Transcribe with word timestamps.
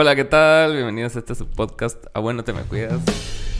Hola, 0.00 0.14
¿qué 0.14 0.24
tal? 0.24 0.74
Bienvenidos 0.74 1.16
a 1.16 1.18
este 1.18 1.34
su 1.34 1.48
podcast. 1.48 2.06
A 2.14 2.20
bueno, 2.20 2.44
te 2.44 2.52
me 2.52 2.60
cuidas. 2.60 3.00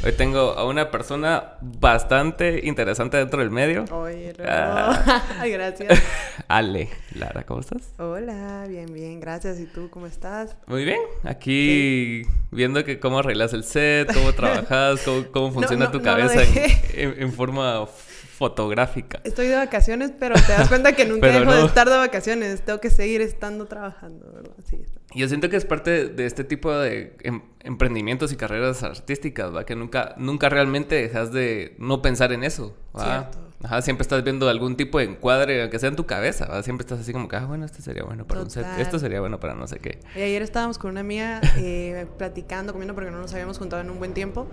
Hoy 0.05 0.13
tengo 0.13 0.53
a 0.53 0.65
una 0.67 0.89
persona 0.93 1.55
bastante 1.61 2.61
interesante 2.63 3.17
dentro 3.17 3.41
del 3.41 3.51
medio. 3.51 3.85
Oye, 3.91 4.35
Ah. 4.47 5.21
Ay, 5.41 5.51
gracias. 5.51 6.01
Ale, 6.47 6.91
Lara, 7.17 7.43
¿cómo 7.43 7.59
estás? 7.59 7.93
Hola, 7.99 8.67
bien, 8.69 8.95
bien, 8.95 9.19
gracias. 9.19 9.59
¿Y 9.59 9.67
tú 9.67 9.91
cómo 9.91 10.07
estás? 10.07 10.55
Muy 10.69 10.85
bien. 10.85 11.01
Aquí 11.25 12.23
viendo 12.53 12.85
que 12.85 13.01
cómo 13.01 13.19
arreglas 13.19 13.53
el 13.53 13.65
set, 13.65 14.15
cómo 14.15 14.33
trabajas, 14.37 15.01
cómo, 15.05 15.25
cómo 15.33 15.51
funciona 15.51 15.87
no, 15.87 15.91
tu 15.91 15.99
no 15.99 16.05
cabeza 16.05 16.45
en, 16.95 17.21
en 17.21 17.33
forma 17.33 17.85
fotográfica. 18.39 19.21
Estoy 19.25 19.49
de 19.49 19.57
vacaciones, 19.57 20.13
pero 20.17 20.37
te 20.37 20.53
das 20.53 20.69
cuenta 20.69 20.93
que 20.93 21.05
nunca 21.09 21.27
dejo 21.27 21.53
de 21.53 21.67
estar 21.67 21.91
de 21.91 21.97
vacaciones. 21.97 22.63
Tengo 22.65 22.81
que 22.81 22.89
seguir 22.89 23.21
estando 23.21 23.67
trabajando, 23.67 24.31
¿verdad? 24.33 24.55
Sí. 24.65 24.85
Yo 25.13 25.27
siento 25.27 25.51
que 25.51 25.57
es 25.57 25.65
parte 25.65 26.07
de 26.07 26.25
este 26.25 26.45
tipo 26.45 26.73
de 26.73 27.17
em- 27.23 27.43
emprendimientos 27.61 28.33
y 28.33 28.37
carreras 28.37 28.85
artísticas, 28.85 29.53
¿va? 29.53 29.65
Que 29.65 29.75
nunca, 29.75 30.15
nunca 30.19 30.49
realmente 30.49 30.95
dejas 30.95 31.33
de 31.33 31.75
no 31.79 32.01
pensar 32.01 32.33
en 32.33 32.45
eso, 32.45 32.77
¿va? 32.97 33.05
Cierto. 33.05 33.48
Ajá, 33.63 33.83
siempre 33.83 34.03
estás 34.03 34.23
viendo 34.23 34.49
algún 34.49 34.77
tipo 34.77 34.99
de 34.99 35.05
encuadre, 35.05 35.63
aunque 35.63 35.79
sea 35.81 35.89
en 35.89 35.97
tu 35.97 36.07
cabeza, 36.07 36.47
¿va? 36.47 36.63
Siempre 36.63 36.85
estás 36.85 37.01
así 37.01 37.13
como 37.13 37.27
que, 37.27 37.37
ah, 37.37 37.45
bueno, 37.45 37.65
este 37.65 37.83
sería 37.83 38.05
bueno 38.05 38.25
para 38.25 38.43
un 38.43 38.51
set, 38.51 38.63
Total. 38.65 38.81
esto 38.81 38.99
sería 39.01 39.21
bueno 39.21 39.41
para 39.41 39.55
no 39.55 39.67
sé 39.67 39.81
qué. 39.81 39.99
Y 40.15 40.21
ayer 40.21 40.43
estábamos 40.43 40.79
con 40.79 40.93
una 40.93 41.01
amiga 41.01 41.41
eh, 41.57 42.07
platicando, 42.19 42.73
comiendo, 42.73 42.95
porque 42.95 43.11
no 43.11 43.19
nos 43.19 43.33
habíamos 43.33 43.59
juntado 43.59 43.83
en 43.83 43.91
un 43.91 43.99
buen 43.99 44.15
tiempo. 44.15 44.47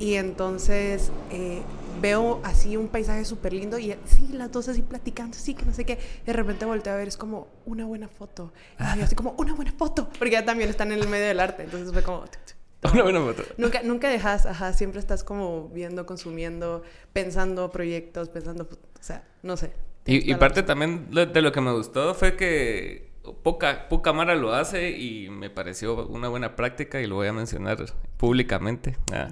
Y 0.00 0.14
entonces 0.14 1.10
eh, 1.30 1.62
veo 2.00 2.40
así 2.44 2.76
un 2.76 2.88
paisaje 2.88 3.24
súper 3.24 3.52
lindo 3.52 3.78
y 3.78 3.94
sí, 4.06 4.28
las 4.32 4.50
dos 4.50 4.68
así 4.68 4.82
platicando, 4.82 5.36
sí, 5.36 5.54
que 5.54 5.64
no 5.64 5.72
sé 5.72 5.84
qué. 5.84 5.98
Y 6.22 6.26
de 6.26 6.32
repente 6.32 6.64
volteo 6.64 6.92
a 6.92 6.96
ver, 6.96 7.08
es 7.08 7.16
como 7.16 7.48
una 7.64 7.84
buena 7.84 8.08
foto. 8.08 8.52
Y 8.96 9.00
así 9.00 9.14
como, 9.14 9.34
una 9.38 9.54
buena 9.54 9.72
foto. 9.72 10.08
Porque 10.18 10.32
ya 10.32 10.44
también 10.44 10.70
están 10.70 10.90
en 10.90 10.98
el 10.98 11.08
medio 11.08 11.26
del 11.26 11.40
arte. 11.40 11.64
Entonces 11.64 11.92
fue 11.92 12.02
como... 12.02 12.22
tuc, 12.22 12.44
tuc. 12.44 12.57
Una 12.92 13.02
buena 13.02 13.20
foto. 13.20 13.42
Nunca, 13.56 13.82
nunca 13.82 14.08
dejas, 14.08 14.46
ajá, 14.46 14.72
siempre 14.72 15.00
estás 15.00 15.24
como 15.24 15.68
viendo, 15.68 16.06
consumiendo, 16.06 16.82
pensando 17.12 17.70
proyectos, 17.70 18.28
pensando, 18.28 18.64
o 18.64 19.02
sea, 19.02 19.24
no 19.42 19.56
sé. 19.56 19.72
Y, 20.06 20.34
parte 20.36 20.62
también 20.62 21.10
de 21.10 21.42
lo 21.42 21.52
que 21.52 21.60
me 21.60 21.70
gustó 21.72 22.14
fue 22.14 22.34
que 22.34 23.10
poca, 23.42 23.88
poca 23.90 24.14
Mara 24.14 24.34
lo 24.34 24.54
hace 24.54 24.90
y 24.90 25.28
me 25.28 25.50
pareció 25.50 26.06
una 26.06 26.28
buena 26.28 26.56
práctica 26.56 27.00
y 27.00 27.06
lo 27.06 27.16
voy 27.16 27.26
a 27.28 27.32
mencionar 27.34 27.84
públicamente. 28.16 28.96
Ah. 29.12 29.28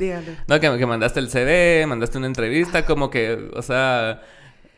No, 0.46 0.60
que, 0.60 0.76
que 0.76 0.86
mandaste 0.86 1.20
el 1.20 1.30
CD, 1.30 1.86
mandaste 1.86 2.18
una 2.18 2.26
entrevista, 2.26 2.84
como 2.84 3.08
que, 3.08 3.50
o 3.54 3.62
sea, 3.62 4.20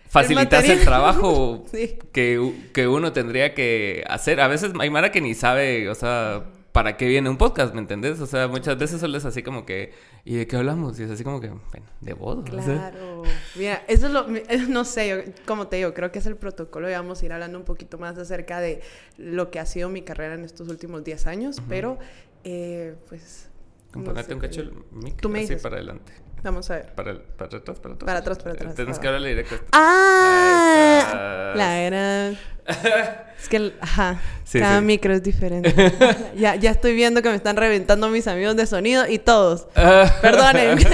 facilitas 0.09 0.69
el, 0.69 0.85
trabajo 0.85 1.65
Sí. 1.73 1.99
que, 2.13 2.53
que 2.73 2.87
uno 2.87 3.13
tendría 3.13 3.55
que 3.55 4.05
hacer. 4.09 4.41
A 4.41 4.49
veces 4.49 4.73
hay 4.79 4.91
Mara 4.91 5.11
que 5.11 5.21
ni 5.21 5.35
sabe, 5.35 5.89
o 5.89 5.95
sea, 5.95 6.45
para 6.79 6.97
qué 6.97 7.09
viene 7.09 7.29
un 7.29 7.37
podcast, 7.37 7.75
¿me 7.75 7.81
entendés? 7.81 8.21
O 8.21 8.27
sea, 8.29 8.47
muchas 8.47 8.79
veces 8.79 9.01
solo 9.01 9.19
es 9.19 9.25
así 9.25 9.43
como 9.43 9.67
que, 9.67 9.93
¿y 10.25 10.37
de 10.37 10.47
qué 10.47 10.55
hablamos? 10.55 11.01
Y 11.01 11.03
es 11.03 11.11
así 11.11 11.25
como 11.25 11.41
que, 11.41 11.49
bueno, 11.49 11.87
de 12.01 12.13
o 12.13 12.45
sea. 12.63 12.63
Claro. 12.63 13.25
Mira, 13.57 13.83
eso 13.89 14.07
es 14.07 14.13
lo, 14.13 14.29
eh, 14.29 14.47
no 14.69 14.85
sé, 14.85 15.09
yo, 15.09 15.17
como 15.45 15.67
te 15.67 15.75
digo, 15.75 15.93
creo 15.93 16.13
que 16.13 16.21
es 16.21 16.27
el 16.27 16.37
protocolo 16.37 16.89
y 16.89 16.93
vamos 16.93 17.21
a 17.21 17.27
ir 17.27 17.33
hablando 17.33 17.59
un 17.59 17.65
poquito 17.65 17.99
más 17.99 18.17
acerca 18.17 18.61
de 18.61 18.81
lo 19.17 19.51
que 19.51 19.59
ha 19.59 19.67
sido 19.67 19.89
mi 19.89 20.03
carrera 20.03 20.35
en 20.35 20.45
estos 20.45 20.69
últimos 20.69 21.03
10 21.03 21.27
años, 21.27 21.57
pero, 21.69 21.99
eh, 22.45 22.95
pues... 23.09 23.51
no 23.97 24.23
sé, 24.23 24.35
un 24.35 24.39
cacho 24.39 24.61
el 24.61 24.73
mic 24.93 25.21
Tú 25.21 25.31
me 25.31 25.41
así 25.41 25.49
dices. 25.49 25.63
para 25.65 25.79
adelante. 25.79 26.13
Vamos 26.43 26.71
a 26.71 26.77
ver. 26.77 26.87
Para, 26.95 27.15
para 27.37 27.57
atrás, 27.59 27.79
para 27.81 27.95
atrás. 27.95 28.07
Para 28.07 28.19
atrás, 28.21 28.39
para 28.39 28.53
atrás. 28.53 28.75
Tienes 28.75 28.99
que 28.99 29.07
hablarle 29.07 29.29
directo. 29.31 29.57
¡Ah! 29.73 31.53
La 31.57 31.81
gran... 31.83 32.39
Es 33.41 33.49
que, 33.49 33.57
el- 33.57 33.75
ajá, 33.81 34.21
Sí, 34.45 34.59
cada 34.59 34.81
sí. 34.81 34.85
micro 34.85 35.15
es 35.15 35.23
diferente. 35.23 35.73
ya, 36.37 36.57
ya 36.57 36.73
estoy 36.73 36.93
viendo 36.95 37.23
que 37.23 37.29
me 37.29 37.37
están 37.37 37.57
reventando 37.57 38.09
mis 38.09 38.27
amigos 38.27 38.57
de 38.57 38.67
sonido 38.67 39.07
y 39.09 39.19
todos. 39.21 39.69
Perdonen. 40.23 40.77
No, 40.79 40.85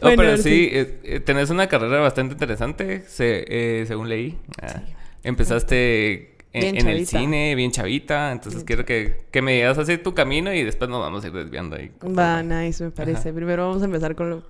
Bueno, 0.00 0.22
pero 0.22 0.36
sí. 0.36 0.42
sí, 0.42 0.68
eh, 0.72 1.00
eh, 1.04 1.20
tenés 1.20 1.50
una 1.50 1.66
carrera 1.68 1.98
bastante 1.98 2.34
interesante, 2.34 3.04
se- 3.08 3.44
eh, 3.48 3.84
según 3.86 4.08
leí. 4.08 4.38
Ah, 4.62 4.80
Empezaste 5.24 6.33
en, 6.54 6.88
el 6.88 7.06
cine, 7.06 7.54
bien 7.54 7.70
chavita, 7.72 8.30
entonces 8.32 8.64
quiero 8.64 8.84
que, 8.84 9.26
que 9.30 9.42
me 9.42 9.52
digas 9.54 9.76
así 9.76 9.98
tu 9.98 10.14
camino 10.14 10.52
y 10.52 10.62
después 10.62 10.88
nos 10.88 11.00
vamos 11.00 11.24
a 11.24 11.26
ir 11.26 11.32
desviando 11.32 11.76
ahí. 11.76 11.90
Va, 12.02 12.42
nice, 12.42 12.84
me 12.84 12.90
parece. 12.90 13.32
Primero 13.32 13.66
vamos 13.68 13.82
a 13.82 13.86
empezar 13.86 14.14
con 14.14 14.30
lo- 14.30 14.42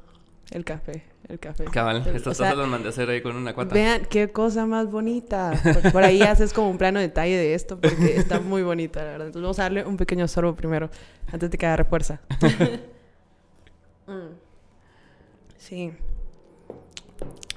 el 0.51 0.65
café. 0.65 1.03
El 1.27 1.39
café. 1.39 1.65
Cabal, 1.65 1.99
estas 1.99 2.13
sea, 2.15 2.23
cosas 2.23 2.57
las 2.57 2.69
mandé 2.69 2.89
a 2.89 2.91
hacer 2.91 3.09
ahí 3.09 3.23
con 3.23 3.35
una 3.35 3.55
cuata. 3.55 3.75
Vean 3.75 4.03
qué 4.11 4.29
cosa 4.31 4.67
más 4.67 4.91
bonita. 4.91 5.59
Por, 5.63 5.93
por 5.93 6.03
ahí 6.05 6.21
haces 6.21 6.53
como 6.53 6.69
un 6.69 6.77
plano 6.77 7.01
detalle 7.01 7.37
de 7.39 7.55
esto 7.55 7.81
porque 7.81 8.17
está 8.17 8.41
muy 8.41 8.63
bonita, 8.63 9.03
la 9.03 9.13
verdad. 9.13 9.27
Entonces 9.29 9.43
vamos 9.43 9.59
a 9.59 9.63
darle 9.63 9.85
un 9.87 9.97
pequeño 9.97 10.29
sorbo 10.29 10.55
primero 10.55 10.91
antes 11.33 11.51
de 11.51 11.57
que 11.57 11.65
agarre 11.67 11.85
fuerza. 11.85 12.21
Mm. 14.07 14.35
Sí. 15.57 15.93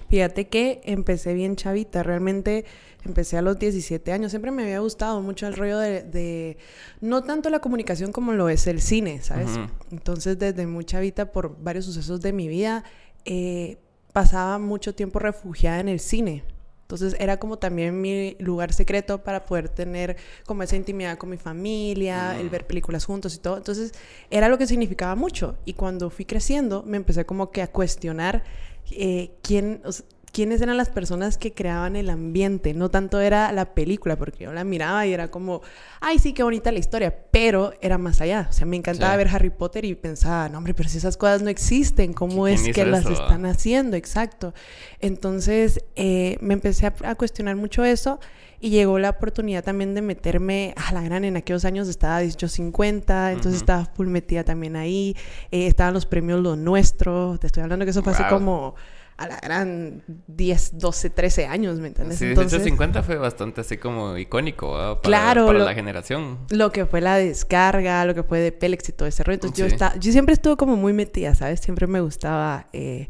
Fíjate 0.10 0.48
que 0.48 0.82
empecé 0.86 1.34
bien 1.34 1.56
chavita, 1.56 2.02
realmente 2.04 2.66
empecé 3.04 3.38
a 3.38 3.42
los 3.42 3.60
17 3.60 4.12
años. 4.14 4.32
Siempre 4.32 4.52
me 4.52 4.64
había 4.64 4.80
gustado 4.80 5.22
mucho 5.22 5.48
el 5.48 5.54
rollo 5.56 5.78
de, 5.80 6.04
de- 6.04 6.58
no 7.02 7.24
tanto 7.24 7.50
la 7.50 7.60
comunicación 7.60 8.12
como 8.12 8.32
lo 8.34 8.48
es 8.50 8.68
el 8.68 8.82
cine, 8.82 9.22
¿sabes? 9.22 9.50
Ujú. 9.52 9.68
Entonces, 9.92 10.40
desde 10.40 10.66
muy 10.66 10.86
chavita, 10.86 11.32
por 11.32 11.62
varios 11.62 11.86
sucesos 11.86 12.22
de 12.22 12.32
mi 12.34 12.48
vida, 12.48 12.84
eh, 13.26 13.78
pasaba 14.14 14.60
mucho 14.60 14.96
tiempo 14.96 15.20
refugiada 15.20 15.80
en 15.80 15.90
el 15.90 16.00
cine. 16.00 16.44
Entonces 16.84 17.18
era 17.20 17.36
como 17.38 17.58
también 17.60 18.00
mi 18.00 18.38
lugar 18.40 18.72
secreto 18.72 19.22
para 19.22 19.44
poder 19.44 19.68
tener 19.68 20.16
como 20.46 20.64
esa 20.64 20.78
intimidad 20.78 21.18
con 21.18 21.30
mi 21.30 21.36
familia, 21.36 22.40
el 22.40 22.50
ver 22.50 22.66
películas 22.66 23.04
juntos 23.04 23.36
y 23.36 23.40
todo. 23.40 23.58
Entonces 23.58 23.92
era 24.32 24.48
lo 24.48 24.58
que 24.58 24.68
significaba 24.68 25.14
mucho. 25.16 25.58
Y 25.66 25.74
cuando 25.74 26.10
fui 26.10 26.24
creciendo 26.24 26.84
me 26.84 26.96
empecé 26.96 27.26
como 27.26 27.52
que 27.52 27.62
a 27.62 27.68
cuestionar 27.68 28.46
eh, 28.92 29.32
quién, 29.42 29.82
o 29.86 29.92
sea, 29.92 30.06
quiénes 30.34 30.62
eran 30.62 30.78
las 30.78 30.90
personas 30.90 31.38
que 31.40 31.54
creaban 31.54 31.96
el 31.96 32.12
ambiente. 32.12 32.76
No 32.76 32.90
tanto 32.90 33.20
era 33.20 33.52
la 33.54 33.74
película, 33.74 34.18
porque 34.18 34.44
yo 34.44 34.54
la 34.54 34.64
miraba 34.64 35.08
y 35.08 35.14
era 35.14 35.32
como, 35.32 35.62
ay, 36.00 36.20
sí, 36.20 36.34
qué 36.34 36.44
bonita 36.44 36.72
la 36.72 36.78
historia, 36.78 37.16
pero 37.32 37.74
era 37.82 37.98
más 37.98 38.22
allá. 38.22 38.46
O 38.48 38.54
sea, 38.54 38.68
me 38.68 38.76
encantaba 38.76 39.14
Sí. 39.14 39.18
ver 39.18 39.30
Harry 39.30 39.50
Potter 39.50 39.84
y 39.86 39.96
pensaba, 39.96 40.48
no, 40.50 40.60
hombre, 40.60 40.76
pero 40.76 40.90
si 40.90 41.00
esas 41.00 41.18
cosas 41.18 41.42
no 41.42 41.50
existen, 41.50 42.14
¿cómo 42.14 42.44
¿Quién 42.44 42.54
es 42.56 42.70
que 42.76 42.86
las 42.86 43.06
están 43.08 43.48
haciendo? 43.48 43.96
Exacto. 43.98 44.54
Entonces 45.00 45.84
eh, 45.96 46.38
me 46.42 46.54
empecé 46.54 46.88
a, 46.88 46.94
a 47.04 47.16
cuestionar 47.16 47.56
mucho 47.56 47.84
eso 47.84 48.20
y 48.60 48.70
llegó 48.72 48.98
la 49.00 49.12
oportunidad 49.12 49.64
también 49.64 49.94
de 49.94 50.02
meterme 50.02 50.74
a 50.76 50.92
la 50.94 51.02
gran. 51.02 51.24
En 51.26 51.38
aquellos 51.38 51.64
años 51.66 51.88
estaba 51.88 52.20
1850, 52.20 53.32
entonces 53.34 53.62
estaba 53.62 53.86
full 53.86 54.08
metida 54.08 54.44
también 54.44 54.76
ahí. 54.76 55.16
eh, 55.52 55.68
estaban 55.68 55.94
los 55.94 56.06
premios 56.06 56.42
Lo 56.42 56.56
Nuestro. 56.56 57.38
Te 57.40 57.48
estoy 57.48 57.64
hablando 57.64 57.86
que 57.86 57.92
eso 57.92 58.02
fue 58.04 58.14
Wow. 58.14 58.30
como 58.30 58.76
a 59.18 59.28
la 59.28 59.38
gran 59.40 60.04
10, 60.28 60.78
12, 60.78 61.10
13 61.10 61.48
años, 61.48 61.80
¿me 61.80 61.88
entiendes? 61.88 62.20
Sí, 62.20 62.26
entonces, 62.26 62.60
1850 62.60 63.02
fue 63.02 63.16
bastante 63.16 63.62
así 63.62 63.78
como 63.78 64.16
icónico 64.16 64.74
para, 64.74 65.02
Claro, 65.02 65.48
para 65.48 65.60
lo- 65.60 65.66
la 65.66 65.74
generación. 65.74 66.38
lo 66.52 66.72
que 66.72 66.86
fue 66.86 67.02
la 67.02 67.16
descarga, 67.18 68.06
lo 68.06 68.14
que 68.14 68.22
fue 68.22 68.40
de 68.40 68.52
Pélex 68.52 68.90
y 68.90 68.92
todo 68.92 69.08
ese 69.08 69.24
rollo. 69.24 69.36
Entonces 69.36 69.58
yo, 69.58 69.66
estaba, 69.66 69.96
yo 69.98 70.12
siempre 70.12 70.34
estuve 70.34 70.56
como 70.56 70.76
muy 70.76 70.94
metida, 70.94 71.34
¿sabes? 71.34 71.60
Siempre 71.62 71.88
me 71.88 72.00
gustaba 72.00 72.68
eh, 72.74 73.10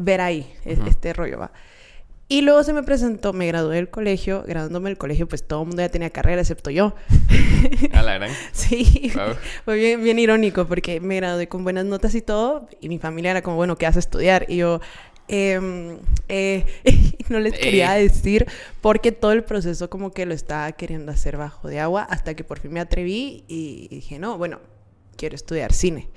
ver 0.00 0.20
ahí 0.20 0.52
e- 0.64 0.78
este 0.86 1.12
rollo, 1.14 1.38
¿va? 1.38 1.52
Y 2.34 2.40
luego 2.40 2.64
se 2.64 2.72
me 2.72 2.82
presentó, 2.82 3.32
me 3.32 3.46
gradué 3.46 3.76
del 3.76 3.88
colegio, 3.90 4.42
graduándome 4.44 4.90
del 4.90 4.98
colegio, 4.98 5.28
pues 5.28 5.46
todo 5.46 5.60
el 5.62 5.68
mundo 5.68 5.82
ya 5.82 5.88
tenía 5.88 6.10
carrera, 6.10 6.40
excepto 6.40 6.68
yo. 6.70 6.94
A 7.92 8.02
la 8.02 8.14
gran. 8.14 8.30
Sí, 8.52 9.12
Wow. 9.14 9.36
fue 9.64 9.76
bien, 9.76 10.02
bien 10.02 10.18
irónico 10.18 10.66
porque 10.66 10.98
me 11.00 11.16
gradué 11.16 11.46
con 11.48 11.62
buenas 11.62 11.84
notas 11.84 12.12
y 12.16 12.22
todo, 12.22 12.68
y 12.80 12.88
mi 12.88 12.98
familia 12.98 13.30
era 13.30 13.42
como, 13.42 13.54
bueno, 13.56 13.76
¿qué 13.76 13.86
haces 13.86 14.06
estudiar? 14.06 14.46
Y 14.48 14.56
yo, 14.56 14.80
em, 15.28 15.98
eh, 16.28 16.64
no 17.28 17.38
les 17.38 17.52
quería 17.54 17.96
Eh. 17.98 18.02
decir 18.02 18.46
porque 18.80 19.12
todo 19.12 19.30
el 19.32 19.44
proceso 19.44 19.88
como 19.88 20.10
que 20.10 20.26
lo 20.26 20.34
estaba 20.34 20.72
queriendo 20.72 21.12
hacer 21.12 21.36
bajo 21.36 21.68
de 21.68 21.78
agua 21.78 22.02
hasta 22.02 22.34
que 22.34 22.42
por 22.42 22.58
fin 22.58 22.72
me 22.72 22.80
atreví 22.80 23.44
y 23.46 23.86
dije, 23.88 24.18
no, 24.18 24.38
bueno, 24.38 24.58
quiero 25.14 25.34
estudiar 25.34 25.72
cine. 25.72 26.08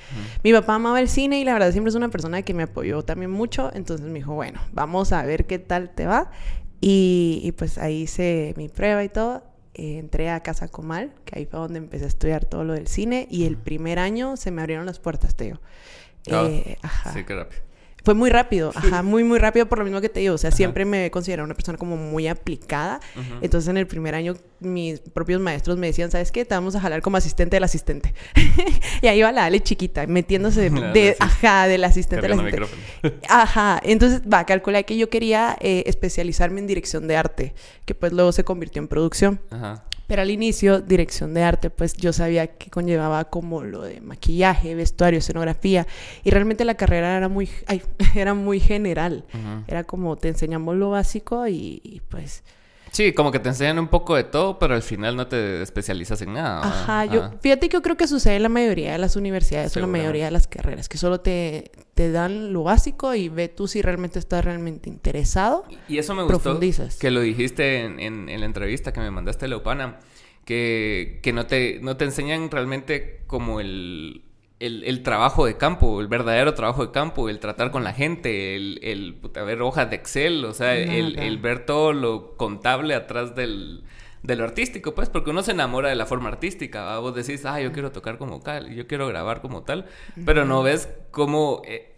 Mi 0.43 0.51
papá 0.53 0.75
amaba 0.75 0.99
el 0.99 1.09
cine 1.09 1.39
y 1.39 1.43
la 1.43 1.53
verdad 1.53 1.71
siempre 1.71 1.89
es 1.89 1.95
una 1.95 2.09
persona 2.09 2.41
que 2.41 2.53
me 2.53 2.63
apoyó 2.63 3.03
también 3.03 3.31
mucho, 3.31 3.71
entonces 3.73 4.05
me 4.05 4.13
dijo, 4.19 4.33
bueno, 4.33 4.59
vamos 4.73 5.11
a 5.11 5.23
ver 5.23 5.45
qué 5.45 5.59
tal 5.59 5.89
te 5.93 6.05
va. 6.05 6.31
Y, 6.81 7.41
y 7.43 7.51
pues 7.53 7.77
ahí 7.77 8.03
hice 8.03 8.53
mi 8.57 8.69
prueba 8.69 9.03
y 9.03 9.09
todo. 9.09 9.43
Eh, 9.73 9.99
entré 9.99 10.29
a 10.31 10.41
Casa 10.41 10.67
Comal, 10.67 11.13
que 11.25 11.37
ahí 11.39 11.45
fue 11.45 11.59
donde 11.59 11.77
empecé 11.77 12.05
a 12.05 12.07
estudiar 12.07 12.45
todo 12.45 12.63
lo 12.63 12.73
del 12.73 12.87
cine. 12.87 13.27
Y 13.29 13.45
el 13.45 13.57
primer 13.57 13.99
año 13.99 14.37
se 14.37 14.51
me 14.51 14.61
abrieron 14.61 14.85
las 14.85 14.99
puertas, 14.99 15.35
te 15.35 15.45
digo. 15.45 15.59
Ah, 16.31 16.45
Eh, 16.49 16.77
ajá. 16.81 17.13
Sí, 17.13 17.23
qué 17.23 17.35
rápido. 17.35 17.61
Fue 18.03 18.13
muy 18.13 18.29
rápido, 18.29 18.71
ajá, 18.73 19.03
muy, 19.03 19.25
muy 19.25 19.37
rápido 19.37 19.65
por 19.67 19.79
lo 19.79 19.83
mismo 19.83 19.99
que 19.99 20.07
te 20.07 20.21
digo. 20.21 20.35
O 20.35 20.37
sea, 20.37 20.49
siempre 20.51 20.85
me 20.85 21.11
considero 21.11 21.43
una 21.43 21.55
persona 21.55 21.77
como 21.77 21.97
muy 21.97 22.27
aplicada. 22.27 23.01
Ujú. 23.15 23.39
Entonces, 23.41 23.67
en 23.69 23.75
el 23.75 23.85
primer 23.85 24.15
año 24.15 24.35
mis 24.59 24.99
propios 24.99 25.41
maestros 25.41 25.77
me 25.77 25.87
decían, 25.87 26.11
¿sabes 26.11 26.31
qué? 26.31 26.45
Te 26.45 26.55
vamos 26.55 26.75
a 26.75 26.79
jalar 26.79 27.01
como 27.01 27.17
asistente 27.17 27.55
del 27.55 27.63
asistente. 27.63 28.13
y 29.01 29.07
ahí 29.07 29.19
iba 29.19 29.31
la 29.31 29.45
Ale 29.45 29.61
chiquita, 29.61 30.05
metiéndose 30.07 30.69
de, 30.93 31.15
ajá, 31.19 31.67
del 31.67 31.83
asistente 31.83 32.27
del 32.27 32.39
asistente. 32.39 32.67
ajá, 33.29 33.79
entonces, 33.83 34.21
va, 34.21 34.45
calculé 34.45 34.83
que 34.85 34.97
yo 34.97 35.09
quería 35.09 35.57
eh, 35.59 35.83
especializarme 35.85 36.59
en 36.59 36.67
dirección 36.67 37.07
de 37.07 37.17
arte, 37.17 37.53
que 37.85 37.95
pues 37.95 38.13
luego 38.13 38.31
se 38.31 38.43
convirtió 38.43 38.81
en 38.81 38.87
producción. 38.87 39.39
Ajá. 39.49 39.83
Pero 40.07 40.21
al 40.21 40.31
inicio, 40.31 40.79
dirección 40.79 41.33
de 41.33 41.43
arte, 41.43 41.69
pues 41.69 41.93
yo 41.93 42.13
sabía 42.13 42.47
que 42.47 42.69
conllevaba 42.69 43.25
como 43.25 43.61
lo 43.63 43.81
de 43.81 43.99
maquillaje, 43.99 44.73
vestuario, 44.73 45.19
escenografía. 45.19 45.85
Y 46.23 46.31
realmente 46.31 46.63
la 46.63 46.75
carrera 46.75 47.17
era 47.17 47.27
muy, 47.27 47.49
era 48.15 48.33
muy 48.33 48.61
general. 48.61 49.25
Era 49.67 49.83
como 49.83 50.15
te 50.15 50.29
enseñamos 50.29 50.75
lo 50.77 50.89
básico 50.89 51.47
y, 51.47 52.01
pues... 52.09 52.43
Sí, 52.97 53.13
como 53.13 53.31
que 53.31 53.37
te 53.37 53.49
enseñan 53.49 53.77
un 53.77 53.89
poco 53.89 54.15
de 54.15 54.23
todo, 54.23 54.57
pero 54.57 54.73
al 54.73 54.81
final 54.81 55.15
no 55.15 55.27
te 55.27 55.61
especializas 55.61 56.19
en 56.23 56.33
nada. 56.33 56.61
Ajá, 56.63 57.05
yo, 57.05 57.29
fíjate 57.41 57.69
que 57.69 57.75
yo 57.75 57.83
creo 57.83 57.95
que 57.95 58.07
sucede 58.07 58.37
en 58.37 58.41
la 58.41 58.49
mayoría 58.49 58.93
de 58.93 58.97
las 58.97 59.15
universidades 59.15 59.75
o 59.75 59.79
en 59.79 59.81
la 59.81 59.87
mayoría 59.87 60.25
de 60.25 60.31
las 60.31 60.47
carreras, 60.47 60.89
que 60.89 60.97
solo 60.97 61.19
te, 61.19 61.69
te 61.93 62.11
dan 62.11 62.53
lo 62.53 62.63
básico 62.63 63.13
y 63.13 63.29
ve 63.29 63.49
tú 63.49 63.67
si 63.67 63.83
realmente 63.83 64.17
estás 64.17 64.43
realmente 64.43 64.89
interesado. 64.89 65.65
Y 65.87 65.99
eso 65.99 66.15
me 66.15 66.23
gustó 66.23 66.59
que 66.99 67.11
lo 67.11 67.21
dijiste 67.21 67.81
en, 67.81 67.99
en, 67.99 68.39
la 68.39 68.47
entrevista 68.47 68.91
que 68.91 68.99
me 68.99 69.11
mandaste 69.11 69.45
a 69.45 69.49
Leopana, 69.49 69.99
que, 70.43 71.19
que 71.21 71.33
no, 71.33 71.45
te, 71.45 71.77
no 71.83 71.97
te 71.97 72.05
enseñan 72.05 72.49
realmente 72.49 73.21
como 73.27 73.59
el, 73.59 74.23
el, 74.59 74.83
el, 74.83 75.03
trabajo 75.03 75.45
de 75.45 75.57
campo, 75.57 76.01
el 76.01 76.07
verdadero 76.07 76.53
trabajo 76.53 76.85
de 76.85 76.91
campo, 76.91 77.29
el 77.29 77.39
tratar 77.39 77.71
con 77.71 77.83
la 77.83 77.93
gente, 77.93 78.55
el, 78.55 78.79
el 78.81 79.13
ver 79.33 79.61
hojas 79.61 79.89
de 79.89 79.97
Excel, 79.97 80.43
o 80.45 80.53
sea, 80.53 80.75
el, 80.75 81.19
el, 81.19 81.37
ver 81.37 81.65
todo 81.65 81.93
lo 81.93 82.35
contable 82.37 82.95
atrás 82.95 83.35
del, 83.35 83.83
de 84.23 84.35
lo 84.35 84.43
artístico, 84.43 84.95
pues, 84.95 85.09
porque 85.09 85.29
uno 85.29 85.43
se 85.43 85.51
enamora 85.51 85.89
de 85.89 85.95
la 85.95 86.05
forma 86.05 86.29
artística. 86.29 86.97
Vos 86.99 87.13
decís, 87.13 87.45
ah, 87.45 87.61
yo 87.61 87.71
quiero 87.71 87.91
tocar 87.91 88.17
como 88.17 88.39
tal, 88.39 88.73
yo 88.73 88.87
quiero 88.87 89.07
grabar 89.07 89.41
como 89.41 89.63
tal, 89.63 89.85
pero 90.25 90.45
no 90.45 90.63
ves 90.63 90.89
cómo 91.11 91.61
eh, 91.65 91.96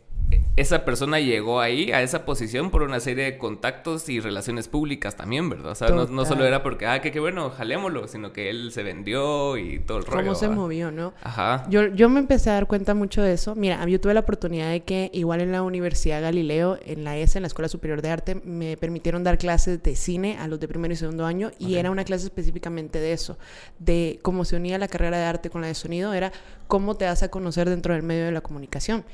esa 0.56 0.84
persona 0.84 1.20
llegó 1.20 1.62
ahí, 1.62 1.92
a 1.92 2.02
esa 2.02 2.26
posición, 2.26 2.70
por 2.70 2.82
una 2.82 3.00
serie 3.00 3.24
de 3.24 3.38
contactos 3.38 4.10
y 4.10 4.20
relaciones 4.20 4.68
públicas 4.68 5.16
también, 5.16 5.50
¿verdad? 5.50 5.72
O 5.72 5.76
sea, 5.76 5.90
no, 5.90 6.26
solo 6.26 6.46
era 6.46 6.64
porque, 6.64 6.86
ah, 6.86 7.02
que 7.02 7.12
qué 7.12 7.20
bueno, 7.20 7.50
jalémoslo, 7.50 8.08
sino 8.08 8.34
que 8.34 8.50
él 8.50 8.72
se 8.74 8.84
vendió 8.84 9.58
y 9.58 9.80
todo 9.80 10.00
el 10.00 10.06
rollo. 10.06 10.24
Cómo 10.24 10.36
se 10.36 10.50
movió, 10.50 10.92
¿no? 10.92 11.14
Ajá. 11.24 11.66
Yo, 11.70 11.88
yo 11.88 12.10
me 12.10 12.20
empecé 12.20 12.50
a 12.50 12.54
dar 12.54 12.68
cuenta 12.68 12.94
mucho 12.94 13.22
de 13.22 13.34
eso. 13.34 13.56
Mira, 13.56 13.86
yo 13.88 14.02
tuve 14.02 14.14
la 14.14 14.20
oportunidad 14.20 14.70
de 14.70 14.82
que, 14.82 15.10
igual 15.14 15.40
en 15.40 15.54
la 15.54 15.64
Universidad 15.64 16.22
Galileo, 16.22 16.78
en 16.86 17.06
la 17.06 17.18
ESA, 17.18 17.40
en 17.40 17.44
la 17.44 17.48
Escuela 17.48 17.70
Superior 17.70 18.02
de 18.02 18.10
Arte, 18.10 18.36
me 18.36 18.76
permitieron 18.76 19.24
dar 19.24 19.38
clases 19.38 19.82
de 19.82 19.96
cine 19.96 20.38
a 20.40 20.48
los 20.48 20.60
de 20.60 20.68
primero 20.68 20.94
y 20.94 20.98
segundo 20.98 21.26
año, 21.26 21.52
y 21.58 21.76
era 21.76 21.90
una 21.90 22.04
clase 22.04 22.26
específicamente 22.26 23.00
de 23.00 23.14
eso, 23.14 23.38
de 23.80 24.20
cómo 24.22 24.44
se 24.44 24.58
unía 24.58 24.78
la 24.78 24.90
carrera 24.90 25.18
de 25.18 25.24
arte 25.24 25.50
con 25.50 25.62
la 25.62 25.68
de 25.68 25.76
sonido, 25.76 26.14
era 26.14 26.34
cómo 26.68 26.98
te 26.98 27.06
das 27.06 27.24
a 27.24 27.30
conocer 27.32 27.70
dentro 27.70 27.94
del 27.94 28.04
medio 28.04 28.26
de 28.26 28.32
la 28.32 28.42
comunicación. 28.42 29.06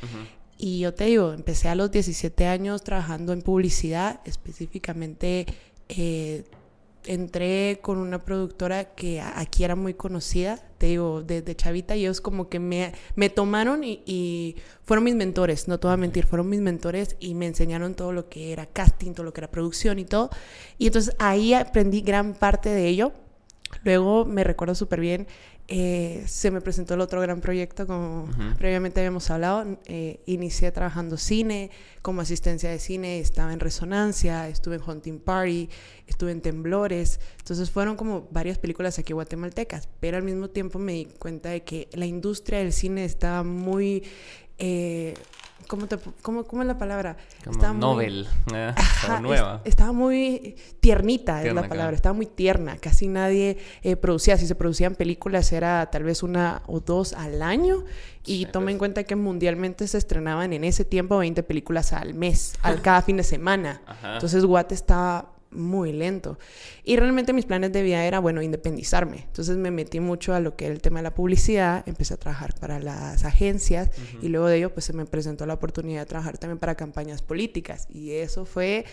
Y 0.57 0.79
yo 0.79 0.93
te 0.93 1.05
digo, 1.05 1.33
empecé 1.33 1.67
a 1.67 1.75
los 1.75 1.91
17 1.91 2.47
años 2.47 2.83
trabajando 2.83 3.33
en 3.33 3.41
publicidad, 3.41 4.21
específicamente 4.25 5.45
eh, 5.89 6.45
entré 7.07 7.79
con 7.81 7.97
una 7.97 8.19
productora 8.23 8.95
que 8.95 9.21
aquí 9.21 9.63
era 9.63 9.75
muy 9.75 9.93
conocida, 9.93 10.59
te 10.77 10.87
digo, 10.87 11.23
desde 11.23 11.55
chavita, 11.55 11.95
y 11.95 12.01
ellos 12.01 12.21
como 12.21 12.49
que 12.49 12.59
me, 12.59 12.93
me 13.15 13.29
tomaron 13.29 13.83
y, 13.83 14.55
fueron 14.83 15.03
mis 15.03 15.15
mentores, 15.15 15.67
no 15.67 15.79
te 15.79 15.87
voy 15.87 15.93
a 15.93 15.97
mentir, 15.97 16.25
fueron 16.25 16.49
mis 16.49 16.61
mentores 16.61 17.15
y 17.19 17.33
me 17.33 17.47
enseñaron 17.47 17.95
todo 17.95 18.11
lo 18.11 18.29
que 18.29 18.51
era 18.51 18.65
casting, 18.65 19.13
todo 19.13 19.23
lo 19.23 19.33
que 19.33 19.41
era 19.41 19.51
producción 19.51 19.99
y 19.99 20.05
todo. 20.05 20.29
Y 20.77 20.87
entonces 20.87 21.15
ahí 21.19 21.53
aprendí 21.53 22.01
gran 22.01 22.33
parte 22.33 22.69
de 22.69 22.87
ello. 22.87 23.11
Luego 23.83 24.25
me 24.25 24.43
recuerdo 24.43 24.75
súper 24.75 24.99
bien 24.99 25.27
eh, 25.67 26.23
se 26.27 26.51
me 26.51 26.61
presentó 26.61 26.93
el 26.93 27.01
otro 27.01 27.19
gran 27.21 27.41
proyecto, 27.41 27.87
como 27.87 28.29
previamente 28.57 28.99
habíamos 28.99 29.29
hablado. 29.31 29.79
Eh, 29.85 30.19
inicié 30.27 30.71
trabajando 30.71 31.17
cine, 31.17 31.71
como 32.03 32.21
asistencia 32.21 32.69
de 32.69 32.77
cine, 32.77 33.19
estaba 33.19 33.51
en 33.51 33.59
Resonancia, 33.59 34.47
estuve 34.47 34.75
en 34.75 34.81
Hunting 34.87 35.19
Party, 35.19 35.69
estuve 36.05 36.31
en 36.31 36.41
Temblores. 36.41 37.19
Entonces 37.39 37.71
fueron 37.71 37.95
como 37.95 38.27
varias 38.29 38.59
películas 38.59 38.99
aquí 38.99 39.13
guatemaltecas, 39.13 39.89
pero 39.99 40.17
al 40.17 40.23
mismo 40.23 40.49
tiempo 40.49 40.77
me 40.77 40.93
di 40.93 41.05
cuenta 41.05 41.49
de 41.49 41.63
que 41.63 41.89
la 41.93 42.05
industria 42.05 42.59
del 42.59 42.71
cine 42.71 43.03
estaba 43.03 43.43
muy 43.43 44.03
eh, 44.57 45.15
¿Cómo, 45.67 45.87
te, 45.87 45.97
cómo, 46.21 46.43
cómo 46.43 46.61
es 46.61 46.67
la 46.67 46.77
palabra? 46.77 47.17
estaba 47.49 47.73
novel, 47.73 48.27
muy, 48.45 48.57
eh, 48.57 48.73
nueva. 49.21 49.61
estaba 49.65 49.91
muy 49.91 50.55
tiernita, 50.79 51.43
es 51.43 51.53
la 51.53 51.67
palabra, 51.67 51.95
estaba 51.95 52.13
muy 52.13 52.27
tierna. 52.27 52.77
Casi 52.77 53.07
nadie 53.07 53.57
eh, 53.81 53.95
producía. 53.95 54.37
Si 54.37 54.45
se 54.45 54.55
producían 54.55 54.95
películas 54.95 55.51
era 55.51 55.89
tal 55.89 56.03
vez 56.03 56.23
una 56.23 56.61
o 56.67 56.79
dos 56.79 57.13
al 57.13 57.41
año. 57.41 57.83
Y 58.25 58.47
toma 58.47 58.71
en 58.71 58.77
pues. 58.77 58.79
cuenta 58.79 59.03
que 59.03 59.15
mundialmente 59.15 59.87
se 59.87 59.97
estrenaban 59.97 60.51
en 60.53 60.63
ese 60.63 60.83
tiempo 60.83 61.17
20 61.17 61.43
películas 61.43 61.93
al 61.93 62.13
mes, 62.13 62.55
al 62.61 62.81
cada 62.83 63.01
fin 63.01 63.17
de 63.17 63.23
semana. 63.23 63.81
Entonces 64.03 64.45
Guate 64.45 64.75
estaba 64.75 65.34
muy 65.55 65.93
lento. 65.93 66.37
Y 66.83 66.97
realmente 66.97 67.33
mis 67.33 67.45
planes 67.45 67.71
de 67.71 67.81
vida 67.81 68.05
era, 68.05 68.19
bueno, 68.19 68.41
independizarme. 68.41 69.23
Entonces 69.27 69.57
me 69.57 69.71
metí 69.71 69.99
mucho 69.99 70.33
a 70.33 70.39
lo 70.39 70.55
que 70.55 70.65
era 70.65 70.73
el 70.73 70.81
tema 70.81 70.99
de 70.99 71.03
la 71.03 71.13
publicidad, 71.13 71.83
empecé 71.87 72.13
a 72.13 72.17
trabajar 72.17 72.53
para 72.59 72.79
las 72.79 73.23
agencias 73.25 73.89
y 74.21 74.29
luego 74.29 74.47
de 74.47 74.57
ello 74.57 74.73
pues 74.73 74.85
se 74.85 74.93
me 74.93 75.05
presentó 75.05 75.45
la 75.45 75.55
oportunidad 75.55 76.01
de 76.01 76.05
trabajar 76.05 76.37
también 76.37 76.59
para 76.59 76.75
campañas 76.75 77.21
políticas. 77.21 77.87
Y 77.89 78.11
eso 78.11 78.45
fue... 78.45 78.85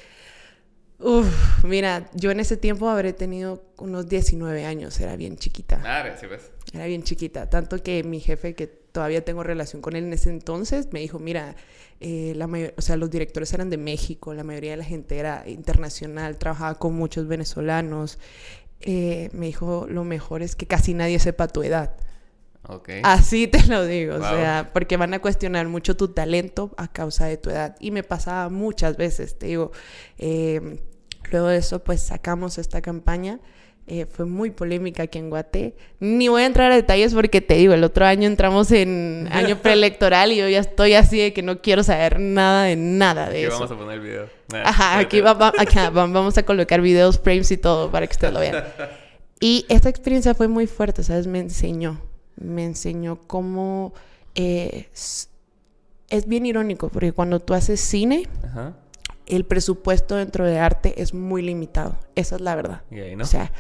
Uf, 0.99 1.65
mira, 1.65 2.09
yo 2.15 2.31
en 2.31 2.39
ese 2.39 2.57
tiempo 2.57 2.89
habré 2.89 3.13
tenido 3.13 3.65
unos 3.79 4.09
19 4.09 4.65
años, 4.65 5.01
era 5.01 5.17
bien 5.17 5.37
chiquita. 5.37 5.83
Ah, 5.85 6.05
sí, 6.21 6.27
pues. 6.29 6.53
Era 6.73 6.87
bien 6.87 7.03
chiquita, 7.03 7.51
tanto 7.51 7.83
que 7.83 8.05
mi 8.05 8.21
jefe, 8.21 8.55
que 8.55 8.82
todavía 8.93 9.25
tengo 9.25 9.43
relación 9.43 9.83
con 9.83 9.97
él 9.97 10.05
en 10.05 10.13
ese 10.13 10.31
entonces, 10.31 10.89
me 10.93 11.01
dijo, 11.01 11.19
mira, 11.19 11.57
eh, 12.01 12.35
la 12.37 12.47
o 12.77 12.83
sea, 12.83 12.97
los 12.97 13.11
directores 13.11 13.53
eran 13.53 13.71
de 13.71 13.79
México, 13.79 14.35
la 14.35 14.45
mayoría 14.45 14.73
de 14.73 14.77
la 14.77 14.85
gente 14.85 15.19
era 15.19 15.45
internacional, 15.47 16.37
trabajaba 16.37 16.75
con 16.77 16.95
muchos 16.95 17.27
venezolanos. 17.27 18.19
Eh, 18.81 19.31
me 19.33 19.47
dijo, 19.47 19.87
lo 19.89 20.05
mejor 20.05 20.43
es 20.43 20.57
que 20.57 20.67
casi 20.67 20.95
nadie 20.95 21.19
sepa 21.19 21.49
tu 21.49 21.63
edad. 21.63 21.97
Okay. 22.65 23.01
Así 23.05 23.49
te 23.49 23.65
lo 23.67 23.85
digo, 23.87 24.17
o 24.17 24.21
sea, 24.21 24.71
porque 24.73 24.97
van 24.97 25.15
a 25.15 25.21
cuestionar 25.21 25.69
mucho 25.69 25.97
tu 25.97 26.09
talento 26.09 26.73
a 26.77 26.89
causa 26.89 27.27
de 27.27 27.37
tu 27.37 27.51
edad. 27.51 27.77
Y 27.81 27.91
me 27.91 28.03
pasaba 28.03 28.49
muchas 28.51 28.97
veces, 28.97 29.39
te 29.39 29.47
digo. 29.47 29.73
Eh, 30.19 30.81
luego 31.31 31.49
de 31.49 31.57
eso, 31.57 31.83
pues 31.83 32.03
sacamos 32.03 32.59
esta 32.59 32.83
campaña 32.83 33.41
eh, 33.89 34.07
fue 34.07 34.27
muy 34.27 34.51
polémica 34.51 35.03
aquí 35.03 35.19
en 35.19 35.29
Guate. 35.29 35.75
Ni 35.99 36.29
voy 36.29 36.43
a 36.43 36.47
entrar 36.47 36.71
a 36.71 36.77
detalles 36.77 37.15
porque 37.15 37.41
te 37.41 37.55
digo, 37.55 37.75
el 37.75 37.83
otro 37.83 38.07
año 38.07 38.29
entramos 38.29 38.71
en 38.71 39.29
año 39.33 39.59
preelectoral 39.63 40.33
y 40.33 40.37
yo 40.37 40.49
ya 40.49 40.61
estoy 40.61 40.95
así 40.95 41.19
de 41.19 41.33
que 41.33 41.43
no 41.43 41.61
quiero 41.61 41.83
saber 41.83 42.21
nada 42.21 42.65
de 42.65 42.77
nada 42.77 43.29
de 43.29 43.45
eso. 43.45 43.55
vamos 43.55 43.71
a 43.73 43.77
poner 43.77 43.95
el 43.95 44.01
video. 44.01 44.29
Ajá, 44.65 44.99
aquí 44.99 45.21
vamos 45.21 46.39
a 46.39 46.43
colocar 46.45 46.81
videos, 46.81 47.19
frames 47.19 47.51
y 47.51 47.57
todo 47.57 47.91
para 47.91 48.07
que 48.07 48.13
ustedes 48.13 48.33
lo 48.33 48.41
vean. 48.41 48.65
Y 49.41 49.67
esta 49.69 49.89
experiencia 49.89 50.35
fue 50.35 50.47
muy 50.47 50.69
fuerte, 50.69 51.03
¿sabes? 51.03 51.27
Me 51.27 51.41
enseñó, 51.41 52.01
me 52.37 52.65
enseñó 52.65 53.19
cómo... 53.27 53.93
Eh, 54.35 54.87
es 54.93 56.27
bien 56.27 56.47
irónico 56.47 56.89
porque 56.89 57.13
cuando 57.13 57.41
tú 57.41 57.55
haces 57.55 57.81
cine... 57.81 58.29
Ajá 58.45 58.75
el 59.37 59.45
presupuesto 59.45 60.17
dentro 60.17 60.47
de 60.47 60.59
arte 60.59 61.01
es 61.01 61.15
muy 61.15 61.43
limitado. 61.43 61.97
Esa 62.15 62.37
es 62.37 62.41
la 62.41 62.55
verdad. 62.55 62.83
O 63.21 63.25
sea, 63.25 63.53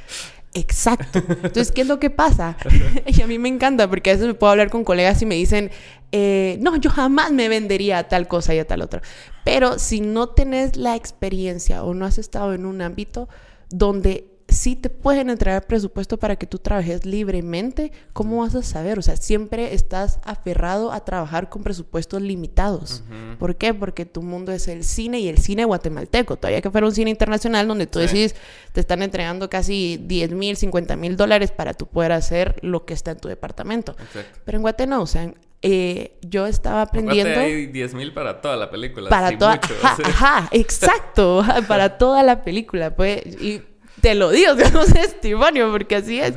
exacto. 0.54 1.18
Entonces, 1.28 1.72
¿qué 1.72 1.82
es 1.82 1.86
lo 1.86 1.98
que 1.98 2.10
pasa? 2.10 2.56
y 3.06 3.22
a 3.22 3.26
mí 3.26 3.38
me 3.38 3.48
encanta 3.48 3.88
porque 3.88 4.10
a 4.10 4.12
veces 4.14 4.26
me 4.26 4.34
puedo 4.34 4.50
hablar 4.50 4.70
con 4.70 4.84
colegas 4.84 5.22
y 5.22 5.26
me 5.26 5.34
dicen, 5.34 5.70
eh, 6.12 6.58
no, 6.60 6.76
yo 6.76 6.90
jamás 6.90 7.32
me 7.32 7.48
vendería 7.48 7.98
a 7.98 8.08
tal 8.08 8.28
cosa 8.28 8.54
y 8.54 8.58
a 8.58 8.66
tal 8.66 8.82
otra. 8.82 9.02
Pero 9.44 9.78
si 9.78 10.00
no 10.00 10.28
tenés 10.28 10.76
la 10.76 10.94
experiencia 10.94 11.84
o 11.84 11.94
no 11.94 12.04
has 12.04 12.18
estado 12.18 12.52
en 12.52 12.66
un 12.66 12.82
ámbito 12.82 13.28
donde 13.70 14.31
si 14.52 14.76
te 14.76 14.90
pueden 14.90 15.30
entregar 15.30 15.66
presupuesto 15.66 16.18
para 16.18 16.36
que 16.36 16.46
tú 16.46 16.58
trabajes 16.58 17.04
libremente, 17.06 17.92
¿cómo 18.12 18.42
vas 18.42 18.54
a 18.54 18.62
saber? 18.62 18.98
O 18.98 19.02
sea, 19.02 19.16
siempre 19.16 19.74
estás 19.74 20.18
aferrado 20.24 20.92
a 20.92 21.04
trabajar 21.04 21.48
con 21.48 21.62
presupuestos 21.62 22.22
limitados. 22.22 23.02
¿Por 23.38 23.56
qué? 23.56 23.74
Porque 23.74 24.04
tu 24.04 24.22
mundo 24.22 24.52
es 24.52 24.68
el 24.68 24.84
cine 24.84 25.20
y 25.20 25.28
el 25.28 25.38
cine 25.38 25.64
guatemalteco. 25.64 26.36
Todavía 26.36 26.60
que 26.60 26.70
fuera 26.70 26.86
un 26.86 26.94
cine 26.94 27.10
internacional 27.10 27.66
donde 27.66 27.86
tú 27.86 27.98
decís, 27.98 28.34
te 28.72 28.80
están 28.80 29.02
entregando 29.02 29.48
casi 29.50 29.98
10 30.02 30.32
mil, 30.32 30.56
50 30.56 30.96
mil 30.96 31.16
dólares 31.16 31.50
para 31.50 31.74
tú 31.74 31.86
poder 31.86 32.12
hacer 32.12 32.56
lo 32.62 32.84
que 32.84 32.94
está 32.94 33.12
en 33.12 33.18
tu 33.18 33.28
departamento. 33.28 33.96
Pero 34.44 34.56
en 34.56 34.62
Guate 34.62 34.86
no, 34.86 35.02
o 35.02 35.06
sea, 35.06 35.32
eh, 35.64 36.18
yo 36.22 36.46
estaba 36.46 36.82
aprendiendo. 36.82 37.38
hay 37.38 37.66
10 37.66 37.94
mil 37.94 38.12
para 38.12 38.40
toda 38.40 38.56
la 38.56 38.70
película. 38.70 39.08
Para 39.08 39.38
toda. 39.38 39.60
Ajá, 40.04 40.48
exacto. 40.50 41.44
para 41.68 41.98
toda 41.98 42.22
la 42.22 42.42
película. 42.42 42.94
Pues, 42.96 43.24
y 43.40 43.62
te 44.02 44.14
lo 44.14 44.30
digo, 44.30 44.52
es 44.58 44.74
un 44.74 44.92
testimonio, 44.92 45.70
porque 45.70 45.96
así 45.96 46.20
es. 46.20 46.34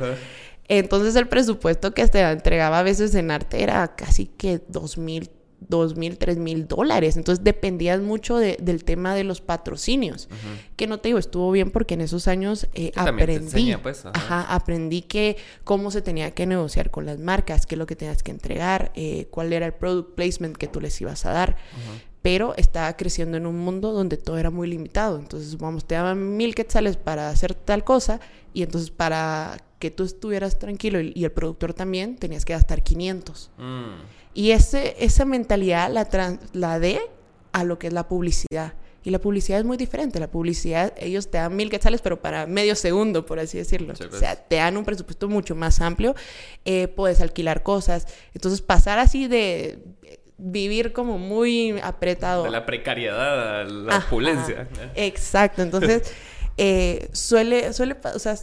Entonces 0.68 1.14
el 1.16 1.28
presupuesto 1.28 1.92
que 1.92 2.06
se 2.06 2.20
entregaba 2.20 2.78
a 2.78 2.82
veces 2.82 3.14
en 3.14 3.30
arte 3.30 3.62
era 3.62 3.94
casi 3.94 4.26
que 4.26 4.60
dos 4.68 4.96
mil 4.96 5.30
dos 5.68 5.96
mil, 5.96 6.18
tres 6.18 6.36
mil 6.38 6.68
dólares. 6.68 7.16
Entonces 7.16 7.44
dependías 7.44 8.00
mucho 8.00 8.36
del 8.36 8.84
tema 8.84 9.14
de 9.14 9.24
los 9.24 9.40
patrocinios. 9.40 10.28
Que 10.76 10.86
no 10.86 10.98
te 10.98 11.08
digo, 11.08 11.18
estuvo 11.18 11.50
bien 11.50 11.70
porque 11.70 11.94
en 11.94 12.02
esos 12.02 12.28
años 12.28 12.68
eh, 12.74 12.92
aprendí. 12.94 13.74
Pues, 13.82 14.04
ajá. 14.06 14.42
aprendí 14.42 15.02
que 15.02 15.36
cómo 15.64 15.90
se 15.90 16.02
tenía 16.02 16.30
que 16.32 16.46
negociar 16.46 16.90
con 16.90 17.06
las 17.06 17.18
marcas, 17.18 17.66
qué 17.66 17.74
es 17.74 17.78
lo 17.78 17.86
que 17.86 17.96
tenías 17.96 18.22
que 18.22 18.30
entregar, 18.30 18.92
eh, 18.94 19.28
cuál 19.30 19.52
era 19.52 19.66
el 19.66 19.72
product 19.72 20.14
placement 20.14 20.56
que 20.56 20.68
tú 20.68 20.80
les 20.80 21.00
ibas 21.00 21.24
a 21.26 21.32
dar. 21.32 21.56
Pero 22.26 22.56
estaba 22.56 22.96
creciendo 22.96 23.36
en 23.36 23.46
un 23.46 23.56
mundo 23.56 23.92
donde 23.92 24.16
todo 24.16 24.36
era 24.36 24.50
muy 24.50 24.66
limitado. 24.66 25.16
Entonces, 25.16 25.56
vamos, 25.58 25.84
te 25.84 25.94
daban 25.94 26.36
mil 26.36 26.56
quetzales 26.56 26.96
para 26.96 27.28
hacer 27.28 27.54
tal 27.54 27.84
cosa 27.84 28.18
y 28.52 28.64
entonces 28.64 28.90
para 28.90 29.58
que 29.78 29.92
tú 29.92 30.02
estuvieras 30.02 30.58
tranquilo 30.58 30.98
y, 31.00 31.22
el 31.22 31.30
productor 31.30 31.72
también, 31.72 32.16
tenías 32.16 32.44
que 32.44 32.52
gastar 32.52 32.82
500. 32.82 33.52
Mm. 33.56 33.84
Y 34.34 34.50
ese, 34.50 34.96
esa 34.98 35.24
mentalidad 35.24 35.88
la 35.92 36.06
trasladé 36.06 37.00
a 37.52 37.62
lo 37.62 37.78
que 37.78 37.86
es 37.86 37.92
la 37.92 38.08
publicidad. 38.08 38.74
Y 39.04 39.10
la 39.10 39.20
publicidad 39.20 39.60
es 39.60 39.64
muy 39.64 39.76
diferente. 39.76 40.18
La 40.18 40.28
publicidad, 40.28 40.94
ellos 40.96 41.30
te 41.30 41.38
dan 41.38 41.54
mil 41.54 41.70
quetzales, 41.70 42.00
pero 42.00 42.20
para 42.20 42.48
medio 42.48 42.74
segundo, 42.74 43.24
por 43.24 43.38
así 43.38 43.56
decirlo. 43.56 43.94
O 43.94 43.96
pues. 43.96 44.18
sea, 44.18 44.34
te 44.34 44.56
dan 44.56 44.76
un 44.76 44.84
presupuesto 44.84 45.28
mucho 45.28 45.54
más 45.54 45.80
amplio. 45.80 46.16
Eh, 46.64 46.88
puedes 46.88 47.20
alquilar 47.20 47.62
cosas. 47.62 48.08
Entonces, 48.34 48.62
pasar 48.62 48.98
así 48.98 49.28
de 49.28 49.78
vivir 50.38 50.92
como 50.92 51.18
muy 51.18 51.78
apretado. 51.82 52.44
De 52.44 52.50
la 52.50 52.66
precariedad 52.66 53.60
a 53.60 53.64
la 53.64 53.98
opulencia. 53.98 54.68
Exacto. 54.94 55.62
Entonces, 55.62 56.14
eh, 56.56 57.08
suele, 57.12 57.72
suele, 57.72 57.96
o 58.14 58.18
sea, 58.18 58.36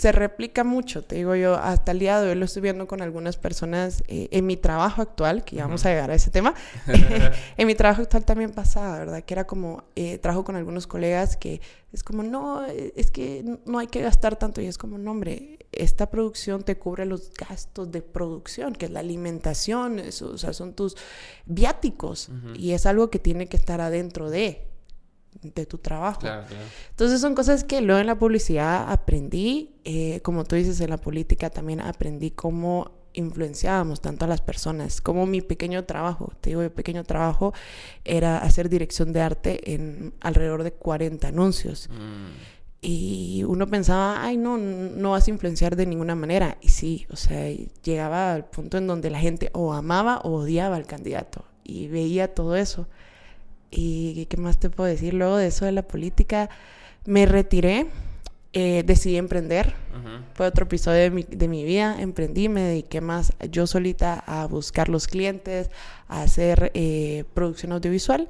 se 0.00 0.12
replica 0.12 0.64
mucho, 0.64 1.04
te 1.04 1.16
digo 1.16 1.34
yo, 1.34 1.56
hasta 1.56 1.92
el 1.92 1.98
día 1.98 2.18
de 2.22 2.30
hoy 2.30 2.34
lo 2.34 2.46
estoy 2.46 2.62
viendo 2.62 2.86
con 2.86 3.02
algunas 3.02 3.36
personas 3.36 4.02
eh, 4.08 4.28
en 4.30 4.46
mi 4.46 4.56
trabajo 4.56 5.02
actual, 5.02 5.44
que 5.44 5.56
ya 5.56 5.66
vamos 5.66 5.84
a 5.84 5.90
llegar 5.90 6.10
a 6.10 6.14
ese 6.14 6.30
tema, 6.30 6.54
en 7.58 7.66
mi 7.66 7.74
trabajo 7.74 8.00
actual 8.00 8.24
también 8.24 8.52
pasaba, 8.52 8.98
¿verdad? 8.98 9.22
Que 9.22 9.34
era 9.34 9.46
como, 9.46 9.84
eh, 9.96 10.16
trabajo 10.16 10.42
con 10.42 10.56
algunos 10.56 10.86
colegas 10.86 11.36
que 11.36 11.60
es 11.92 12.02
como, 12.02 12.22
no, 12.22 12.64
es 12.64 13.10
que 13.10 13.44
no 13.66 13.78
hay 13.78 13.88
que 13.88 14.00
gastar 14.00 14.36
tanto 14.36 14.62
y 14.62 14.66
es 14.66 14.78
como, 14.78 14.96
no, 14.96 15.10
hombre, 15.10 15.58
esta 15.70 16.08
producción 16.08 16.62
te 16.62 16.78
cubre 16.78 17.04
los 17.04 17.30
gastos 17.34 17.92
de 17.92 18.00
producción, 18.00 18.72
que 18.72 18.86
es 18.86 18.92
la 18.92 19.00
alimentación, 19.00 19.98
eso, 19.98 20.30
o 20.30 20.38
sea, 20.38 20.54
son 20.54 20.72
tus 20.72 20.96
viáticos 21.44 22.30
y 22.56 22.72
es 22.72 22.86
algo 22.86 23.10
que 23.10 23.18
tiene 23.18 23.48
que 23.48 23.58
estar 23.58 23.82
adentro 23.82 24.30
de 24.30 24.69
de 25.42 25.66
tu 25.66 25.78
trabajo. 25.78 26.20
Entonces 26.90 27.20
son 27.20 27.34
cosas 27.34 27.64
que 27.64 27.80
luego 27.80 28.00
en 28.00 28.06
la 28.06 28.18
publicidad 28.18 28.90
aprendí, 28.90 29.76
eh, 29.84 30.20
como 30.22 30.44
tú 30.44 30.56
dices, 30.56 30.80
en 30.80 30.90
la 30.90 30.98
política 30.98 31.50
también 31.50 31.80
aprendí 31.80 32.30
cómo 32.30 33.00
influenciábamos 33.12 34.00
tanto 34.00 34.24
a 34.24 34.28
las 34.28 34.40
personas, 34.40 35.00
como 35.00 35.26
mi 35.26 35.40
pequeño 35.40 35.84
trabajo, 35.84 36.32
te 36.40 36.50
digo, 36.50 36.62
mi 36.62 36.68
pequeño 36.68 37.04
trabajo 37.04 37.52
era 38.04 38.38
hacer 38.38 38.68
dirección 38.68 39.12
de 39.12 39.20
arte 39.20 39.74
en 39.74 40.14
alrededor 40.20 40.62
de 40.62 40.72
40 40.72 41.28
anuncios. 41.28 41.88
Mm. 41.90 42.60
Y 42.82 43.44
uno 43.46 43.66
pensaba, 43.66 44.24
ay, 44.24 44.38
no, 44.38 44.56
no 44.56 45.10
vas 45.10 45.26
a 45.26 45.30
influenciar 45.30 45.76
de 45.76 45.84
ninguna 45.84 46.14
manera. 46.14 46.56
Y 46.62 46.68
sí, 46.68 47.06
o 47.10 47.16
sea, 47.16 47.54
llegaba 47.82 48.32
al 48.32 48.46
punto 48.46 48.78
en 48.78 48.86
donde 48.86 49.10
la 49.10 49.18
gente 49.18 49.50
o 49.52 49.74
amaba 49.74 50.18
o 50.18 50.36
odiaba 50.36 50.76
al 50.76 50.86
candidato. 50.86 51.44
Y 51.62 51.88
veía 51.88 52.34
todo 52.34 52.56
eso. 52.56 52.88
¿Y 53.70 54.26
qué 54.26 54.36
más 54.36 54.58
te 54.58 54.70
puedo 54.70 54.88
decir? 54.88 55.14
Luego 55.14 55.36
de 55.36 55.46
eso 55.48 55.64
de 55.64 55.72
la 55.72 55.82
política, 55.82 56.50
me 57.06 57.26
retiré, 57.26 57.86
eh, 58.52 58.82
decidí 58.84 59.16
emprender. 59.16 59.74
Fue 60.34 60.46
otro 60.46 60.64
episodio 60.64 61.00
de 61.02 61.10
mi, 61.10 61.22
de 61.22 61.48
mi, 61.48 61.64
vida. 61.64 62.00
Emprendí, 62.00 62.48
me 62.48 62.62
dediqué 62.62 63.00
más 63.00 63.32
yo 63.50 63.66
solita 63.66 64.24
a 64.26 64.46
buscar 64.46 64.88
los 64.88 65.06
clientes, 65.06 65.70
a 66.08 66.22
hacer 66.22 66.72
eh, 66.74 67.24
producción 67.34 67.72
audiovisual. 67.72 68.28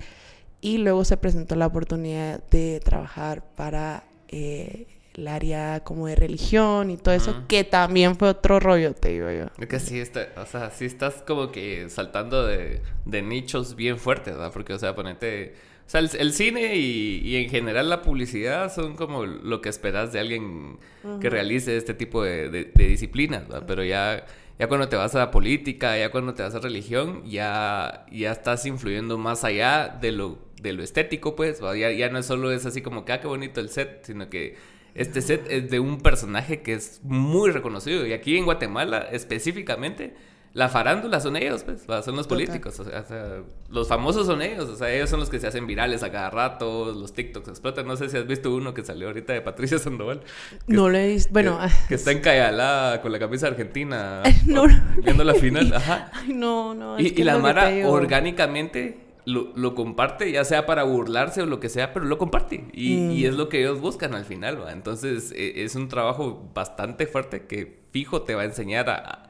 Y 0.61 0.79
luego 0.79 1.05
se 1.05 1.17
presentó 1.17 1.57
la 1.57 1.67
oportunidad 1.67 2.43
de 2.51 2.81
trabajar 2.85 3.43
para 3.55 4.05
eh, 4.29 4.87
el 5.15 5.29
área 5.29 5.81
como 5.81 6.07
de 6.07 6.15
religión 6.15 6.91
y 6.91 6.97
todo 6.97 7.15
eso, 7.15 7.45
que 7.49 7.65
también 7.65 8.17
fue 8.17 8.29
otro 8.29 8.61
rollo, 8.61 8.95
te 8.95 9.11
digo 9.11 9.31
yo. 9.31 9.47
Es 9.59 9.69
que 9.69 9.81
sí, 9.81 9.99
está, 9.99 10.29
o 10.37 10.47
sea, 10.47 10.71
sí 10.71 10.85
estás 10.85 11.23
como 11.27 11.51
que 11.51 11.89
saltando 11.89 12.47
de, 12.47 12.81
de 13.05 13.23
nichos 13.23 13.75
bien 13.75 13.99
fuertes, 13.99 14.35
¿verdad? 14.35 14.53
Porque, 14.53 14.73
o 14.73 14.79
sea, 14.79 14.95
ponete... 14.95 15.55
O 15.87 15.91
sea, 15.91 16.01
el, 16.01 16.33
cine 16.33 16.77
y, 16.77 17.21
y, 17.25 17.35
en 17.35 17.51
general 17.51 17.89
la 17.91 18.03
publicidad 18.03 18.73
son 18.73 18.95
como 18.95 19.27
lo 19.27 19.61
que 19.61 19.69
esperas 19.69 20.13
de 20.13 20.21
alguien 20.21 20.79
que 21.21 21.29
realice 21.29 21.77
este 21.77 21.95
tipo 21.95 22.23
de, 22.23 22.49
de, 22.49 22.87
disciplinas, 22.87 23.49
¿verdad? 23.49 23.65
Pero 23.67 23.83
ya, 23.83 24.25
ya 24.57 24.69
cuando 24.69 24.89
te 24.89 24.95
vas 24.95 25.17
a 25.17 25.19
la 25.19 25.31
política, 25.33 25.99
ya 25.99 26.13
cuando 26.13 26.33
te 26.35 26.45
vas 26.45 26.55
a 26.55 26.61
religión, 26.61 27.29
ya, 27.29 28.07
ya 28.13 28.31
estás 28.31 28.67
influyendo 28.67 29.19
más 29.19 29.43
allá 29.43 29.89
de 30.01 30.13
lo, 30.13 30.39
de 30.63 30.75
lo 30.75 30.85
estético, 30.85 31.35
pues. 31.35 31.59
Ya, 31.59 31.91
ya 31.91 32.09
no 32.09 32.21
es 32.21 32.27
solo 32.27 32.53
es 32.53 32.67
así 32.67 32.83
como 32.83 33.05
que, 33.05 33.13
ah, 33.13 33.21
qué 33.21 33.27
bonito 33.27 33.59
el 33.59 33.69
set, 33.69 34.05
sino 34.05 34.31
que 34.31 34.55
este 34.95 35.23
set 35.23 35.47
es 35.51 35.71
de 35.71 35.81
un 35.81 36.01
personaje 36.01 36.63
que 36.63 36.75
es 36.75 37.01
muy 37.03 37.51
reconocido. 37.51 38.07
Y 38.07 38.13
aquí 38.13 38.37
en 38.37 38.45
Guatemala, 38.45 39.09
específicamente, 39.11 40.15
la 40.53 40.69
farándula 40.69 41.21
son 41.21 41.37
ellos, 41.37 41.63
pues, 41.63 41.83
son 42.05 42.17
los 42.17 42.27
políticos. 42.27 42.81
O 42.81 42.85
sea, 42.85 43.43
los 43.69 43.87
famosos 43.87 44.27
son 44.27 44.43
ellos. 44.43 44.69
O 44.69 44.77
sea, 44.77 44.93
ellos 44.93 45.09
son 45.09 45.21
los 45.21 45.31
que 45.31 45.39
se 45.39 45.47
hacen 45.47 45.67
virales 45.67 46.03
a 46.03 46.11
cada 46.11 46.29
rato, 46.31 46.93
los 46.93 47.13
TikToks 47.13 47.49
explotan. 47.49 47.87
No 47.87 47.97
sé 47.97 48.09
si 48.09 48.17
has 48.17 48.27
visto 48.27 48.53
uno 48.53 48.75
que 48.75 48.85
salió 48.85 49.07
ahorita 49.07 49.33
de 49.33 49.43
Patricia 49.43 49.79
Sandoval. 49.79 50.23
no 50.67 50.89
lo 50.89 50.99
he 50.99 51.09
visto. 51.09 51.33
Bueno, 51.33 51.59
que, 51.59 51.65
ah, 51.65 51.71
que 51.89 51.95
está 51.95 52.11
encallada 52.11 53.01
con 53.01 53.13
la 53.13 53.21
camisa 53.21 53.47
argentina 53.47 54.23
viendo 55.05 55.23
la 55.23 55.35
final. 55.35 55.73
Ajá. 55.73 56.11
no, 56.27 56.75
no. 56.75 56.99
y, 56.99 57.15
y 57.17 57.23
la 57.23 57.39
Mara 57.39 57.71
orgánicamente 57.89 59.10
lo, 59.25 59.75
comparte, 59.75 60.31
ya 60.33 60.45
sea 60.45 60.67
para 60.67 60.85
burlarse 60.85 61.43
o 61.43 61.47
lo 61.47 61.61
que 61.61 61.69
sea, 61.69 61.93
pero 61.93 62.07
lo 62.07 62.19
comparte. 62.19 62.65
Y, 62.73 62.97
mm. 62.97 63.27
es 63.27 63.35
lo 63.35 63.49
que 63.49 63.61
ellos 63.61 63.81
buscan 63.81 64.15
al 64.15 64.25
final, 64.25 64.63
¿va? 64.63 64.73
Entonces 64.73 65.33
e, 65.33 65.63
es 65.65 65.75
un 65.75 65.89
trabajo 65.89 66.49
bastante 66.55 67.07
fuerte 67.07 67.47
que 67.47 67.81
fijo 67.91 68.23
te 68.23 68.35
va 68.35 68.43
a 68.43 68.47
enseñar 68.47 68.91
a, 68.91 69.27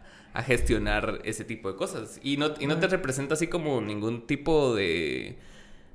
gestionar 0.47 1.21
ese 1.25 1.45
tipo 1.45 1.71
de 1.71 1.77
cosas. 1.77 2.21
Y 2.23 2.37
no, 2.37 2.55
y 2.61 2.67
no 2.67 2.79
te 2.79 2.87
representa 2.87 3.35
así 3.35 3.49
como 3.49 3.81
ningún 3.81 4.27
tipo 4.27 4.75
de... 4.75 5.37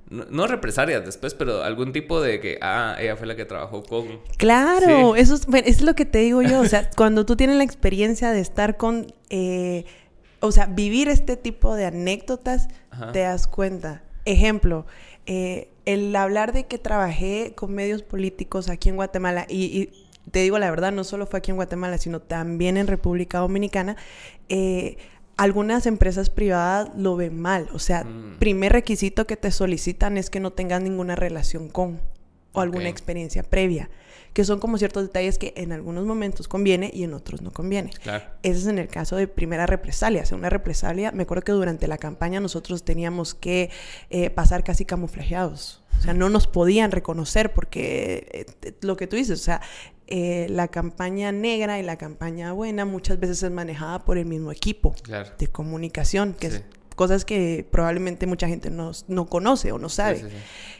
No, 0.10 0.46
represalias 0.46 1.04
después, 1.04 1.34
pero 1.34 1.64
algún 1.64 1.92
tipo 1.92 2.22
de 2.22 2.40
que, 2.40 2.60
ah, 2.62 2.96
ella 3.00 3.16
fue 3.16 3.26
la 3.26 3.36
que 3.36 3.46
trabajó 3.46 3.82
con... 3.82 4.20
Claro, 4.38 5.16
eso, 5.16 5.34
es, 5.34 5.48
es, 5.66 5.82
lo 5.82 5.96
que 5.96 6.06
te 6.06 6.20
digo 6.20 6.44
yo. 6.44 6.60
O 6.60 6.66
sea, 6.66 6.92
cuando 6.96 7.26
tú 7.26 7.36
tienes 7.36 7.56
la 7.58 7.64
experiencia 7.64 8.32
de 8.32 8.42
estar 8.42 8.78
con... 8.78 9.08
Eh, 9.30 9.86
o 10.46 10.52
sea, 10.52 10.68
vivir 10.68 11.08
este 11.08 11.38
tipo 11.38 11.76
de 11.76 11.86
anécdotas, 11.86 12.68
te 13.14 13.20
das 13.20 13.48
cuenta. 13.48 14.04
Ejemplo, 14.26 14.86
eh, 15.26 15.70
el 15.86 16.16
hablar 16.16 16.54
de 16.54 16.66
que 16.66 16.78
trabajé 16.78 17.54
con 17.56 17.74
medios 17.74 18.04
políticos 18.04 18.70
aquí 18.70 18.90
en 18.90 18.96
Guatemala 18.96 19.46
y, 19.50 19.90
te 20.32 20.40
digo 20.40 20.58
la 20.60 20.70
verdad, 20.70 20.92
no 20.92 21.04
solo 21.04 21.26
fue 21.26 21.40
aquí 21.40 21.52
en 21.52 21.58
Guatemala, 21.58 21.98
sino 21.98 22.20
también 22.20 22.78
en 22.78 22.88
República 22.88 23.40
Dominicana, 23.40 23.96
eh, 24.50 24.98
algunas 25.38 25.86
empresas 25.86 26.30
privadas 26.30 26.90
lo 26.96 27.16
ven 27.16 27.40
mal. 27.40 27.68
O 27.74 27.80
sea, 27.80 28.04
mm. 28.04 28.38
primer 28.40 28.72
requisito 28.72 29.28
que 29.28 29.38
te 29.38 29.52
solicitan 29.52 30.18
es 30.18 30.30
que 30.30 30.40
no 30.40 30.52
tengas 30.52 30.82
ninguna 30.82 31.16
relación 31.16 31.70
con 31.70 32.00
o 32.54 32.62
alguna 32.62 32.88
experiencia 32.88 33.44
previa 33.44 33.90
que 34.36 34.44
son 34.44 34.60
como 34.60 34.78
ciertos 34.78 35.04
detalles 35.04 35.38
que 35.38 35.54
en 35.56 35.72
algunos 35.72 36.06
momentos 36.06 36.50
conviene 36.50 36.92
y 36.94 37.04
en 37.04 37.14
otros 37.14 37.42
no 37.42 37.54
conviene. 37.54 37.92
Claro. 38.04 38.26
Ese 38.44 38.60
es 38.60 38.68
en 38.68 38.80
el 38.80 38.90
caso 38.90 39.16
de 39.16 39.30
primera 39.30 39.66
represalia. 39.66 40.24
O 40.24 40.26
sea, 40.26 40.38
una 40.38 40.50
represalia, 40.50 41.14
me 41.14 41.24
acuerdo 41.24 41.44
que 41.44 41.54
durante 41.54 41.88
la 41.88 41.98
campaña 41.98 42.42
nosotros 42.42 42.84
teníamos 42.84 43.34
que 43.34 43.70
eh, 44.10 44.30
pasar 44.30 44.66
casi 44.66 44.84
camuflajeados. 44.84 45.82
O 45.98 46.02
sea, 46.02 46.14
no 46.14 46.30
nos 46.30 46.48
podían 46.48 46.92
reconocer 46.92 47.54
porque 47.54 48.46
eh, 48.62 48.74
lo 48.82 48.98
que 48.98 49.08
tú 49.08 49.16
dices, 49.16 49.40
o 49.40 49.44
sea, 49.44 49.62
eh, 50.08 50.48
la 50.50 50.68
campaña 50.68 51.32
negra 51.32 51.80
y 51.80 51.84
la 51.84 51.98
campaña 51.98 52.52
buena 52.52 52.84
muchas 52.84 53.18
veces 53.18 53.42
es 53.42 53.52
manejada 53.52 54.04
por 54.04 54.18
el 54.18 54.26
mismo 54.26 54.52
equipo 54.52 54.96
de 55.40 55.48
comunicación, 55.48 56.34
que 56.34 56.48
es 56.48 56.62
cosas 56.96 57.26
que 57.26 57.66
probablemente 57.70 58.26
mucha 58.26 58.48
gente 58.48 58.70
no, 58.70 58.92
no 59.08 59.28
conoce 59.28 59.72
o 59.72 59.80
no 59.80 59.90
sabe. 59.90 60.20
Sí, 60.20 60.26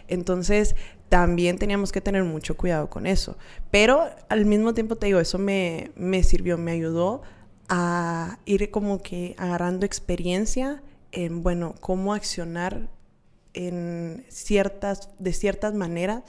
Entonces, 0.08 0.76
también 1.10 1.58
teníamos 1.58 1.92
que 1.92 2.02
tener 2.02 2.24
mucho 2.24 2.58
cuidado 2.58 2.90
con 2.90 3.06
eso. 3.06 3.38
Pero 3.72 4.10
al 4.30 4.46
mismo 4.46 4.74
tiempo 4.74 4.96
te 4.96 5.08
digo, 5.08 5.20
eso 5.20 5.38
me, 5.38 5.92
me 5.96 6.24
sirvió, 6.24 6.58
me 6.58 6.72
ayudó 6.72 7.22
a 7.70 8.38
ir 8.46 8.70
como 8.72 9.02
que 9.02 9.36
agarrando 9.38 9.86
experiencia 9.86 10.84
en, 11.12 11.44
bueno, 11.44 11.76
cómo 11.80 12.14
accionar 12.14 12.90
en 13.54 14.26
ciertas, 14.30 15.10
de 15.18 15.34
ciertas 15.34 15.74
maneras 15.74 16.24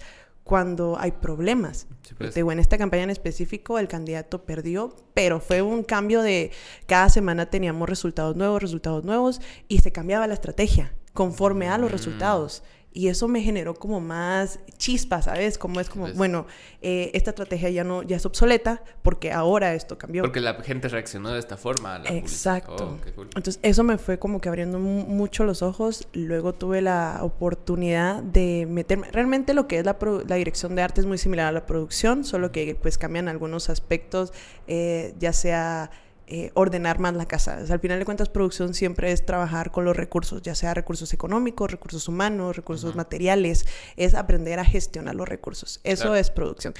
cuando 0.44 0.96
hay 0.98 1.10
problemas. 1.10 1.88
Pues. 2.18 2.34
Digo, 2.34 2.52
en 2.52 2.60
esta 2.60 2.78
campaña 2.78 3.02
en 3.02 3.10
específico 3.10 3.80
el 3.80 3.88
candidato 3.88 4.44
perdió, 4.44 4.94
pero 5.12 5.40
fue 5.40 5.60
un 5.60 5.82
cambio 5.82 6.22
de 6.22 6.52
cada 6.86 7.08
semana 7.08 7.46
teníamos 7.46 7.88
resultados 7.88 8.36
nuevos, 8.36 8.62
resultados 8.62 9.04
nuevos 9.04 9.40
y 9.66 9.80
se 9.80 9.90
cambiaba 9.90 10.28
la 10.28 10.34
estrategia 10.34 10.92
conforme 11.14 11.68
a 11.68 11.78
los 11.78 11.90
mm. 11.90 11.92
resultados. 11.92 12.62
Y 12.96 13.08
eso 13.08 13.28
me 13.28 13.42
generó 13.42 13.74
como 13.74 14.00
más 14.00 14.58
chispa, 14.78 15.20
¿sabes? 15.20 15.58
Como 15.58 15.80
es 15.80 15.90
como, 15.90 16.06
Pues 16.06 16.16
bueno, 16.16 16.46
eh, 16.80 17.10
esta 17.12 17.30
estrategia 17.30 17.68
ya 17.68 17.84
no, 17.84 18.02
ya 18.02 18.16
es 18.16 18.24
obsoleta 18.24 18.82
porque 19.02 19.32
ahora 19.32 19.74
esto 19.74 19.98
cambió. 19.98 20.22
Porque 20.22 20.40
la 20.40 20.54
gente 20.62 20.88
reaccionó 20.88 21.30
de 21.30 21.38
esta 21.38 21.56
forma 21.58 21.96
a 21.96 21.98
la. 21.98 22.10
Exacto. 22.10 22.96
Oh, 22.98 23.04
qué 23.04 23.12
cool. 23.12 23.26
Entonces 23.36 23.58
eso 23.62 23.82
me 23.84 23.98
fue 23.98 24.18
como 24.18 24.40
que 24.40 24.48
abriendo 24.48 24.78
mu- 24.78 25.04
mucho 25.06 25.44
los 25.44 25.60
ojos. 25.62 26.08
Luego 26.14 26.54
tuve 26.54 26.80
la 26.80 27.18
oportunidad 27.22 28.22
de 28.22 28.66
meterme. 28.68 29.10
Realmente 29.10 29.52
lo 29.52 29.68
que 29.68 29.78
es 29.78 29.84
la, 29.84 29.96
la 30.26 30.36
dirección 30.36 30.74
de 30.74 30.82
arte 30.82 31.00
es 31.02 31.06
muy 31.06 31.18
similar 31.18 31.46
a 31.48 31.52
la 31.52 31.66
producción, 31.66 32.24
solo 32.24 32.50
que 32.50 32.74
pues 32.80 32.96
cambian 32.98 33.28
algunos 33.28 33.68
aspectos, 33.68 34.32
eh, 34.68 35.14
ya 35.18 35.32
sea 35.32 35.90
eh, 36.28 36.50
ordenar 36.54 36.98
más 36.98 37.14
la 37.14 37.26
casa. 37.26 37.58
O 37.62 37.66
sea, 37.66 37.74
al 37.74 37.80
final 37.80 37.98
de 37.98 38.04
cuentas 38.04 38.28
producción 38.28 38.74
siempre 38.74 39.12
es 39.12 39.24
trabajar 39.24 39.70
con 39.70 39.84
los 39.84 39.96
recursos, 39.96 40.42
ya 40.42 40.54
sea 40.54 40.74
recursos 40.74 41.12
económicos, 41.12 41.70
recursos 41.70 42.08
humanos, 42.08 42.56
recursos 42.56 42.96
materiales. 42.96 43.66
Es 43.96 44.14
aprender 44.14 44.58
a 44.58 44.64
gestionar 44.64 45.14
los 45.14 45.28
recursos. 45.28 45.80
Eso 45.84 46.02
Claro. 46.04 46.16
es 46.16 46.30
producción. 46.30 46.74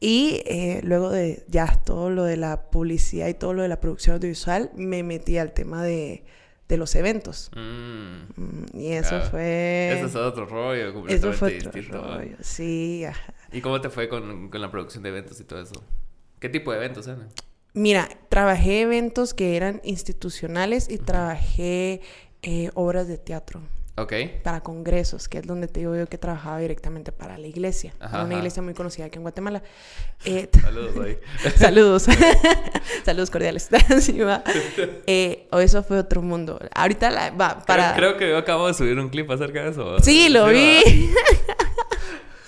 Y 0.00 0.42
eh, 0.46 0.80
luego 0.84 1.10
de 1.10 1.44
ya 1.48 1.66
todo 1.84 2.08
lo 2.08 2.24
de 2.24 2.36
la 2.36 2.70
publicidad 2.70 3.26
y 3.28 3.34
todo 3.34 3.52
lo 3.52 3.62
de 3.62 3.68
la 3.68 3.80
producción 3.80 4.14
audiovisual, 4.16 4.70
me 4.76 5.02
metí 5.02 5.38
al 5.38 5.52
tema 5.52 5.82
de, 5.82 6.22
de 6.68 6.76
los 6.76 6.94
eventos. 6.94 7.50
Mm. 7.56 8.40
Mm, 8.40 8.64
Y 8.74 8.92
eso 8.92 9.08
Claro. 9.10 9.30
fue... 9.30 9.90
Ese 9.96 10.04
es 10.06 10.14
otro 10.16 10.46
rollo 10.46 10.84
Eso 10.84 10.92
completamente 10.94 11.36
fue 11.36 11.56
otro 11.56 11.70
distinto. 11.72 12.00
rollo. 12.16 12.36
Sí, 12.40 13.04
ajá. 13.04 13.34
¿Y 13.52 13.60
cómo 13.60 13.80
te 13.80 13.90
fue 13.90 14.08
con, 14.08 14.48
con 14.50 14.60
la 14.60 14.70
producción 14.70 15.02
de 15.02 15.08
eventos 15.08 15.40
y 15.40 15.44
todo 15.44 15.60
eso? 15.60 15.82
¿Qué 16.38 16.48
tipo 16.48 16.70
de 16.70 16.76
eventos 16.78 17.06
eran? 17.08 17.28
Mira, 17.74 18.08
trabajé 18.28 18.80
eventos 18.82 19.34
que 19.34 19.56
eran 19.56 19.80
institucionales 19.84 20.88
y 20.90 20.98
trabajé 20.98 22.00
eh, 22.42 22.70
obras 22.74 23.06
de 23.08 23.18
teatro 23.18 23.60
Ok. 23.96 24.12
para 24.44 24.60
congresos, 24.62 25.28
que 25.28 25.38
es 25.38 25.46
donde 25.46 25.66
te 25.68 25.80
digo 25.80 25.94
yo 25.96 26.06
que 26.06 26.18
trabajaba 26.18 26.58
directamente 26.60 27.10
para 27.12 27.36
la 27.36 27.46
iglesia. 27.48 27.94
Ajá, 28.00 28.22
una 28.24 28.36
iglesia 28.36 28.62
muy 28.62 28.72
conocida 28.74 29.06
aquí 29.06 29.16
en 29.16 29.22
Guatemala. 29.22 29.62
Eh, 30.24 30.48
Saludos 30.62 30.96
ahí. 31.04 31.18
Saludos. 31.56 32.06
Saludos 33.04 33.30
cordiales. 33.30 33.68
Sí, 34.00 34.18
va. 34.20 34.42
Eh, 35.06 35.48
o 35.50 35.58
eso 35.58 35.82
fue 35.82 35.98
otro 35.98 36.22
mundo. 36.22 36.58
Ahorita 36.74 37.10
la- 37.10 37.30
va 37.30 37.64
para. 37.64 37.94
Creo, 37.94 38.12
creo 38.12 38.18
que 38.18 38.28
yo 38.30 38.38
acabo 38.38 38.66
de 38.68 38.74
subir 38.74 38.98
un 38.98 39.08
clip 39.08 39.30
acerca 39.30 39.64
de 39.64 39.70
eso. 39.70 39.98
Sí, 40.00 40.28
lo 40.28 40.42
¿va? 40.44 40.50
vi. 40.50 41.10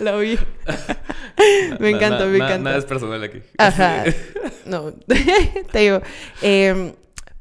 Lo 0.00 0.19
vi. 0.19 0.38
me 1.80 1.90
encanta, 1.90 2.21
na- 2.21 2.26
me 2.26 2.38
na- 2.38 2.45
encanta. 2.47 2.59
Nada 2.59 2.78
es 2.78 2.85
personal 2.85 3.23
aquí. 3.23 3.40
Ajá. 3.59 4.04
No, 4.66 4.92
te 5.73 5.78
digo. 5.80 6.00
em, 6.42 6.92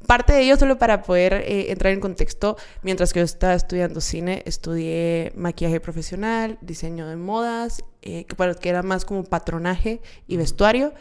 parte 0.06 0.32
de 0.32 0.40
ello 0.42 0.56
solo 0.56 0.78
para 0.78 1.02
poder 1.02 1.34
eh, 1.34 1.70
entrar 1.70 1.92
en 1.92 2.00
contexto, 2.00 2.56
mientras 2.82 3.12
que 3.12 3.20
yo 3.20 3.24
estaba 3.24 3.54
estudiando 3.54 4.00
cine, 4.00 4.42
estudié 4.46 5.30
maquillaje 5.36 5.78
profesional, 5.80 6.58
diseño 6.60 7.06
de 7.06 7.14
modas, 7.16 7.84
eh, 8.02 8.24
que, 8.24 8.34
para- 8.34 8.54
que 8.54 8.68
era 8.68 8.82
más 8.82 9.04
como 9.04 9.22
patronaje 9.22 10.00
y 10.26 10.38
vestuario, 10.38 10.92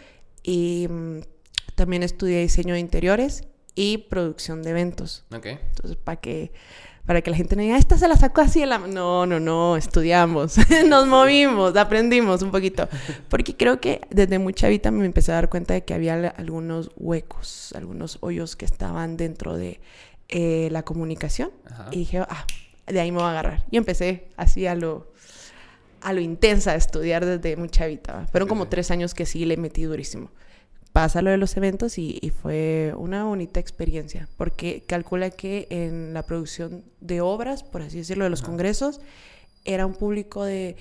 y 0.43 0.87
mm, 0.89 1.19
también 1.75 2.03
estudié 2.03 2.41
diseño 2.41 2.75
de 2.75 2.81
interiores 2.81 3.45
y 3.73 3.97
producción 4.09 4.61
de 4.61 4.69
eventos. 4.71 5.25
Ok. 5.33 5.45
Entonces, 5.47 5.95
para 5.95 6.19
que, 6.19 6.51
para 7.09 7.23
que 7.23 7.31
la 7.31 7.37
gente 7.37 7.55
no 7.55 7.63
diga, 7.63 7.75
esta 7.75 7.97
se 7.97 8.07
la 8.07 8.15
sacó 8.15 8.41
así 8.41 8.63
la... 8.67 8.77
No, 8.77 9.25
no, 9.25 9.39
no, 9.39 9.77
estudiamos, 9.77 10.57
nos 10.85 11.07
movimos, 11.07 11.75
aprendimos 11.75 12.43
un 12.43 12.51
poquito. 12.51 12.87
Porque 13.29 13.57
creo 13.57 13.81
que 13.81 14.01
desde 14.11 14.37
muy 14.37 14.53
chavita 14.53 14.91
me 14.91 15.03
empecé 15.07 15.31
a 15.31 15.35
dar 15.35 15.49
cuenta 15.49 15.73
de 15.73 15.83
que 15.83 15.95
había 15.95 16.13
algunos 16.37 16.91
huecos, 16.97 17.73
algunos 17.75 18.19
hoyos 18.21 18.55
que 18.55 18.65
estaban 18.65 19.17
dentro 19.17 19.57
de 19.57 19.79
eh, 20.27 20.69
la 20.71 20.83
comunicación. 20.83 21.49
Ajá. 21.65 21.87
Y 21.89 21.97
dije, 21.97 22.19
ah, 22.19 22.45
de 22.85 22.99
ahí 22.99 23.11
me 23.11 23.17
voy 23.17 23.25
a 23.25 23.31
agarrar. 23.31 23.65
Y 23.71 23.77
empecé 23.77 24.27
así 24.37 24.67
a 24.67 24.75
lo, 24.75 25.11
a 26.01 26.13
lo 26.13 26.21
intensa 26.21 26.73
a 26.73 26.75
estudiar 26.75 27.25
desde 27.25 27.57
muy 27.57 27.69
chavita. 27.69 28.13
¿va? 28.13 28.27
Fueron 28.27 28.47
como 28.47 28.67
tres 28.67 28.91
años 28.91 29.15
que 29.15 29.25
sí 29.25 29.45
le 29.45 29.57
metí 29.57 29.81
durísimo 29.81 30.29
pasa 30.93 31.21
lo 31.21 31.29
de 31.29 31.37
los 31.37 31.55
eventos 31.57 31.97
y, 31.97 32.17
y 32.21 32.29
fue 32.31 32.93
una 32.97 33.25
bonita 33.25 33.59
experiencia, 33.59 34.27
porque 34.37 34.83
calcula 34.87 35.29
que 35.29 35.67
en 35.69 36.13
la 36.13 36.23
producción 36.23 36.83
de 36.99 37.21
obras, 37.21 37.63
por 37.63 37.81
así 37.81 37.99
decirlo, 37.99 38.23
de 38.23 38.29
los 38.31 38.41
Ajá. 38.41 38.49
congresos, 38.49 38.99
era 39.65 39.85
un 39.85 39.93
público 39.93 40.43
de 40.43 40.75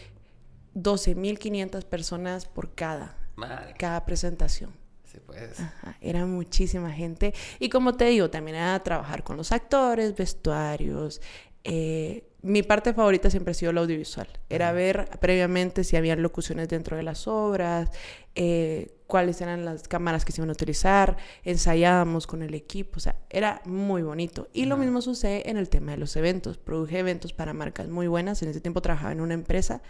12.500 0.75 1.85
personas 1.85 2.47
por 2.47 2.75
cada, 2.75 3.17
Madre. 3.37 3.75
cada 3.79 4.05
presentación. 4.05 4.71
Sí, 5.11 5.19
pues. 5.25 5.59
Ajá, 5.61 5.97
era 6.01 6.27
muchísima 6.27 6.93
gente. 6.93 7.35
Y 7.59 7.69
como 7.71 7.95
te 7.97 8.07
digo, 8.07 8.31
también 8.31 8.57
era 8.59 8.79
trabajar 8.83 9.23
con 9.25 9.37
los 9.37 9.53
actores, 9.53 10.15
vestuarios. 10.15 11.21
eh, 11.65 12.25
mi 12.41 12.63
parte 12.63 12.95
favorita 12.95 13.31
siempre 13.31 13.51
ha 13.51 13.55
sido 13.55 13.73
el 13.73 13.79
audiovisual. 13.79 14.29
Era 14.49 14.71
ver 14.73 15.09
previamente 15.21 15.83
si 15.83 15.97
había 15.97 16.15
locuciones 16.15 16.69
dentro 16.69 16.97
de 16.97 17.03
las 17.03 17.27
obras, 17.27 17.91
eh, 18.37 18.95
cuáles 19.09 19.41
eran 19.41 19.65
las 19.65 19.89
cámaras 19.89 20.25
que 20.25 20.33
se 20.33 20.41
iban 20.41 20.51
a 20.51 20.53
utilizar, 20.53 21.17
ensayábamos 21.43 22.27
con 22.27 22.43
el 22.43 22.55
equipo, 22.55 22.99
o 22.99 23.01
sea, 23.01 23.17
era 23.31 23.63
muy 23.65 24.03
bonito. 24.03 24.49
Y 24.53 24.67
lo 24.67 24.77
mismo 24.77 25.01
sucede 25.01 25.51
en 25.51 25.57
el 25.57 25.71
tema 25.71 25.93
de 25.93 25.97
los 25.97 26.15
eventos. 26.15 26.59
Produje 26.59 26.99
eventos 26.99 27.33
para 27.33 27.55
marcas 27.55 27.89
muy 27.89 28.07
buenas. 28.07 28.43
En 28.43 28.51
ese 28.51 28.61
tiempo 28.61 28.83
trabajaba 28.83 29.13
en 29.13 29.23
una 29.23 29.33
empresa 29.33 29.81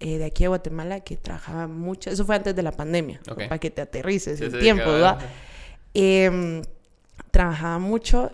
eh, 0.00 0.18
de 0.18 0.26
aquí 0.26 0.44
de 0.44 0.48
Guatemala 0.48 1.00
que 1.00 1.16
trabajaba 1.16 1.66
mucho. 1.66 2.10
Eso 2.10 2.26
fue 2.26 2.36
antes 2.36 2.54
de 2.54 2.62
la 2.62 2.72
pandemia, 2.72 3.20
para 3.24 3.58
que 3.58 3.70
te 3.70 3.80
aterrices 3.80 4.38
Sí, 4.38 4.50
sí, 4.50 4.58
tiempo. 4.58 4.84
¿verdad? 4.84 5.18
Em, 5.94 6.62
trabajaba 7.30 7.78
mucho, 7.78 8.30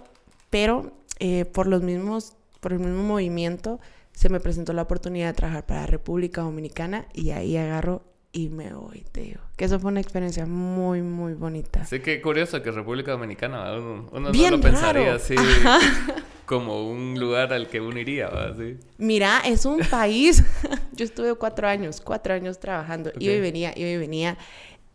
pero 0.50 0.92
eh, 1.20 1.44
por 1.44 1.68
los 1.68 1.80
mismos, 1.80 2.32
por 2.58 2.72
el 2.72 2.80
mismo 2.80 3.04
movimiento, 3.04 3.78
se 4.12 4.28
me 4.28 4.40
presentó 4.40 4.72
la 4.72 4.82
oportunidad 4.82 5.28
de 5.28 5.34
trabajar 5.34 5.64
para 5.64 5.86
República 5.86 6.40
Dominicana 6.40 7.06
y 7.12 7.30
ahí 7.30 7.56
agarro 7.56 8.02
y 8.34 8.48
me 8.48 8.74
voy, 8.74 9.04
te 9.12 9.20
digo. 9.22 9.40
Que 9.56 9.64
eso 9.64 9.78
fue 9.78 9.92
una 9.92 10.00
experiencia 10.00 10.44
muy, 10.44 11.02
muy 11.02 11.34
bonita. 11.34 11.84
Sí, 11.84 12.00
qué 12.00 12.20
curioso 12.20 12.60
que 12.62 12.70
República 12.72 13.12
Dominicana, 13.12 13.72
uno, 13.78 14.08
uno 14.10 14.30
Bien 14.32 14.50
no 14.50 14.56
lo 14.56 14.62
pensaría 14.62 15.04
raro. 15.04 15.16
así 15.16 15.34
Ajá. 15.38 15.78
como 16.44 16.90
un 16.90 17.14
lugar 17.18 17.52
al 17.52 17.68
que 17.68 17.80
uno 17.80 17.98
iría. 17.98 18.26
Así. 18.26 18.76
Mira, 18.98 19.40
es 19.46 19.64
un 19.64 19.78
país. 19.90 20.42
Yo 20.92 21.04
estuve 21.04 21.32
cuatro 21.36 21.68
años, 21.68 22.00
cuatro 22.00 22.34
años 22.34 22.58
trabajando. 22.58 23.12
Iba 23.20 23.34
y 23.34 23.40
venía, 23.40 23.72
iba 23.76 23.88
y 23.88 23.96
venía. 23.98 24.36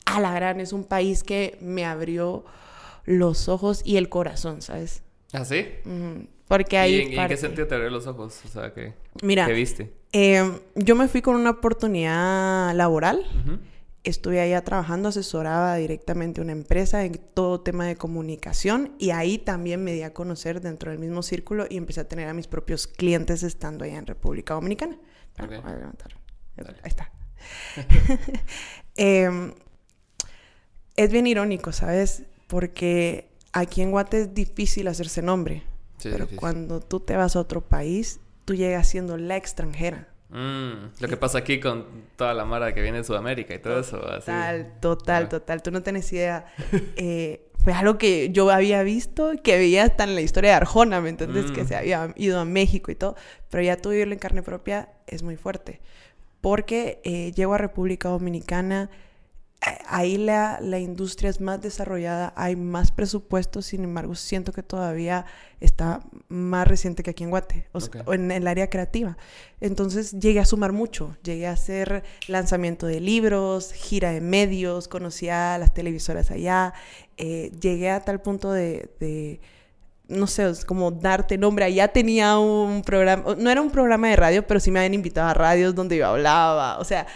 A 0.05 0.19
la 0.19 0.33
gran, 0.33 0.59
es 0.59 0.73
un 0.73 0.83
país 0.83 1.23
que 1.23 1.57
me 1.61 1.85
abrió 1.85 2.43
los 3.05 3.47
ojos 3.47 3.81
y 3.85 3.95
el 3.95 4.09
corazón, 4.09 4.61
¿sabes? 4.61 5.01
¿Ah, 5.31 5.45
sí? 5.45 5.65
Porque 6.47 6.75
¿Y 6.75 6.79
hay 6.79 7.01
en, 7.01 7.13
y 7.13 7.17
en 7.17 7.27
qué 7.29 7.37
sentido 7.37 7.67
te 7.67 7.75
abrió 7.75 7.89
los 7.89 8.05
ojos? 8.07 8.41
O 8.43 8.47
sea, 8.49 8.73
¿qué, 8.73 8.95
Mira, 9.21 9.45
¿qué 9.45 9.53
viste? 9.53 9.93
Eh, 10.11 10.59
yo 10.75 10.95
me 10.95 11.07
fui 11.07 11.21
con 11.21 11.35
una 11.35 11.51
oportunidad 11.51 12.73
laboral. 12.75 13.25
Estuve 14.03 14.39
allá 14.39 14.63
trabajando, 14.63 15.09
asesoraba 15.09 15.75
directamente 15.75 16.39
a 16.39 16.43
una 16.43 16.53
empresa 16.53 17.03
en 17.03 17.19
todo 17.33 17.61
tema 17.61 17.85
de 17.85 17.97
comunicación 17.97 18.95
y 18.97 19.11
ahí 19.11 19.37
también 19.37 19.83
me 19.83 19.93
di 19.93 20.03
a 20.03 20.13
conocer 20.13 20.61
dentro 20.61 20.91
del 20.91 20.99
mismo 20.99 21.21
círculo 21.21 21.67
y 21.69 21.75
empecé 21.77 22.01
a 22.01 22.07
tener 22.07 22.29
a 22.29 22.33
mis 22.33 22.47
propios 22.47 22.87
clientes 22.87 23.43
estando 23.43 23.83
allá 23.83 23.97
en 23.97 24.07
República 24.07 24.53
Dominicana. 24.53 24.97
Voy 25.37 25.55
a 25.55 25.75
levantar. 25.75 26.15
Ahí 26.57 26.73
está. 26.83 27.11
Em, 28.95 29.53
es 30.97 31.11
bien 31.11 31.25
irónico, 31.25 31.71
¿sabes? 31.71 32.23
Porque 32.47 33.29
aquí 33.53 33.81
en 33.81 33.91
Guate 33.91 34.21
es 34.21 34.33
difícil 34.33 34.87
hacerse 34.87 35.21
nombre, 35.21 35.63
Sí, 35.97 36.09
pero 36.11 36.27
cuando 36.35 36.81
tú 36.81 36.99
te 36.99 37.15
vas 37.15 37.35
a 37.35 37.39
otro 37.39 37.61
país, 37.61 38.19
tú 38.49 38.55
llegas 38.55 38.87
siendo 38.87 39.15
la 39.15 39.35
extranjera. 39.37 40.07
Mm, 40.29 40.89
lo 41.01 41.07
que 41.07 41.17
pasa 41.17 41.37
aquí 41.37 41.59
con 41.59 41.85
toda 42.15 42.33
la 42.33 42.45
mara 42.45 42.73
que 42.73 42.81
viene 42.81 42.97
de 42.97 43.03
Sudamérica 43.03 43.53
y 43.53 43.59
todo 43.59 43.79
eso. 43.79 44.03
Así. 44.09 44.25
Total, 44.25 44.71
total, 44.79 45.23
Ah. 45.25 45.29
total. 45.29 45.61
Tú 45.61 45.69
no 45.69 45.83
tenés 45.83 46.11
idea. 46.13 46.45
Eh, 46.97 47.45
fue 47.63 47.73
algo 47.73 47.99
que 47.99 48.31
yo 48.31 48.49
había 48.49 48.81
visto, 48.81 49.33
que 49.43 49.57
veía 49.59 49.83
hasta 49.83 50.03
en 50.05 50.15
la 50.15 50.21
historia 50.21 50.49
de 50.51 50.55
Arjona, 50.55 50.99
¿me 50.99 51.09
entiendes? 51.09 51.51
Que 51.51 51.63
Mm. 51.63 51.67
se 51.67 51.75
había 51.75 52.13
ido 52.15 52.39
a 52.39 52.45
México 52.45 52.89
y 52.89 52.95
todo. 52.95 53.15
Pero 53.51 53.61
ya 53.63 53.77
tú 53.77 53.89
vivirlo 53.91 54.13
en 54.13 54.19
carne 54.19 54.41
propia 54.41 54.89
es 55.05 55.21
muy 55.21 55.35
fuerte. 55.35 55.79
Porque 56.41 57.01
eh, 57.03 57.31
llego 57.35 57.53
a 57.53 57.57
República 57.59 58.09
Dominicana, 58.09 58.89
ahí 59.61 60.17
la, 60.17 60.59
la 60.61 60.79
industria 60.79 61.29
es 61.29 61.41
más 61.41 61.61
desarrollada, 61.61 62.33
hay 62.35 62.55
más 62.55 62.91
presupuesto, 62.91 63.61
sin 63.61 63.83
embargo, 63.83 64.15
siento 64.15 64.53
que 64.53 64.63
todavía 64.63 65.25
está 65.59 66.01
más 66.29 66.67
reciente 66.67 67.03
que 67.03 67.09
aquí 67.09 67.25
en 67.25 67.29
Guate, 67.29 67.67
o, 67.73 67.81
sea, 67.81 68.03
en 68.07 68.31
el 68.31 68.47
área 68.47 68.69
creativa. 68.69 69.17
Entonces 69.59 70.17
llegué 70.17 70.39
a 70.39 70.45
sumar 70.45 70.71
mucho, 70.71 71.17
llegué 71.23 71.47
a 71.47 71.51
hacer 71.51 72.03
lanzamiento 72.27 72.87
de 72.87 73.01
libros, 73.01 73.73
gira 73.73 74.11
de 74.11 74.21
medios, 74.21 74.87
conocí 74.87 75.27
a 75.27 75.57
las 75.57 75.73
televisoras 75.73 76.31
allá, 76.31 76.73
eh, 77.17 77.51
llegué 77.59 77.89
a 77.89 77.99
tal 77.99 78.21
punto 78.21 78.53
de, 78.53 78.89
de, 78.99 79.41
no 80.09 80.27
sé, 80.27 80.51
como 80.65 80.91
darte 80.91 81.37
nombre. 81.37 81.65
Allá 81.65 81.87
tenía 81.87 82.37
un 82.37 82.81
programa, 82.81 83.35
no 83.37 83.49
era 83.49 83.61
un 83.61 83.71
programa 83.71 84.09
de 84.09 84.15
radio, 84.15 84.45
pero 84.45 84.59
sí 84.59 84.71
me 84.71 84.79
habían 84.79 84.95
invitado 84.95 85.29
a 85.29 85.33
radios 85.33 85.75
donde 85.75 85.97
yo 85.97 86.07
hablaba, 86.07 86.79
o 86.79 86.83
sea, 86.83 87.07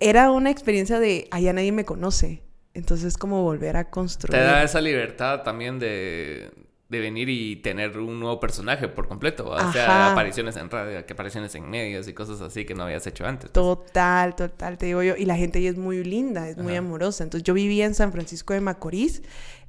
era 0.00 0.30
una 0.30 0.50
experiencia 0.50 0.98
de 0.98 1.28
allá 1.30 1.52
nadie 1.52 1.72
me 1.72 1.84
conoce. 1.84 2.42
Entonces 2.74 3.16
como 3.16 3.42
volver 3.42 3.78
a 3.78 3.84
te 3.84 3.90
construir. 3.90 4.38
da 4.38 4.62
esa 4.62 4.82
libertad 4.82 5.42
también 5.42 5.78
de, 5.78 6.50
de 6.88 7.00
venir 7.00 7.28
y 7.28 7.56
tener 7.56 7.98
un 7.98 8.20
nuevo 8.20 8.38
personaje 8.38 8.86
por 8.88 9.08
completo. 9.08 9.48
O 9.48 9.72
sea, 9.72 10.12
apariciones 10.12 10.56
en 10.56 10.70
radio, 10.70 11.04
que 11.04 11.12
apariciones 11.14 11.54
en 11.54 11.68
medios 11.68 12.06
y 12.06 12.12
cosas 12.12 12.40
así 12.42 12.64
que 12.64 12.74
no 12.74 12.84
habías 12.84 13.06
hecho 13.06 13.24
antes. 13.26 13.50
Pues. 13.50 13.52
Total, 13.52 14.36
total, 14.36 14.78
te 14.78 14.86
digo 14.86 15.02
yo. 15.02 15.16
Y 15.16 15.24
la 15.24 15.36
gente 15.36 15.58
ahí 15.58 15.66
es 15.66 15.76
muy 15.76 16.04
linda, 16.04 16.48
es 16.48 16.58
muy 16.58 16.76
amorosa. 16.76 17.24
Entonces 17.24 17.44
yo 17.44 17.54
vivía 17.54 17.86
en 17.86 17.94
San 17.94 18.12
Francisco 18.12 18.52
de 18.52 18.60
Macorís, 18.60 19.22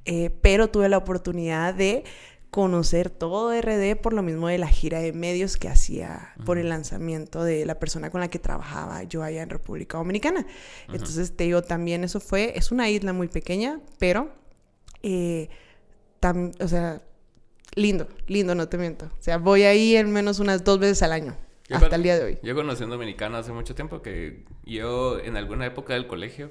eh, 0.04 0.30
pero 0.42 0.68
tuve 0.68 0.88
la 0.88 0.98
oportunidad 0.98 1.74
de 1.74 2.04
conocer 2.50 3.10
todo 3.10 3.52
RD 3.52 3.96
por 3.96 4.12
lo 4.12 4.22
mismo 4.22 4.48
de 4.48 4.58
la 4.58 4.68
gira 4.68 5.00
de 5.00 5.12
medios 5.12 5.56
que 5.56 5.68
hacía 5.68 6.34
por 6.46 6.58
el 6.58 6.70
lanzamiento 6.70 7.44
de 7.44 7.66
la 7.66 7.78
persona 7.78 8.10
con 8.10 8.20
la 8.20 8.28
que 8.28 8.38
trabajaba 8.38 9.02
yo 9.02 9.22
allá 9.22 9.42
en 9.42 9.50
República 9.50 9.98
Dominicana. 9.98 10.46
Entonces 10.88 11.36
te 11.36 11.44
digo, 11.44 11.62
también 11.62 12.04
eso 12.04 12.20
fue, 12.20 12.56
es 12.56 12.72
una 12.72 12.88
isla 12.88 13.12
muy 13.12 13.28
pequeña, 13.28 13.80
pero... 13.98 14.32
Eh, 15.02 15.48
o 16.60 16.68
sea, 16.68 17.00
lindo, 17.74 18.08
lindo, 18.26 18.54
no 18.54 18.68
te 18.68 18.78
miento. 18.78 19.06
O 19.06 19.22
sea, 19.22 19.38
voy 19.38 19.62
ahí 19.62 19.96
al 19.96 20.08
menos 20.08 20.40
unas 20.40 20.64
dos 20.64 20.78
veces 20.78 21.02
al 21.02 21.12
año. 21.12 21.36
hasta 21.70 21.96
el 21.96 22.02
día 22.02 22.18
de 22.18 22.24
hoy. 22.24 22.38
Yo 22.42 22.54
conocí 22.54 22.82
a 22.82 22.86
un 22.86 22.90
dominicano 22.90 23.36
hace 23.36 23.52
mucho 23.52 23.74
tiempo 23.74 24.02
que 24.02 24.44
yo 24.64 25.20
en 25.20 25.36
alguna 25.36 25.66
época 25.66 25.94
del 25.94 26.06
colegio 26.06 26.50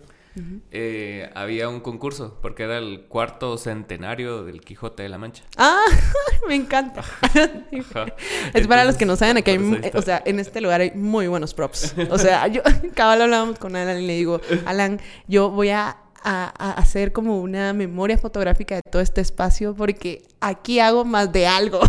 eh, 0.71 1.30
había 1.36 1.69
un 1.69 1.80
concurso 1.80 2.38
porque 2.41 2.63
era 2.63 2.78
el 2.78 3.06
cuarto 3.08 3.58
centenario 3.58 4.43
del 4.43 4.62
Quijote 4.62 5.04
de 5.04 5.10
la 5.10 5.17
Mancha. 5.17 5.43
Ah, 5.58 5.86
me 6.47 6.56
encanta. 6.56 7.04
es 8.54 8.67
para 8.67 8.86
los 8.86 8.95
que 8.95 9.06
no 9.06 9.15
saben, 9.15 9.38
aquí 9.38 9.52
hay, 9.52 9.91
o 9.93 10.02
sea, 10.02 10.21
en 10.26 10.39
este 10.39 10.62
lugar 10.62 10.82
hay 10.82 10.91
muy 10.91 11.28
buenos 11.28 11.54
props. 11.54 11.95
O 12.10 12.17
sea, 12.17 12.47
yo, 12.47 12.62
cabal 12.95 13.21
hablábamos 13.21 13.60
con 13.60 13.76
Alan 13.76 14.02
y 14.02 14.08
le 14.08 14.13
digo, 14.13 14.41
Alan, 14.65 15.00
yo 15.28 15.50
voy 15.50 15.69
a 15.69 15.97
a, 16.23 16.73
hacer 16.73 17.13
como 17.13 17.39
una 17.39 17.73
memoria 17.73 18.17
fotográfica 18.17 18.76
de 18.76 18.82
todo 18.82 19.02
este 19.02 19.21
espacio 19.21 19.73
porque 19.76 20.23
aquí 20.41 20.80
hago 20.80 21.06
más 21.06 21.32
de 21.32 21.47
algo. 21.47 21.80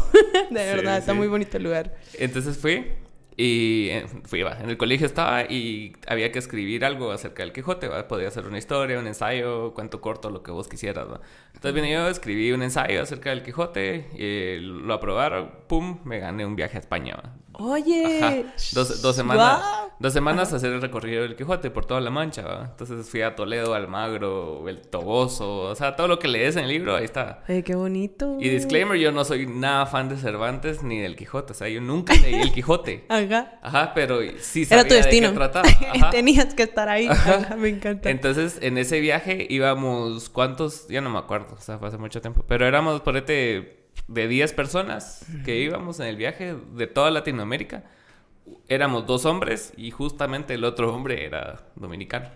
de 0.50 0.64
verdad, 0.64 0.98
está 0.98 1.14
muy 1.14 1.28
bonito 1.28 1.56
el 1.56 1.64
lugar. 1.64 1.96
Entonces 2.18 2.56
fui 2.56 2.92
y 3.40 3.90
eh, 3.90 4.04
fui, 4.24 4.42
va, 4.42 4.58
en 4.60 4.68
el 4.68 4.76
colegio 4.76 5.06
estaba 5.06 5.44
y 5.44 5.92
había 6.08 6.32
que 6.32 6.40
escribir 6.40 6.84
algo 6.84 7.12
acerca 7.12 7.44
del 7.44 7.52
Quijote. 7.52 7.88
Podía 8.08 8.32
ser 8.32 8.48
una 8.48 8.58
historia, 8.58 8.98
un 8.98 9.06
ensayo, 9.06 9.72
cuento 9.74 10.00
corto, 10.00 10.28
lo 10.28 10.42
que 10.42 10.50
vos 10.50 10.66
quisieras, 10.66 11.08
¿va? 11.08 11.20
Entonces 11.54 11.72
vine 11.72 11.92
yo, 11.92 12.08
escribí 12.08 12.50
un 12.50 12.64
ensayo 12.64 13.00
acerca 13.00 13.30
del 13.30 13.44
Quijote, 13.44 14.08
y 14.18 14.58
lo 14.58 14.92
aprobaron, 14.92 15.52
pum, 15.68 16.00
me 16.04 16.18
gané 16.18 16.44
un 16.44 16.56
viaje 16.56 16.78
a 16.78 16.80
España. 16.80 17.14
Oye. 17.58 18.46
Dos, 18.72 19.02
dos, 19.02 19.16
semanas. 19.16 19.60
Dos 19.98 20.12
semanas 20.12 20.52
a 20.52 20.56
hacer 20.56 20.72
el 20.72 20.80
recorrido 20.80 21.22
del 21.22 21.34
Quijote 21.34 21.70
por 21.70 21.86
toda 21.86 22.00
la 22.00 22.10
Mancha. 22.10 22.42
¿va? 22.42 22.68
Entonces 22.70 23.08
fui 23.08 23.22
a 23.22 23.34
Toledo, 23.34 23.74
Almagro, 23.74 24.68
el 24.68 24.80
Toboso. 24.82 25.62
O 25.62 25.74
sea, 25.74 25.96
todo 25.96 26.06
lo 26.06 26.20
que 26.20 26.28
lees 26.28 26.54
en 26.54 26.64
el 26.64 26.70
libro, 26.70 26.94
ahí 26.94 27.04
está. 27.04 27.42
Ay, 27.48 27.64
qué 27.64 27.74
bonito. 27.74 28.36
Y 28.40 28.48
disclaimer, 28.48 28.96
yo 28.96 29.10
no 29.10 29.24
soy 29.24 29.46
nada 29.46 29.86
fan 29.86 30.08
de 30.08 30.16
Cervantes 30.16 30.84
ni 30.84 31.00
del 31.00 31.16
Quijote. 31.16 31.52
O 31.52 31.56
sea, 31.56 31.68
yo 31.68 31.80
nunca 31.80 32.14
leí 32.14 32.36
el 32.36 32.52
Quijote. 32.52 33.06
Ajá. 33.08 33.58
Ajá, 33.60 33.92
pero 33.92 34.20
sí 34.38 34.64
sabía 34.64 34.82
Era 34.82 34.88
tu 34.88 34.94
destino. 34.94 35.26
de 35.28 35.32
qué 35.32 35.38
trataba. 35.38 35.68
Tenías 36.12 36.54
que 36.54 36.62
estar 36.62 36.88
ahí. 36.88 37.08
Ajá. 37.08 37.56
me 37.56 37.68
encanta. 37.68 38.08
Entonces, 38.10 38.58
en 38.62 38.78
ese 38.78 39.00
viaje 39.00 39.46
íbamos, 39.50 40.28
¿cuántos? 40.30 40.86
Ya 40.88 41.00
no 41.00 41.10
me 41.10 41.18
acuerdo. 41.18 41.54
O 41.58 41.60
sea, 41.60 41.78
fue 41.78 41.88
hace 41.88 41.98
mucho 41.98 42.20
tiempo. 42.20 42.44
Pero 42.46 42.66
éramos 42.66 43.00
por 43.00 43.16
este 43.16 43.77
de 44.06 44.28
10 44.28 44.52
personas 44.52 45.26
que 45.44 45.58
íbamos 45.58 46.00
en 46.00 46.06
el 46.06 46.16
viaje 46.16 46.56
de 46.74 46.86
toda 46.86 47.10
Latinoamérica 47.10 47.84
éramos 48.68 49.06
dos 49.06 49.24
hombres 49.24 49.72
y 49.76 49.90
justamente 49.90 50.54
el 50.54 50.64
otro 50.64 50.94
hombre 50.94 51.24
era 51.24 51.64
dominicano. 51.76 52.26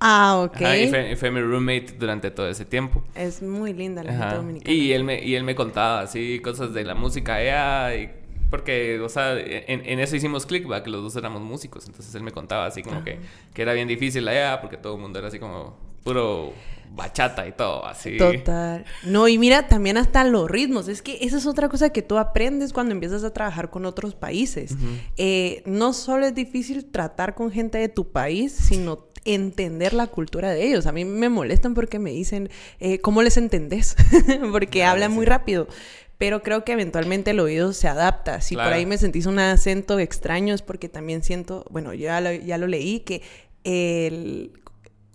Ah, 0.00 0.38
ok. 0.44 0.60
y, 0.60 1.16
fue, 1.16 1.30
mi 1.30 1.40
roommate 1.40 1.96
durante 1.98 2.30
todo 2.30 2.48
ese 2.48 2.64
tiempo. 2.64 3.02
Es 3.16 3.42
muy 3.42 3.72
linda 3.72 4.04
la 4.04 4.12
gente 4.12 4.36
dominicana. 4.36 4.72
Y 4.72 4.92
él 4.92 5.02
me, 5.02 5.22
y 5.22 5.34
él 5.34 5.42
me 5.42 5.56
contaba 5.56 6.00
así 6.00 6.40
cosas 6.40 6.72
de 6.72 6.84
la 6.84 6.94
música 6.94 7.34
allá 7.34 7.96
y 7.96 8.10
porque, 8.48 8.98
o 9.00 9.08
sea, 9.08 9.36
en, 9.38 10.00
eso 10.00 10.16
hicimos 10.16 10.46
click, 10.46 10.66
que 10.82 10.90
los 10.90 11.02
dos 11.02 11.16
éramos 11.16 11.42
músicos. 11.42 11.86
Entonces 11.86 12.14
él 12.14 12.22
me 12.22 12.30
contaba 12.30 12.66
así 12.66 12.82
como 12.82 13.02
que, 13.02 13.18
que 13.52 13.62
era 13.62 13.72
bien 13.72 13.88
difícil 13.88 14.26
allá 14.28 14.60
porque 14.60 14.76
todo 14.76 14.94
el 14.94 15.02
mundo 15.02 15.18
era 15.18 15.28
así 15.28 15.38
como 15.38 15.76
puro 16.04 16.52
bachata 16.94 17.46
y 17.46 17.52
todo, 17.52 17.86
así. 17.86 18.16
Total. 18.16 18.84
No, 19.04 19.28
y 19.28 19.38
mira, 19.38 19.68
también 19.68 19.96
hasta 19.96 20.24
los 20.24 20.50
ritmos. 20.50 20.88
Es 20.88 21.02
que 21.02 21.18
esa 21.22 21.38
es 21.38 21.46
otra 21.46 21.68
cosa 21.68 21.90
que 21.90 22.02
tú 22.02 22.18
aprendes 22.18 22.72
cuando 22.72 22.92
empiezas 22.92 23.24
a 23.24 23.32
trabajar 23.32 23.70
con 23.70 23.86
otros 23.86 24.14
países. 24.14 24.76
Eh, 25.16 25.62
no 25.66 25.92
solo 25.92 26.26
es 26.26 26.34
difícil 26.34 26.84
tratar 26.86 27.34
con 27.34 27.50
gente 27.50 27.78
de 27.78 27.88
tu 27.88 28.10
país, 28.10 28.52
sino 28.52 29.08
entender 29.24 29.92
la 29.92 30.06
cultura 30.06 30.50
de 30.50 30.66
ellos. 30.66 30.86
A 30.86 30.92
mí 30.92 31.04
me 31.04 31.28
molestan 31.28 31.74
porque 31.74 31.98
me 31.98 32.10
dicen, 32.10 32.50
eh, 32.80 33.00
¿cómo 33.00 33.22
les 33.22 33.36
entendés? 33.36 33.96
porque 34.52 34.84
hablan 34.84 35.12
muy 35.12 35.26
rápido. 35.26 35.68
Pero 36.16 36.42
creo 36.42 36.64
que 36.64 36.72
eventualmente 36.72 37.30
el 37.30 37.38
oído 37.38 37.72
se 37.72 37.86
adapta. 37.86 38.40
Si 38.40 38.56
por 38.56 38.64
ahí 38.64 38.86
me 38.86 38.98
sentís 38.98 39.26
un 39.26 39.38
acento 39.38 40.00
extraño 40.00 40.52
es 40.52 40.62
porque 40.62 40.88
también 40.88 41.22
siento, 41.22 41.64
bueno, 41.70 41.94
yo 41.94 42.06
ya 42.06 42.20
lo, 42.20 42.32
ya 42.32 42.58
lo 42.58 42.66
leí, 42.66 43.00
que 43.00 43.22
el 43.62 44.50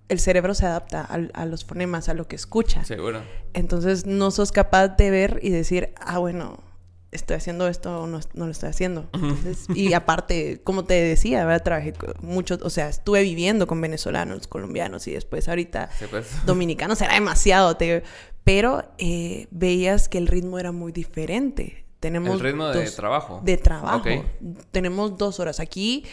el 0.10 0.20
cerebro 0.20 0.54
se 0.54 0.66
adapta 0.66 1.02
a, 1.02 1.46
los 1.46 1.66
fonemas, 1.66 2.10
a 2.10 2.14
lo 2.14 2.28
que 2.28 2.36
escucha. 2.36 2.84
Seguro. 2.84 3.22
Entonces 3.54 4.06
no 4.06 4.32
sos 4.32 4.52
capaz 4.52 4.90
de 4.90 5.10
ver 5.10 5.40
y 5.42 5.50
decir, 5.50 5.94
ah, 5.98 6.20
bueno, 6.20 6.60
estoy 7.12 7.38
haciendo 7.38 7.68
esto 7.68 8.02
o 8.02 8.08
no, 8.08 8.20
lo 8.34 8.50
estoy 8.50 8.70
haciendo. 8.70 9.10
y 9.74 9.94
aparte, 9.94 10.62
como 10.64 10.86
te 10.86 10.96
decía, 10.96 11.46
¿verdad? 11.46 11.64
trabajé 11.64 11.94
mucho, 12.22 12.58
o 12.62 12.70
sea, 12.70 12.90
estuve 12.90 13.22
viviendo 13.22 13.68
con 13.68 13.80
venezolanos, 13.82 14.48
colombianos 14.48 15.08
y 15.08 15.12
después 15.12 15.48
ahorita 15.48 15.90
pues. 16.10 16.28
dominicanos 16.46 17.02
era 17.02 17.14
demasiado, 17.14 17.78
pero 18.44 18.84
eh, 18.98 19.48
veías 19.52 20.10
que 20.10 20.18
el 20.18 20.28
ritmo 20.28 20.60
era 20.60 20.72
muy 20.72 20.92
diferente. 20.92 21.86
Tenemos 22.00 22.34
el 22.34 22.40
ritmo 22.42 22.68
de 22.68 22.92
trabajo. 22.92 23.40
De 23.46 23.56
trabajo. 23.56 24.26
Tenemos 24.72 25.18
dos 25.18 25.40
horas. 25.40 25.62
Aquí 25.62 26.04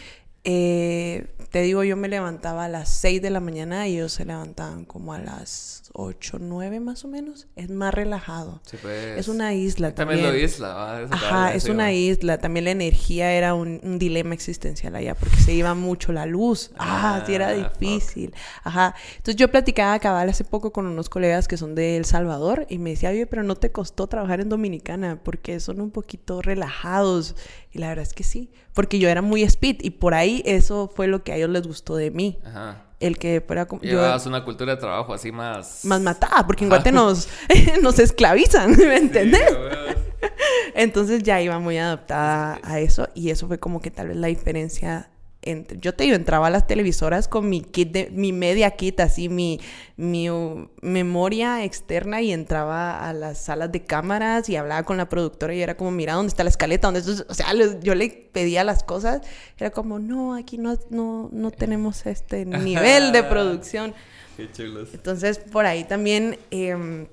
eh, 0.43 1.27
te 1.51 1.61
digo, 1.61 1.83
yo 1.83 1.97
me 1.97 2.07
levantaba 2.07 2.65
a 2.65 2.69
las 2.69 2.89
6 2.89 3.21
de 3.21 3.29
la 3.29 3.39
mañana 3.39 3.87
y 3.87 3.95
ellos 3.95 4.13
se 4.13 4.25
levantaban 4.25 4.85
como 4.85 5.13
a 5.13 5.19
las 5.19 5.80
8, 5.93 6.37
9 6.39 6.79
más 6.79 7.03
o 7.05 7.07
menos. 7.07 7.47
Es 7.55 7.69
más 7.69 7.93
relajado. 7.93 8.61
Pues. 8.81 9.17
Es 9.17 9.27
una 9.27 9.53
isla 9.53 9.93
también. 9.93 10.21
También 10.21 10.39
lo 10.39 10.45
isla. 10.45 11.07
Ajá, 11.09 11.53
es 11.53 11.65
una 11.65 11.91
isla. 11.91 12.37
También 12.37 12.65
la 12.65 12.71
energía 12.71 13.31
era 13.33 13.53
un, 13.53 13.79
dilema 13.99 14.33
existencial 14.33 14.95
allá 14.95 15.15
porque 15.15 15.37
se 15.37 15.53
iba 15.53 15.73
mucho 15.75 16.11
la 16.13 16.25
luz. 16.25 16.71
Ah, 16.77 17.23
sí 17.25 17.33
era 17.33 17.49
ah, 17.49 17.53
difícil. 17.53 18.33
Ajá. 18.63 18.95
Entonces 19.11 19.35
yo 19.35 19.49
platicaba 19.51 19.99
cabal 19.99 20.29
hace 20.29 20.43
poco 20.43 20.71
con 20.71 20.87
unos 20.87 21.09
colegas 21.09 21.47
que 21.47 21.57
son 21.57 21.75
de 21.75 21.97
El 21.97 22.05
Salvador 22.05 22.65
y 22.69 22.77
me 22.77 22.91
decía, 22.91 23.09
oye, 23.09 23.27
pero 23.27 23.43
no 23.43 23.55
te 23.55 23.71
costó 23.71 24.07
trabajar 24.07 24.39
en 24.39 24.49
Dominicana 24.49 25.19
porque 25.23 25.59
son 25.59 25.81
un 25.81 25.91
poquito 25.91 26.41
relajados. 26.41 27.35
Y 27.71 27.79
la 27.79 27.89
verdad 27.89 28.03
es 28.03 28.13
que 28.13 28.23
sí, 28.23 28.49
porque 28.73 28.99
yo 28.99 29.09
era 29.09 29.21
muy 29.21 29.43
speed 29.43 29.77
y 29.81 29.91
por 29.91 30.13
ahí 30.13 30.41
eso 30.45 30.91
fue 30.93 31.07
lo 31.07 31.23
que 31.23 31.33
a 31.33 31.35
ellos 31.35 31.49
les 31.49 31.67
gustó 31.67 31.95
de 31.95 32.11
mí. 32.11 32.39
Ajá. 32.45 32.85
El 33.01 33.17
que 33.17 33.41
fuera 33.45 33.65
como... 33.65 33.81
Llevabas 33.81 34.25
una 34.25 34.45
cultura 34.45 34.75
de 34.75 34.79
trabajo 34.79 35.13
así 35.13 35.31
más... 35.31 35.83
Más 35.85 35.99
matada, 36.01 36.45
porque 36.45 36.63
en 36.63 36.69
Guate 36.69 36.91
nos, 36.91 37.27
nos 37.81 37.99
esclavizan, 37.99 38.77
¿me 38.77 38.97
entiendes? 38.97 39.41
Entonces 40.75 41.23
ya 41.23 41.41
iba 41.41 41.59
muy 41.59 41.77
adaptada 41.77 42.59
a 42.63 42.79
eso 42.79 43.09
y 43.13 43.31
eso 43.31 43.47
fue 43.47 43.59
como 43.59 43.81
que 43.81 43.91
tal 43.91 44.09
vez 44.09 44.17
la 44.17 44.27
diferencia 44.27 45.09
yo 45.43 45.95
te 45.95 46.03
digo, 46.03 46.15
entraba 46.15 46.47
a 46.47 46.49
las 46.51 46.67
televisoras 46.67 47.27
con 47.27 47.49
mi 47.49 47.61
kit, 47.61 47.91
de, 47.91 48.11
mi 48.11 48.31
media 48.31 48.71
kit, 48.71 48.99
así, 48.99 49.27
mi, 49.27 49.59
mi 49.97 50.27
memoria 50.81 51.63
externa 51.63 52.21
y 52.21 52.31
entraba 52.31 53.07
a 53.07 53.11
las 53.13 53.39
salas 53.39 53.71
de 53.71 53.83
cámaras 53.83 54.49
y 54.49 54.55
hablaba 54.55 54.83
con 54.83 54.97
la 54.97 55.09
productora 55.09 55.55
y 55.55 55.61
era 55.61 55.75
como, 55.75 55.89
mira, 55.89 56.13
¿dónde 56.13 56.29
está 56.29 56.43
la 56.43 56.51
escaleta? 56.51 56.91
¿Dónde 56.91 57.01
O 57.27 57.33
sea, 57.33 57.47
yo 57.81 57.95
le 57.95 58.29
pedía 58.31 58.63
las 58.63 58.83
cosas, 58.83 59.21
era 59.57 59.71
como, 59.71 59.97
no, 59.97 60.35
aquí 60.35 60.59
no, 60.59 60.77
no, 60.91 61.29
no 61.31 61.49
tenemos 61.49 62.05
este 62.05 62.45
nivel 62.45 63.11
de 63.11 63.23
producción. 63.29 63.95
Qué 64.37 64.51
chulos. 64.51 64.89
Entonces, 64.93 65.39
por 65.39 65.65
ahí 65.65 65.85
también 65.85 66.37
em, 66.51 67.07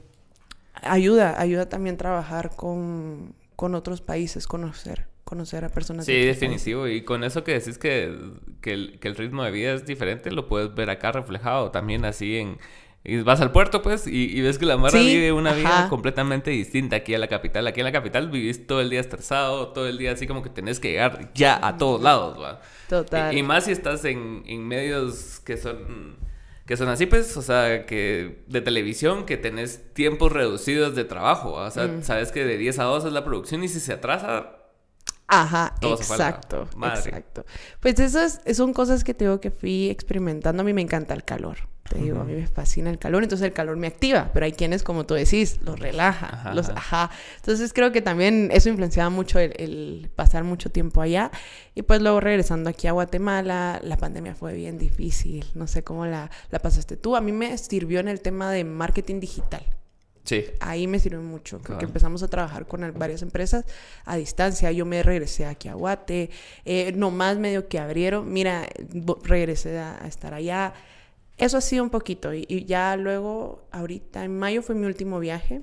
ayuda, 0.83 1.41
ayuda 1.41 1.67
también 1.67 1.97
trabajar 1.97 2.55
con, 2.55 3.35
con 3.57 3.75
otros 3.75 4.03
países, 4.03 4.47
conocer 4.47 5.09
conocer 5.29 5.63
a 5.65 5.69
personas. 5.69 6.07
Sí, 6.07 6.25
definitivo. 6.25 6.89
Y 6.89 7.03
con 7.03 7.23
eso 7.23 7.45
que 7.45 7.53
decís 7.53 7.77
que, 7.77 8.19
que, 8.63 8.73
el, 8.73 8.99
que, 8.99 9.09
el, 9.09 9.17
ritmo 9.17 9.45
de 9.45 9.51
vida 9.51 9.75
es 9.75 9.85
diferente, 9.85 10.31
lo 10.33 10.49
puedes 10.49 10.75
ver 10.75 10.89
acá 10.89 11.13
reflejado 11.13 11.71
también 11.71 12.05
así 12.05 12.39
en... 12.39 12.59
Y 13.05 13.21
vas 13.21 13.41
al 13.41 13.53
puerto, 13.53 13.81
pues, 13.81 14.07
y, 14.07 14.41
ves 14.41 14.59
que 14.59 14.67
la 14.67 14.77
Mara 14.77 14.99
vive 14.99 15.33
una 15.33 15.53
vida 15.53 15.87
completamente 15.89 16.51
distinta 16.51 16.97
aquí 16.97 17.15
a 17.15 17.19
la 17.19 17.29
capital. 17.29 17.67
Aquí 17.67 17.81
en 17.81 17.85
la 17.85 17.93
capital 17.93 18.29
vivís 18.29 18.67
todo 18.67 18.81
el 18.81 18.91
día 18.91 19.01
estresado, 19.01 19.69
todo 19.69 19.87
el 19.87 19.99
día 19.99 20.13
así 20.13 20.27
como 20.27 20.43
que 20.43 20.51
tenés 20.51 20.81
que 20.81 20.91
llegar 20.91 21.31
ya 21.33 21.65
a 21.65 21.77
todos 21.77 22.03
lados, 22.03 22.43
¿va? 22.43 22.61
Total. 22.89 23.37
Y, 23.37 23.43
más 23.43 23.65
si 23.65 23.73
estás 23.73 24.05
en, 24.05 24.43
en 24.47 24.67
medios 24.67 25.41
que 25.45 25.57
son 25.57 26.17
que 26.69 26.77
son 26.77 26.89
así, 26.91 27.07
pues, 27.07 27.35
o 27.39 27.41
sea, 27.41 27.87
que 27.87 28.43
de 28.47 28.61
televisión, 28.61 29.25
que 29.25 29.39
tenés 29.39 29.95
tiempos 29.95 30.31
reducidos 30.33 30.95
de 30.95 31.05
trabajo. 31.05 31.53
O 31.53 31.71
sea, 31.71 31.87
mm. 31.87 32.03
sabes 32.03 32.31
que 32.31 32.45
de 32.45 32.59
10 32.59 32.79
a 32.81 32.85
2 32.85 33.07
es 33.07 33.13
la 33.15 33.25
producción 33.25 33.65
y 33.65 33.69
si 33.69 33.81
se 33.81 33.95
atrasa, 33.95 34.58
Ajá, 35.29 35.75
exacto, 35.83 36.67
exacto. 36.83 37.45
Pues 37.81 38.01
esas 38.01 38.41
son 38.55 38.73
cosas 38.73 39.05
que 39.05 39.13
tengo 39.13 39.41
que 39.41 39.51
fui 39.51 39.91
experimentando. 39.91 40.63
A 40.63 40.65
mí 40.65 40.73
me 40.73 40.81
encanta 40.81 41.13
el 41.13 41.23
calor. 41.23 41.59
Te 41.89 41.99
digo, 41.99 42.21
a 42.21 42.25
mí 42.25 42.35
me 42.35 42.47
fascina 42.47 42.91
el 42.91 42.99
calor, 42.99 43.23
entonces 43.23 43.47
el 43.47 43.55
calor 43.55 43.77
me 43.77 43.87
activa, 43.87 44.31
pero 44.35 44.45
hay 44.45 44.53
quienes, 44.53 44.83
como 44.83 45.07
tú 45.07 45.15
decís, 45.15 45.59
los 45.63 45.79
relaja, 45.79 46.29
ajá, 46.33 46.55
los 46.55 46.69
ajá. 46.69 47.11
Entonces 47.37 47.73
creo 47.73 47.93
que 47.93 48.03
también 48.03 48.51
eso 48.53 48.69
influenciaba 48.69 49.09
mucho 49.09 49.39
el, 49.39 50.11
pasar 50.15 50.45
mucho 50.45 50.71
tiempo 50.71 51.01
allá. 51.01 51.31
Y 51.75 51.83
pues 51.83 52.03
luego 52.03 52.21
regresando 52.21 52.69
aquí 52.69 52.89
a 52.89 52.93
Guatemala, 52.93 53.81
la 53.83 53.97
pandemia 53.97 54.35
fue 54.35 54.53
bien 54.53 54.77
difícil. 54.77 55.47
No 55.55 55.67
sé 55.67 55.83
cómo 55.83 56.05
la, 56.05 56.31
la 56.51 56.59
pasaste 56.59 56.99
tú. 56.99 57.17
A 57.17 57.23
mí 57.23 57.33
me 57.33 57.57
sirvió 57.57 58.01
en 58.01 58.09
el 58.09 58.21
tema 58.21 58.51
de 58.51 58.65
marketing 58.65 59.21
digital. 59.21 59.65
Sí. 60.29 60.45
Ahí 60.61 60.87
me 60.87 61.01
sirvió 61.01 61.23
mucho, 61.23 61.59
porque 61.59 61.87
empezamos 61.87 62.23
a 62.23 62.29
trabajar 62.29 62.67
con 62.67 62.93
varias 62.99 63.23
empresas 63.23 63.65
a 64.05 64.17
distancia. 64.17 64.71
Yo 64.73 64.85
me 64.85 65.03
regresé 65.03 65.47
aquí 65.47 65.69
a 65.69 65.75
Guate, 65.75 66.29
eh, 66.67 66.93
nomás 66.93 67.39
medio 67.39 67.67
que 67.67 67.79
abrieron, 67.79 68.31
mira, 68.31 68.69
regresé 69.25 69.79
a, 69.79 70.07
estar 70.07 70.35
allá. 70.35 70.75
Eso 71.39 71.57
ha 71.57 71.63
sido 71.63 71.83
un 71.83 71.89
poquito. 71.89 72.35
Y, 72.35 72.67
ya 72.67 72.95
luego, 72.97 73.67
ahorita, 73.71 74.23
en 74.23 74.39
mayo 74.39 74.61
fue 74.61 74.75
mi 74.75 74.85
último 74.85 75.19
viaje, 75.19 75.63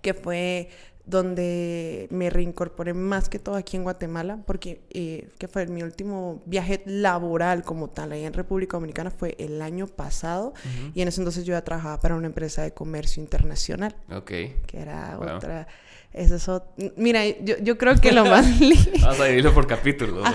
que 0.00 0.14
fue 0.14 0.68
donde 1.04 2.06
me 2.10 2.30
reincorporé 2.30 2.94
más 2.94 3.28
que 3.28 3.38
todo 3.38 3.56
aquí 3.56 3.76
en 3.76 3.82
Guatemala, 3.82 4.38
porque 4.46 4.80
eh, 4.90 5.28
que 5.38 5.48
fue 5.48 5.66
mi 5.66 5.82
último 5.82 6.40
viaje 6.46 6.82
laboral 6.86 7.64
como 7.64 7.88
tal, 7.90 8.12
ahí 8.12 8.24
en 8.24 8.32
República 8.32 8.76
Dominicana 8.76 9.10
fue 9.10 9.34
el 9.38 9.60
año 9.62 9.86
pasado, 9.88 10.54
y 10.94 11.02
en 11.02 11.08
ese 11.08 11.20
entonces 11.20 11.44
yo 11.44 11.52
ya 11.52 11.62
trabajaba 11.62 12.00
para 12.00 12.14
una 12.14 12.26
empresa 12.26 12.62
de 12.62 12.72
comercio 12.72 13.22
internacional. 13.22 13.96
Ok. 14.14 14.30
Que 14.66 14.78
era 14.80 15.18
otra... 15.18 15.66
Eso 16.12 16.36
es 16.36 16.92
Mira, 16.96 17.26
yo, 17.26 17.56
yo, 17.62 17.78
creo 17.78 17.94
que 17.96 18.12
lo 18.12 18.26
más... 18.26 18.46
Vamos 19.00 19.20
a 19.20 19.24
dividirlo 19.24 19.54
por 19.54 19.66
capítulos. 19.66 20.28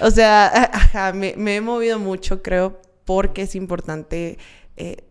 O 0.00 0.10
sea, 0.10 0.46
ajá, 0.72 1.12
me, 1.12 1.34
me, 1.36 1.56
he 1.56 1.60
movido 1.60 1.98
mucho, 1.98 2.42
creo, 2.42 2.80
porque 3.04 3.42
es 3.42 3.54
importante... 3.54 4.38
Eh, 4.78 5.07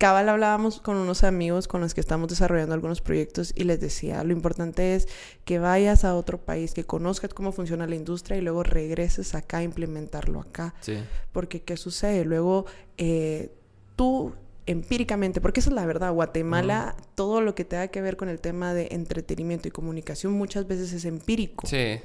Cabal 0.00 0.30
hablábamos 0.30 0.80
con 0.80 0.96
unos 0.96 1.24
amigos 1.24 1.68
con 1.68 1.82
los 1.82 1.92
que 1.92 2.00
estamos 2.00 2.28
desarrollando 2.28 2.72
algunos 2.72 3.02
proyectos 3.02 3.52
y 3.54 3.64
les 3.64 3.80
decía, 3.80 4.24
lo 4.24 4.32
importante 4.32 4.94
es 4.94 5.06
que 5.44 5.58
vayas 5.58 6.06
a 6.06 6.14
otro 6.14 6.38
país, 6.38 6.72
que 6.72 6.84
conozcas 6.84 7.34
cómo 7.34 7.52
funciona 7.52 7.86
la 7.86 7.96
industria 7.96 8.38
y 8.38 8.40
luego 8.40 8.62
regreses 8.62 9.34
acá 9.34 9.58
a 9.58 9.62
implementarlo 9.62 10.40
acá. 10.40 10.74
Sí. 10.80 10.96
Porque, 11.32 11.60
¿qué 11.60 11.76
sucede? 11.76 12.24
Luego, 12.24 12.64
eh, 12.96 13.52
tú 13.94 14.32
empíricamente, 14.66 15.40
porque 15.40 15.60
esa 15.60 15.70
es 15.70 15.74
la 15.74 15.86
verdad, 15.86 16.12
Guatemala, 16.12 16.94
todo 17.14 17.40
lo 17.40 17.54
que 17.54 17.64
tenga 17.64 17.88
que 17.88 18.00
ver 18.00 18.16
con 18.16 18.28
el 18.28 18.40
tema 18.40 18.74
de 18.74 18.88
entretenimiento 18.92 19.68
y 19.68 19.70
comunicación 19.70 20.32
muchas 20.32 20.66
veces 20.66 20.92
es 20.92 21.04
empírico. 21.04 21.66
Sí, 21.66 22.00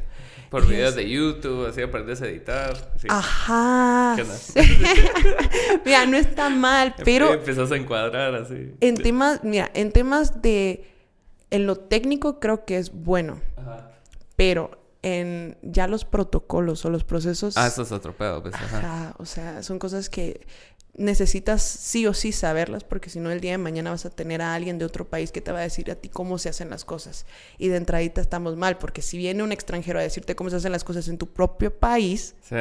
por 0.50 0.68
videos 0.68 0.96
de 0.96 1.10
YouTube, 1.10 1.68
así 1.68 1.82
aprendes 1.82 2.22
a 2.22 2.28
editar. 2.28 2.74
Ajá. 3.10 4.16
mira, 5.86 6.06
no 6.06 6.18
está 6.18 6.50
mal, 6.50 6.96
pero... 7.04 7.34
Empezás 7.34 7.72
a 7.72 7.76
encuadrar 7.76 8.36
así. 8.36 8.74
En 8.80 8.96
temas, 8.96 9.44
mira, 9.44 9.70
en 9.74 9.92
temas 9.92 10.42
de... 10.42 10.92
En 11.52 11.68
lo 11.68 11.76
técnico 11.76 12.40
creo 12.40 12.66
que 12.66 12.78
es 12.78 12.92
bueno, 12.92 13.40
Ajá. 13.56 13.92
pero 14.36 14.72
en 15.04 15.58
ya 15.62 15.88
los 15.88 16.04
protocolos 16.04 16.84
o 16.86 16.90
los 16.90 17.04
procesos... 17.04 17.56
Ah, 17.58 17.68
eso 17.68 17.84
es 17.84 17.92
otro 17.92 18.18
pedo, 18.18 18.42
pues. 18.42 18.56
Ajá, 18.56 19.14
o 19.20 19.26
sea, 19.26 19.62
son 19.62 19.78
cosas 19.78 20.10
que 20.10 20.42
necesitas 20.98 21.62
sí 21.62 22.08
o 22.08 22.14
sí 22.14 22.32
saberlas 22.32 22.84
porque 22.84 23.10
si 23.10 23.20
no 23.20 23.32
el 23.32 23.42
día 23.42 23.52
de 23.52 23.58
mañana 23.58 23.92
vas 23.92 24.06
a 24.06 24.10
tener 24.10 24.42
a 24.42 24.56
alguien 24.56 24.78
de 24.78 24.86
otro 24.86 25.08
país 25.08 25.32
que 25.32 25.42
te 25.42 25.52
va 25.52 25.60
a 25.60 25.64
decir 25.64 25.92
a 25.92 25.96
ti 25.96 26.10
cómo 26.10 26.38
se 26.38 26.50
hacen 26.50 26.70
las 26.70 26.86
cosas. 26.86 27.26
Y 27.58 27.68
de 27.68 27.78
entradita 27.78 28.22
estamos 28.22 28.56
mal 28.56 28.78
porque 28.78 29.02
si 29.02 29.18
viene 29.18 29.44
un 29.44 29.52
extranjero 29.52 30.00
a 30.00 30.02
decirte 30.02 30.36
cómo 30.36 30.50
se 30.50 30.58
hacen 30.58 30.72
las 30.72 30.84
cosas 30.84 31.08
en 31.08 31.18
tu 31.18 31.28
propio 31.28 31.78
país, 31.78 32.36
sí. 32.42 32.56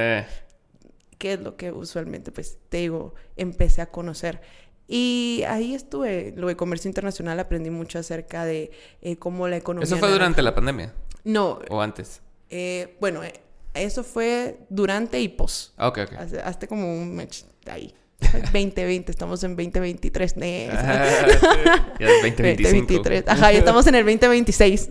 ¿qué 1.18 1.34
es 1.34 1.40
lo 1.40 1.56
que 1.56 1.72
usualmente 1.72 2.32
pues 2.32 2.58
te 2.68 2.78
digo, 2.78 3.14
empecé 3.36 3.82
a 3.82 3.86
conocer? 3.90 4.40
Y 4.86 5.42
ahí 5.48 5.74
estuve, 5.74 6.34
lo 6.36 6.48
de 6.48 6.56
comercio 6.56 6.88
internacional, 6.88 7.40
aprendí 7.40 7.70
mucho 7.70 7.98
acerca 7.98 8.44
de 8.44 8.70
eh, 9.00 9.16
cómo 9.16 9.48
la 9.48 9.56
economía... 9.56 9.86
¿Eso 9.86 9.96
fue 9.96 10.10
durante 10.10 10.42
la 10.42 10.54
pandemia? 10.54 10.92
No. 11.24 11.60
¿O 11.70 11.80
antes? 11.80 12.20
Eh, 12.50 12.96
bueno, 13.00 13.24
eh, 13.24 13.40
eso 13.72 14.04
fue 14.04 14.58
durante 14.68 15.20
y 15.20 15.28
pos. 15.28 15.72
Ah, 15.76 15.88
ok, 15.88 16.00
ok. 16.04 16.12
Hasta, 16.44 16.66
como 16.66 16.94
un 16.94 17.14
mes 17.14 17.46
ahí. 17.66 17.94
2020, 18.52 19.10
estamos 19.10 19.42
en 19.44 19.56
2023. 19.56 20.34
ya 20.36 20.44
es 21.98 22.22
2023. 22.22 23.24
Ajá, 23.26 23.52
ya 23.52 23.58
estamos 23.58 23.86
en 23.86 23.94
el 23.96 24.04
2026. 24.04 24.90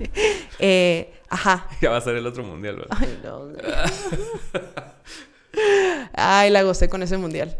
eh, 0.58 1.12
ajá. 1.28 1.68
Ya 1.80 1.90
va 1.90 1.98
a 1.98 2.00
ser 2.00 2.16
el 2.16 2.26
otro 2.26 2.42
mundial, 2.42 2.76
¿verdad? 2.76 2.96
Ay, 2.98 3.20
no. 3.22 3.48
Ay, 6.12 6.50
la 6.50 6.62
gocé 6.62 6.88
con 6.88 7.02
ese 7.02 7.16
mundial. 7.16 7.58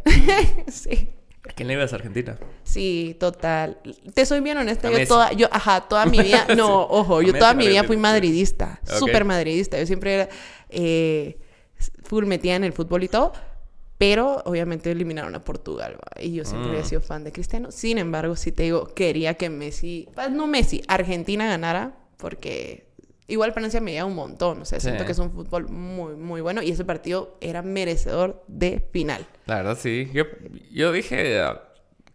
sí. 0.69 1.09
¿A 1.49 1.53
quién 1.55 1.67
le 1.67 1.75
ibas 1.75 1.93
a 1.93 1.97
Argentina? 1.97 2.39
Sí, 2.63 3.17
total. 3.19 3.79
Te 4.15 4.25
soy 4.25 4.41
bien 4.41 4.59
honesta. 4.59 4.91
Yo 4.91 5.07
toda, 5.09 5.33
yo, 5.33 5.49
ajá, 5.51 5.81
toda 5.81 6.07
mi 6.07 6.21
vida, 6.21 6.47
no, 6.57 6.83
ojo, 6.83 7.21
yo 7.21 7.33
toda 7.33 7.53
mi 7.53 7.67
vida 7.67 7.83
fui 7.83 7.97
madridista, 7.97 8.81
súper 8.85 9.25
madridista. 9.25 9.77
Yo 9.79 9.87
siempre 9.87 10.15
era 10.15 10.29
eh, 10.71 11.37
full 12.05 12.27
metida 12.27 12.55
en 12.55 12.65
el 12.65 12.73
fútbol 12.73 13.03
y 13.03 13.09
todo. 13.09 13.33
Pero 13.99 14.43
obviamente 14.47 14.91
eliminaron 14.91 15.35
a 15.35 15.45
Portugal, 15.45 15.97
y 16.21 16.35
yo 16.35 16.45
siempre 16.45 16.71
había 16.71 16.83
mm. 16.83 16.87
sido 16.87 17.01
fan 17.01 17.25
de 17.25 17.33
Cristiano. 17.33 17.71
Sin 17.71 17.99
embargo, 17.99 18.35
si 18.35 18.51
te 18.51 18.65
digo, 18.65 18.93
quería 18.95 19.35
que 19.35 19.49
Messi, 19.49 20.09
pues, 20.15 20.31
no 20.31 20.47
Messi, 20.47 20.83
Argentina 20.89 21.47
ganara, 21.47 21.95
porque 22.17 22.93
igual 23.33 23.53
Francia 23.53 23.81
me 23.81 23.93
lleva 23.93 24.07
un 24.07 24.15
montón. 24.15 24.63
O 24.63 24.65
sea, 24.65 24.81
siento 24.81 25.05
que 25.05 25.13
es 25.13 25.19
un 25.19 25.31
fútbol 25.31 25.69
muy, 25.69 26.17
muy 26.17 26.41
bueno 26.41 26.63
y 26.63 26.71
ese 26.71 26.85
partido 26.85 27.37
era 27.41 27.63
merecedor 27.63 28.45
de 28.49 28.87
final. 28.93 29.27
La 29.47 29.57
verdad, 29.57 29.79
sí. 29.81 30.11
Yo, 30.13 30.25
yo 30.71 30.93
dije, 30.93 31.41
ah, 31.41 31.63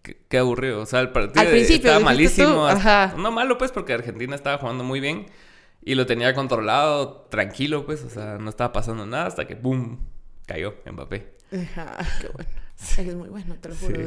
qué, 0.02 0.38
aburrido. 0.38 0.82
O 0.82 0.86
sea, 0.86 1.00
el 1.00 1.10
partido 1.10 1.42
Al 1.42 1.48
principio, 1.48 1.90
estaba 1.90 2.00
malísimo. 2.00 2.68
Ajá. 2.68 3.16
No 3.18 3.32
malo, 3.32 3.58
pues, 3.58 3.72
porque 3.72 3.94
Argentina 3.94 4.36
estaba 4.36 4.58
jugando 4.58 4.84
muy 4.84 5.00
bien 5.00 5.26
y 5.84 5.96
lo 5.96 6.06
tenía 6.06 6.34
controlado, 6.34 7.28
tranquilo, 7.30 7.86
pues. 7.86 8.04
O 8.04 8.10
sea, 8.10 8.38
no 8.38 8.50
estaba 8.50 8.72
pasando 8.72 9.06
nada 9.06 9.26
hasta 9.26 9.48
que, 9.48 9.56
¡boom! 9.56 10.00
cayó 10.46 10.76
Mbappé. 10.90 11.37
Ajá, 11.54 11.98
qué 12.22 12.28
bueno. 12.34 12.50
Es 12.80 13.16
muy 13.16 13.30
bueno, 13.30 13.56
te 13.60 13.70
lo 13.70 13.76
juro. 13.76 14.00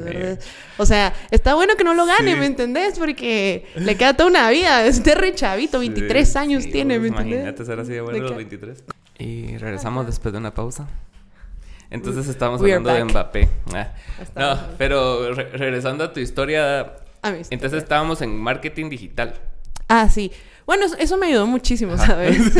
O 0.78 0.86
sea, 0.86 1.12
está 1.32 1.56
bueno 1.56 1.74
que 1.76 1.82
no 1.82 1.92
lo 1.92 2.06
gane, 2.06 2.36
¿me 2.36 2.46
entendés? 2.46 2.98
Porque 2.98 3.66
le 3.74 3.96
queda 3.96 4.14
toda 4.14 4.30
una 4.30 4.48
vida. 4.48 4.86
Es 4.86 5.02
de 5.02 5.16
re 5.16 5.34
chavito, 5.34 5.80
23 5.80 6.36
años 6.36 6.64
tiene, 6.70 7.00
¿me 7.00 7.08
entendés? 7.08 7.32
Imagínate 7.32 7.64
ser 7.64 7.80
así 7.80 7.92
de 7.92 8.00
bueno 8.00 8.18
los 8.20 8.36
23. 8.36 8.84
Y 9.18 9.56
regresamos 9.58 10.06
después 10.06 10.32
de 10.32 10.38
una 10.38 10.54
pausa. 10.54 10.86
Entonces 11.90 12.28
estábamos 12.28 12.60
hablando 12.60 12.94
de 12.94 13.04
Mbappé. 13.04 13.48
Ah. 13.74 13.88
No, 14.36 14.58
pero 14.78 15.34
regresando 15.34 16.04
a 16.04 16.12
tu 16.12 16.20
historia. 16.20 16.94
entonces 17.22 17.82
estábamos 17.82 18.22
en 18.22 18.36
marketing 18.36 18.88
digital. 18.88 19.34
Ah, 19.88 20.08
sí. 20.08 20.30
Bueno, 20.64 20.86
eso 20.98 21.16
me 21.16 21.26
ayudó 21.26 21.48
muchísimo, 21.48 21.98
¿sabes? 21.98 22.38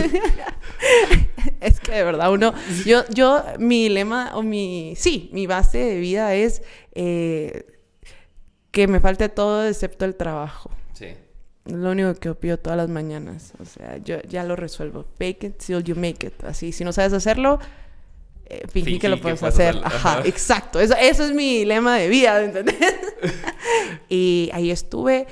que 1.91 1.97
de 1.97 2.05
verdad 2.05 2.33
uno, 2.33 2.55
yo, 2.87 3.05
yo, 3.11 3.43
mi 3.59 3.89
lema 3.89 4.33
o 4.35 4.43
mi, 4.43 4.95
sí, 4.97 5.29
mi 5.33 5.47
base 5.47 5.79
de 5.79 6.01
vida 6.01 6.35
es 6.35 6.63
eh, 6.95 7.67
que 8.71 8.87
me 8.87 9.01
falte 9.01 9.29
todo 9.29 9.67
excepto 9.67 10.05
el 10.05 10.15
trabajo. 10.15 10.71
Sí. 10.95 11.07
Es 11.67 11.73
lo 11.73 11.91
único 11.91 12.15
que 12.15 12.31
opio 12.31 12.59
todas 12.59 12.77
las 12.77 12.89
mañanas. 12.89 13.53
O 13.61 13.65
sea, 13.65 13.99
yo 13.99 14.23
ya 14.23 14.45
lo 14.45 14.57
resuelvo. 14.57 15.05
Fake 15.19 15.45
it 15.45 15.59
till 15.59 15.83
you 15.83 15.95
make 15.95 16.27
it. 16.27 16.45
Así, 16.45 16.73
si 16.73 16.85
no 16.85 16.93
sabes 16.93 17.13
hacerlo, 17.13 17.59
eh, 18.47 18.67
fingí 18.69 18.99
que 18.99 19.09
lo 19.09 19.21
puedes 19.21 19.43
hacer. 19.43 19.77
Ajá, 19.85 20.23
exacto. 20.25 20.81
Eso, 20.81 20.95
eso 20.99 21.25
es 21.25 21.33
mi 21.33 21.65
lema 21.65 21.99
de 21.99 22.09
vida, 22.09 22.43
¿entendés? 22.43 22.77
y 24.09 24.49
ahí 24.53 24.71
estuve 24.71 25.27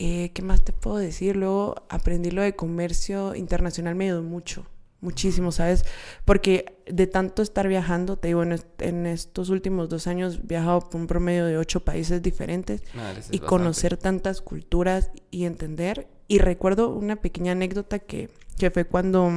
eh, 0.00 0.30
¿Qué 0.32 0.42
más 0.42 0.62
te 0.62 0.72
puedo 0.72 0.98
decir? 0.98 1.34
Luego 1.34 1.74
aprendí 1.88 2.30
lo 2.30 2.42
de 2.42 2.54
comercio 2.54 3.34
internacional, 3.34 3.96
me 3.96 4.04
ayudó 4.04 4.22
mucho, 4.22 4.64
muchísimo, 5.00 5.52
¿sabes? 5.52 5.84
Porque 6.24 6.76
de 6.86 7.06
tanto 7.06 7.42
estar 7.42 7.68
viajando, 7.68 8.18
te 8.18 8.28
digo, 8.28 8.42
en, 8.42 9.06
estos 9.06 9.48
últimos 9.50 9.88
dos 9.88 10.06
años 10.06 10.40
he 10.42 10.46
viajado 10.46 10.80
por 10.80 11.00
un 11.00 11.06
promedio 11.06 11.46
de 11.46 11.56
ocho 11.58 11.80
países 11.80 12.22
diferentes 12.22 12.82
ah, 12.96 13.14
y 13.30 13.38
conocer 13.38 13.96
tantas 13.96 14.40
culturas 14.40 15.10
y 15.30 15.44
entender. 15.44 16.08
Y 16.26 16.38
recuerdo 16.38 16.90
una 16.90 17.16
pequeña 17.16 17.52
anécdota 17.52 17.98
que, 17.98 18.30
que 18.58 18.70
fue 18.70 18.84
cuando 18.84 19.30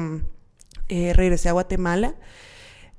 eh, 0.90 1.14
regresé 1.14 1.50
a 1.50 1.54
Guatemala. 1.54 2.16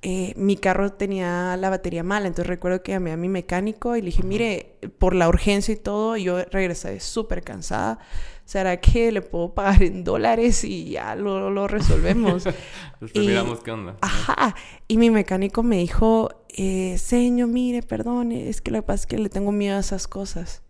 Eh, 0.04 0.32
mi 0.36 0.56
carro 0.56 0.92
tenía 0.92 1.56
la 1.56 1.70
batería 1.70 2.02
mala, 2.02 2.26
entonces 2.26 2.48
recuerdo 2.48 2.82
que 2.82 2.90
llamé 2.90 3.12
a 3.12 3.16
mi 3.16 3.28
mecánico 3.28 3.94
y 3.94 4.00
le 4.00 4.06
dije, 4.06 4.24
mire, 4.24 4.78
por 4.98 5.14
la 5.14 5.28
urgencia 5.28 5.74
y 5.74 5.76
todo, 5.76 6.16
yo 6.16 6.42
regresé 6.46 6.98
súper 6.98 7.42
cansada, 7.42 8.00
¿será 8.44 8.78
que 8.78 9.12
le 9.12 9.22
puedo 9.22 9.54
pagar 9.54 9.82
en 9.82 10.04
dólares 10.04 10.64
y 10.64 10.90
ya 10.90 11.14
lo, 11.14 11.50
lo 11.50 11.68
resolvemos? 11.68 12.44
pues 12.98 13.14
miramos 13.14 13.60
qué 13.62 13.70
onda. 13.70 13.96
Ajá, 14.00 14.54
y 14.88 14.98
mi 14.98 15.10
mecánico 15.10 15.62
me 15.62 15.78
dijo, 15.78 16.30
eh, 16.50 16.98
señor, 16.98 17.48
mire, 17.48 17.82
perdone, 17.82 18.48
es 18.48 18.60
que 18.60 18.70
lo 18.70 18.78
que 18.78 18.82
pasa 18.82 19.02
es 19.02 19.06
que 19.06 19.18
le 19.18 19.28
tengo 19.28 19.52
miedo 19.52 19.76
a 19.76 19.80
esas 19.80 20.06
cosas. 20.08 20.62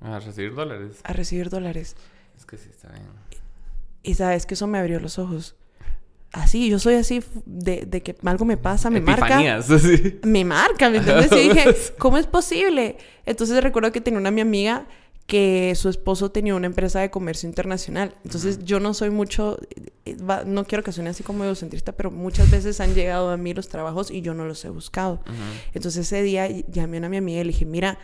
A 0.00 0.18
recibir 0.18 0.54
dólares. 0.54 1.00
A 1.04 1.12
recibir 1.12 1.50
dólares. 1.50 1.96
Es 2.36 2.46
que 2.46 2.56
sí, 2.56 2.68
está 2.70 2.88
bien. 2.88 3.04
Y 4.02 4.14
sabes 4.14 4.46
que 4.46 4.54
eso 4.54 4.66
me 4.66 4.78
abrió 4.78 4.98
los 4.98 5.18
ojos. 5.18 5.56
así, 6.32 6.70
yo 6.70 6.78
soy 6.78 6.94
así 6.94 7.22
de, 7.44 7.84
de 7.86 8.02
que 8.02 8.16
algo 8.24 8.44
me 8.44 8.56
pasa, 8.56 8.88
me 8.88 9.00
Epifanías, 9.00 9.68
marca. 9.68 9.86
sí. 9.86 10.20
Me 10.22 10.44
marca, 10.44 10.88
¿me 10.88 10.98
entiendes? 10.98 11.32
Y 11.32 11.48
dije, 11.50 11.76
¿cómo 11.98 12.16
es 12.16 12.26
posible? 12.26 12.96
Entonces 13.26 13.62
recuerdo 13.62 13.92
que 13.92 14.00
tenía 14.00 14.18
una 14.20 14.30
mi 14.30 14.40
amiga 14.40 14.86
que 15.30 15.72
su 15.76 15.88
esposo 15.88 16.32
tenía 16.32 16.56
una 16.56 16.66
empresa 16.66 16.98
de 16.98 17.08
comercio 17.08 17.48
internacional. 17.48 18.16
Entonces 18.24 18.64
yo 18.64 18.80
no 18.80 18.94
soy 18.94 19.10
mucho, 19.10 19.58
eh, 20.04 20.16
no 20.44 20.64
quiero 20.64 20.82
que 20.82 20.90
suene 20.90 21.10
así 21.10 21.22
como 21.22 21.44
egocentrista, 21.44 21.92
pero 21.92 22.10
muchas 22.10 22.50
veces 22.50 22.80
han 22.80 22.94
llegado 22.94 23.30
a 23.30 23.36
mí 23.36 23.54
los 23.54 23.68
trabajos 23.68 24.10
y 24.10 24.22
yo 24.22 24.34
no 24.34 24.44
los 24.44 24.64
he 24.64 24.70
buscado. 24.70 25.22
Entonces 25.72 26.08
ese 26.08 26.24
día 26.24 26.48
llamé 26.48 26.96
a 26.96 27.08
mi 27.08 27.18
amiga 27.18 27.42
y 27.42 27.44
le 27.44 27.52
dije, 27.52 27.64
mira, 27.64 28.00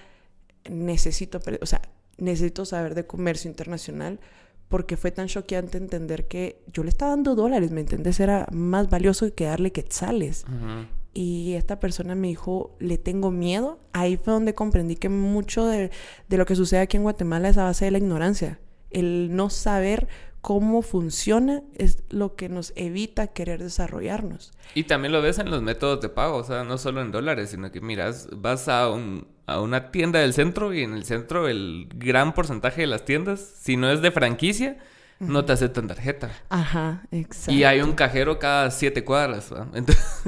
necesito, 0.70 1.40
o 1.60 1.66
sea, 1.66 1.82
necesito 2.16 2.64
saber 2.64 2.94
de 2.94 3.08
comercio 3.08 3.50
internacional 3.50 4.20
porque 4.68 4.96
fue 4.96 5.10
tan 5.10 5.26
choqueante 5.26 5.78
entender 5.78 6.28
que 6.28 6.62
yo 6.72 6.84
le 6.84 6.90
estaba 6.90 7.10
dando 7.10 7.34
dólares, 7.34 7.72
¿me 7.72 7.80
entiendes? 7.80 8.20
Era 8.20 8.46
más 8.52 8.88
valioso 8.88 9.34
que 9.34 9.46
darle 9.46 9.72
quetzales. 9.72 10.44
Ujú. 10.44 10.86
Y 11.18 11.54
esta 11.54 11.80
persona 11.80 12.14
me 12.14 12.28
dijo, 12.28 12.76
le 12.78 12.98
tengo 12.98 13.30
miedo. 13.30 13.78
Ahí 13.94 14.18
fue 14.18 14.34
donde 14.34 14.54
comprendí 14.54 14.96
que 14.96 15.08
mucho 15.08 15.64
de, 15.64 15.90
de 16.28 16.36
lo 16.36 16.44
que 16.44 16.54
sucede 16.54 16.80
aquí 16.80 16.98
en 16.98 17.04
Guatemala 17.04 17.48
es 17.48 17.56
a 17.56 17.64
base 17.64 17.86
de 17.86 17.90
la 17.90 17.96
ignorancia. 17.96 18.60
El 18.90 19.34
no 19.34 19.48
saber 19.48 20.08
cómo 20.42 20.82
funciona 20.82 21.62
es 21.74 22.02
lo 22.10 22.36
que 22.36 22.50
nos 22.50 22.74
evita 22.76 23.28
querer 23.28 23.62
desarrollarnos. 23.62 24.52
Y 24.74 24.84
también 24.84 25.12
lo 25.12 25.22
ves 25.22 25.38
en 25.38 25.50
los 25.50 25.62
métodos 25.62 26.02
de 26.02 26.10
pago, 26.10 26.36
o 26.36 26.44
sea, 26.44 26.64
no 26.64 26.76
solo 26.76 27.00
en 27.00 27.12
dólares, 27.12 27.48
sino 27.48 27.72
que 27.72 27.80
miras, 27.80 28.28
vas 28.30 28.68
a, 28.68 28.90
un, 28.90 29.26
a 29.46 29.62
una 29.62 29.90
tienda 29.90 30.20
del 30.20 30.34
centro 30.34 30.74
y 30.74 30.82
en 30.82 30.92
el 30.92 31.04
centro 31.04 31.48
el 31.48 31.88
gran 31.94 32.34
porcentaje 32.34 32.82
de 32.82 32.88
las 32.88 33.06
tiendas, 33.06 33.40
si 33.40 33.78
no 33.78 33.90
es 33.90 34.02
de 34.02 34.10
franquicia, 34.10 34.76
no 35.20 35.44
te 35.44 35.52
aceptan 35.52 35.86
tarjeta. 35.88 36.30
Ajá, 36.48 37.02
exacto. 37.10 37.52
Y 37.52 37.64
hay 37.64 37.80
un 37.80 37.92
cajero 37.94 38.38
cada 38.38 38.70
siete 38.70 39.04
cuadras, 39.04 39.52
¿va? 39.52 39.66
Entonces, 39.74 40.22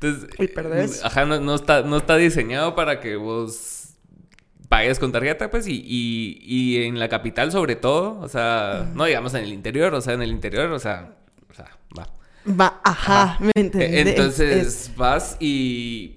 entonces, 0.00 0.30
Y 0.38 0.48
perdés. 0.48 1.04
Ajá, 1.04 1.24
no, 1.24 1.40
no 1.40 1.54
está, 1.54 1.82
no 1.82 1.96
está 1.96 2.16
diseñado 2.16 2.74
para 2.74 3.00
que 3.00 3.16
vos 3.16 3.94
pagues 4.68 4.98
con 4.98 5.12
tarjeta, 5.12 5.50
pues, 5.50 5.66
y, 5.68 5.74
y, 5.86 6.38
y 6.42 6.84
en 6.84 6.98
la 6.98 7.08
capital 7.08 7.52
sobre 7.52 7.76
todo, 7.76 8.18
o 8.20 8.28
sea, 8.28 8.90
no 8.94 9.04
digamos 9.04 9.34
en 9.34 9.44
el 9.44 9.52
interior, 9.52 9.94
o 9.94 10.00
sea, 10.00 10.14
en 10.14 10.22
el 10.22 10.30
interior, 10.30 10.70
o 10.72 10.78
sea, 10.78 11.16
o 11.50 11.54
sea, 11.54 11.70
va. 11.96 12.08
Va, 12.46 12.80
ajá, 12.82 13.36
¿me 13.40 13.52
entiendes? 13.54 13.90
E- 13.92 14.00
Entonces 14.00 14.66
Es- 14.66 14.96
vas 14.96 15.36
y, 15.38 16.16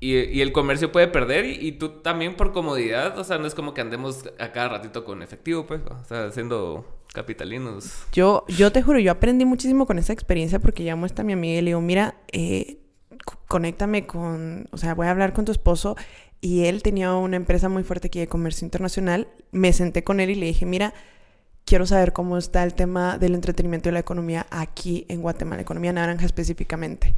y, 0.00 0.14
y 0.18 0.40
el 0.42 0.52
comercio 0.52 0.92
puede 0.92 1.08
perder 1.08 1.46
y, 1.46 1.54
y 1.68 1.72
tú 1.72 1.88
también 2.02 2.36
por 2.36 2.52
comodidad, 2.52 3.18
o 3.18 3.24
sea, 3.24 3.38
no 3.38 3.46
es 3.46 3.54
como 3.54 3.72
que 3.72 3.80
andemos 3.80 4.24
a 4.38 4.52
cada 4.52 4.68
ratito 4.68 5.04
con 5.04 5.22
efectivo, 5.22 5.66
pues, 5.66 5.80
o 5.88 6.04
sea, 6.04 6.30
siendo 6.32 6.95
capitalinos. 7.16 8.04
Yo, 8.12 8.44
yo 8.46 8.70
te 8.70 8.82
juro, 8.82 8.98
yo 8.98 9.10
aprendí 9.10 9.46
muchísimo 9.46 9.86
con 9.86 9.98
esa 9.98 10.12
experiencia 10.12 10.58
porque 10.58 10.84
llamo 10.84 11.04
a 11.04 11.06
esta 11.06 11.24
mi 11.24 11.32
amiga 11.32 11.58
y 11.58 11.62
le 11.62 11.70
digo, 11.70 11.80
mira, 11.80 12.14
eh, 12.30 12.76
conéctame 13.48 14.06
con, 14.06 14.68
o 14.70 14.76
sea, 14.76 14.94
voy 14.94 15.06
a 15.06 15.12
hablar 15.12 15.32
con 15.32 15.46
tu 15.46 15.52
esposo 15.52 15.96
y 16.42 16.66
él 16.66 16.82
tenía 16.82 17.14
una 17.14 17.36
empresa 17.36 17.70
muy 17.70 17.84
fuerte 17.84 18.08
aquí 18.08 18.18
de 18.18 18.28
comercio 18.28 18.66
internacional. 18.66 19.28
Me 19.50 19.72
senté 19.72 20.04
con 20.04 20.20
él 20.20 20.28
y 20.28 20.34
le 20.34 20.44
dije, 20.44 20.66
mira, 20.66 20.92
quiero 21.64 21.86
saber 21.86 22.12
cómo 22.12 22.36
está 22.36 22.62
el 22.62 22.74
tema 22.74 23.16
del 23.16 23.34
entretenimiento 23.34 23.88
y 23.88 23.92
la 23.92 24.00
economía 24.00 24.46
aquí 24.50 25.06
en 25.08 25.22
Guatemala, 25.22 25.62
economía 25.62 25.94
naranja 25.94 26.26
específicamente, 26.26 27.14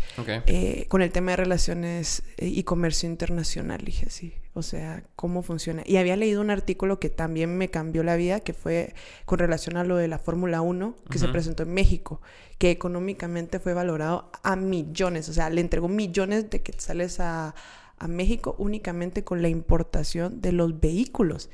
eh, 0.46 0.86
con 0.88 1.02
el 1.02 1.10
tema 1.10 1.32
de 1.32 1.38
relaciones 1.38 2.22
eh, 2.36 2.46
y 2.46 2.62
comercio 2.62 3.08
internacional, 3.08 3.84
dije 3.84 4.08
sí, 4.10 4.32
o 4.58 4.62
sea, 4.62 5.04
cómo 5.16 5.42
funciona. 5.42 5.82
Y 5.86 5.96
había 5.96 6.16
leído 6.16 6.40
un 6.40 6.50
artículo 6.50 7.00
que 7.00 7.08
también 7.08 7.56
me 7.56 7.70
cambió 7.70 8.02
la 8.02 8.16
vida, 8.16 8.40
que 8.40 8.52
fue 8.52 8.94
con 9.24 9.38
relación 9.38 9.76
a 9.76 9.84
lo 9.84 9.96
de 9.96 10.08
la 10.08 10.18
Fórmula 10.18 10.60
1, 10.60 10.96
que 11.10 11.18
se 11.18 11.28
presentó 11.28 11.62
en 11.62 11.72
México, 11.72 12.20
que 12.58 12.70
económicamente 12.70 13.58
fue 13.58 13.74
valorado 13.74 14.30
a 14.42 14.56
millones, 14.56 15.28
o 15.28 15.32
sea, 15.32 15.50
le 15.50 15.60
entregó 15.60 15.88
millones 15.88 16.50
de 16.50 16.60
quetzales 16.60 17.20
a, 17.20 17.54
a 17.98 18.08
México 18.08 18.54
únicamente 18.58 19.24
con 19.24 19.42
la 19.42 19.48
importación 19.48 20.40
de 20.40 20.52
los 20.52 20.80
vehículos. 20.80 21.50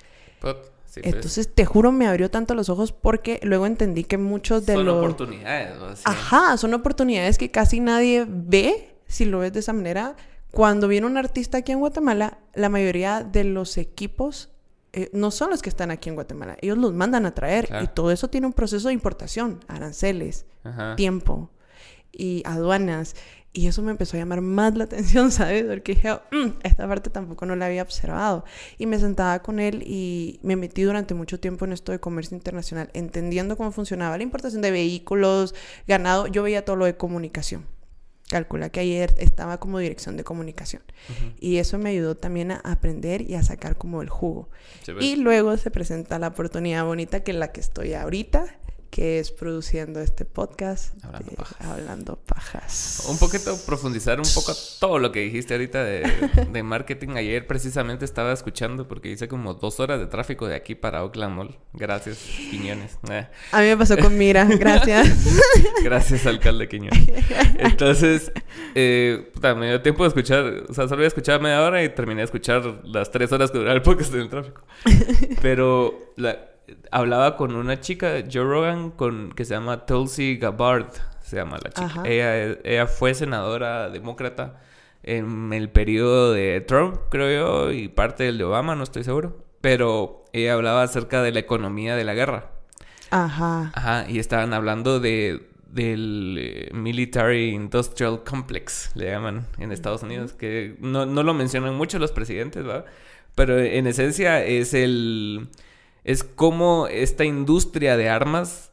Sí, 0.95 1.01
pues, 1.01 1.15
Entonces, 1.15 1.53
te 1.53 1.65
juro, 1.65 1.91
me 1.91 2.07
abrió 2.07 2.31
tanto 2.31 2.55
los 2.55 2.69
ojos 2.69 2.93
porque 2.93 3.41
luego 3.43 3.67
entendí 3.67 4.05
que 4.05 4.19
muchos 4.19 4.65
de 4.67 4.75
son 4.75 4.87
los... 4.87 4.97
oportunidades, 4.97 5.77
o 5.79 5.97
sea, 5.97 6.13
Ajá, 6.13 6.57
son 6.57 6.73
oportunidades 6.75 7.37
que 7.37 7.51
casi 7.51 7.81
nadie 7.81 8.27
ve, 8.29 8.97
si 9.07 9.25
lo 9.25 9.41
ves 9.41 9.53
de 9.53 9.61
esa 9.61 9.73
manera. 9.73 10.17
Cuando 10.55 10.89
viene 10.89 11.07
un 11.07 11.17
artista 11.17 11.59
aquí 11.59 11.73
en 11.73 11.81
Guatemala, 11.81 12.39
la 12.55 12.69
mayoría 12.69 13.23
de 13.25 13.45
los 13.45 13.77
equipos 13.77 14.51
eh, 14.93 15.11
no 15.13 15.31
son 15.33 15.51
los 15.51 15.61
que 15.63 15.69
están 15.69 15.91
aquí 15.91 16.09
en 16.09 16.15
Guatemala. 16.15 16.57
Ellos 16.61 16.79
los 16.79 16.93
mandan 16.95 17.27
a 17.27 17.35
traer 17.35 17.67
Claro. 17.67 17.85
y 17.85 17.89
todo 17.89 18.13
eso 18.13 18.29
tiene 18.29 18.47
un 18.47 18.53
proceso 18.53 18.87
de 18.89 18.95
importación, 18.95 19.59
aranceles, 19.67 20.47
Ajá. 20.63 20.95
tiempo 20.95 21.51
y 22.13 22.43
aduanas. 22.47 23.17
Y 23.53 23.67
eso 23.69 23.83
me 23.83 23.91
empezó 23.93 24.17
a 24.17 24.21
llamar 24.21 24.41
más 24.41 24.77
la 24.77 24.85
atención, 24.85 25.31
¿sabes? 25.33 25.65
Porque 25.65 25.95
dije, 25.95 26.13
"Mm, 26.31 26.51
esta 26.63 26.87
parte 26.89 27.11
tampoco 27.11 27.45
no 27.47 27.57
la 27.57 27.67
había 27.67 27.83
observado. 27.83 28.45
Y 28.79 28.87
me 28.87 28.99
sentaba 29.01 29.41
con 29.43 29.59
él 29.59 29.83
y 29.87 30.39
me 30.43 30.55
metí 30.57 30.83
durante 30.83 31.15
mucho 31.15 31.39
tiempo 31.41 31.65
en 31.65 31.73
esto 31.73 31.91
de 31.93 31.99
comercio 32.01 32.37
internacional, 32.37 32.91
entendiendo 32.95 33.57
cómo 33.57 33.73
funcionaba 33.73 34.17
la 34.17 34.23
importación 34.23 34.63
de 34.63 34.71
vehículos, 34.71 35.55
ganado. 35.89 36.29
Yo 36.29 36.43
veía 36.45 36.65
todo 36.65 36.77
lo 36.77 36.85
de 36.85 36.97
comunicación. 36.97 37.67
Calcula 38.35 38.69
que 38.69 38.81
ayer 38.81 39.15
estaba 39.19 39.61
como 39.61 39.79
dirección 39.79 40.17
de 40.17 40.25
comunicación. 40.25 40.83
Y 41.39 41.59
eso 41.59 41.79
me 41.79 41.91
ayudó 41.91 42.17
también 42.17 42.51
a 42.51 42.57
aprender 42.57 43.23
y 43.23 43.37
a 43.37 43.45
sacar 43.45 43.77
como 43.77 44.03
el 44.03 44.09
jugo. 44.09 44.49
Sí, 44.83 44.91
pues. 44.91 45.05
Y 45.05 45.15
luego 45.15 45.57
se 45.57 45.71
presenta 45.71 46.19
la 46.19 46.27
oportunidad 46.27 46.85
bonita 46.85 47.23
que 47.23 47.31
es 47.31 47.37
la 47.37 47.53
que 47.53 47.61
estoy 47.61 47.95
ahorita, 47.95 48.47
que 48.95 49.19
es 49.19 49.33
produciendo 49.33 49.99
este 49.99 50.25
podcast 50.25 50.95
Hablando 51.05 51.31
de 51.33 51.37
pajas. 51.37 51.67
Hablando 51.67 52.17
Pajas. 52.25 53.05
Un 53.09 53.19
poquito 53.19 53.59
profundizar 53.67 54.21
un 54.21 54.27
poco 54.33 54.53
todo 54.79 55.01
lo 55.01 55.11
que 55.11 55.19
dijiste 55.19 55.55
ahorita 55.55 55.83
de, 55.83 56.03
de 56.53 56.63
marketing. 56.63 57.17
Ayer 57.17 57.45
precisamente 57.49 58.05
estaba 58.05 58.33
escuchando 58.33 58.87
porque 58.87 59.09
hice 59.11 59.27
como 59.27 59.55
dos 59.55 59.81
horas 59.81 59.99
de 59.99 60.07
tráfico 60.07 60.47
de 60.47 60.55
aquí 60.55 60.77
para 60.77 61.03
Oakland 61.03 61.35
Mall. 61.35 61.59
Gracias, 61.73 62.19
Quiñones. 62.51 62.97
Eh, 63.11 63.27
A 63.51 63.61
mí 63.63 63.67
me 63.67 63.77
pasó 63.77 63.99
con 63.99 64.17
Mira, 64.17 64.45
gracias. 64.61 65.09
Gracias, 65.83 66.25
alcalde 66.27 66.69
Quiñones. 66.69 67.09
Entonces, 67.59 68.31
eh, 68.77 69.29
me 69.57 69.71
dio 69.71 69.83
tiempo 69.83 70.05
de 70.05 70.09
escuchar. 70.11 70.45
O 70.69 70.73
sea, 70.73 70.85
solo 70.85 70.95
había 70.99 71.09
escuchado 71.09 71.41
media 71.41 71.61
hora 71.63 71.83
y 71.83 71.89
terminé 71.89 72.21
de 72.21 72.27
escuchar 72.27 72.63
las 72.85 73.11
tres 73.11 73.33
horas 73.33 73.51
que 73.51 73.59
duraba 73.59 73.75
el 73.75 73.83
podcast 73.83 74.15
en 74.15 74.21
el 74.21 74.29
tráfico. 74.29 74.63
Pero 75.43 76.13
la- 76.17 76.51
hablaba 76.91 77.37
con 77.37 77.55
una 77.55 77.81
chica, 77.81 78.23
Joe 78.31 78.45
Rogan, 78.45 78.91
con, 78.91 79.33
que 79.33 79.45
se 79.45 79.55
llama 79.55 79.87
Tulsi 79.87 80.37
Gabbard. 80.37 80.89
Se 81.23 81.37
llama 81.37 81.59
la 81.63 81.71
chica. 81.71 82.03
Ella, 82.05 82.59
ella 82.65 82.87
fue 82.87 83.15
senadora 83.15 83.89
demócrata 83.89 84.61
en 85.03 85.53
el 85.53 85.71
periodo 85.71 86.33
de 86.33 86.61
Trump, 86.61 86.99
creo 87.11 87.69
yo, 87.69 87.73
y 87.73 87.89
parte 87.89 88.25
del 88.25 88.39
de 88.39 88.45
Obama, 88.45 88.75
no 88.75 88.83
estoy 88.83 89.05
seguro. 89.05 89.45
Pero 89.61 90.25
ella 90.33 90.55
hablaba 90.55 90.83
acerca 90.83 91.23
de 91.23 91.33
la 91.33 91.41
economía 91.41 91.97
de 91.97 92.05
la 92.05 92.15
guerra. 92.15 92.51
Ajá. 93.11 93.71
Ajá, 93.75 94.07
y 94.09 94.19
estaban 94.19 94.53
hablando 94.53 95.01
de 95.01 95.49
del 95.75 96.37
eh, 96.39 96.71
Military 96.73 97.51
Industrial 97.51 98.23
Complex, 98.23 98.93
le 98.95 99.11
llaman 99.11 99.49
en 99.59 99.73
Estados 99.73 100.05
Unidos, 100.05 100.33
que 100.33 100.77
no, 100.79 101.05
no 101.05 101.25
lo 101.25 101.35
mencionan 101.35 101.75
mucho 101.75 101.99
los 101.99 102.13
presidentes, 102.13 102.67
¿va? 102.67 102.85
Pero 103.35 103.59
en 103.59 103.87
esencia 103.89 104.45
es 104.45 104.73
el... 104.73 105.49
es 106.05 106.23
como 106.25 106.87
esta 106.89 107.25
industria 107.25 107.97
de 107.97 108.09
armas 108.09 108.71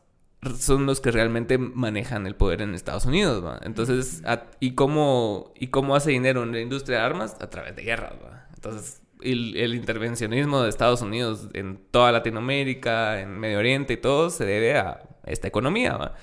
son 0.60 0.86
los 0.88 1.02
que 1.02 1.12
realmente 1.12 1.58
manejan 1.60 2.26
el 2.26 2.36
poder 2.36 2.62
en 2.64 2.74
Estados 2.74 3.06
Unidos, 3.06 3.46
¿va? 3.46 3.60
Entonces, 3.64 4.24
a- 4.26 4.48
¿y 4.60 4.72
cómo, 4.74 5.54
¿y 5.56 5.68
cómo 5.68 5.96
hace 5.96 6.12
dinero 6.12 6.42
en 6.44 6.52
la 6.52 6.60
industria 6.60 6.98
de 7.00 7.04
armas? 7.04 7.38
A 7.42 7.50
través 7.50 7.76
de 7.76 7.84
guerras, 7.84 8.14
¿va? 8.24 8.48
Entonces, 8.56 9.02
el, 9.22 9.56
el 9.56 9.76
intervencionismo 9.76 10.64
de 10.64 10.70
Estados 10.70 11.02
Unidos 11.04 11.48
en 11.54 11.80
toda 11.92 12.12
Latinoamérica, 12.12 13.22
en 13.22 13.40
Medio 13.40 13.60
Oriente 13.60 13.94
y 13.94 13.98
todo, 13.98 14.32
se 14.32 14.46
debe 14.46 14.78
a 14.80 15.04
esta 15.28 15.48
economía, 15.48 15.96
¿va? 15.96 16.16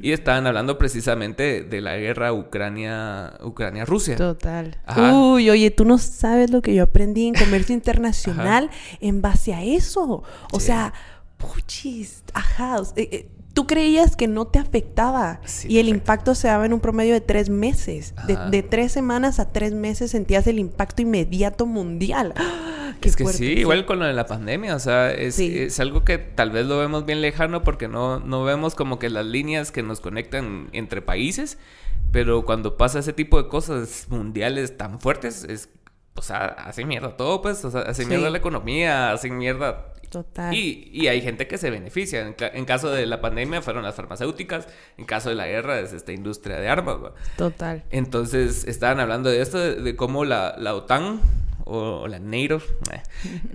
Y 0.00 0.12
estaban 0.12 0.46
hablando 0.46 0.78
precisamente 0.78 1.62
de 1.62 1.80
la 1.80 1.96
guerra 1.96 2.32
Ucrania, 2.32 3.34
Ucrania-Rusia. 3.42 4.16
Total. 4.16 4.78
Ajá. 4.86 5.12
Uy, 5.14 5.50
oye, 5.50 5.70
tú 5.70 5.84
no 5.84 5.98
sabes 5.98 6.50
lo 6.50 6.62
que 6.62 6.74
yo 6.74 6.82
aprendí 6.84 7.26
en 7.28 7.34
comercio 7.34 7.74
internacional 7.74 8.70
en 9.00 9.20
base 9.22 9.54
a 9.54 9.62
eso. 9.62 10.22
O 10.52 10.60
Sí. 10.60 10.66
sea, 10.66 10.92
puchis, 11.36 12.22
ajá. 12.34 12.78
eh, 12.96 13.08
eh, 13.12 13.28
tú 13.54 13.66
creías 13.66 14.16
que 14.16 14.28
no 14.28 14.46
te 14.46 14.58
afectaba 14.58 15.40
Sí, 15.44 15.68
y 15.68 15.78
el 15.78 15.88
impacto 15.88 16.34
se 16.34 16.48
daba 16.48 16.64
en 16.66 16.72
un 16.72 16.80
promedio 16.80 17.12
de 17.14 17.20
tres 17.20 17.50
meses. 17.50 18.14
De, 18.50 18.62
tres 18.62 18.92
semanas 18.92 19.38
a 19.38 19.52
tres 19.52 19.72
meses 19.72 20.10
sentías 20.12 20.46
el 20.46 20.58
impacto 20.58 21.02
inmediato 21.02 21.66
mundial. 21.66 22.34
¡Ah! 22.36 22.94
Es 23.02 23.16
que 23.16 23.24
fuerte, 23.24 23.38
sí, 23.38 23.46
igual 23.54 23.84
con 23.84 23.98
lo 23.98 24.04
de 24.06 24.12
la 24.12 24.26
pandemia, 24.26 24.76
o 24.76 24.78
sea, 24.78 25.10
es, 25.12 25.34
Sí. 25.34 25.58
es 25.58 25.80
algo 25.80 26.04
que 26.04 26.18
tal 26.18 26.50
vez 26.52 26.66
lo 26.66 26.78
vemos 26.78 27.04
bien 27.04 27.20
lejano 27.20 27.64
porque 27.64 27.88
no, 27.88 28.20
no 28.20 28.44
vemos 28.44 28.76
como 28.76 29.00
que 29.00 29.10
las 29.10 29.26
líneas 29.26 29.72
que 29.72 29.82
nos 29.82 29.98
conectan 30.00 30.68
entre 30.72 31.02
países, 31.02 31.58
pero 32.12 32.44
cuando 32.44 32.76
pasa 32.76 33.00
ese 33.00 33.12
tipo 33.12 33.42
de 33.42 33.48
cosas 33.48 34.06
mundiales 34.08 34.76
tan 34.78 35.00
fuertes, 35.00 35.42
es, 35.42 35.68
o 36.14 36.22
sea, 36.22 36.44
hace 36.46 36.84
mierda 36.84 37.16
todo, 37.16 37.42
pues, 37.42 37.64
o 37.64 37.72
sea, 37.72 37.80
hace 37.80 38.04
Sí. 38.04 38.08
mierda 38.08 38.30
la 38.30 38.38
economía, 38.38 39.10
hace 39.10 39.30
mierda 39.30 39.91
Total. 40.12 40.52
Y, 40.52 40.90
y, 40.92 41.08
hay 41.08 41.22
gente 41.22 41.46
que 41.46 41.56
se 41.56 41.70
beneficia. 41.70 42.34
En, 42.38 42.64
caso 42.66 42.90
de 42.90 43.06
la 43.06 43.22
pandemia 43.22 43.62
fueron 43.62 43.82
las 43.82 43.94
farmacéuticas. 43.94 44.68
En 44.98 45.06
caso 45.06 45.30
de 45.30 45.36
la 45.36 45.46
guerra 45.46 45.80
es 45.80 45.94
esta 45.94 46.12
industria 46.12 46.60
de 46.60 46.68
armas. 46.68 46.98
Total. 47.38 47.82
Entonces 47.90 48.64
estaban 48.64 49.00
hablando 49.00 49.30
de 49.30 49.40
esto, 49.40 49.58
de, 49.58 49.96
cómo 49.96 50.26
la, 50.26 50.54
la, 50.58 50.74
OTAN 50.74 51.22
o, 51.64 52.06
la 52.08 52.18
NATO 52.18 52.60
eh, 52.90 53.02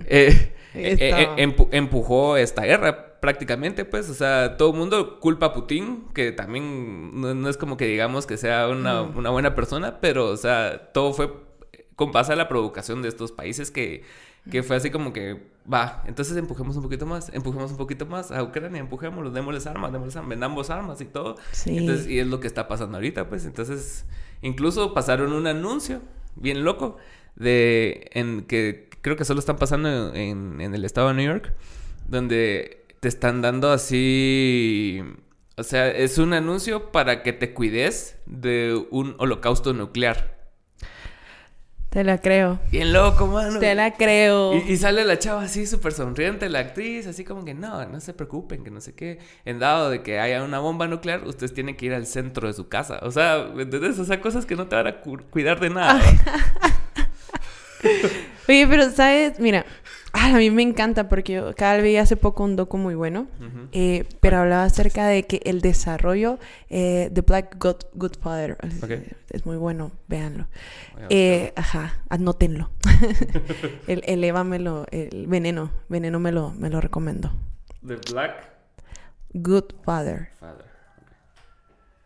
eh, 0.08 0.52
eh, 0.74 1.54
empujó 1.70 2.36
esta 2.36 2.62
guerra 2.62 3.20
prácticamente. 3.20 3.84
Pues, 3.84 4.10
o 4.10 4.14
sea, 4.14 4.56
todo 4.56 4.72
el 4.72 4.78
mundo 4.78 5.20
culpa 5.20 5.46
a 5.46 5.52
Putin, 5.52 6.06
que 6.12 6.32
también 6.32 7.20
no, 7.20 7.48
es 7.48 7.56
como 7.56 7.76
que 7.76 7.86
digamos 7.86 8.26
que 8.26 8.36
sea 8.36 8.66
una, 8.66 9.02
una 9.02 9.30
buena 9.30 9.54
persona, 9.54 10.00
pero, 10.00 10.26
o 10.26 10.36
sea, 10.36 10.90
todo 10.92 11.12
fue 11.12 11.32
con 11.94 12.10
base 12.10 12.32
a 12.32 12.36
la 12.36 12.48
provocación 12.48 13.00
de 13.02 13.08
estos 13.08 13.30
países 13.30 13.70
que 13.70 14.02
que 14.50 14.62
fue 14.62 14.76
así 14.76 14.90
como 14.90 15.12
que, 15.12 15.50
va, 15.70 16.02
entonces 16.06 16.36
empujemos 16.36 16.76
un 16.76 16.82
poquito 16.82 17.06
más, 17.06 17.30
empujemos 17.32 17.70
un 17.70 17.76
poquito 17.76 18.06
más 18.06 18.30
a 18.30 18.42
Ucrania, 18.42 18.80
empujémoslo, 18.80 19.30
démosles 19.30 19.66
armas, 19.66 19.92
démosles 19.92 20.16
armas, 20.16 20.30
vendamos 20.30 20.70
armas 20.70 21.00
y 21.00 21.04
todo. 21.04 21.36
Entonces, 21.66 22.08
y 22.08 22.18
es 22.18 22.26
lo 22.26 22.40
que 22.40 22.46
está 22.46 22.68
pasando 22.68 22.96
ahorita, 22.96 23.28
pues. 23.28 23.44
Entonces, 23.44 24.06
incluso 24.42 24.94
pasaron 24.94 25.32
un 25.32 25.46
anuncio 25.46 26.00
bien 26.36 26.64
loco 26.64 26.96
de, 27.36 28.10
en 28.12 28.42
que 28.42 28.88
creo 29.02 29.16
que 29.16 29.24
solo 29.24 29.40
están 29.40 29.56
pasando 29.56 30.14
en, 30.14 30.60
en 30.60 30.74
el 30.74 30.84
estado 30.84 31.08
de 31.08 31.14
New 31.14 31.26
York, 31.26 31.52
donde 32.08 32.86
te 33.00 33.08
están 33.08 33.42
dando 33.42 33.70
así... 33.70 35.02
O 35.56 35.64
sea, 35.64 35.90
es 35.90 36.18
un 36.18 36.34
anuncio 36.34 36.92
para 36.92 37.24
que 37.24 37.32
te 37.32 37.52
cuides 37.52 38.16
de 38.26 38.86
un 38.92 39.16
holocausto 39.18 39.72
nuclear. 39.72 40.37
Te 41.98 42.04
la 42.04 42.18
creo. 42.18 42.60
Bien 42.70 42.92
loco, 42.92 43.26
mano. 43.26 43.58
Te 43.58 43.74
la 43.74 43.90
creo. 43.90 44.54
Y, 44.54 44.76
sale 44.76 45.04
la 45.04 45.18
chava 45.18 45.42
así 45.42 45.66
súper 45.66 45.92
sonriente, 45.92 46.48
la 46.48 46.60
actriz, 46.60 47.08
así 47.08 47.24
como 47.24 47.44
que 47.44 47.54
no, 47.54 47.84
no 47.86 47.98
se 47.98 48.14
preocupen, 48.14 48.62
que 48.62 48.70
no 48.70 48.80
sé 48.80 48.94
qué. 48.94 49.18
En 49.44 49.58
dado 49.58 49.90
de 49.90 50.04
que 50.04 50.20
haya 50.20 50.44
una 50.44 50.60
bomba 50.60 50.86
nuclear, 50.86 51.26
ustedes 51.26 51.52
tienen 51.52 51.76
que 51.76 51.86
ir 51.86 51.94
al 51.94 52.06
centro 52.06 52.46
de 52.46 52.54
su 52.54 52.68
casa. 52.68 53.00
O 53.02 53.10
sea, 53.10 53.48
¿entendés? 53.58 53.98
O 53.98 54.04
sea, 54.04 54.20
cosas 54.20 54.46
que 54.46 54.54
no 54.54 54.68
te 54.68 54.76
van 54.76 54.86
a 54.86 55.00
cuidar 55.00 55.58
de 55.58 55.70
nada. 55.70 56.00
Oye, 58.48 58.64
pero 58.68 58.92
sabes, 58.92 59.40
mira, 59.40 59.66
a 60.12 60.38
mí 60.38 60.50
me 60.50 60.62
encanta 60.62 61.08
porque 61.08 61.34
yo 61.34 61.54
cada 61.54 61.74
vez 61.74 61.84
vi 61.84 61.96
hace 61.96 62.16
poco 62.16 62.44
un 62.44 62.56
docu 62.56 62.78
muy 62.78 62.94
bueno, 62.94 63.26
eh, 63.72 64.04
pero 64.20 64.38
hablaba 64.38 64.64
acerca 64.64 65.06
de 65.06 65.24
que 65.24 65.40
el 65.44 65.60
desarrollo 65.60 66.38
de 66.68 67.06
eh, 67.14 67.22
Black 67.26 67.56
Good, 67.58 68.12
Father 68.20 68.56
es 69.30 69.46
muy 69.46 69.56
bueno, 69.56 69.92
véanlo. 70.06 70.46
Eh, 71.10 71.52
ajá, 71.56 72.02
anótenlo. 72.08 72.70
el, 73.86 74.02
el 74.06 74.24
Eva 74.24 74.44
me 74.44 74.58
lo, 74.58 74.86
el 74.90 75.26
veneno, 75.26 75.70
veneno 75.88 76.18
me 76.20 76.32
lo, 76.32 76.52
me 76.52 76.70
lo 76.70 76.80
recomendó. 76.80 77.30
The 77.86 77.96
Black 78.12 78.50
Good 79.34 79.74
Father. 79.84 80.30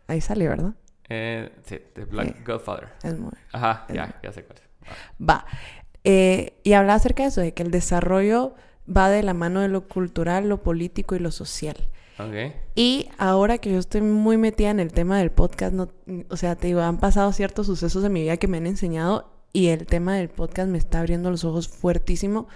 Ahí 0.07 0.21
sale, 0.21 0.47
¿verdad? 0.47 0.73
sí, 1.07 1.79
The 1.93 2.05
Black 2.05 2.45
Good 2.45 2.59
Father. 2.59 2.89
Es 3.03 3.17
muy. 3.17 3.31
Ajá, 3.51 3.85
ya, 3.93 4.19
ya 4.21 4.31
sé 4.31 4.43
cuál 4.43 4.57
es. 4.57 4.63
Va. 5.21 5.45
Eh, 6.03 6.53
y 6.63 6.73
habla 6.73 6.95
acerca 6.95 7.23
de 7.23 7.29
eso, 7.29 7.41
de 7.41 7.53
que 7.53 7.63
el 7.63 7.71
desarrollo 7.71 8.55
va 8.85 9.09
de 9.09 9.23
la 9.23 9.33
mano 9.33 9.61
de 9.61 9.69
lo 9.69 9.87
cultural, 9.87 10.49
lo 10.49 10.61
político 10.61 11.15
y 11.15 11.19
lo 11.19 11.31
social. 11.31 11.77
Okay. 12.19 12.53
Y 12.75 13.09
ahora 13.17 13.57
que 13.57 13.71
yo 13.71 13.79
estoy 13.79 14.01
muy 14.01 14.37
metida 14.37 14.69
en 14.69 14.79
el 14.79 14.91
tema 14.91 15.17
del 15.17 15.31
podcast, 15.31 15.73
no, 15.73 15.89
o 16.29 16.37
sea, 16.37 16.55
te 16.55 16.67
digo, 16.67 16.81
han 16.81 16.99
pasado 16.99 17.31
ciertos 17.31 17.65
sucesos 17.65 18.03
en 18.03 18.13
mi 18.13 18.21
vida 18.21 18.37
que 18.37 18.47
me 18.47 18.57
han 18.57 18.67
enseñado 18.67 19.31
y 19.51 19.67
el 19.67 19.85
tema 19.85 20.15
del 20.15 20.29
podcast 20.29 20.69
me 20.69 20.77
está 20.77 20.99
abriendo 20.99 21.29
los 21.29 21.43
ojos 21.43 21.67
fuertísimo. 21.67 22.47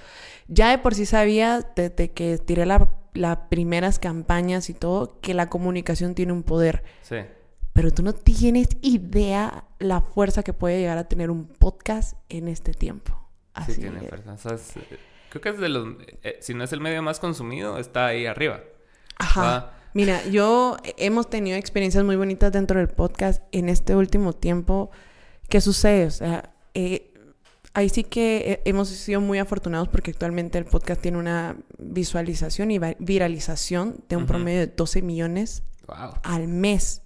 Ya 0.48 0.70
de 0.70 0.78
por 0.80 0.96
sí 0.96 1.06
sabía, 1.06 1.66
desde 1.76 2.12
que 2.12 2.38
tiré 2.40 2.66
las 2.66 3.38
primeras 3.50 4.00
campañas 4.00 4.70
y 4.70 4.74
todo, 4.74 5.20
que 5.22 5.34
la 5.34 5.50
comunicación 5.50 6.16
tiene 6.16 6.34
un 6.34 6.44
poder. 6.44 6.84
Sí. 7.02 7.18
Pero 7.74 7.92
tú 7.92 8.02
no 8.02 8.14
tienes 8.14 8.70
idea 8.82 9.66
la 9.78 10.02
fuerza 10.02 10.42
que 10.42 10.54
puede 10.54 10.80
llegar 10.80 10.98
a 10.98 11.08
tener 11.08 11.30
un 11.30 11.46
podcast 11.46 12.18
en 12.30 12.48
este 12.48 12.74
tiempo. 12.74 13.27
Sí, 13.66 13.76
tiene 13.76 14.02
fuerza. 14.02 14.36
creo 15.30 15.42
que 15.42 15.50
es 15.50 15.58
de 15.60 15.70
los... 15.70 15.88
Eh, 16.24 16.38
si 16.42 16.54
no 16.54 16.64
es 16.64 16.72
el 16.74 16.82
medio 16.82 17.02
más 17.02 17.20
consumido, 17.20 17.78
está 17.78 18.08
ahí 18.08 18.26
arriba. 18.26 18.62
Ajá. 19.18 19.74
Mira, 19.94 20.24
yo 20.28 20.78
hemos 20.98 21.30
tenido 21.30 21.58
experiencias 21.58 22.04
muy 22.04 22.16
bonitas 22.16 22.52
dentro 22.52 22.80
del 22.80 22.88
podcast 22.88 23.42
en 23.52 23.68
este 23.70 23.96
último 23.96 24.34
tiempo. 24.34 24.92
¿Qué 25.50 25.60
sucede? 25.60 26.06
O 26.06 26.12
sea, 26.12 26.54
eh, 26.76 27.14
ahí 27.74 27.90
sí 27.90 28.04
que 28.04 28.38
eh, 28.38 28.62
hemos 28.66 28.90
sido 28.90 29.22
muy 29.22 29.40
afortunados 29.40 29.88
porque 29.88 30.12
actualmente 30.12 30.58
el 30.58 30.66
podcast 30.66 31.02
tiene 31.02 31.18
una 31.18 31.56
visualización 31.78 32.72
y 32.72 32.80
viralización 33.00 34.04
de 34.10 34.18
un 34.18 34.26
promedio 34.26 34.60
de 34.60 34.68
12 34.68 35.02
millones 35.02 35.64
al 36.24 36.48
mes. 36.48 37.02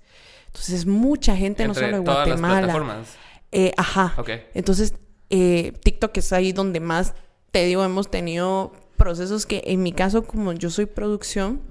Entonces 0.48 0.76
es 0.76 0.86
mucha 0.86 1.36
gente, 1.36 1.68
no 1.68 1.74
solo 1.74 1.88
de 1.88 2.00
Guatemala. 2.00 3.04
Eh, 3.52 3.74
ajá. 3.78 4.16
Entonces 4.54 4.96
eh, 5.32 5.74
TikTok 5.84 6.16
es 6.18 6.34
ahí 6.34 6.52
donde 6.52 6.80
más, 6.80 7.14
te 7.52 7.66
digo, 7.66 7.84
hemos 7.84 8.12
tenido 8.12 8.74
procesos 8.98 9.46
que 9.46 9.64
en 9.66 9.82
mi 9.82 9.94
caso, 9.94 10.24
como 10.24 10.54
yo 10.54 10.70
soy 10.70 10.86
producción, 10.86 11.62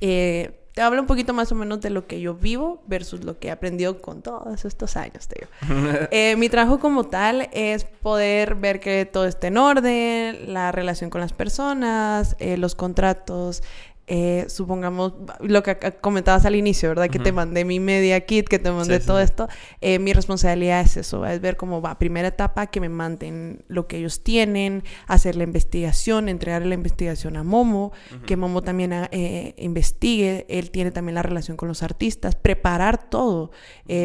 eh, 0.00 0.60
te 0.72 0.80
hablo 0.80 1.00
un 1.00 1.06
poquito 1.06 1.34
más 1.34 1.52
o 1.52 1.54
menos 1.54 1.80
de 1.80 1.90
lo 1.90 2.06
que 2.06 2.20
yo 2.20 2.34
vivo 2.34 2.82
versus 2.86 3.24
lo 3.24 3.38
que 3.38 3.48
he 3.48 3.50
aprendido 3.50 4.00
con 4.00 4.22
todos 4.22 4.64
estos 4.64 4.96
años, 4.96 5.28
te 5.28 5.40
digo. 5.40 5.50
Eh, 6.10 6.36
mi 6.36 6.48
trabajo 6.48 6.78
como 6.78 7.04
tal 7.04 7.48
es 7.52 7.84
poder 7.84 8.54
ver 8.54 8.80
que 8.80 9.04
todo 9.04 9.26
esté 9.26 9.48
en 9.48 9.58
orden, 9.58 10.52
la 10.52 10.72
relación 10.72 11.10
con 11.10 11.20
las 11.20 11.32
personas, 11.32 12.36
los 12.40 12.74
contratos, 12.74 13.62
eh, 14.06 14.44
supongamos, 14.48 15.14
lo 15.40 15.62
que 15.62 15.78
comentabas 16.02 16.44
al 16.44 16.54
inicio, 16.54 16.90
¿verdad? 16.90 17.08
Que 17.08 17.18
te 17.18 17.32
mandé 17.32 17.64
mi 17.64 17.80
media 17.80 18.20
kit, 18.20 18.46
que 18.46 18.58
te 18.58 18.70
mandé 18.70 19.00
todo 19.00 19.18
esto. 19.18 19.48
Eh, 19.80 19.98
mi 19.98 20.12
responsabilidad 20.12 20.82
es 20.82 20.98
eso, 20.98 21.24
es 21.24 21.40
ver 21.40 21.56
cómo 21.56 21.80
va. 21.80 21.98
Primera 21.98 22.28
etapa, 22.28 22.66
que 22.66 22.80
me 22.80 22.90
manden 22.90 23.64
lo 23.68 23.86
que 23.86 23.96
ellos 23.96 24.22
tienen, 24.22 24.84
hacer 25.06 25.36
la 25.36 25.44
investigación, 25.44 26.28
entregar 26.28 26.66
la 26.66 26.74
investigación 26.74 27.38
a 27.38 27.44
Momo, 27.44 27.92
que 28.26 28.36
Momo 28.36 28.60
también 28.60 28.92
eh, 28.92 29.54
investigue. 29.56 30.44
Él 30.50 30.70
tiene 30.70 30.90
también 30.90 31.14
la 31.14 31.22
relación 31.22 31.56
con 31.56 31.68
los 31.68 31.82
artistas, 31.82 32.36
preparar 32.36 33.08
todo, 33.08 33.52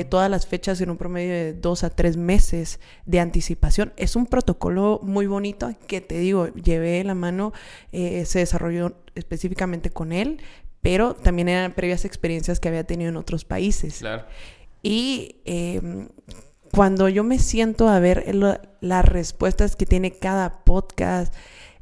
todas 0.07 0.29
las 0.31 0.47
fechas 0.47 0.79
en 0.79 0.91
un 0.91 0.97
promedio 0.97 1.33
de 1.33 1.53
dos 1.53 1.83
a 1.83 1.89
tres 1.89 2.15
meses 2.15 2.79
de 3.05 3.19
anticipación. 3.19 3.91
Es 3.97 4.15
un 4.15 4.27
protocolo 4.27 5.01
muy 5.03 5.27
bonito 5.27 5.73
que 5.87 5.99
te 5.99 6.19
digo, 6.19 6.47
llevé 6.53 7.03
la 7.03 7.15
mano, 7.15 7.51
se 7.91 8.39
desarrolló 8.39 8.95
específicamente 9.15 9.89
con 9.89 10.11
él, 10.11 10.41
pero 10.81 11.13
también 11.13 11.49
eran 11.49 11.73
previas 11.73 12.05
experiencias 12.05 12.59
que 12.59 12.67
había 12.69 12.83
tenido 12.85 13.09
en 13.09 13.17
otros 13.17 13.45
países. 13.45 13.99
Claro. 13.99 14.25
Y 14.81 15.37
em, 15.45 16.07
cuando 16.71 17.09
yo 17.09 17.23
me 17.23 17.39
siento 17.39 17.89
a 17.89 17.99
ver 17.99 18.33
las 18.81 19.05
respuestas 19.05 19.75
que 19.75 19.85
tiene 19.85 20.11
cada 20.11 20.63
podcast 20.63 21.33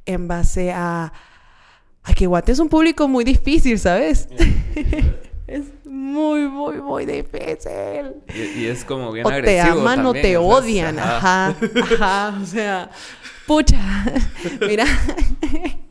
en 0.05 0.28
base 0.28 0.71
a, 0.71 1.13
a 2.03 2.13
que 2.13 2.25
Guate 2.25 2.53
es 2.53 2.59
un 2.59 2.69
público 2.69 3.07
muy 3.07 3.23
difícil, 3.23 3.78
¿sabes? 3.78 4.30
es 5.47 5.65
muy, 5.86 6.47
muy, 6.47 6.82
muy 6.82 7.05
difícil. 7.05 8.15
Y, 8.34 8.65
es 8.65 8.84
como 8.84 9.11
bien 9.11 9.25
o 9.25 9.30
Te 9.30 9.59
aman 9.59 10.05
o 10.05 10.13
te 10.13 10.38
odian, 10.38 10.97
ajá, 10.99 11.55
ajá, 11.93 12.39
o 12.41 12.45
sea, 12.45 12.89
pucha, 13.45 13.80
mira. 14.67 14.86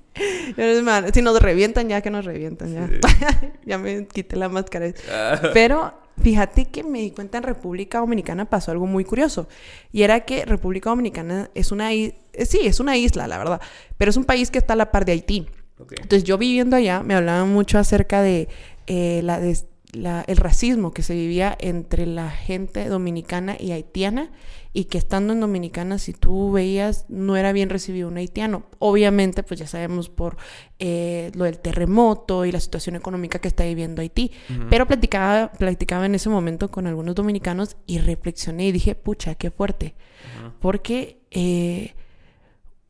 si 1.12 1.22
nos 1.22 1.40
revientan, 1.40 1.88
ya 1.88 2.00
que 2.00 2.10
nos 2.10 2.24
revientan, 2.24 2.72
ya. 2.72 2.88
ya 3.64 3.78
me 3.78 4.06
quité 4.06 4.36
la 4.36 4.48
máscara. 4.48 4.92
Ah. 5.10 5.40
Pero 5.52 5.94
fíjate 6.22 6.66
que 6.66 6.82
me 6.82 7.00
di 7.00 7.10
cuenta 7.10 7.38
en 7.38 7.44
República 7.44 7.98
Dominicana 7.98 8.46
pasó 8.46 8.70
algo 8.70 8.86
muy 8.86 9.04
curioso. 9.04 9.48
Y 9.92 10.02
era 10.02 10.20
que 10.20 10.44
República 10.44 10.90
Dominicana 10.90 11.50
es 11.54 11.72
una 11.72 11.92
isla, 11.92 12.18
eh, 12.32 12.46
sí, 12.46 12.60
es 12.64 12.80
una 12.80 12.96
isla, 12.96 13.26
la 13.28 13.38
verdad. 13.38 13.60
Pero 13.98 14.10
es 14.10 14.16
un 14.16 14.24
país 14.24 14.50
que 14.50 14.58
está 14.58 14.72
a 14.72 14.76
la 14.76 14.90
par 14.90 15.04
de 15.04 15.12
Haití. 15.12 15.46
Entonces 15.78 16.24
yo 16.24 16.38
viviendo 16.38 16.76
allá 16.76 17.02
me 17.02 17.14
hablaban 17.14 17.52
mucho 17.52 17.78
acerca 17.78 18.22
de 18.22 18.48
eh, 18.86 19.20
la, 19.22 19.40
el 20.26 20.36
racismo 20.36 20.92
que 20.92 21.02
se 21.02 21.14
vivía 21.14 21.56
entre 21.60 22.06
la 22.06 22.30
gente 22.30 22.88
dominicana 22.88 23.56
y 23.58 23.72
haitiana 23.72 24.30
y 24.76 24.84
que 24.84 24.98
estando 24.98 25.32
en 25.32 25.40
Dominicana, 25.40 25.96
si 25.96 26.12
tú 26.12 26.52
veías, 26.52 27.06
no 27.08 27.38
era 27.38 27.52
bien 27.52 27.70
recibido 27.70 28.08
un 28.08 28.18
haitiano. 28.18 28.64
Obviamente, 28.78 29.42
pues 29.42 29.58
ya 29.58 29.66
sabemos 29.66 30.10
por 30.10 30.36
eh, 30.78 31.32
lo 31.34 31.44
del 31.44 31.58
terremoto 31.58 32.44
y 32.44 32.52
la 32.52 32.60
situación 32.60 32.94
económica 32.94 33.38
que 33.38 33.48
está 33.48 33.64
viviendo 33.64 34.02
Haití. 34.02 34.32
Pero 34.68 34.86
platicaba, 34.86 35.50
platicaba 35.50 36.04
en 36.04 36.14
ese 36.14 36.28
momento 36.28 36.70
con 36.70 36.86
algunos 36.86 37.14
dominicanos 37.14 37.78
y 37.86 38.00
reflexioné 38.00 38.66
y 38.66 38.72
dije, 38.72 38.94
pucha, 38.94 39.34
qué 39.36 39.50
fuerte. 39.50 39.94
Porque 40.60 41.22
eh, 41.30 41.94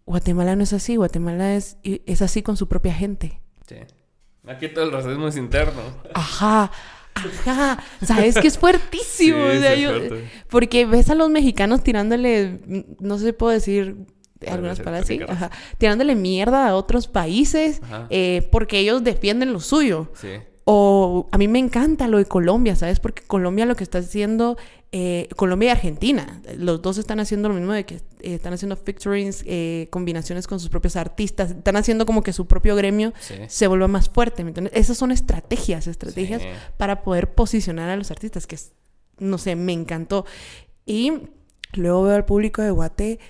Guatemala 0.06 0.56
no 0.56 0.64
es 0.64 0.72
así, 0.72 0.96
Guatemala 0.96 1.54
es, 1.54 1.78
es 1.84 2.20
así 2.20 2.42
con 2.42 2.56
su 2.56 2.66
propia 2.66 2.94
gente. 2.94 3.40
Sí. 3.68 3.76
Aquí 4.48 4.68
todo 4.70 4.86
el 4.86 4.90
racismo 4.90 5.28
es 5.28 5.36
interno. 5.36 5.82
Ajá. 6.14 6.72
Ajá, 7.46 7.82
sabes 8.04 8.36
que 8.38 8.48
es 8.48 8.58
fuertísimo. 8.58 9.38
porque 10.48 10.86
ves 10.86 11.10
a 11.10 11.14
los 11.14 11.30
mexicanos 11.30 11.82
tirándole, 11.82 12.60
no 13.00 13.18
sé, 13.18 13.32
puedo 13.32 13.52
decir, 13.52 13.96
algunas 14.46 14.78
palabras 14.80 15.04
así, 15.04 15.20
tirándole 15.78 16.14
mierda 16.14 16.68
a 16.68 16.74
otros 16.74 17.08
países 17.08 17.80
eh, 18.10 18.48
porque 18.52 18.78
ellos 18.78 19.02
defienden 19.02 19.52
lo 19.52 19.60
suyo. 19.60 20.10
Sí. 20.14 20.28
O 20.68 21.28
a 21.30 21.38
mí 21.38 21.46
me 21.46 21.60
encanta 21.60 22.08
lo 22.08 22.18
de 22.18 22.24
Colombia, 22.24 22.74
¿sabes? 22.74 22.98
Porque 22.98 23.22
Colombia 23.22 23.66
lo 23.66 23.76
que 23.76 23.84
está 23.84 23.98
haciendo, 23.98 24.58
eh, 24.90 25.28
Colombia 25.36 25.68
y 25.68 25.70
Argentina, 25.70 26.42
los 26.58 26.82
dos 26.82 26.98
están 26.98 27.20
haciendo 27.20 27.48
lo 27.48 27.54
mismo 27.54 27.72
de 27.72 27.86
que 27.86 27.94
eh, 27.94 28.34
están 28.34 28.52
haciendo 28.52 28.74
featurings, 28.74 29.44
eh, 29.46 29.86
combinaciones 29.90 30.48
con 30.48 30.58
sus 30.58 30.68
propios 30.68 30.96
artistas, 30.96 31.52
están 31.52 31.76
haciendo 31.76 32.04
como 32.04 32.24
que 32.24 32.32
su 32.32 32.48
propio 32.48 32.74
gremio 32.74 33.12
se 33.46 33.68
vuelva 33.68 33.86
más 33.86 34.08
fuerte, 34.08 34.42
¿me 34.42 34.50
entiendes? 34.50 34.72
Esas 34.74 34.98
son 34.98 35.12
estrategias, 35.12 35.86
estrategias 35.86 36.42
para 36.76 37.04
poder 37.04 37.32
posicionar 37.32 37.88
a 37.88 37.96
los 37.96 38.10
artistas, 38.10 38.48
que 38.48 38.58
no 39.18 39.38
sé, 39.38 39.54
me 39.54 39.72
encantó. 39.72 40.26
Y 40.84 41.12
luego 41.74 42.02
veo 42.02 42.16
al 42.16 42.24
público 42.24 42.62
de 42.62 42.72
Guate 42.72 43.20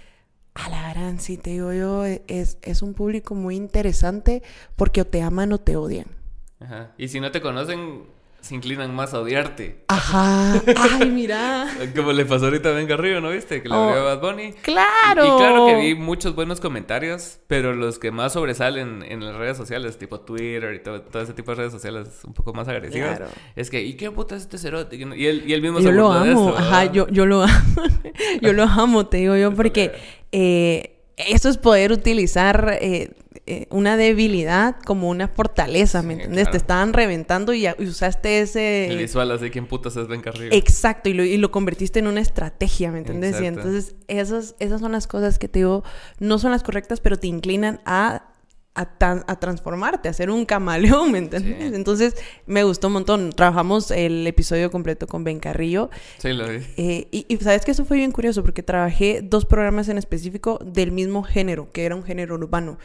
a 0.54 0.70
la 0.70 0.88
gran, 0.88 1.20
sí 1.20 1.36
te 1.36 1.50
digo 1.50 1.74
yo, 1.74 2.06
es, 2.06 2.56
es 2.62 2.80
un 2.80 2.94
público 2.94 3.34
muy 3.34 3.56
interesante 3.56 4.42
porque 4.74 5.02
o 5.02 5.06
te 5.06 5.20
aman 5.20 5.52
o 5.52 5.58
te 5.58 5.76
odian. 5.76 6.15
Ajá. 6.60 6.92
Y 6.98 7.08
si 7.08 7.20
no 7.20 7.30
te 7.30 7.40
conocen, 7.40 8.04
se 8.46 8.54
inclinan 8.54 8.94
más 8.94 9.12
a 9.12 9.20
odiarte. 9.20 9.82
Ajá. 9.88 10.62
Ay, 10.76 11.10
mira. 11.10 11.66
Como 11.96 12.12
le 12.12 12.24
pasó 12.24 12.44
ahorita 12.44 12.68
a 12.68 12.72
Ben 12.72 12.86
Garrido, 12.86 13.20
¿no 13.20 13.30
viste? 13.30 13.60
Que 13.60 13.68
le 13.68 13.74
oh, 13.74 13.90
a 13.90 14.14
Bad 14.14 14.20
Bunny. 14.20 14.52
¡Claro! 14.62 15.24
Y, 15.24 15.38
claro 15.38 15.66
que 15.66 15.74
vi 15.74 15.94
muchos 15.96 16.34
buenos 16.34 16.60
comentarios, 16.60 17.40
pero 17.48 17.74
los 17.74 17.98
que 17.98 18.12
más 18.12 18.34
sobresalen 18.34 19.02
en 19.02 19.24
las 19.24 19.34
redes 19.34 19.56
sociales, 19.56 19.98
tipo 19.98 20.20
Twitter 20.20 20.74
y 20.74 20.78
todo, 20.78 21.02
ese 21.20 21.32
tipo 21.32 21.50
de 21.50 21.56
redes 21.56 21.72
sociales 21.72 22.20
un 22.24 22.34
poco 22.34 22.52
más 22.54 22.68
agresivas, 22.68 23.20
es 23.56 23.68
que, 23.68 23.82
¿y 23.82 23.94
qué 23.94 24.12
puta 24.12 24.36
es 24.36 24.42
este 24.42 24.58
cerote? 24.58 24.96
Y 24.96 25.26
él, 25.26 25.42
y 25.46 25.52
él 25.52 25.60
mismo 25.60 25.80
yo 25.80 25.90
lo 25.90 26.12
amo. 26.12 26.54
Ajá, 26.56 26.84
yo, 26.84 27.08
yo 27.08 27.26
lo 27.26 27.42
amo. 27.42 27.82
yo 28.40 28.52
lo 28.52 28.62
amo, 28.62 29.06
te 29.06 29.16
digo 29.16 29.36
yo, 29.36 29.52
porque 29.52 29.92
eh, 30.30 31.00
eso 31.16 31.48
es 31.48 31.58
poder 31.58 31.90
utilizar... 31.92 32.78
Eh, 32.80 33.10
eh, 33.48 33.68
una 33.70 33.96
debilidad 33.96 34.74
como 34.84 35.08
una 35.08 35.28
fortaleza, 35.28 36.02
¿me 36.02 36.14
entiendes? 36.14 36.50
Te 36.50 36.56
estaban 36.56 36.92
reventando 36.92 37.54
y, 37.54 37.68
usaste 37.78 38.40
ese... 38.40 38.90
El 38.90 38.98
visual 38.98 39.30
así, 39.30 39.50
¿quién 39.50 39.66
putas 39.66 39.96
es 39.96 40.08
Ben 40.08 40.20
Carrillo? 40.20 40.50
Exacto, 40.52 41.08
y 41.08 41.12
lo, 41.14 41.22
y 41.22 41.36
lo 41.36 41.52
convertiste 41.52 42.00
en 42.00 42.08
una 42.08 42.20
estrategia, 42.20 42.90
¿me 42.90 42.98
entiendes? 42.98 43.40
Y 43.40 43.46
entonces 43.46 43.94
esas, 44.08 44.56
esas 44.58 44.80
son 44.80 44.90
las 44.90 45.06
cosas 45.06 45.38
que 45.38 45.46
te 45.46 45.60
digo, 45.60 45.84
no 46.18 46.40
son 46.40 46.50
las 46.50 46.64
correctas, 46.64 46.98
pero 46.98 47.18
te 47.18 47.28
inclinan 47.28 47.80
a 47.84 48.32
a, 48.76 49.36
transformarte, 49.40 50.08
a 50.08 50.12
ser 50.12 50.30
un 50.30 50.44
camaleón, 50.44 51.10
¿me 51.12 51.18
entiendes? 51.18 51.72
Entonces 51.72 52.14
me 52.46 52.62
gustó 52.62 52.88
un 52.88 52.94
montón. 52.94 53.30
Trabajamos 53.30 53.90
el 53.90 54.26
episodio 54.26 54.70
completo 54.70 55.06
con 55.06 55.24
Ben 55.24 55.40
Carrillo. 55.40 55.90
Sí, 56.18 56.32
lo 56.32 56.48
vi. 56.48 56.58
Eh, 56.76 57.08
y, 57.10 57.36
sabes 57.38 57.64
que 57.64 57.70
eso 57.70 57.84
fue 57.84 57.96
bien 57.96 58.12
curioso 58.12 58.42
porque 58.42 58.62
trabajé 58.62 59.22
dos 59.22 59.46
programas 59.46 59.88
en 59.88 59.98
específico 59.98 60.58
del 60.64 60.92
mismo 60.92 61.22
género, 61.22 61.70
que 61.72 61.86
era 61.86 61.96
un 61.96 62.04
género 62.04 62.34
urbano. 62.34 62.78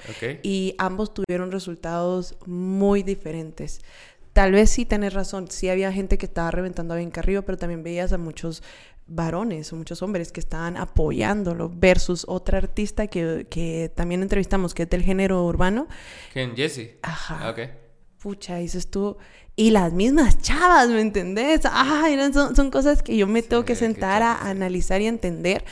Y 0.44 0.76
ambos 0.78 1.14
tuvieron 1.14 1.52
resultados 1.52 2.38
muy 2.46 3.04
diferentes. 3.04 3.82
Tal 4.34 4.54
vez 4.54 4.70
sí 4.70 4.86
tenés 4.86 5.14
razón, 5.14 5.50
sí 5.50 5.68
había 5.68 5.92
gente 5.92 6.18
que 6.18 6.26
estaba 6.26 6.52
reventando 6.52 6.94
a 6.94 6.98
Ben 6.98 7.12
Carrillo, 7.12 7.44
pero 7.44 7.58
también 7.58 7.84
veías 7.84 8.14
a 8.14 8.18
muchos 8.18 8.64
varones 9.12 9.72
o 9.72 9.76
muchos 9.76 10.02
hombres 10.02 10.32
que 10.32 10.40
estaban 10.40 10.78
apoyándolo 10.78 11.70
versus 11.74 12.26
otra 12.28 12.58
artista 12.58 13.08
que, 13.08 13.48
que 13.50 13.92
también 13.94 14.22
entrevistamos 14.22 14.74
que 14.74 14.84
es 14.84 14.90
del 14.90 15.04
género 15.04 15.46
urbano. 15.46 15.88
¿Quién? 16.34 16.56
Jesse. 16.56 16.98
Ajá. 17.02 17.40
Ah, 17.42 17.50
ok. 17.52 17.60
Pucha, 18.18 18.58
dices 18.58 18.90
tú. 18.90 19.18
Y 19.56 19.72
las 19.72 19.92
mismas 19.94 20.40
chavas, 20.42 20.90
¿me 20.90 21.02
entendés? 21.02 21.62
Ay, 21.72 22.18
son, 22.32 22.56
son 22.56 22.72
cosas 22.72 23.04
que 23.04 23.18
yo 23.18 23.28
me 23.28 23.42
tengo 23.42 23.66
que 23.66 23.76
sentar 23.76 24.24
a 24.24 24.50
analizar 24.50 25.02
y 25.02 25.08
entender 25.08 25.66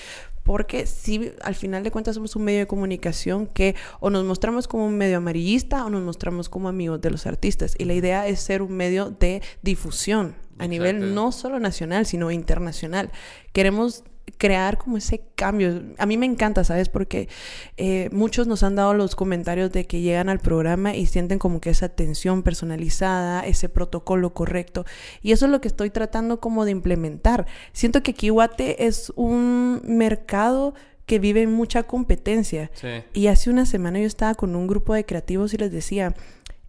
porque 0.50 0.88
si 0.88 1.32
al 1.44 1.54
final 1.54 1.84
de 1.84 1.92
cuentas 1.92 2.16
somos 2.16 2.36
un 2.36 2.44
medio 2.44 2.62
de 2.62 2.66
comunicación 2.66 3.46
que 3.46 3.76
o 4.00 4.10
nos 4.10 4.26
mostramos 4.26 4.68
como 4.68 4.88
un 4.88 4.98
medio 4.98 5.18
amarillista 5.18 5.86
o 5.86 5.92
nos 5.92 6.02
mostramos 6.02 6.50
como 6.50 6.68
amigos 6.68 7.00
de 7.02 7.12
los 7.12 7.28
artistas. 7.28 7.76
Y 7.78 7.86
la 7.86 7.94
idea 7.94 8.26
es 8.26 8.40
ser 8.40 8.64
un 8.64 8.72
medio 8.72 9.12
de 9.12 9.44
difusión 9.62 10.34
a 10.58 10.66
nivel 10.66 11.14
no 11.14 11.32
solo 11.32 11.60
nacional, 11.60 12.08
sino 12.08 12.32
internacional. 12.32 13.12
Queremos 13.54 14.04
crear 14.40 14.78
como 14.78 14.98
ese 14.98 15.22
cambio. 15.36 15.84
A 15.98 16.06
mí 16.06 16.18
me 16.18 16.26
encanta, 16.26 16.64
¿sabes? 16.64 16.88
Porque 16.88 17.28
eh, 17.76 18.10
muchos 18.12 18.48
nos 18.48 18.64
han 18.64 18.76
dado 18.76 18.94
los 18.94 19.16
comentarios 19.16 19.72
de 19.72 19.86
que 19.86 20.00
llegan 20.00 20.30
al 20.30 20.40
programa 20.40 20.96
y 20.96 21.06
sienten 21.06 21.40
como 21.40 21.60
que 21.60 21.70
esa 21.70 21.88
atención 21.88 22.42
personalizada, 22.42 23.46
ese 23.46 23.68
protocolo 23.68 24.34
correcto. 24.34 24.86
Y 25.22 25.34
eso 25.34 25.46
es 25.46 25.52
lo 25.52 25.60
que 25.60 25.68
estoy 25.68 25.90
tratando 25.90 26.40
como 26.40 26.64
de 26.64 26.72
implementar. 26.72 27.46
Siento 27.74 28.02
que 28.02 28.14
Kiwate 28.14 28.88
es 28.88 29.12
un 29.18 29.82
mercado 29.86 30.74
que 31.06 31.20
vive 31.20 31.42
en 31.42 31.52
mucha 31.52 31.84
competencia. 31.84 32.72
Y 33.14 33.28
hace 33.28 33.50
una 33.50 33.66
semana 33.66 34.00
yo 34.00 34.08
estaba 34.08 34.36
con 34.36 34.56
un 34.56 34.68
grupo 34.68 34.94
de 34.94 35.06
creativos 35.06 35.54
y 35.54 35.58
les 35.58 35.72
decía, 35.72 36.16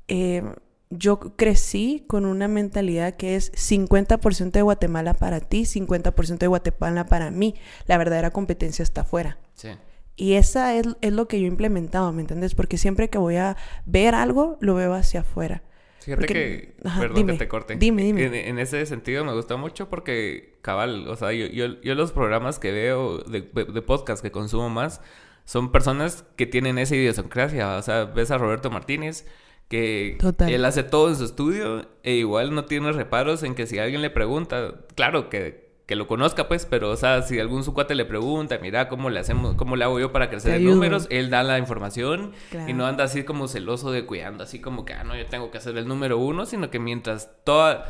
eh, 0.09 0.43
yo 0.91 1.21
crecí 1.37 2.05
con 2.09 2.27
una 2.27 2.49
mentalidad 2.49 3.17
que 3.17 3.37
es 3.37 3.53
50% 3.53 4.51
de 4.51 4.63
Guatemala 4.63 5.15
para 5.15 5.41
ti, 5.41 5.63
50% 5.63 6.39
de 6.39 6.47
Guatemala 6.49 7.07
para 7.07 7.31
mí. 7.31 7.55
La 7.87 7.97
verdadera 7.97 8.33
competencia 8.33 8.83
está 8.83 9.03
afuera. 9.03 9.39
Sí. 9.55 9.69
Y 10.17 10.35
esa 10.35 10.75
es, 10.75 10.87
lo 11.01 11.29
que 11.29 11.41
yo 11.41 11.47
he 11.47 11.49
implementado, 11.49 12.13
¿me 12.13 12.21
entiendes? 12.21 12.55
Porque 12.55 12.77
siempre 12.77 13.09
que 13.09 13.19
voy 13.19 13.37
a 13.37 13.57
ver 13.87 14.15
algo, 14.15 14.59
lo 14.61 14.75
veo 14.75 14.93
hacia 14.93 15.21
afuera. 15.21 15.63
Fíjate 16.01 16.27
que, 16.27 16.75
perdón 16.83 17.27
que 17.27 17.33
te 17.35 17.49
corte. 17.49 17.77
Dime, 17.77 18.03
dime. 18.03 18.49
En, 18.49 18.59
ese 18.59 18.85
sentido 18.85 19.25
me 19.25 19.33
gusta 19.33 19.57
mucho 19.57 19.89
porque, 19.89 20.59
cabal, 20.61 21.07
o 21.09 21.17
sea, 21.17 21.33
yo, 21.33 21.47
yo, 21.47 21.95
los 21.95 22.13
programas 22.13 22.59
que 22.59 22.73
veo 22.73 23.19
de, 23.19 23.43
de 23.43 23.83
podcast 23.83 24.23
que 24.23 24.31
consumo 24.31 24.71
más 24.71 25.01
son 25.45 25.73
personas 25.73 26.25
que 26.37 26.47
tienen 26.47 26.79
esa 26.79 26.97
idiosincrasia. 26.97 27.77
O 27.77 27.83
sea, 27.83 28.07
ves 28.07 28.31
a 28.31 28.39
Roberto 28.39 28.71
Martínez 28.71 29.27
que 29.71 30.19
él 30.49 30.65
hace 30.65 30.83
todo 30.83 31.09
en 31.09 31.17
su 31.17 31.25
estudio 31.25 31.87
e 32.03 32.15
igual 32.15 32.53
no 32.53 32.65
tiene 32.65 32.91
reparos 32.91 33.45
en 33.45 33.55
que 33.55 33.69
si 33.69 33.79
alguien 33.79 34.03
le 34.03 34.11
pregunta, 34.11 34.75
claro 34.97 35.31
que, 35.31 35.71
que 35.87 35.95
lo 35.95 36.09
conozca 36.09 36.49
pues, 36.49 36.67
pero 36.67 36.91
o 36.91 36.97
sea, 36.97 37.23
si 37.23 37.39
algún 37.39 37.63
su 37.63 37.73
cuate 37.73 37.95
le 37.95 38.05
pregunta, 38.05 38.59
mira 38.61 38.89
cómo 38.89 39.11
le 39.11 39.21
hacemos, 39.21 39.55
cómo 39.55 39.77
le 39.77 39.85
hago 39.85 40.01
yo 40.01 40.11
para 40.11 40.29
crecer 40.29 40.57
en 40.57 40.65
números, 40.65 41.07
él 41.09 41.31
da 41.31 41.45
la 41.45 41.57
información 41.57 42.33
y 42.67 42.73
no 42.73 42.85
anda 42.85 43.05
así 43.05 43.23
como 43.23 43.47
celoso 43.47 43.93
de 43.93 44.07
cuidando, 44.07 44.43
así 44.43 44.61
como 44.61 44.85
que, 44.85 44.93
ah, 44.93 45.05
no, 45.05 45.17
yo 45.17 45.27
tengo 45.27 45.53
que 45.53 45.59
hacer 45.59 45.79
el 45.79 45.87
número 45.87 46.19
uno, 46.19 46.47
sino 46.47 46.69
que 46.69 46.81
mientras 46.81 47.31
toda, 47.45 47.85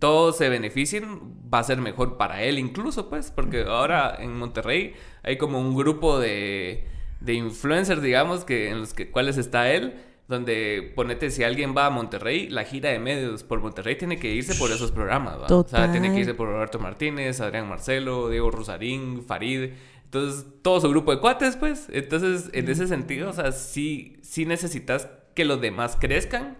todos 0.00 0.36
se 0.36 0.48
beneficien, 0.48 1.20
va 1.52 1.60
a 1.60 1.62
ser 1.62 1.78
mejor 1.78 2.16
para 2.16 2.42
él 2.42 2.58
incluso, 2.58 3.08
pues, 3.08 3.30
porque 3.30 3.62
ahora 3.62 4.16
en 4.18 4.36
Monterrey 4.36 4.94
hay 5.22 5.38
como 5.38 5.60
un 5.60 5.76
grupo 5.76 6.18
de, 6.18 6.88
de 7.20 7.34
influencers, 7.34 8.02
digamos, 8.02 8.44
que 8.44 8.70
en 8.70 8.80
los 8.80 8.94
que, 8.94 9.12
cuales 9.12 9.38
está 9.38 9.70
él, 9.70 9.94
donde 10.26 10.92
ponete 10.94 11.30
si 11.30 11.42
alguien 11.42 11.74
va 11.76 11.86
a 11.86 11.90
Monterrey, 11.90 12.48
la 12.48 12.64
gira 12.64 12.90
de 12.90 12.98
medios 12.98 13.42
por 13.42 13.60
Monterrey 13.60 13.96
tiene 13.96 14.18
que 14.18 14.32
irse 14.32 14.54
por 14.54 14.70
esos 14.70 14.90
programas, 14.90 15.38
¿va? 15.38 15.54
O 15.54 15.68
sea, 15.68 15.90
tiene 15.92 16.12
que 16.12 16.20
irse 16.20 16.34
por 16.34 16.48
Roberto 16.48 16.78
Martínez, 16.78 17.40
Adrián 17.40 17.68
Marcelo, 17.68 18.30
Diego 18.30 18.50
Rosarín, 18.50 19.22
Farid, 19.22 19.72
entonces 20.04 20.46
todo 20.62 20.80
su 20.80 20.88
grupo 20.88 21.14
de 21.14 21.20
cuates, 21.20 21.56
pues, 21.56 21.88
entonces 21.92 22.48
en 22.52 22.68
ese 22.70 22.86
sentido, 22.86 23.30
o 23.30 23.32
sea, 23.32 23.52
sí, 23.52 24.16
sí 24.22 24.46
necesitas 24.46 25.08
que 25.34 25.44
los 25.44 25.60
demás 25.60 25.96
crezcan 26.00 26.56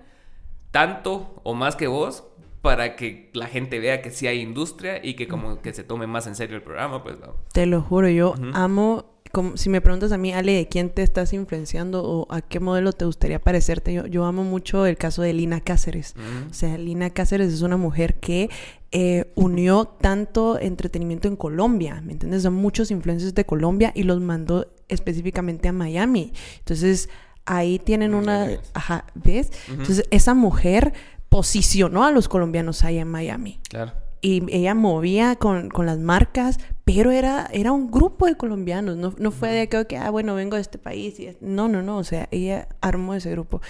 tanto 0.70 1.40
o 1.44 1.54
más 1.54 1.76
que 1.76 1.86
vos 1.86 2.24
para 2.60 2.96
que 2.96 3.30
la 3.34 3.46
gente 3.46 3.78
vea 3.78 4.02
que 4.02 4.10
sí 4.10 4.26
hay 4.26 4.40
industria 4.40 5.04
y 5.04 5.14
que 5.14 5.28
como 5.28 5.60
que 5.60 5.72
se 5.72 5.84
tome 5.84 6.06
más 6.06 6.26
en 6.26 6.34
serio 6.34 6.56
el 6.56 6.62
programa, 6.62 7.02
pues. 7.02 7.20
¿no? 7.20 7.36
Te 7.52 7.66
lo 7.66 7.80
juro, 7.80 8.08
yo 8.08 8.34
amo 8.54 9.13
si 9.55 9.68
me 9.68 9.80
preguntas 9.80 10.12
a 10.12 10.18
mí, 10.18 10.32
Ale, 10.32 10.53
¿de 10.53 10.68
quién 10.68 10.91
te 10.91 11.03
estás 11.03 11.32
influenciando 11.32 12.03
o 12.05 12.32
a 12.32 12.41
qué 12.41 12.61
modelo 12.61 12.93
te 12.93 13.05
gustaría 13.05 13.41
parecerte? 13.41 13.93
Yo, 13.93 14.07
yo 14.07 14.24
amo 14.24 14.45
mucho 14.45 14.87
el 14.87 14.97
caso 14.97 15.22
de 15.22 15.32
Lina 15.32 15.61
Cáceres. 15.61 16.14
Mm. 16.16 16.51
O 16.51 16.55
sea, 16.55 16.78
Lina 16.78 17.11
Cáceres 17.11 17.53
es 17.53 17.62
una 17.62 17.76
mujer 17.76 18.14
que 18.14 18.51
eh, 18.93 19.32
unió 19.35 19.87
tanto 19.87 20.59
entretenimiento 20.59 21.28
en 21.28 21.37
Colombia, 21.37 22.01
¿me 22.05 22.12
entiendes? 22.12 22.43
Son 22.43 22.55
muchos 22.55 22.91
influencers 22.91 23.35
de 23.35 23.45
Colombia 23.45 23.93
y 23.95 24.05
los 24.05 24.20
mandó 24.20 24.66
específicamente 24.89 25.68
a 25.68 25.72
Miami. 25.72 26.32
Entonces, 26.59 27.09
ahí 27.45 27.78
tienen 27.78 28.14
una... 28.14 28.49
Ajá, 28.72 29.07
¿ves? 29.14 29.51
Entonces, 29.68 30.05
esa 30.11 30.35
mujer 30.35 30.93
posicionó 31.28 32.05
a 32.05 32.11
los 32.11 32.28
colombianos 32.28 32.85
ahí 32.85 32.99
en 32.99 33.09
Miami. 33.09 33.61
Claro 33.68 34.03
y 34.24 34.42
ella 34.48 34.74
movía 34.74 35.36
con, 35.36 35.68
con, 35.68 35.84
las 35.84 35.98
marcas, 35.98 36.58
pero 36.86 37.10
era, 37.10 37.46
era 37.52 37.72
un 37.72 37.90
grupo 37.90 38.24
de 38.24 38.38
colombianos, 38.38 38.96
no, 38.96 39.12
no 39.18 39.30
fue 39.30 39.50
de 39.50 39.68
que, 39.68 39.98
ah, 39.98 40.08
bueno, 40.08 40.34
vengo 40.34 40.56
de 40.56 40.62
este 40.62 40.78
país. 40.78 41.20
Y 41.20 41.36
no, 41.42 41.68
no, 41.68 41.82
no, 41.82 41.98
o 41.98 42.04
sea, 42.04 42.26
ella 42.30 42.66
armó 42.80 43.12
ese 43.12 43.30
grupo. 43.32 43.60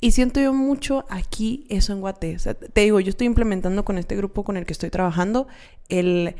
Y 0.00 0.10
siento 0.10 0.40
yo 0.40 0.52
mucho 0.52 1.06
aquí 1.08 1.64
eso 1.68 1.92
en 1.92 2.00
Guate. 2.00 2.34
O 2.34 2.40
sea, 2.40 2.54
te 2.54 2.80
digo, 2.80 2.98
yo 2.98 3.10
estoy 3.10 3.28
implementando 3.28 3.84
con 3.84 3.98
este 3.98 4.16
grupo 4.16 4.42
con 4.42 4.56
el 4.56 4.66
que 4.66 4.72
estoy 4.72 4.90
trabajando 4.90 5.46
el... 5.88 6.34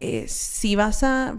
Eh, 0.00 0.26
si 0.28 0.76
vas 0.76 1.02
a, 1.02 1.38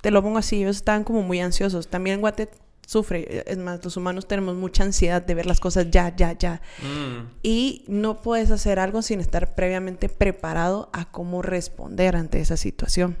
te 0.00 0.10
lo 0.10 0.24
pongo 0.24 0.38
así, 0.38 0.56
ellos 0.56 0.74
están 0.74 1.04
como 1.04 1.22
muy 1.22 1.38
ansiosos. 1.38 1.86
También 1.86 2.14
en 2.14 2.20
Guate 2.22 2.48
sufre. 2.92 3.44
Es 3.46 3.58
más, 3.58 3.84
los 3.84 3.96
humanos 3.96 4.28
tenemos 4.28 4.54
mucha 4.54 4.84
ansiedad 4.84 5.22
de 5.22 5.34
ver 5.34 5.46
las 5.46 5.60
cosas 5.60 5.90
ya, 5.90 6.14
ya, 6.14 6.32
ya. 6.32 6.60
Mm. 6.82 7.30
Y 7.42 7.84
no 7.88 8.22
puedes 8.22 8.50
hacer 8.50 8.78
algo 8.78 9.02
sin 9.02 9.20
estar 9.20 9.54
previamente 9.54 10.08
preparado 10.08 10.90
a 10.92 11.10
cómo 11.10 11.42
responder 11.42 12.16
ante 12.16 12.40
esa 12.40 12.56
situación. 12.56 13.16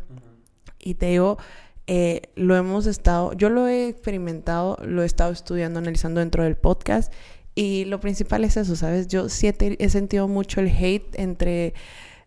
Y 0.78 0.94
te 0.94 1.06
digo, 1.06 1.38
eh, 1.86 2.30
lo 2.36 2.56
hemos 2.56 2.86
estado, 2.86 3.32
yo 3.32 3.48
lo 3.48 3.66
he 3.66 3.88
experimentado, 3.88 4.78
lo 4.84 5.02
he 5.02 5.06
estado 5.06 5.32
estudiando, 5.32 5.78
analizando 5.78 6.20
dentro 6.20 6.44
del 6.44 6.56
podcast 6.56 7.12
y 7.54 7.84
lo 7.86 8.00
principal 8.00 8.44
es 8.44 8.56
eso, 8.56 8.76
¿sabes? 8.76 9.08
Yo 9.08 9.28
sí 9.28 9.46
he, 9.48 9.88
sentido 9.90 10.28
mucho 10.28 10.60
el 10.60 10.68
hate 10.68 11.18
entre 11.18 11.74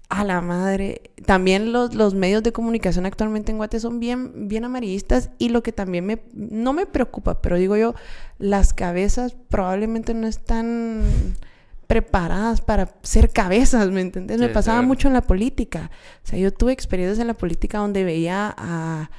a 0.10 0.24
la 0.24 0.42
madre. 0.42 1.12
También 1.26 1.72
los, 1.72 1.96
los, 1.96 2.14
medios 2.14 2.44
de 2.44 2.52
comunicación 2.52 3.06
actualmente 3.06 3.52
en 3.52 3.58
Guate 3.58 3.80
son 3.80 4.00
bien, 4.00 4.48
bien 4.48 4.66
amarillistas 4.66 5.30
y 5.40 5.50
lo 5.50 5.64
que 5.64 5.72
también 5.72 6.06
me, 6.06 6.22
no 6.34 6.74
me 6.74 6.86
preocupa, 6.86 7.42
pero 7.42 7.58
digo 7.58 7.76
yo, 7.76 7.96
las 8.38 8.74
cabezas 8.74 9.36
probablemente 9.50 10.14
no 10.14 10.28
están 10.28 11.04
preparadas 11.88 12.62
para 12.62 12.96
ser 13.04 13.30
cabezas, 13.30 13.90
¿me 13.90 14.02
entiendes? 14.02 14.40
me 14.40 14.50
pasaba 14.50 14.82
mucho 14.82 15.08
en 15.08 15.14
la 15.14 15.22
política. 15.22 15.92
O 16.24 16.28
sea, 16.28 16.40
yo 16.40 16.52
tuve 16.52 16.74
experiencias 16.74 17.20
en 17.20 17.28
la 17.28 17.34
política 17.34 17.78
donde 17.78 18.04
veía 18.04 18.54
a 18.58 19.10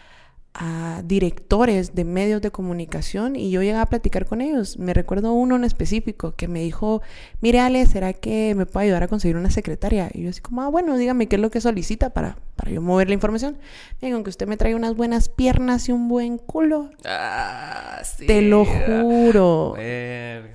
a 0.58 1.02
directores 1.04 1.94
de 1.94 2.04
medios 2.04 2.40
de 2.40 2.50
comunicación 2.50 3.36
y 3.36 3.50
yo 3.50 3.62
llegué 3.62 3.76
a 3.76 3.86
platicar 3.86 4.24
con 4.24 4.40
ellos. 4.40 4.78
Me 4.78 4.94
recuerdo 4.94 5.32
uno 5.34 5.56
en 5.56 5.64
específico 5.64 6.34
que 6.34 6.48
me 6.48 6.60
dijo, 6.60 7.02
mire 7.40 7.60
Ale, 7.60 7.84
¿será 7.86 8.14
que 8.14 8.54
me 8.56 8.64
puede 8.64 8.86
ayudar 8.86 9.02
a 9.02 9.08
conseguir 9.08 9.36
una 9.36 9.50
secretaria? 9.50 10.10
Y 10.12 10.22
yo 10.22 10.30
así 10.30 10.40
como, 10.40 10.62
ah, 10.62 10.68
bueno, 10.68 10.96
dígame 10.96 11.28
qué 11.28 11.36
es 11.36 11.42
lo 11.42 11.50
que 11.50 11.60
solicita 11.60 12.10
para, 12.10 12.36
para 12.56 12.70
yo 12.70 12.80
mover 12.80 13.08
la 13.08 13.14
información. 13.14 13.58
Digo, 14.00 14.22
que 14.22 14.30
usted 14.30 14.46
me 14.46 14.56
traiga 14.56 14.76
unas 14.76 14.96
buenas 14.96 15.28
piernas 15.28 15.88
y 15.88 15.92
un 15.92 16.08
buen 16.08 16.38
culo. 16.38 16.90
Ah, 17.04 18.00
sí. 18.04 18.26
Te 18.26 18.40
lo 18.40 18.64
juro. 18.64 19.74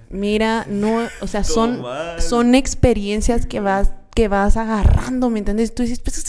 Mira, 0.09 0.65
no, 0.67 1.07
o 1.21 1.27
sea, 1.27 1.43
son, 1.43 1.83
son 2.17 2.55
experiencias 2.55 3.45
que 3.45 3.59
vas 3.59 3.93
que 4.13 4.27
vas 4.27 4.57
agarrando, 4.57 5.29
¿me 5.29 5.39
entiendes? 5.39 5.73
Tú 5.73 5.83
dices, 5.83 5.99
pues, 5.99 6.25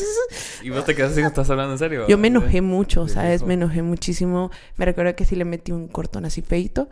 Y 0.62 0.70
vos 0.70 0.84
te 0.84 0.94
quedas 0.94 1.12
así, 1.12 1.20
¿estás 1.20 1.50
hablando 1.50 1.72
en 1.72 1.78
serio? 1.78 2.06
Yo 2.08 2.18
me 2.18 2.28
enojé 2.28 2.60
mucho, 2.60 3.08
¿sabes? 3.08 3.42
Me 3.42 3.54
enojé 3.54 3.82
muchísimo. 3.82 4.50
Me 4.76 4.84
recuerdo 4.84 5.14
que 5.16 5.24
sí 5.24 5.36
le 5.36 5.44
metí 5.44 5.72
un 5.72 5.88
cortón 5.88 6.24
así 6.24 6.42
feito. 6.42 6.88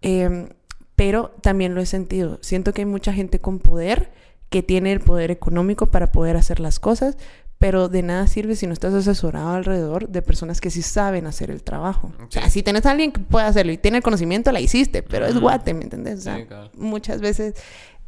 Em, 0.00 0.48
pero 0.94 1.34
también 1.42 1.74
lo 1.74 1.80
he 1.80 1.86
sentido. 1.86 2.38
Siento 2.40 2.72
que 2.72 2.82
hay 2.82 2.86
mucha 2.86 3.12
gente 3.12 3.40
con 3.40 3.58
poder 3.58 4.10
que 4.48 4.62
tiene 4.62 4.92
el 4.92 5.00
poder 5.00 5.30
económico 5.30 5.86
para 5.86 6.10
poder 6.10 6.36
hacer 6.36 6.60
las 6.60 6.80
cosas, 6.80 7.16
pero 7.58 7.88
de 7.88 8.02
nada 8.02 8.26
sirve 8.28 8.54
si 8.54 8.66
no 8.66 8.72
estás 8.72 8.94
asesorado 8.94 9.50
alrededor 9.50 10.08
de 10.08 10.22
personas 10.22 10.60
que 10.60 10.70
sí 10.70 10.82
saben 10.82 11.26
hacer 11.26 11.50
el 11.50 11.62
trabajo. 11.62 12.12
O 12.26 12.30
sea, 12.30 12.48
si 12.48 12.62
tienes 12.62 12.86
a 12.86 12.92
alguien 12.92 13.12
que 13.12 13.20
puede 13.20 13.46
hacerlo 13.46 13.72
y 13.72 13.78
tiene 13.78 13.98
el 13.98 14.02
conocimiento, 14.02 14.52
la 14.52 14.60
hiciste, 14.60 15.02
pero 15.02 15.26
es 15.26 15.38
guate, 15.38 15.74
¿me 15.74 15.84
entiendes? 15.84 16.20
O 16.20 16.22
sea, 16.22 16.46
muchas 16.74 17.20
veces 17.20 17.54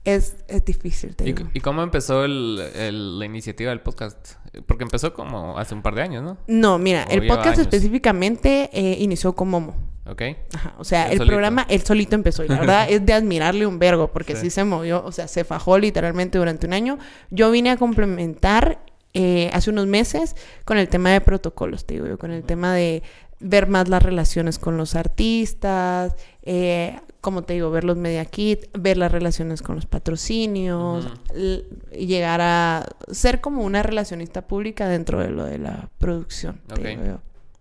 es, 0.05 0.36
es 0.48 0.64
difícil. 0.64 1.14
Te 1.14 1.28
¿Y, 1.28 1.61
cómo 1.61 1.82
empezó 1.82 2.24
el, 2.24 3.18
la 3.18 3.24
iniciativa 3.24 3.70
del 3.70 3.80
podcast? 3.80 4.34
Porque 4.66 4.84
empezó 4.84 5.12
como 5.12 5.59
hace 5.59 5.74
un 5.74 5.82
par 5.82 5.94
de 5.94 6.03
años, 6.03 6.22
¿no? 6.22 6.38
No, 6.46 6.78
mira, 6.78 7.03
el 7.05 7.26
podcast 7.26 7.59
específicamente 7.59 8.70
eh, 8.72 8.96
inició 9.01 9.34
con 9.34 9.48
Momo. 9.48 9.90
Ok. 10.07 10.22
Ajá, 10.55 10.74
o 10.78 10.84
sea, 10.84 11.11
el, 11.12 11.18
programa, 11.18 11.66
él 11.68 11.82
solito 11.82 12.14
empezó. 12.14 12.42
Y 12.44 12.48
la 12.48 12.59
verdad 12.59 12.86
es 12.90 13.05
de 13.05 13.12
admirarle 13.12 13.66
un 13.66 13.78
vergo, 13.78 14.11
porque 14.12 14.34
sí. 14.34 14.51
se 14.51 14.64
movió, 14.64 15.05
o 15.05 15.12
sea, 15.12 15.28
se 15.28 15.44
fajó 15.44 15.78
literalmente 15.78 16.38
durante 16.38 16.66
un 16.66 16.72
año. 16.72 16.98
Yo 17.30 17.51
vine 17.51 17.70
a 17.70 17.76
complementar 17.76 18.82
eh, 19.12 19.51
hace 19.53 19.70
unos 19.70 19.86
meses 19.86 20.34
con 20.64 20.78
el 20.78 20.88
tema 20.88 21.11
de 21.11 21.20
protocolos, 21.20 21.84
te 21.84 21.94
digo 21.94 22.07
yo, 22.07 22.18
con 22.18 22.30
el 22.30 22.42
tema 22.42 22.74
de 22.74 23.03
ver 23.41 23.66
más 23.66 23.88
las 23.88 24.03
relaciones 24.03 24.59
con 24.59 24.76
los 24.76 24.95
artistas, 24.95 26.14
eh, 26.43 27.01
como 27.20 27.43
te 27.43 27.55
digo, 27.55 27.70
ver 27.70 27.84
los 27.84 27.97
media 27.97 28.24
kit, 28.24 28.66
ver 28.78 28.97
las 28.97 29.12
relaciones 29.12 29.62
con 29.62 29.76
los 29.76 29.86
patrocinios, 29.86 31.07
llegar 31.93 32.41
a 32.41 32.86
ser 33.11 33.41
como 33.41 33.62
una 33.64 33.82
relacionista 33.82 34.47
pública 34.47 34.88
dentro 34.88 35.20
de 35.20 35.30
lo 35.30 35.45
de 35.45 35.59
la 35.59 35.91
producción. 35.99 36.61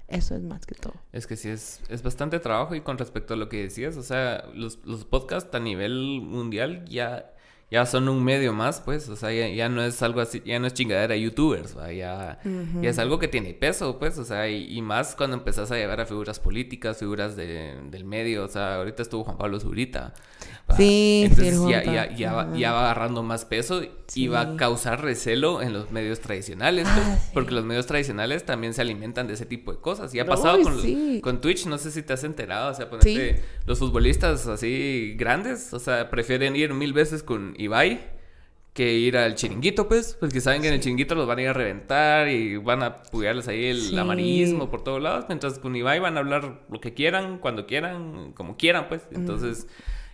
Eso 0.07 0.35
es 0.35 0.41
más 0.41 0.65
que 0.65 0.73
todo. 0.73 0.93
Es 1.11 1.27
que 1.27 1.35
sí, 1.35 1.49
es, 1.49 1.81
es 1.87 2.01
bastante 2.01 2.39
trabajo 2.39 2.73
y 2.73 2.81
con 2.81 2.97
respecto 2.97 3.35
a 3.35 3.37
lo 3.37 3.47
que 3.47 3.61
decías, 3.61 3.95
o 3.95 4.01
sea, 4.01 4.43
los, 4.55 4.79
los 4.83 5.05
podcasts 5.05 5.53
a 5.53 5.59
nivel 5.59 6.21
mundial 6.21 6.83
ya 6.85 7.31
ya 7.71 7.85
son 7.85 8.09
un 8.09 8.23
medio 8.23 8.51
más, 8.51 8.81
pues, 8.81 9.07
o 9.09 9.15
sea, 9.15 9.31
ya, 9.31 9.69
no 9.69 9.83
es 9.83 10.01
algo 10.01 10.21
así, 10.21 10.41
ya 10.43 10.57
no 10.59 10.65
es 10.65 10.73
chingadera 10.73 11.13
de 11.13 11.21
youtubers, 11.21 11.75
ya, 11.95 12.39
ya 12.81 12.89
es 12.89 12.97
algo 12.97 13.19
que 13.19 13.27
tiene 13.27 13.53
peso, 13.53 13.99
pues, 13.99 14.17
o 14.17 14.25
sea, 14.25 14.49
y, 14.49 14.81
más 14.81 15.15
cuando 15.15 15.37
empezás 15.37 15.71
a 15.71 15.75
llevar 15.75 16.01
a 16.01 16.05
figuras 16.07 16.39
políticas, 16.39 16.97
figuras 16.97 17.35
de, 17.35 17.79
del 17.91 18.05
medio, 18.05 18.45
o 18.45 18.47
sea, 18.47 18.77
ahorita 18.77 19.03
estuvo 19.03 19.23
Juan 19.23 19.37
Pablo 19.37 19.59
Zurita. 19.59 20.13
Sí, 20.75 21.23
Entonces 21.25 21.59
ya, 21.67 21.83
ya, 21.83 22.15
ya, 22.15 22.33
va, 22.33 22.55
ya, 22.55 22.71
va, 22.71 22.85
agarrando 22.85 23.23
más 23.23 23.45
peso 23.45 23.81
y 24.13 24.27
va 24.27 24.41
a 24.41 24.55
causar 24.55 25.01
recelo 25.01 25.61
en 25.61 25.73
los 25.73 25.91
medios 25.91 26.19
tradicionales, 26.19 26.87
pues, 26.93 27.05
ah, 27.05 27.19
porque 27.33 27.51
los 27.53 27.65
medios 27.65 27.85
tradicionales 27.85 28.45
también 28.45 28.73
se 28.73 28.81
alimentan 28.81 29.27
de 29.27 29.33
ese 29.33 29.45
tipo 29.45 29.71
de 29.71 29.79
cosas. 29.79 30.13
Y 30.13 30.19
ha 30.19 30.25
pasado 30.25 30.61
con, 30.61 31.21
con, 31.21 31.41
Twitch, 31.41 31.65
no 31.65 31.77
sé 31.77 31.91
si 31.91 32.03
te 32.03 32.13
has 32.13 32.23
enterado, 32.23 32.71
o 32.71 32.73
sea, 32.73 32.89
ponerte 32.89 33.41
los 33.65 33.79
futbolistas 33.79 34.47
así 34.47 35.15
grandes, 35.17 35.73
o 35.73 35.79
sea, 35.79 36.09
prefieren 36.09 36.55
ir 36.55 36.73
mil 36.73 36.93
veces 36.93 37.23
con 37.23 37.53
Ibai 37.57 38.19
que 38.73 38.93
ir 38.93 39.17
al 39.17 39.35
chiringuito, 39.35 39.87
pues, 39.87 40.15
porque 40.19 40.39
saben 40.39 40.61
que 40.61 40.69
en 40.69 40.75
el 40.75 40.79
chiringuito 40.79 41.15
los 41.15 41.27
van 41.27 41.39
a 41.39 41.41
ir 41.41 41.47
a 41.49 41.53
reventar 41.53 42.29
y 42.29 42.55
van 42.57 42.83
a 42.83 42.85
apoyarles 42.85 43.47
ahí 43.47 43.65
el 43.65 43.97
amarillismo 43.97 44.69
por 44.69 44.83
todos 44.83 45.01
lados, 45.01 45.25
mientras 45.27 45.59
con 45.59 45.75
Ibai 45.75 45.99
van 45.99 46.15
a 46.15 46.19
hablar 46.21 46.61
lo 46.69 46.79
que 46.79 46.93
quieran, 46.93 47.39
cuando 47.39 47.65
quieran, 47.65 48.31
como 48.33 48.55
quieran, 48.55 48.87
pues. 48.87 49.01
Entonces, 49.11 49.67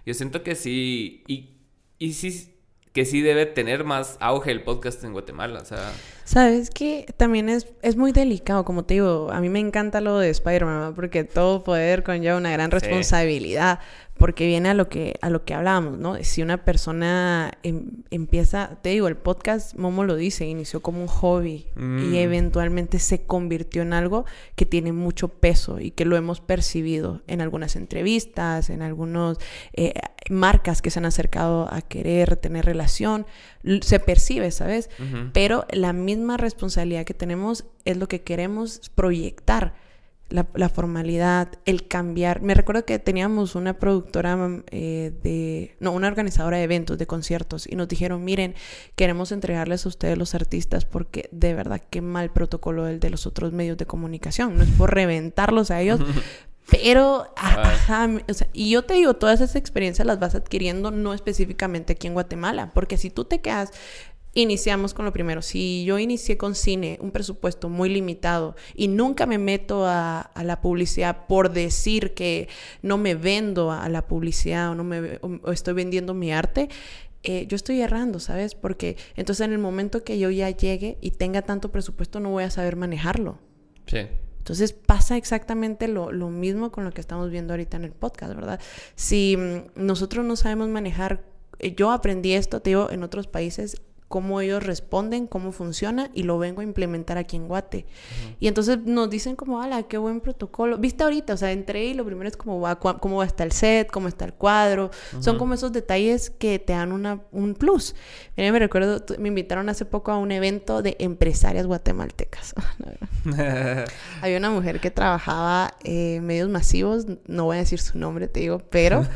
yo 0.05 0.13
siento 0.13 0.43
que 0.43 0.55
sí, 0.55 1.23
y, 1.27 1.57
y 1.99 2.13
sí 2.13 2.55
que 2.95 3.03
sí 3.03 3.21
debe 3.21 3.45
tener 3.45 3.83
más 3.83 4.15
auge 4.21 4.51
el 4.51 4.63
podcast 4.63 5.03
en 5.03 5.11
Guatemala, 5.11 5.59
o 5.59 5.65
sea... 5.65 5.91
Sabes 6.23 6.69
que 6.69 7.05
también 7.17 7.49
es, 7.49 7.67
es 7.81 7.97
muy 7.97 8.13
delicado, 8.13 8.63
como 8.63 8.85
te 8.85 8.93
digo, 8.93 9.29
a 9.33 9.41
mí 9.41 9.49
me 9.49 9.59
encanta 9.59 9.99
lo 9.99 10.17
de 10.17 10.29
Spider-Man, 10.29 10.95
porque 10.95 11.25
todo 11.25 11.61
poder 11.65 12.03
conlleva 12.03 12.37
una 12.37 12.51
gran 12.51 12.71
responsabilidad 12.71 13.81
porque 14.17 14.47
viene 14.47 14.69
a 14.69 14.73
lo 14.73 14.87
que 14.87 15.15
a 15.21 15.29
lo 15.29 15.43
que 15.43 15.53
hablábamos, 15.53 15.97
¿no? 15.97 16.15
Si 16.23 16.41
una 16.41 16.63
persona 16.63 17.51
em, 17.63 18.03
empieza, 18.11 18.77
te 18.81 18.89
digo, 18.89 19.07
el 19.07 19.17
podcast 19.17 19.75
Momo 19.75 20.05
lo 20.05 20.15
dice, 20.15 20.45
inició 20.45 20.81
como 20.81 21.01
un 21.01 21.07
hobby 21.07 21.67
y 21.75 21.81
mm. 21.81 22.15
eventualmente 22.15 22.99
se 22.99 23.25
convirtió 23.25 23.81
en 23.81 23.93
algo 23.93 24.25
que 24.55 24.65
tiene 24.65 24.93
mucho 24.93 25.27
peso 25.27 25.79
y 25.79 25.91
que 25.91 26.05
lo 26.05 26.15
hemos 26.15 26.39
percibido 26.39 27.23
en 27.27 27.41
algunas 27.41 27.75
entrevistas, 27.75 28.69
en 28.69 28.81
algunas 28.81 29.37
eh, 29.73 29.93
marcas 30.29 30.81
que 30.81 30.91
se 30.91 30.99
han 30.99 31.05
acercado 31.05 31.67
a 31.71 31.81
querer 31.81 32.37
tener 32.37 32.65
relación, 32.65 33.25
se 33.81 33.99
percibe, 33.99 34.51
¿sabes? 34.51 34.89
Pero 35.33 35.65
la 35.71 35.91
misma 35.93 36.37
responsabilidad 36.37 37.05
que 37.05 37.13
tenemos 37.13 37.65
es 37.83 37.97
lo 37.97 38.07
que 38.07 38.21
queremos 38.21 38.91
proyectar 38.95 39.73
la, 40.29 40.69
formalidad, 40.69 41.49
el 41.65 41.87
cambiar. 41.87 42.41
Me 42.41 42.53
recuerdo 42.53 42.85
que 42.85 42.97
teníamos 42.99 43.55
una 43.55 43.77
productora 43.77 44.37
eh, 44.71 45.13
de, 45.23 45.75
no, 45.79 45.91
una 45.91 46.07
organizadora 46.07 46.57
de 46.57 46.63
eventos, 46.63 46.97
de 46.97 47.07
conciertos, 47.07 47.67
y 47.67 47.75
nos 47.75 47.87
dijeron, 47.87 48.23
miren, 48.23 48.55
queremos 48.95 49.31
entregarles 49.31 49.85
a 49.85 49.89
ustedes 49.89 50.17
los 50.17 50.33
artistas 50.35 50.85
porque 50.85 51.29
de 51.31 51.53
verdad 51.53 51.81
qué 51.89 52.01
mal 52.01 52.31
protocolo 52.31 52.87
el 52.87 52.99
de 52.99 53.09
los 53.09 53.27
otros 53.27 53.51
medios 53.51 53.77
de 53.77 53.85
comunicación. 53.85 54.57
No 54.57 54.63
es 54.63 54.69
por 54.71 54.93
reventarlos 54.93 55.71
a 55.71 55.81
ellos. 55.81 55.99
Pero, 56.71 57.31
ajá, 57.37 58.09
o 58.27 58.33
sea, 58.33 58.47
y 58.51 58.71
yo 58.71 58.83
te 58.83 58.95
digo, 58.95 59.13
todas 59.13 59.39
esas 59.39 59.55
experiencias 59.55 60.07
las 60.07 60.19
vas 60.19 60.33
adquiriendo 60.33 60.89
no 60.89 61.13
específicamente 61.13 61.93
aquí 61.93 62.07
en 62.07 62.13
Guatemala, 62.13 62.71
porque 62.73 62.97
si 62.97 63.11
tú 63.11 63.23
te 63.25 63.39
quedas 63.39 63.71
iniciamos 64.35 64.93
con 64.93 65.05
lo 65.05 65.13
primero. 65.13 65.41
Si 65.41 65.83
yo 65.85 65.97
inicié 65.97 66.37
con 66.37 66.53
cine, 66.53 66.99
un 67.01 67.11
presupuesto 67.11 67.69
muy 67.69 67.89
limitado 67.89 68.55
y 68.75 68.89
nunca 68.89 69.25
me 69.25 69.37
meto 69.37 69.85
a, 69.87 70.29
la 70.35 70.61
publicidad 70.61 71.25
por 71.27 71.51
decir 71.51 72.13
que 72.13 72.47
no 72.83 72.97
me 72.97 73.15
vendo 73.15 73.71
a 73.71 73.89
la 73.89 74.05
publicidad 74.05 74.69
o 74.69 74.75
no 74.75 74.83
me 74.83 75.19
estoy 75.51 75.73
vendiendo 75.73 76.13
mi 76.13 76.31
arte, 76.31 76.69
eh, 77.23 77.47
yo 77.47 77.55
estoy 77.55 77.81
errando, 77.81 78.19
¿sabes? 78.19 78.53
Porque 78.53 78.97
entonces 79.15 79.45
en 79.45 79.53
el 79.53 79.57
momento 79.57 80.03
que 80.03 80.19
yo 80.19 80.29
ya 80.29 80.49
llegue 80.51 80.97
y 81.01 81.11
tenga 81.11 81.41
tanto 81.41 81.71
presupuesto 81.71 82.19
no 82.19 82.29
voy 82.29 82.43
a 82.43 82.51
saber 82.51 82.75
manejarlo. 82.75 83.39
Sí. 83.87 83.99
Entonces 84.37 84.73
pasa 84.73 85.17
exactamente 85.17 85.87
lo, 85.87 86.11
lo, 86.11 86.29
mismo 86.29 86.71
con 86.71 86.83
lo 86.83 86.91
que 86.91 87.01
estamos 87.01 87.31
viendo 87.31 87.53
ahorita 87.53 87.77
en 87.77 87.85
el 87.85 87.93
podcast, 87.93 88.35
¿verdad? 88.35 88.59
Si 88.93 89.37
mm, 89.37 89.83
nosotros 89.83 90.23
no 90.23 90.35
sabemos 90.35 90.67
manejar, 90.67 91.23
eh, 91.57 91.73
yo 91.73 91.89
aprendí 91.89 92.33
esto, 92.33 92.59
te 92.59 92.71
digo, 92.71 92.91
en 92.91 93.01
otros 93.01 93.25
países 93.25 93.81
cómo 94.15 94.39
ellos 94.39 94.63
responden, 94.63 95.27
cómo 95.27 95.51
funciona 95.51 96.09
y 96.13 96.23
lo 96.23 96.39
vengo 96.39 96.61
a 96.61 96.63
implementar 96.63 97.17
aquí 97.17 97.35
en 97.35 97.49
Guate. 97.49 97.85
Y 98.39 98.47
entonces 98.47 98.77
nos 98.85 99.09
dicen 99.09 99.35
como, 99.35 99.61
ala, 99.61 99.83
qué 99.83 99.97
buen 99.97 100.21
protocolo. 100.21 100.77
Viste 100.77 101.03
ahorita, 101.03 101.33
o 101.33 101.37
sea, 101.37 101.51
entré 101.51 101.87
y 101.87 101.93
lo 101.93 102.05
primero 102.05 102.29
es 102.29 102.37
cómo 102.37 102.61
va, 102.61 102.79
cómo 102.79 103.17
va 103.17 103.27
el 103.37 103.51
set, 103.51 103.91
cómo 103.91 104.07
está 104.07 104.23
el 104.23 104.33
cuadro. 104.33 104.89
Son 105.19 105.37
como 105.37 105.53
esos 105.53 105.73
detalles 105.73 106.29
que 106.29 106.59
te 106.59 106.71
dan 106.71 106.93
una, 106.93 107.23
un 107.33 107.55
plus. 107.55 107.93
Mira, 108.37 108.53
me 108.53 108.59
recuerdo, 108.59 109.03
me 109.19 109.27
invitaron 109.27 109.67
hace 109.67 109.83
poco 109.83 110.13
a 110.13 110.17
un 110.17 110.31
evento 110.31 110.81
de 110.81 110.95
empresarias 110.99 111.67
guatemaltecas. 111.67 112.55
Había 114.21 114.37
una 114.37 114.49
mujer 114.49 114.79
que 114.79 114.91
trabajaba 114.91 115.73
en 115.83 116.25
medios 116.25 116.47
masivos, 116.47 117.05
no 117.27 117.43
voy 117.43 117.57
a 117.57 117.59
decir 117.59 117.81
su 117.81 117.99
nombre, 117.99 118.29
te 118.29 118.39
digo, 118.39 118.59
pero... 118.69 119.05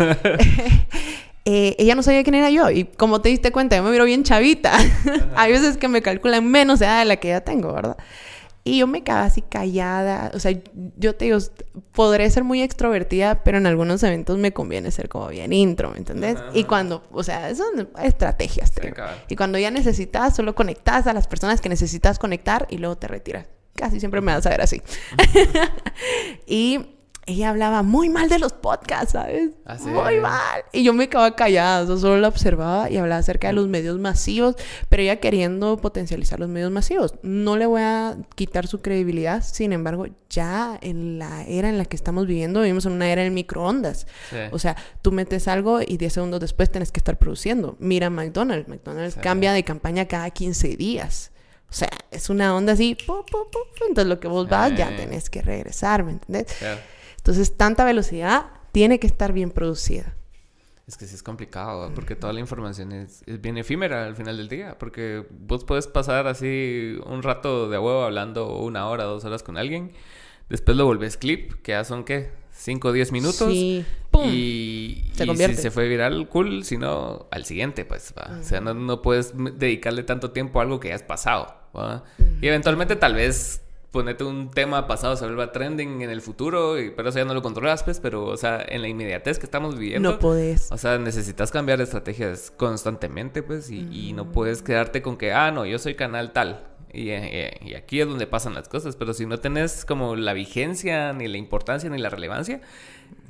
Eh, 1.46 1.76
ella 1.80 1.96
no 1.96 2.04
sabía 2.04 2.24
quién 2.24 2.36
era 2.36 2.50
yo. 2.50 2.70
Y 2.70 2.86
como 2.86 3.22
te 3.22 3.30
diste 3.30 3.52
cuenta, 3.52 3.76
yo 3.76 3.84
me 3.84 3.92
miro 3.92 4.06
bien 4.06 4.24
chavita. 4.24 4.78
Hay 5.36 5.52
veces 5.52 5.78
que 5.78 5.88
me 5.88 6.02
calculan 6.02 6.50
menos 6.50 6.82
edad 6.82 7.00
de 7.00 7.06
la 7.06 7.18
que 7.18 7.30
ya 7.30 7.42
tengo, 7.42 7.74
¿verdad? 7.74 7.98
Y 8.64 8.78
yo 8.78 8.88
me 8.88 9.04
quedaba 9.04 9.24
así 9.24 9.42
callada. 9.42 10.32
O 10.36 10.40
sea, 10.40 10.52
yo 10.98 11.16
te 11.16 11.26
digo, 11.26 11.38
podré 11.94 12.30
ser 12.30 12.44
muy 12.44 12.62
extrovertida, 12.62 13.44
pero 13.44 13.58
en 13.58 13.66
algunos 13.66 14.04
eventos 14.04 14.38
me 14.38 14.52
conviene 14.52 14.92
ser 14.92 15.10
como 15.10 15.28
bien 15.30 15.54
intro, 15.54 15.92
¿me 15.92 15.98
entendés? 15.98 16.38
Y 16.54 16.66
cuando, 16.66 17.04
o 17.12 17.24
sea, 17.24 17.54
son 17.56 17.90
estrategias. 18.04 18.72
y 19.28 19.36
cuando 19.36 19.58
ya 19.58 19.72
necesitas, 19.72 20.36
solo 20.36 20.54
conectas 20.54 21.08
a 21.08 21.14
las 21.14 21.28
personas 21.28 21.62
que 21.62 21.70
necesitas 21.70 22.20
conectar 22.20 22.68
y 22.70 22.78
luego 22.78 22.98
te 22.98 23.08
retiras. 23.08 23.48
Casi 23.76 24.00
siempre 24.00 24.22
me 24.22 24.34
vas 24.34 24.46
a 24.46 24.50
ver 24.50 24.62
así. 24.62 24.82
y 26.46 26.99
ella 27.30 27.50
hablaba 27.50 27.84
muy 27.84 28.10
mal 28.10 28.28
de 28.28 28.40
los 28.40 28.54
podcasts, 28.54 29.12
¿sabes? 29.12 29.52
¿Ah, 29.66 29.78
muy 29.82 30.20
mal. 30.20 30.64
Y 30.72 30.84
yo 30.84 30.94
me 30.94 31.08
quedaba 31.10 31.36
callada, 31.36 31.86
solo 31.98 32.18
la 32.18 32.28
observaba 32.28 32.90
y 32.90 32.98
hablaba 32.98 33.20
acerca 33.20 33.48
de 33.48 33.54
los 33.54 33.68
medios 33.68 34.00
masivos, 34.00 34.56
pero 34.90 35.04
ella 35.04 35.18
queriendo 35.18 35.78
potencializar 35.78 36.40
los 36.40 36.50
medios 36.50 36.72
masivos. 36.72 37.14
No 37.22 37.56
le 37.56 37.68
voy 37.68 37.82
a 37.84 38.18
quitar 38.36 38.66
su 38.68 38.82
credibilidad, 38.82 39.44
sin 39.44 39.74
embargo, 39.74 40.08
ya 40.30 40.78
en 40.82 41.20
la 41.20 41.44
era 41.46 41.70
en 41.70 41.78
la 41.78 41.86
que 41.86 41.96
estamos 41.96 42.26
viviendo, 42.26 42.62
vivimos 42.62 42.86
en 42.88 42.94
una 42.94 43.12
era 43.12 43.22
del 43.22 43.32
microondas. 43.32 44.08
O 44.52 44.58
sea, 44.60 44.76
tú 45.02 45.12
metes 45.12 45.48
algo 45.48 45.82
y 45.82 45.98
10 45.98 46.14
segundos 46.14 46.40
después 46.40 46.72
tienes 46.72 46.92
que 46.92 47.00
estar 47.00 47.18
produciendo. 47.18 47.76
Mira 47.80 48.10
McDonald's, 48.10 48.68
McDonald's 48.68 49.16
cambia 49.16 49.54
de 49.54 49.64
campaña 49.64 50.08
cada 50.08 50.30
15 50.32 50.76
días. 50.78 51.32
O 51.70 51.74
sea, 51.74 51.90
es 52.10 52.32
una 52.32 52.56
onda 52.56 52.74
así, 52.74 52.98
entonces 53.88 54.08
lo 54.08 54.20
que 54.20 54.28
vos 54.28 54.50
vas 54.50 54.76
ya 54.76 54.96
tenés 54.96 55.30
que 55.30 55.44
regresar, 55.44 56.04
¿me 56.04 56.14
entendés? 56.14 56.48
Entonces, 57.30 57.56
tanta 57.56 57.86
velocidad 57.86 58.48
tiene 58.72 59.00
que 59.00 59.06
estar 59.06 59.34
bien 59.34 59.52
producida. 59.52 60.16
Es 60.88 60.98
que 60.98 61.06
sí 61.06 61.14
es 61.14 61.22
complicado, 61.22 61.92
porque 61.94 62.16
toda 62.16 62.34
la 62.34 62.40
información 62.40 62.92
es, 62.92 63.24
bien 63.40 63.56
efímera 63.60 64.08
al 64.08 64.16
final 64.16 64.36
del 64.36 64.50
día, 64.50 64.80
porque 64.80 65.28
vos 65.30 65.64
puedes 65.64 65.86
pasar 65.86 66.26
así 66.26 66.98
un 67.06 67.22
rato 67.22 67.70
de 67.70 67.78
huevo 67.78 68.02
hablando 68.02 68.58
una 68.58 68.88
hora, 68.88 69.04
dos 69.04 69.26
horas 69.26 69.44
con 69.44 69.60
alguien, 69.60 69.92
después 70.50 70.76
lo 70.76 70.86
volvés 70.86 71.18
clip, 71.18 71.54
que 71.62 71.74
ya 71.74 71.84
son, 71.84 72.04
¿qué? 72.04 72.32
5 72.52 72.88
o 72.88 72.92
10 72.94 73.12
minutos. 73.12 73.54
Y, 73.54 73.86
se 75.14 75.28
convierte. 75.28 75.58
si 75.58 75.62
se 75.62 75.70
fue 75.70 75.88
viral, 75.88 76.28
cool, 76.30 76.64
si 76.64 76.78
no, 76.78 77.28
al 77.30 77.46
siguiente, 77.46 77.86
pues, 77.86 78.12
O 78.18 78.44
sea, 78.44 78.60
no, 78.60 78.74
no, 78.74 79.04
puedes 79.04 79.34
dedicarle 79.36 80.02
tanto 80.02 80.32
tiempo 80.32 80.60
a 80.60 80.64
algo 80.64 80.80
que 80.80 80.88
ya 80.88 80.96
has 80.96 81.04
pasado, 81.04 81.54
Y 82.42 82.48
eventualmente 82.48 82.96
tal 82.96 83.14
vez 83.14 83.62
ponete 83.92 84.24
un 84.24 84.52
tema 84.52 84.88
pasado 84.88 85.16
se 85.16 85.26
vuelva 85.26 85.52
trending 85.52 86.02
en 86.02 86.10
el 86.10 86.22
futuro, 86.22 86.80
y, 86.80 86.92
pero 86.92 87.10
eso 87.10 87.18
ya 87.20 87.26
no 87.26 87.34
lo 87.34 87.42
controlas, 87.42 87.84
pues, 87.84 88.00
pero, 88.00 88.26
o 88.26 88.38
sea, 88.38 88.64
en 88.68 88.82
la 88.82 88.88
inmediatez 88.88 89.40
que 89.40 89.46
estamos 89.46 89.78
viviendo. 89.78 90.12
No 90.12 90.20
puedes. 90.20 90.72
O 90.72 90.78
sea, 90.78 90.98
necesitas 90.98 91.52
cambiar 91.52 91.82
estrategias 91.82 92.52
constantemente, 92.56 93.42
pues, 93.44 93.70
y, 93.70 94.14
no 94.14 94.32
puedes 94.32 94.62
quedarte 94.62 95.02
con 95.02 95.18
que, 95.18 95.34
ah, 95.34 95.52
no, 95.52 95.66
yo 95.66 95.80
soy 95.80 95.96
canal 95.96 96.32
tal. 96.32 96.66
Y, 96.92 97.10
eh, 97.10 97.60
y, 97.62 97.76
aquí 97.76 98.02
es 98.02 98.08
donde 98.08 98.28
pasan 98.28 98.54
las 98.54 98.68
cosas, 98.68 98.96
pero 98.96 99.14
si 99.14 99.26
no 99.26 99.40
tenés 99.40 99.86
como 99.86 100.16
la 100.16 100.34
vigencia, 100.34 101.14
ni 101.14 101.28
la 101.28 101.38
importancia, 101.38 101.90
ni 101.90 101.98
la 102.00 102.10
relevancia, 102.10 102.62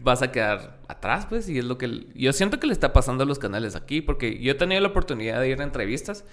vas 0.01 0.21
a 0.21 0.31
quedar 0.31 0.79
atrás, 0.87 1.25
pues, 1.27 1.49
y 1.49 1.59
es 1.59 1.65
lo 1.65 1.77
que 1.77 2.07
yo 2.15 2.33
siento 2.33 2.59
que 2.59 2.67
le 2.67 2.73
está 2.73 2.93
pasando 2.93 3.23
a 3.23 3.27
los 3.27 3.37
canales 3.37 3.75
aquí, 3.75 4.01
porque 4.01 4.39
yo 4.39 4.53
he 4.53 4.55
tenido 4.55 4.81
la 4.81 4.87
oportunidad 4.87 5.39
de 5.39 5.49
ir 5.49 5.61
a 5.61 5.63
entrevistas 5.63 6.25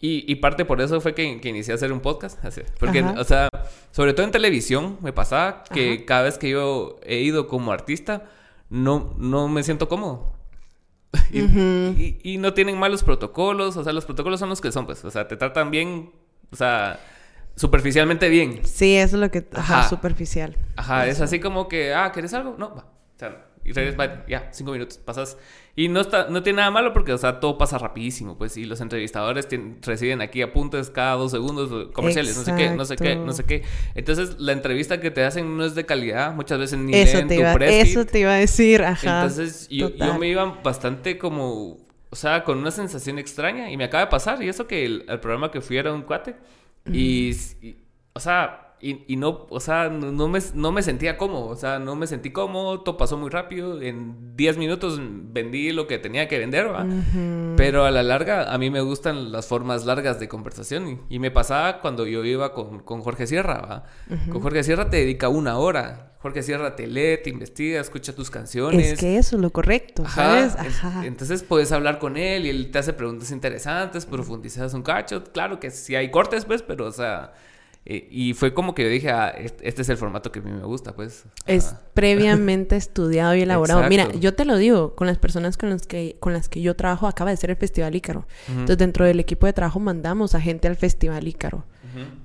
y, 0.00 0.34
parte 0.36 0.64
por 0.64 0.80
eso 0.80 1.00
fue 1.00 1.14
que, 1.14 1.24
inicié 1.24 1.72
a 1.72 1.74
hacer 1.74 1.92
un 1.92 2.00
podcast, 2.00 2.42
así, 2.44 2.62
porque, 2.78 3.02
o 3.02 3.24
sea, 3.24 3.48
sobre 3.90 4.14
todo 4.14 4.24
en 4.24 4.32
televisión 4.32 4.98
me 5.02 5.12
pasaba 5.12 5.64
que 5.64 6.04
cada 6.04 6.22
vez 6.22 6.38
que 6.38 6.50
yo 6.50 6.96
he 7.04 7.18
ido 7.18 7.48
como 7.48 7.72
artista, 7.72 8.24
no, 8.70 9.14
no 9.18 9.48
me 9.48 9.62
siento 9.62 9.88
cómodo. 9.88 10.32
y, 11.30 12.16
y, 12.22 12.38
no 12.38 12.54
tienen 12.54 12.78
malos 12.78 13.04
protocolos, 13.04 13.76
o 13.76 13.84
sea, 13.84 13.92
los 13.92 14.06
protocolos 14.06 14.40
son 14.40 14.48
los 14.48 14.62
que 14.62 14.72
son, 14.72 14.86
pues, 14.86 15.04
o 15.04 15.10
sea, 15.10 15.28
te 15.28 15.36
tratan 15.36 15.70
bien, 15.70 16.10
o 16.50 16.56
sea, 16.56 16.98
superficialmente 17.56 18.28
bien. 18.28 18.60
Sí, 18.64 18.96
eso 18.96 19.16
es 19.16 19.20
lo 19.20 19.30
que... 19.30 19.46
Ajá, 19.54 19.88
superficial. 19.88 20.56
Ajá, 20.76 21.06
es 21.06 21.20
así 21.20 21.40
como 21.40 21.68
que, 21.68 21.94
ah, 21.94 22.12
¿quieres 22.12 22.34
algo? 22.34 22.56
No, 22.58 22.74
va. 22.74 22.86
O 23.16 23.18
sea, 23.18 23.52
y 23.64 23.72
va, 23.72 24.26
ya, 24.26 24.48
cinco 24.52 24.72
minutos, 24.72 24.98
pasas. 24.98 25.36
Y 25.76 25.88
no, 25.88 26.00
está, 26.00 26.28
no 26.28 26.42
tiene 26.42 26.58
nada 26.58 26.70
malo 26.70 26.92
porque, 26.92 27.12
o 27.12 27.18
sea, 27.18 27.38
todo 27.38 27.56
pasa 27.56 27.78
rapidísimo, 27.78 28.36
pues. 28.36 28.56
Y 28.56 28.64
los 28.64 28.80
entrevistadores 28.80 29.48
reciben 29.82 30.20
aquí 30.20 30.42
apuntes 30.42 30.90
cada 30.90 31.14
dos 31.14 31.30
segundos, 31.30 31.90
comerciales, 31.92 32.36
no 32.36 32.42
sé 32.42 32.54
qué, 32.56 32.70
no 32.70 32.84
sé 32.84 32.96
qué, 32.96 33.16
no 33.16 33.32
sé 33.32 33.44
qué. 33.44 33.62
Entonces, 33.94 34.38
la 34.40 34.52
entrevista 34.52 35.00
que 35.00 35.10
te 35.10 35.24
hacen 35.24 35.56
no 35.56 35.64
es 35.64 35.74
de 35.74 35.86
calidad, 35.86 36.34
muchas 36.34 36.58
veces 36.58 36.78
ni 36.78 36.94
eso 36.94 37.18
leen 37.18 37.28
te 37.28 37.36
iba, 37.36 37.52
Eso 37.54 38.04
te 38.04 38.18
iba 38.18 38.32
a 38.32 38.36
decir, 38.36 38.82
ajá. 38.82 39.22
Entonces, 39.22 39.68
yo, 39.68 39.90
yo, 39.90 40.18
me 40.18 40.28
iba 40.28 40.44
bastante 40.62 41.16
como, 41.16 41.78
o 42.10 42.16
sea, 42.16 42.42
con 42.42 42.58
una 42.58 42.72
sensación 42.72 43.18
extraña. 43.18 43.70
Y 43.70 43.76
me 43.76 43.84
acaba 43.84 44.04
de 44.04 44.10
pasar. 44.10 44.42
Y 44.42 44.48
eso 44.48 44.66
que 44.66 44.84
el, 44.84 45.04
el 45.08 45.20
programa 45.20 45.52
que 45.52 45.60
fui 45.60 45.76
era 45.76 45.92
un 45.92 46.02
cuate 46.02 46.34
y, 46.86 47.36
o 48.12 48.20
sea, 48.20 48.61
y, 48.84 49.16
no, 49.16 49.46
o 49.48 49.60
sea, 49.60 49.88
no, 49.88 50.26
me, 50.26 50.40
no 50.54 50.72
me 50.72 50.82
sentía 50.82 51.16
cómodo, 51.16 51.46
o 51.46 51.54
sea, 51.54 51.78
no 51.78 51.94
me 51.94 52.08
sentí 52.08 52.32
cómodo, 52.32 52.80
todo 52.80 52.96
pasó 52.96 53.16
muy 53.16 53.30
rápido, 53.30 53.80
en 53.80 54.36
10 54.36 54.58
minutos 54.58 55.00
vendí 55.00 55.70
lo 55.70 55.86
que 55.86 55.98
tenía 55.98 56.26
que 56.26 56.38
vender, 56.38 56.68
Pero 57.56 57.84
a 57.84 57.92
la 57.92 58.02
larga, 58.02 58.52
a 58.52 58.58
mí 58.58 58.70
me 58.70 58.80
gustan 58.80 59.30
las 59.30 59.46
formas 59.46 59.84
largas 59.84 60.18
de 60.18 60.26
conversación 60.26 61.06
y, 61.08 61.18
me 61.20 61.30
pasaba 61.30 61.78
cuando 61.78 62.04
yo 62.04 62.24
iba 62.24 62.52
con, 62.52 62.80
con 62.80 63.02
Jorge 63.02 63.28
Sierra, 63.28 63.84
Con 64.32 64.42
Jorge 64.42 64.64
Sierra 64.64 64.90
te 64.90 64.96
dedica 64.96 65.28
una 65.28 65.58
hora. 65.58 66.08
Jorge 66.18 66.42
Sierra 66.42 66.76
te 66.76 66.86
lee, 66.86 67.18
te 67.22 67.30
investiga, 67.30 67.80
escucha 67.80 68.14
tus 68.14 68.30
canciones. 68.30 68.92
Es 68.92 69.00
que 69.00 69.16
eso 69.16 69.36
es 69.36 69.42
lo 69.42 69.50
correcto, 69.50 70.04
¿sabes? 70.08 70.54
Ajá. 70.56 71.04
Entonces 71.04 71.42
puedes 71.42 71.72
hablar 71.72 71.98
con 71.98 72.16
él 72.16 72.46
y 72.46 72.48
él 72.48 72.70
te 72.70 72.78
hace 72.78 72.92
preguntas 72.92 73.32
interesantes, 73.32 74.06
profundizas 74.06 74.72
un 74.74 74.82
cacho. 74.82 75.24
Claro 75.24 75.58
que 75.58 75.70
sí 75.70 75.96
hay 75.96 76.12
cortes, 76.12 76.44
pues, 76.44 76.62
pero, 76.62 76.86
o 76.86 76.92
sea, 76.92 77.32
eh, 77.84 78.06
y 78.10 78.34
fue 78.34 78.54
como 78.54 78.74
que 78.74 78.84
yo 78.84 78.88
dije, 78.88 79.10
ah, 79.10 79.30
este 79.30 79.82
es 79.82 79.88
el 79.88 79.96
formato 79.96 80.30
que 80.30 80.38
a 80.38 80.42
mí 80.42 80.52
me 80.52 80.62
gusta, 80.62 80.94
pues. 80.94 81.24
Es 81.46 81.74
previamente 81.94 82.76
estudiado 82.76 83.34
y 83.34 83.42
elaborado. 83.42 83.88
Mira, 83.88 84.10
yo 84.12 84.34
te 84.34 84.44
lo 84.44 84.56
digo, 84.56 84.94
con 84.94 85.08
las 85.08 85.18
personas 85.18 85.56
con 85.56 85.70
las 85.70 85.86
que, 85.86 86.16
con 86.20 86.32
las 86.32 86.48
que 86.48 86.60
yo 86.60 86.76
trabajo, 86.76 87.08
acaba 87.08 87.30
de 87.30 87.36
ser 87.36 87.50
el 87.50 87.56
Festival 87.56 87.94
Ícaro. 87.96 88.26
Entonces, 88.48 88.78
dentro 88.78 89.04
del 89.04 89.18
equipo 89.18 89.46
de 89.46 89.52
trabajo 89.52 89.80
mandamos 89.80 90.34
a 90.34 90.40
gente 90.40 90.68
al 90.68 90.76
Festival 90.76 91.26
Ícaro 91.26 91.64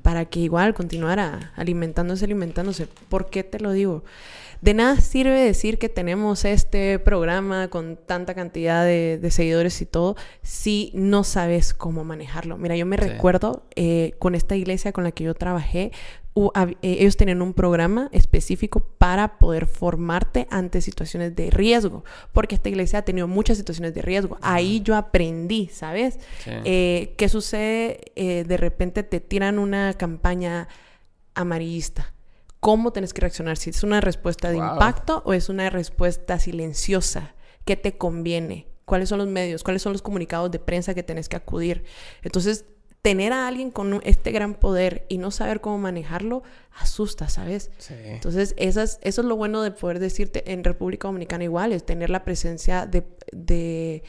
para 0.01 0.25
que 0.25 0.39
igual 0.39 0.73
continuara 0.73 1.51
alimentándose, 1.55 2.25
alimentándose. 2.25 2.87
¿Por 3.09 3.29
qué 3.29 3.43
te 3.43 3.59
lo 3.59 3.71
digo? 3.71 4.03
De 4.61 4.73
nada 4.73 4.99
sirve 4.99 5.39
decir 5.39 5.77
que 5.77 5.89
tenemos 5.89 6.43
este 6.45 6.99
programa 6.99 7.67
con 7.67 7.97
tanta 7.97 8.33
cantidad 8.33 8.85
de, 8.85 9.27
seguidores 9.31 9.81
y 9.81 9.85
todo 9.85 10.15
si 10.41 10.91
no 10.93 11.23
sabes 11.23 11.73
cómo 11.73 12.03
manejarlo. 12.03 12.57
Mira, 12.57 12.75
yo 12.75 12.85
me 12.85 12.97
recuerdo 12.97 13.65
eh, 13.75 14.13
con 14.19 14.35
esta 14.35 14.55
iglesia 14.55 14.91
con 14.91 15.03
la 15.03 15.11
que 15.11 15.25
yo 15.25 15.33
trabajé, 15.35 15.91
eh, 16.35 16.75
ellos 16.81 17.17
tenían 17.17 17.41
un 17.41 17.53
programa 17.53 18.09
específico 18.11 18.79
para 18.79 19.37
poder 19.37 19.65
formarte 19.65 20.47
ante 20.49 20.81
situaciones 20.81 21.35
de 21.35 21.49
riesgo, 21.49 22.03
porque 22.31 22.55
esta 22.55 22.69
iglesia 22.69 22.99
ha 22.99 23.01
tenido 23.03 23.27
muchas 23.27 23.57
situaciones 23.57 23.93
de 23.93 24.01
riesgo. 24.01 24.37
Ahí 24.41 24.81
yo 24.81 24.95
aprendí, 24.95 25.67
¿sabes? 25.67 26.19
Eh, 26.45 27.13
¿Qué 27.17 27.29
sucede? 27.29 28.01
de 28.15 28.57
repente 28.57 29.03
te 29.03 29.19
tiran 29.19 29.59
una 29.59 29.93
campaña 29.93 30.67
amarillista 31.35 32.13
cómo 32.59 32.91
tienes 32.91 33.13
que 33.13 33.21
reaccionar, 33.21 33.57
si 33.57 33.69
es 33.69 33.83
una 33.83 34.01
respuesta 34.01 34.49
de 34.49 34.57
impacto 34.57 35.21
o 35.25 35.33
es 35.33 35.49
una 35.49 35.69
respuesta 35.69 36.39
silenciosa, 36.39 37.35
¿qué 37.65 37.75
te 37.75 37.97
conviene? 37.97 38.67
¿Cuáles 38.85 39.09
son 39.09 39.19
los 39.19 39.27
medios? 39.27 39.63
¿Cuáles 39.63 39.81
son 39.81 39.93
los 39.93 40.01
comunicados 40.01 40.49
de 40.49 40.59
prensa 40.59 40.93
que 40.93 41.03
tienes 41.03 41.27
que 41.29 41.35
acudir? 41.35 41.83
Entonces, 42.21 42.65
tener 43.01 43.31
a 43.31 43.47
alguien 43.47 43.71
con 43.71 44.01
este 44.03 44.31
gran 44.31 44.55
poder 44.55 45.05
y 45.07 45.17
no 45.17 45.31
saber 45.31 45.61
cómo 45.61 45.77
manejarlo, 45.77 46.43
asusta, 46.77 47.29
¿sabes? 47.29 47.71
Entonces, 47.89 48.53
esas, 48.57 48.99
eso 49.01 49.21
es 49.21 49.27
lo 49.27 49.35
bueno 49.35 49.61
de 49.61 49.71
poder 49.71 49.99
decirte 49.99 50.51
en 50.51 50.63
República 50.63 51.07
Dominicana 51.07 51.43
igual, 51.43 51.73
es 51.73 51.85
tener 51.85 52.09
la 52.09 52.25
presencia 52.25 52.85
de, 52.85 53.05
de 53.31 54.03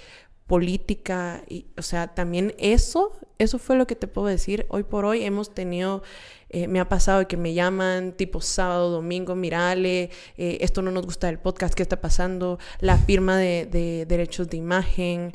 política, 0.47 1.43
y, 1.49 1.67
o 1.77 1.83
sea, 1.83 2.15
también 2.15 2.55
eso, 2.59 3.13
eso 3.39 3.59
fue 3.59 3.77
lo 3.77 3.87
que 3.87 3.95
te 3.95 4.09
puedo 4.09 4.27
decir. 4.27 4.67
Hoy 4.71 4.83
por 4.83 5.05
hoy 5.05 5.23
hemos 5.23 5.55
tenido 5.55 6.03
eh, 6.51 6.69
me 6.69 6.81
ha 6.81 6.89
pasado 6.89 7.27
que 7.29 7.37
me 7.37 7.55
llaman 7.55 8.13
tipo 8.13 8.41
sábado, 8.41 8.91
domingo, 8.91 9.35
mirale, 9.35 10.11
eh, 10.37 10.59
esto 10.61 10.83
no 10.83 10.91
nos 10.91 11.05
gusta 11.05 11.27
del 11.27 11.39
podcast, 11.39 11.75
¿qué 11.75 11.83
está 11.83 12.01
pasando? 12.01 12.59
La 12.81 12.97
firma 12.97 13.37
de, 13.37 14.07
derechos 14.09 14.49
de 14.49 14.57
imagen, 14.57 15.33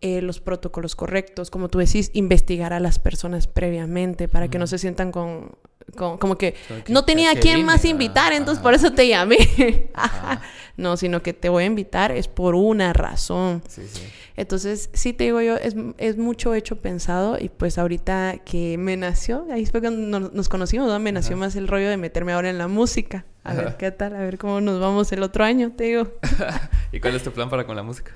eh, 0.00 0.20
los 0.22 0.40
protocolos 0.40 0.96
correctos, 0.96 1.50
como 1.50 1.68
tú 1.68 1.78
decís, 1.78 2.10
investigar 2.14 2.72
a 2.72 2.80
las 2.80 2.98
personas 2.98 3.46
previamente 3.46 4.28
para 4.28 4.48
que 4.48 4.58
no 4.58 4.66
se 4.66 4.78
sientan 4.78 5.12
con, 5.12 5.56
como 5.94 6.36
que 6.36 6.54
no 6.88 7.04
tenía 7.04 7.30
a 7.30 7.34
quién 7.34 7.64
más 7.64 7.84
invitar, 7.84 8.32
entonces 8.32 8.62
por 8.62 8.74
eso 8.74 8.92
te 8.92 9.08
llamé. 9.08 9.38
no, 10.76 10.96
sino 10.96 11.22
que 11.22 11.32
te 11.32 11.48
voy 11.48 11.64
a 11.64 11.66
invitar 11.66 12.12
es 12.12 12.28
por 12.28 12.54
una 12.54 12.92
razón. 12.92 13.62
Sí, 13.68 13.82
sí. 13.90 14.02
Entonces, 14.36 14.90
sí 14.92 15.14
te 15.14 15.24
digo 15.24 15.40
yo, 15.40 15.56
es, 15.56 16.16
mucho 16.18 16.52
hecho 16.52 16.76
pensado 16.76 17.38
y 17.40 17.48
pues 17.48 17.78
ahorita 17.78 18.38
que 18.44 18.76
me 18.76 18.96
nació, 18.96 19.46
ahí 19.50 19.64
fue 19.64 19.80
cuando 19.80 20.20
nos, 20.20 20.48
conocimos, 20.50 20.88
¿no? 20.88 20.98
me 20.98 21.10
nació 21.10 21.38
más 21.38 21.56
el 21.56 21.68
rollo 21.68 21.88
de 21.88 21.96
meterme 21.96 22.32
ahora 22.32 22.50
en 22.50 22.58
la 22.58 22.68
música. 22.68 23.24
A 23.44 23.54
ver 23.54 23.76
qué 23.78 23.90
tal, 23.92 24.14
a 24.14 24.18
ver 24.18 24.38
cómo 24.38 24.60
nos 24.60 24.78
vamos 24.80 25.10
el 25.12 25.22
otro 25.22 25.44
año, 25.44 25.72
te 25.72 25.84
digo. 25.84 26.12
¿Y 26.92 27.00
cuál 27.00 27.14
es 27.14 27.22
tu 27.22 27.30
plan 27.30 27.48
para 27.48 27.64
con 27.64 27.76
la 27.76 27.82
música? 27.82 28.12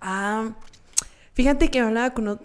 Ah, 0.00 0.50
fíjate 1.34 1.70
que 1.70 1.80
hablaba 1.80 2.14
con, 2.14 2.40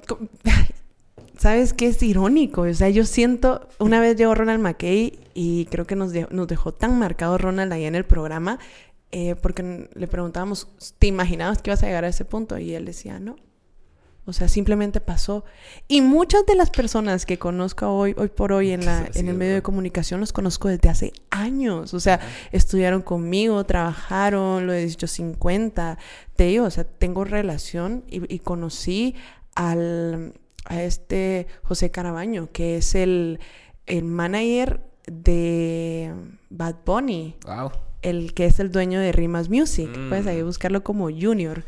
¿sabes 1.39 1.73
qué 1.73 1.87
es 1.87 2.03
irónico? 2.03 2.61
O 2.61 2.73
sea, 2.73 2.89
yo 2.89 3.05
siento, 3.05 3.67
una 3.79 3.99
vez 4.01 4.17
llegó 4.17 4.35
Ronald 4.35 4.61
McKay 4.61 5.19
y 5.33 5.65
creo 5.65 5.87
que 5.87 5.95
nos, 5.95 6.11
nos 6.31 6.47
dejó 6.47 6.73
tan 6.73 6.99
marcado 6.99 7.37
Ronald 7.37 7.71
ahí 7.71 7.85
en 7.85 7.95
el 7.95 8.03
programa, 8.03 8.59
eh, 9.11 9.35
porque 9.41 9.89
le 9.93 10.07
preguntábamos, 10.07 10.67
¿te 10.99 11.07
imaginabas 11.07 11.61
que 11.61 11.69
ibas 11.69 11.81
a 11.81 11.87
llegar 11.87 12.03
a 12.03 12.09
ese 12.09 12.25
punto? 12.25 12.57
Y 12.57 12.73
él 12.75 12.85
decía, 12.85 13.19
no. 13.19 13.37
O 14.25 14.33
sea, 14.33 14.47
simplemente 14.47 15.01
pasó. 15.01 15.43
Y 15.87 16.01
muchas 16.01 16.45
de 16.45 16.55
las 16.55 16.69
personas 16.69 17.25
que 17.25 17.39
conozco 17.39 17.87
hoy, 17.87 18.13
hoy 18.15 18.27
por 18.27 18.51
hoy 18.51 18.71
en, 18.71 18.85
la, 18.85 19.09
en 19.15 19.27
el 19.27 19.35
medio 19.35 19.55
de 19.55 19.63
comunicación 19.63 20.19
los 20.19 20.33
conozco 20.33 20.67
desde 20.67 20.89
hace 20.89 21.13
años. 21.31 21.95
O 21.95 21.99
sea, 21.99 22.19
estudiaron 22.51 23.01
conmigo, 23.01 23.63
trabajaron, 23.63 24.67
lo 24.67 24.73
de 24.73 24.81
1850. 24.81 25.97
Te 26.35 26.43
digo, 26.43 26.65
o 26.65 26.69
sea, 26.69 26.83
tengo 26.83 27.23
relación 27.23 28.03
y, 28.07 28.31
y 28.31 28.39
conocí 28.39 29.15
al, 29.55 30.33
a 30.65 30.83
este 30.83 31.47
José 31.63 31.91
Carabaño, 31.91 32.49
que 32.51 32.77
es 32.77 32.95
el, 32.95 33.39
el 33.85 34.03
manager 34.03 34.81
de 35.07 36.13
Bad 36.49 36.77
Bunny. 36.85 37.35
Wow. 37.45 37.71
El 38.01 38.33
que 38.33 38.45
es 38.45 38.59
el 38.59 38.71
dueño 38.71 38.99
de 38.99 39.11
Rimas 39.11 39.49
Music. 39.49 39.89
Puedes 40.07 40.25
ahí 40.27 40.41
mm. 40.41 40.45
buscarlo 40.45 40.83
como 40.83 41.09
Junior. 41.09 41.65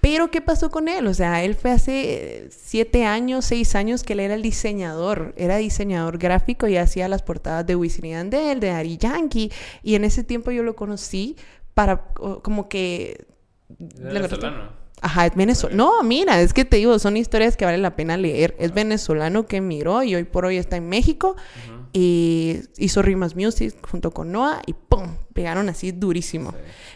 Pero, 0.00 0.30
¿qué 0.30 0.42
pasó 0.42 0.70
con 0.70 0.88
él? 0.88 1.06
O 1.06 1.14
sea, 1.14 1.42
él 1.44 1.54
fue 1.54 1.70
hace 1.70 2.48
siete 2.50 3.06
años, 3.06 3.46
seis 3.46 3.74
años 3.74 4.02
que 4.02 4.12
él 4.12 4.20
era 4.20 4.34
el 4.34 4.42
diseñador. 4.42 5.32
Era 5.38 5.56
diseñador 5.56 6.18
gráfico 6.18 6.68
y 6.68 6.76
hacía 6.76 7.08
las 7.08 7.22
portadas 7.22 7.66
de 7.66 7.74
Wisin 7.74 8.04
y 8.04 8.14
Andel, 8.14 8.60
de 8.60 8.70
Ari 8.70 8.98
Yankee. 8.98 9.50
Y 9.82 9.94
en 9.94 10.04
ese 10.04 10.22
tiempo 10.22 10.50
yo 10.50 10.62
lo 10.62 10.76
conocí 10.76 11.36
para 11.72 12.04
como 12.42 12.68
que... 12.68 13.26
Venezolano. 13.68 14.83
Ajá, 15.04 15.26
es 15.26 15.34
venezolano. 15.34 15.98
No, 15.98 16.02
mira, 16.02 16.40
es 16.40 16.54
que 16.54 16.64
te 16.64 16.78
digo, 16.78 16.98
son 16.98 17.18
historias 17.18 17.58
que 17.58 17.66
vale 17.66 17.76
la 17.76 17.94
pena 17.94 18.16
leer. 18.16 18.56
Es 18.58 18.72
venezolano 18.72 19.46
que 19.46 19.60
miró 19.60 20.02
y 20.02 20.14
hoy 20.14 20.24
por 20.24 20.46
hoy 20.46 20.56
está 20.56 20.76
en 20.78 20.88
México 20.88 21.36
y 21.92 22.60
hizo 22.78 23.02
Rimas 23.02 23.36
Music 23.36 23.76
junto 23.86 24.12
con 24.12 24.32
Noah 24.32 24.62
y 24.64 24.72
¡pum! 24.72 25.16
Pegaron 25.34 25.68
así 25.68 25.92
durísimo. 25.92 26.54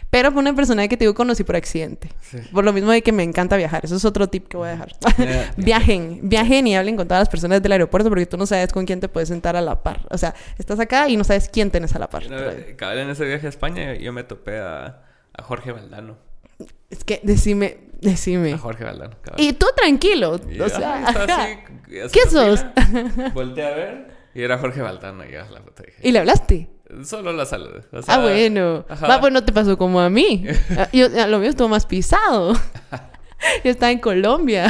Pero 0.09 0.31
fue 0.31 0.41
una 0.41 0.55
persona 0.55 0.87
que 0.87 0.97
te 0.97 1.03
digo 1.03 1.13
conocí 1.13 1.43
por 1.43 1.55
accidente. 1.55 2.09
Por 2.51 2.65
lo 2.65 2.73
mismo 2.73 2.89
de 2.89 3.03
que 3.03 3.11
me 3.11 3.21
encanta 3.21 3.57
viajar. 3.57 3.85
Eso 3.85 3.97
es 3.97 4.03
otro 4.05 4.27
tip 4.27 4.47
que 4.47 4.57
voy 4.57 4.69
a 4.69 4.71
dejar. 4.71 4.95
viajen, 5.57 6.21
viajen 6.23 6.65
y 6.65 6.75
hablen 6.75 6.95
con 6.95 7.07
todas 7.07 7.21
las 7.21 7.29
personas 7.29 7.61
del 7.61 7.73
aeropuerto 7.73 8.09
porque 8.09 8.25
tú 8.25 8.37
no 8.37 8.47
sabes 8.47 8.73
con 8.73 8.87
quién 8.87 8.99
te 8.99 9.07
puedes 9.07 9.29
sentar 9.29 9.55
a 9.55 9.61
la 9.61 9.83
par. 9.83 10.07
O 10.09 10.17
sea, 10.17 10.33
estás 10.57 10.79
acá 10.79 11.07
y 11.09 11.15
no 11.15 11.23
sabes 11.23 11.47
quién 11.47 11.69
tienes 11.69 11.93
a 11.93 11.99
la 11.99 12.09
par. 12.09 12.23
Cada 12.75 12.99
en 12.99 13.11
ese 13.11 13.23
viaje 13.23 13.45
a 13.45 13.49
España 13.49 13.93
yo 13.93 14.11
me 14.13 14.23
topé 14.23 14.57
a, 14.57 15.03
a 15.31 15.43
Jorge 15.43 15.71
Valdano. 15.71 16.28
Es 16.89 17.03
que 17.03 17.19
decime, 17.23 17.77
decime. 18.01 18.53
A 18.53 18.57
Jorge 18.57 18.83
Valdano. 18.83 19.15
Y 19.37 19.53
tú 19.53 19.67
tranquilo. 19.75 20.31
o 20.31 20.69
sea, 20.69 21.05
así, 21.07 21.59
¿qué 21.87 22.29
sos? 22.29 22.65
Volté 23.33 23.63
a 23.63 23.71
ver 23.71 24.19
y 24.33 24.43
era 24.43 24.57
Jorge 24.57 24.81
Valdano 24.81 25.25
y 25.25 25.31
la 25.31 25.45
foto. 25.45 25.83
¿Y 26.01 26.11
le 26.11 26.19
hablaste? 26.19 26.69
Solo 27.03 27.33
la 27.33 27.45
salud. 27.45 27.83
ah, 28.07 28.19
bueno. 28.19 28.85
Va, 28.89 29.19
pues 29.19 29.33
no 29.33 29.43
te 29.43 29.51
pasó 29.51 29.77
como 29.77 29.99
a 29.99 30.09
mí. 30.09 30.45
Ah, 30.77 30.87
yo, 30.93 31.09
lo 31.27 31.39
mío 31.39 31.49
estuvo 31.49 31.67
más 31.67 31.85
pisado. 31.85 32.53
yo 33.63 33.71
estaba 33.71 33.91
en 33.91 33.99
Colombia. 33.99 34.67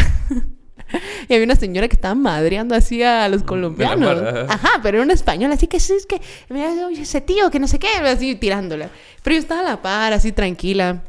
y 1.27 1.33
había 1.33 1.45
una 1.45 1.55
señora 1.55 1.87
que 1.87 1.95
estaba 1.95 2.15
madreando 2.15 2.73
así 2.73 3.03
a 3.03 3.27
los 3.29 3.43
colombianos. 3.43 4.23
Ajá, 4.49 4.79
pero 4.81 4.97
era 4.97 5.03
una 5.03 5.13
española, 5.13 5.53
así 5.53 5.67
que 5.67 5.79
sí, 5.79 5.93
es 5.93 6.05
que, 6.05 6.21
oye, 6.49 7.01
ese 7.01 7.21
tío, 7.21 7.51
que 7.51 7.59
no 7.59 7.67
sé 7.67 7.79
qué, 7.79 7.89
así 8.05 8.35
tirándola. 8.35 8.89
Pero 9.23 9.35
yo 9.35 9.39
estaba 9.39 9.61
a 9.61 9.63
la 9.63 9.81
par, 9.81 10.13
así 10.13 10.31
tranquila. 10.31 11.03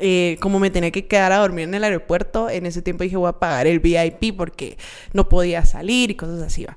Eh, 0.00 0.36
como 0.40 0.58
me 0.58 0.70
tenía 0.70 0.90
que 0.90 1.06
quedar 1.06 1.32
a 1.32 1.38
dormir 1.38 1.64
en 1.64 1.74
el 1.74 1.84
aeropuerto, 1.84 2.50
en 2.50 2.66
ese 2.66 2.82
tiempo 2.82 3.04
dije 3.04 3.16
voy 3.16 3.28
a 3.28 3.38
pagar 3.38 3.66
el 3.66 3.80
VIP 3.80 4.36
porque 4.36 4.78
no 5.12 5.28
podía 5.28 5.64
salir 5.64 6.10
y 6.10 6.14
cosas 6.14 6.42
así. 6.42 6.64
Va. 6.64 6.76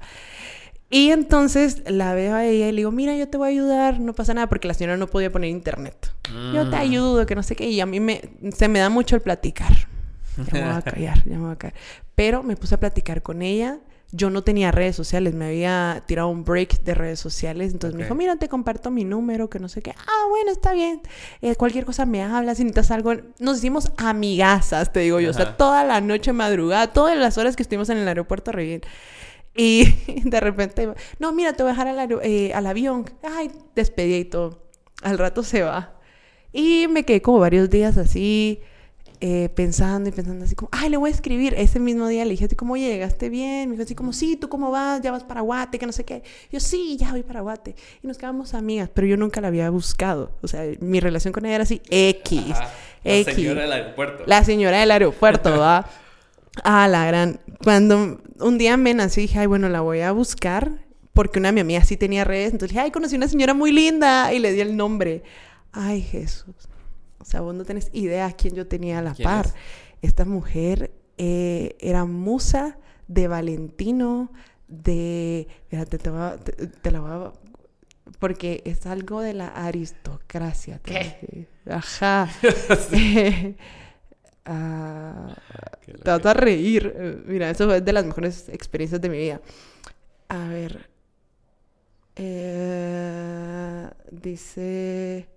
Y 0.89 1.11
entonces 1.11 1.83
la 1.85 2.13
veo 2.13 2.35
a 2.35 2.45
ella 2.45 2.69
y 2.69 2.71
le 2.71 2.77
digo, 2.77 2.91
mira, 2.91 3.15
yo 3.15 3.27
te 3.27 3.37
voy 3.37 3.47
a 3.47 3.51
ayudar, 3.51 3.99
no 3.99 4.13
pasa 4.13 4.33
nada, 4.33 4.47
porque 4.47 4.69
la 4.69 4.73
señora 4.73 4.95
no 4.95 5.07
podía 5.07 5.29
poner 5.29 5.49
internet. 5.49 6.13
Yo 6.53 6.69
te 6.69 6.77
mm. 6.77 6.79
ayudo, 6.79 7.25
que 7.25 7.35
no 7.35 7.43
sé 7.43 7.57
qué, 7.57 7.69
y 7.69 7.81
a 7.81 7.85
mí 7.85 7.99
me, 7.99 8.21
se 8.55 8.69
me 8.69 8.79
da 8.79 8.89
mucho 8.89 9.15
el 9.15 9.21
platicar. 9.21 9.73
Ya 10.37 10.53
me 10.53 10.61
voy 10.61 10.77
a 10.77 10.81
callar, 10.93 11.23
ya 11.25 11.37
me 11.37 11.43
voy 11.43 11.53
a 11.53 11.55
callar. 11.57 11.77
Pero 12.15 12.41
me 12.41 12.55
puse 12.55 12.75
a 12.75 12.79
platicar 12.79 13.21
con 13.21 13.41
ella 13.41 13.79
yo 14.11 14.29
no 14.29 14.43
tenía 14.43 14.71
redes 14.71 14.95
sociales, 14.95 15.33
me 15.33 15.47
había 15.47 16.03
tirado 16.05 16.29
un 16.29 16.45
break 16.45 16.81
de 16.83 16.93
redes 16.93 17.19
sociales, 17.19 17.73
entonces 17.73 17.97
me 17.97 18.03
dijo, 18.03 18.15
mira, 18.15 18.37
te 18.37 18.47
comparto 18.47 18.89
mi 18.89 19.03
número, 19.03 19.49
que 19.49 19.59
no 19.59 19.67
sé 19.67 19.81
qué, 19.81 19.91
ah, 19.97 20.25
bueno, 20.29 20.51
está 20.51 20.71
bien, 20.71 21.01
eh, 21.41 21.55
cualquier 21.55 21.83
cosa 21.83 22.05
me 22.05 22.23
hablas, 22.23 22.57
si 22.57 22.63
necesitas 22.63 22.91
algo, 22.91 23.13
nos 23.39 23.57
hicimos 23.57 23.91
amigazas, 23.97 24.93
te 24.93 25.01
digo 25.01 25.19
yo, 25.19 25.31
o 25.31 25.33
sea, 25.33 25.57
toda 25.57 25.83
la 25.83 25.99
noche 25.99 26.31
madrugada, 26.31 26.93
todas 26.93 27.17
las 27.17 27.37
horas 27.37 27.57
que 27.57 27.63
estuvimos 27.63 27.89
en 27.89 27.97
el 27.97 28.07
aeropuerto, 28.07 28.51
re 28.51 28.63
bien. 28.63 28.81
Y 29.55 29.85
de 30.23 30.39
repente, 30.39 30.87
no, 31.19 31.33
mira, 31.33 31.53
te 31.53 31.63
voy 31.63 31.71
a 31.71 31.73
dejar 31.73 31.87
al, 31.87 32.19
eh, 32.23 32.53
al 32.53 32.65
avión, 32.65 33.09
ay, 33.23 33.51
despedí 33.75 34.15
y 34.15 34.25
todo, 34.25 34.63
al 35.01 35.17
rato 35.17 35.43
se 35.43 35.63
va. 35.63 35.95
Y 36.53 36.87
me 36.87 37.03
quedé 37.03 37.21
como 37.21 37.39
varios 37.39 37.69
días 37.69 37.97
así, 37.97 38.61
eh, 39.19 39.49
pensando 39.49 40.09
y 40.09 40.11
pensando 40.11 40.45
así 40.45 40.55
como, 40.55 40.69
ay, 40.71 40.89
le 40.89 40.97
voy 40.97 41.09
a 41.09 41.13
escribir. 41.13 41.53
Ese 41.57 41.79
mismo 41.79 42.07
día 42.07 42.23
le 42.23 42.31
dije 42.31 42.45
así 42.45 42.55
como, 42.55 42.73
oye, 42.73 42.87
llegaste 42.87 43.29
bien. 43.29 43.69
Me 43.69 43.73
dijo 43.73 43.83
así 43.83 43.95
como, 43.95 44.13
sí, 44.13 44.35
¿tú 44.35 44.49
cómo 44.49 44.69
vas? 44.71 45.01
¿Ya 45.01 45.11
vas 45.11 45.23
para 45.23 45.41
Guate? 45.41 45.79
Que 45.79 45.85
no 45.85 45.91
sé 45.91 46.05
qué. 46.05 46.23
Yo, 46.51 46.59
sí, 46.59 46.97
ya 46.99 47.11
voy 47.11 47.23
para 47.23 47.41
Guate. 47.41 47.75
Y 48.03 48.07
nos 48.07 48.17
quedamos 48.17 48.53
amigas, 48.53 48.89
pero 48.93 49.07
yo 49.07 49.17
nunca 49.17 49.41
la 49.41 49.47
había 49.47 49.69
buscado. 49.69 50.31
O 50.41 50.47
sea, 50.47 50.63
mi 50.79 50.99
relación 50.99 51.33
con 51.33 51.45
ella 51.45 51.55
era 51.55 51.63
así, 51.63 51.81
X. 51.89 52.43
la 53.03 53.23
señora 53.23 53.61
del 53.61 53.71
aeropuerto. 53.71 54.23
La 54.27 54.43
señora 54.43 54.79
del 54.79 54.91
aeropuerto, 54.91 55.59
¿va? 55.59 55.89
ah, 56.63 56.87
la 56.87 57.05
gran. 57.05 57.39
Cuando 57.63 58.21
un 58.39 58.57
día 58.57 58.77
me 58.77 58.93
nací, 58.93 59.21
dije, 59.21 59.39
ay, 59.39 59.47
bueno, 59.47 59.69
la 59.69 59.81
voy 59.81 60.01
a 60.01 60.11
buscar. 60.11 60.71
Porque 61.13 61.39
una 61.39 61.47
de 61.47 61.53
mis 61.53 61.61
amigas 61.61 61.87
sí 61.87 61.97
tenía 61.97 62.23
redes. 62.23 62.51
Entonces 62.51 62.69
dije, 62.69 62.81
ay, 62.81 62.91
conocí 62.91 63.15
una 63.15 63.27
señora 63.27 63.53
muy 63.53 63.71
linda. 63.71 64.31
Y 64.33 64.39
le 64.39 64.53
di 64.53 64.61
el 64.61 64.77
nombre. 64.77 65.23
Ay, 65.71 66.01
Jesús. 66.01 66.66
Sea, 67.27 67.41
vos 67.41 67.53
no 67.53 67.65
tenés 67.65 67.89
idea 67.91 68.27
a 68.27 68.31
quién 68.31 68.55
yo 68.55 68.67
tenía 68.67 68.99
a 68.99 69.01
la 69.01 69.13
par. 69.13 69.53
Esta 70.01 70.23
mujer 70.23 70.91
eh, 71.17 71.75
era 71.81 72.05
musa 72.05 72.77
de 73.09 73.27
Valentino, 73.27 74.31
de... 74.69 75.45
Fíjate, 75.67 75.97
te, 75.97 76.09
la 76.89 77.01
voy 77.01 77.11
a... 77.11 77.33
Porque 78.19 78.61
es 78.63 78.85
algo 78.85 79.19
de 79.19 79.33
la 79.33 79.49
aristocracia. 79.49 80.79
¿Qué? 80.79 81.47
Ajá. 81.69 82.29
Ah, 84.49 85.35
te 85.85 86.09
vas 86.09 86.25
a 86.25 86.33
reír. 86.33 87.25
Mira, 87.27 87.49
eso 87.49 87.69
es 87.75 87.83
de 87.83 87.91
las 87.91 88.05
mejores 88.05 88.47
experiencias 88.47 89.01
de 89.01 89.09
mi 89.09 89.17
vida. 89.17 89.41
A 90.29 90.47
ver. 90.47 90.89
Eh, 92.15 93.89
dice... 94.09 95.27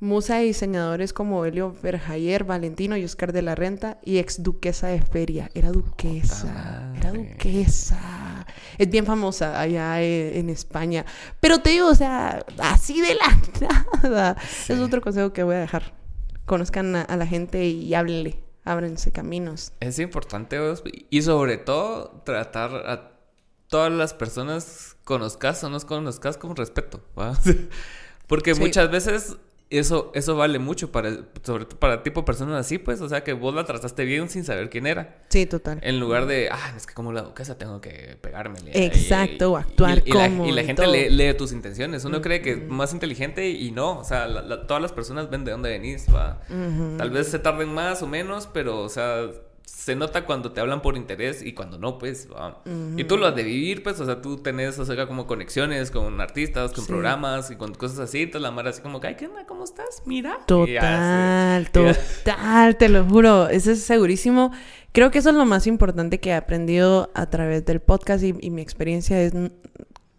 Musa 0.00 0.36
de 0.36 0.44
diseñadores 0.44 1.12
como 1.12 1.44
Helio 1.44 1.74
Verjayer, 1.82 2.44
Valentino 2.44 2.96
y 2.96 3.04
Oscar 3.04 3.32
de 3.32 3.42
la 3.42 3.56
Renta 3.56 3.98
y 4.04 4.18
ex 4.18 4.44
duquesa 4.44 4.86
de 4.86 5.02
Feria. 5.02 5.50
Era 5.54 5.72
duquesa, 5.72 6.92
era 6.96 7.12
duquesa. 7.12 8.46
Es 8.78 8.88
bien 8.88 9.04
famosa 9.04 9.60
allá 9.60 10.00
e, 10.00 10.38
en 10.38 10.50
España. 10.50 11.04
Pero 11.40 11.60
te 11.60 11.70
digo, 11.70 11.88
o 11.88 11.94
sea, 11.96 12.44
así 12.58 13.00
de 13.00 13.16
la 13.16 13.68
nada. 14.02 14.36
Es 14.68 14.78
otro 14.78 15.00
consejo 15.00 15.32
que 15.32 15.42
voy 15.42 15.56
a 15.56 15.60
dejar. 15.60 15.94
Conozcan 16.46 16.94
a, 16.94 17.16
la 17.16 17.26
gente 17.26 17.66
y 17.66 17.92
háblenle, 17.92 18.42
ábrense 18.64 19.10
caminos. 19.10 19.72
Es 19.80 19.98
importante 19.98 20.58
y 21.10 21.22
sobre 21.22 21.58
todo 21.58 22.22
tratar 22.24 22.70
a 22.86 23.18
todas 23.66 23.92
las 23.92 24.14
personas 24.14 24.96
conozcas 25.02 25.62
o 25.64 25.70
no 25.70 25.80
conozcas 25.80 26.36
con 26.36 26.54
respeto. 26.54 27.02
Porque 28.28 28.54
muchas 28.54 28.90
veces 28.90 29.36
eso, 29.70 30.10
eso 30.14 30.34
vale 30.34 30.58
mucho 30.58 30.90
para, 30.90 31.10
sobre 31.42 31.66
todo 31.66 31.78
para 31.78 32.02
tipo 32.02 32.24
personas 32.24 32.58
así, 32.58 32.78
pues, 32.78 33.00
o 33.00 33.08
sea, 33.08 33.22
que 33.22 33.34
vos 33.34 33.54
la 33.54 33.64
trataste 33.64 34.04
bien 34.04 34.30
sin 34.30 34.44
saber 34.44 34.70
quién 34.70 34.86
era. 34.86 35.24
Sí, 35.28 35.44
total. 35.44 35.78
En 35.82 36.00
lugar 36.00 36.26
de, 36.26 36.48
ah, 36.50 36.72
es 36.76 36.86
que 36.86 36.94
como 36.94 37.12
la 37.12 37.22
duquesa 37.22 37.58
tengo 37.58 37.80
que 37.80 38.16
pegarme. 38.20 38.58
Exacto, 38.72 39.56
actuar 39.56 40.02
como. 40.04 40.46
y 40.46 40.52
la 40.52 40.64
gente 40.64 40.86
lee, 40.86 41.34
tus 41.34 41.52
intenciones. 41.52 42.04
Uno 42.04 42.22
cree 42.22 42.40
que 42.40 42.52
es 42.52 42.68
más 42.68 42.92
inteligente 42.92 43.50
y 43.50 43.70
no, 43.70 43.98
o 43.98 44.04
sea, 44.04 44.26
todas 44.66 44.82
las 44.82 44.92
personas 44.92 45.28
ven 45.28 45.44
de 45.44 45.52
dónde 45.52 45.70
venís, 45.70 46.06
va. 46.14 46.40
Tal 46.96 47.10
vez 47.10 47.28
se 47.28 47.38
tarden 47.38 47.72
más 47.72 48.02
o 48.02 48.06
menos, 48.06 48.48
pero, 48.52 48.80
o 48.80 48.88
sea, 48.88 49.28
se 49.68 49.94
nota 49.94 50.24
cuando 50.24 50.52
te 50.52 50.62
hablan 50.62 50.80
por 50.80 50.96
interés 50.96 51.42
y 51.42 51.52
cuando 51.52 51.78
no, 51.78 51.98
pues, 51.98 52.26
Y 52.96 53.04
tú 53.04 53.18
lo 53.18 53.26
has 53.26 53.36
de 53.36 53.42
vivir, 53.42 53.82
pues, 53.82 54.00
o 54.00 54.06
sea, 54.06 54.22
tú 54.22 54.38
tenés, 54.38 54.78
o 54.78 54.84
sea, 54.84 55.06
como 55.06 55.26
conexiones 55.26 55.90
con 55.90 56.20
artistas, 56.22 56.72
con 56.72 56.86
programas 56.86 57.50
y 57.50 57.56
con 57.56 57.74
cosas 57.74 57.98
así, 57.98 58.22
entonces 58.22 58.42
la 58.42 58.50
madre 58.50 58.70
así 58.70 58.80
como, 58.80 58.98
ay, 59.02 59.16
¿qué 59.16 59.26
onda? 59.26 59.44
¿Cómo 59.46 59.64
estás? 59.64 60.02
Mira. 60.06 60.38
Total, 60.46 61.70
total, 61.72 62.76
te 62.78 62.88
lo 62.88 63.04
juro, 63.04 63.48
eso 63.48 63.70
es 63.70 63.82
segurísimo. 63.82 64.52
Creo 64.92 65.10
que 65.10 65.18
eso 65.18 65.30
es 65.30 65.36
lo 65.36 65.44
más 65.44 65.66
importante 65.66 66.18
que 66.18 66.30
he 66.30 66.34
aprendido 66.34 67.10
a 67.14 67.28
través 67.28 67.66
del 67.66 67.80
podcast 67.80 68.24
y, 68.24 68.32
mi 68.32 68.62
experiencia 68.62 69.20
es, 69.20 69.34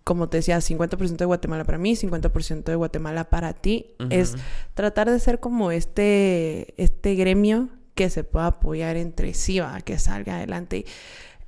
como 0.04 0.30
te 0.30 0.38
decía, 0.38 0.58
50% 0.60 1.18
de 1.18 1.26
Guatemala 1.26 1.64
para 1.64 1.80
mí, 1.80 1.96
50% 1.96 2.66
de 2.66 2.76
Guatemala 2.76 3.32
para 3.32 3.54
ti. 3.54 3.96
Es 4.12 4.36
tratar 4.76 5.10
de 5.10 5.20
ser 5.20 5.40
como 5.40 5.72
este, 5.72 6.76
este 6.78 7.16
gremio 7.16 7.70
que 8.00 8.10
se 8.10 8.24
pueda 8.24 8.48
apoyar 8.48 8.96
entre 8.96 9.34
sí, 9.34 9.60
va, 9.60 9.82
que 9.82 10.00
salga 10.00 10.38
adelante. 10.38 10.86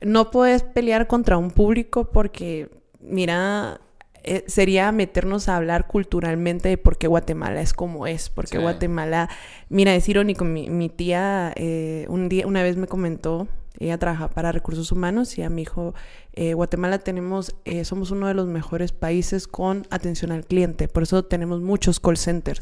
no 0.02 0.32
puedes 0.32 0.64
pelear 0.64 1.08
contra 1.08 1.38
un 1.38 1.50
público 1.50 2.12
porque, 2.12 2.70
mira, 3.00 3.80
eh, 4.24 4.44
sería 4.48 4.92
meternos 4.92 5.48
a 5.48 5.56
hablar 5.56 5.88
culturalmente 5.88 6.68
de 6.68 6.78
por 6.78 6.98
qué 6.98 7.08
Guatemala 7.08 7.62
es 7.62 7.72
como 7.72 8.06
es, 8.06 8.30
porque 8.30 8.58
Guatemala, 8.58 9.30
mira, 9.70 9.96
es 9.96 10.10
irónico, 10.10 10.44
mi, 10.44 10.70
mi 10.70 10.90
tía 10.90 11.54
eh, 11.56 12.06
un 12.10 12.28
día, 12.28 12.46
una 12.46 12.64
vez 12.64 12.76
me 12.76 12.88
comentó, 12.88 13.48
ella 13.80 13.98
trabaja 13.98 14.30
para 14.30 14.52
recursos 14.52 14.92
humanos 14.92 15.38
y 15.38 15.44
a 15.44 15.50
mi 15.50 15.64
hijo, 15.64 15.94
eh, 16.34 16.54
Guatemala 16.54 17.00
tenemos, 17.00 17.56
eh, 17.66 17.86
somos 17.86 18.12
uno 18.12 18.28
de 18.28 18.34
los 18.34 18.48
mejores 18.48 18.92
países 18.92 19.48
con 19.48 19.88
atención 19.90 20.32
al 20.32 20.46
cliente, 20.46 20.88
por 20.88 21.04
eso 21.04 21.24
tenemos 21.24 21.62
muchos 21.62 22.00
call 22.00 22.18
centers. 22.18 22.62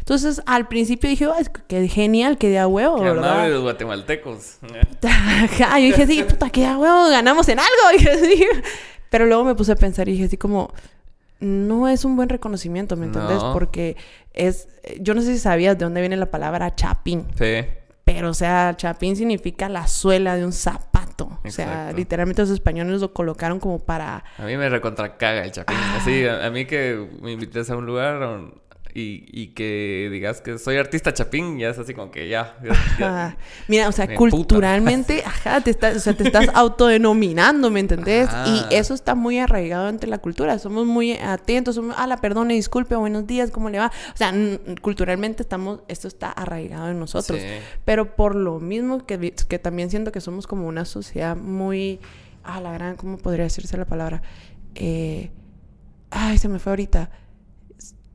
Entonces, 0.00 0.42
al 0.46 0.68
principio 0.68 1.08
dije, 1.08 1.26
oh, 1.26 1.34
qué 1.68 1.86
genial, 1.88 2.38
que 2.38 2.48
de 2.48 2.58
a 2.58 2.66
huevo, 2.66 2.96
qué 2.96 3.04
¿verdad? 3.04 3.48
los 3.50 3.62
guatemaltecos. 3.62 4.58
yo 4.62 5.76
dije, 5.76 6.06
sí, 6.06 6.24
puta, 6.24 6.50
que 6.50 6.62
de 6.62 6.66
a 6.66 6.78
huevo, 6.78 7.08
ganamos 7.08 7.48
en 7.48 7.60
algo. 7.60 8.10
Pero 9.10 9.26
luego 9.26 9.44
me 9.44 9.54
puse 9.54 9.72
a 9.72 9.76
pensar 9.76 10.08
y 10.08 10.12
dije 10.12 10.24
así 10.24 10.36
como, 10.36 10.70
no 11.40 11.88
es 11.88 12.04
un 12.04 12.16
buen 12.16 12.28
reconocimiento, 12.28 12.96
¿me 12.96 13.06
entendés? 13.06 13.42
Porque 13.52 13.96
es, 14.34 14.68
yo 15.00 15.14
no 15.14 15.22
sé 15.22 15.32
si 15.32 15.38
sabías 15.38 15.78
de 15.78 15.84
dónde 15.84 16.00
viene 16.00 16.16
la 16.16 16.30
palabra 16.30 16.74
chapín. 16.74 17.26
Sí. 17.38 17.64
Pero, 18.08 18.30
o 18.30 18.34
sea, 18.34 18.74
chapín 18.74 19.16
significa 19.16 19.68
la 19.68 19.86
suela 19.86 20.34
de 20.34 20.42
un 20.42 20.54
zapato. 20.54 21.38
O 21.44 21.50
sea, 21.50 21.92
literalmente 21.92 22.40
los 22.40 22.50
españoles 22.50 23.02
lo 23.02 23.12
colocaron 23.12 23.60
como 23.60 23.80
para... 23.80 24.24
A 24.38 24.44
mí 24.46 24.56
me 24.56 24.70
recontracaga 24.70 25.44
el 25.44 25.52
chapín. 25.52 25.76
Así, 25.94 26.24
a, 26.24 26.46
a, 26.46 26.50
mí 26.50 26.64
que 26.64 27.06
me 27.20 27.32
invites 27.32 27.68
a 27.68 27.76
un 27.76 27.84
lugar 27.84 28.22
y, 28.94 29.48
que 29.48 30.08
digas 30.10 30.40
que 30.40 30.58
soy 30.58 30.76
artista 30.76 31.12
chapín, 31.12 31.58
ya 31.58 31.70
es 31.70 31.78
así 31.78 31.94
como 31.94 32.10
que 32.10 32.28
ya. 32.28 32.56
Mira, 33.68 33.88
o 33.88 33.92
sea, 33.92 34.14
culturalmente, 34.14 35.22
ajá, 35.26 35.60
te 35.60 35.70
estás, 35.70 35.96
o 35.96 36.00
sea, 36.00 36.14
te 36.14 36.24
estás 36.24 36.48
autodenominando, 36.54 37.70
¿me 37.70 37.80
entendés? 37.80 38.28
Y 38.46 38.74
eso 38.74 38.94
está 38.94 39.14
muy 39.14 39.38
arraigado 39.38 39.88
entre 39.88 40.08
la 40.08 40.18
cultura. 40.18 40.58
Somos 40.58 40.86
muy 40.86 41.12
atentos, 41.12 41.74
somos, 41.74 41.94
ah, 41.98 42.06
la 42.06 42.18
perdone, 42.18 42.54
disculpe, 42.54 42.96
buenos 42.96 43.26
días, 43.26 43.50
¿cómo 43.50 43.70
le 43.70 43.78
va? 43.78 43.92
O 44.12 44.16
sea, 44.16 44.32
culturalmente 44.80 45.42
estamos, 45.42 45.80
esto 45.88 46.08
está 46.08 46.30
arraigado 46.30 46.90
en 46.90 46.98
nosotros. 46.98 47.40
Pero 47.84 48.16
por 48.16 48.34
lo 48.34 48.60
mismo 48.60 49.06
que, 49.06 49.32
que 49.32 49.58
también 49.58 49.90
siento 49.90 50.12
que 50.12 50.20
somos 50.20 50.46
como 50.46 50.66
una 50.66 50.84
sociedad 50.84 51.36
muy, 51.36 52.00
ah, 52.44 52.60
la 52.60 52.72
gran, 52.72 52.96
¿cómo 52.96 53.18
podría 53.18 53.44
decirse 53.44 53.76
la 53.76 53.84
palabra? 53.84 54.22
Eh, 54.74 55.30
ay, 56.10 56.38
se 56.38 56.48
me 56.48 56.58
fue 56.58 56.72
ahorita 56.72 57.10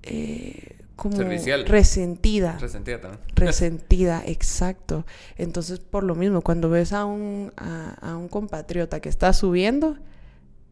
eh, 0.03 0.77
como 0.95 1.17
resentida. 1.17 2.57
Resentida 2.59 3.01
también. 3.01 3.21
Resentida, 3.35 4.23
exacto. 4.25 5.05
Entonces, 5.37 5.79
por 5.79 6.03
lo 6.03 6.15
mismo, 6.15 6.41
cuando 6.41 6.69
ves 6.69 6.93
a 6.93 7.05
un, 7.05 7.51
a, 7.57 8.15
un 8.15 8.27
compatriota 8.27 8.99
que 8.99 9.09
está 9.09 9.33
subiendo, 9.33 9.97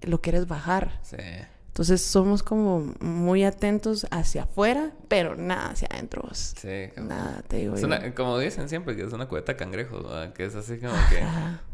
lo 0.02 0.22
quieres 0.22 0.48
bajar. 0.48 1.00
Sí. 1.02 1.18
Entonces 1.68 2.02
somos 2.02 2.44
como 2.44 2.94
muy 3.00 3.46
atentos 3.46 4.06
hacia 4.12 4.44
afuera, 4.44 4.92
pero 5.08 5.36
nada 5.36 5.70
hacia 5.70 5.88
adentro. 5.90 6.28
Sí. 6.34 6.90
Nada, 6.98 7.42
te 7.48 7.58
digo. 7.58 7.76
como 8.16 8.38
dicen 8.38 8.70
siempre, 8.70 8.96
que 8.96 9.04
es 9.04 9.14
una 9.14 9.28
cubeta 9.28 9.56
cangrejo, 9.56 10.04
que 10.36 10.46
es 10.46 10.56
así 10.56 10.78
como 10.78 10.94
que, 11.10 11.24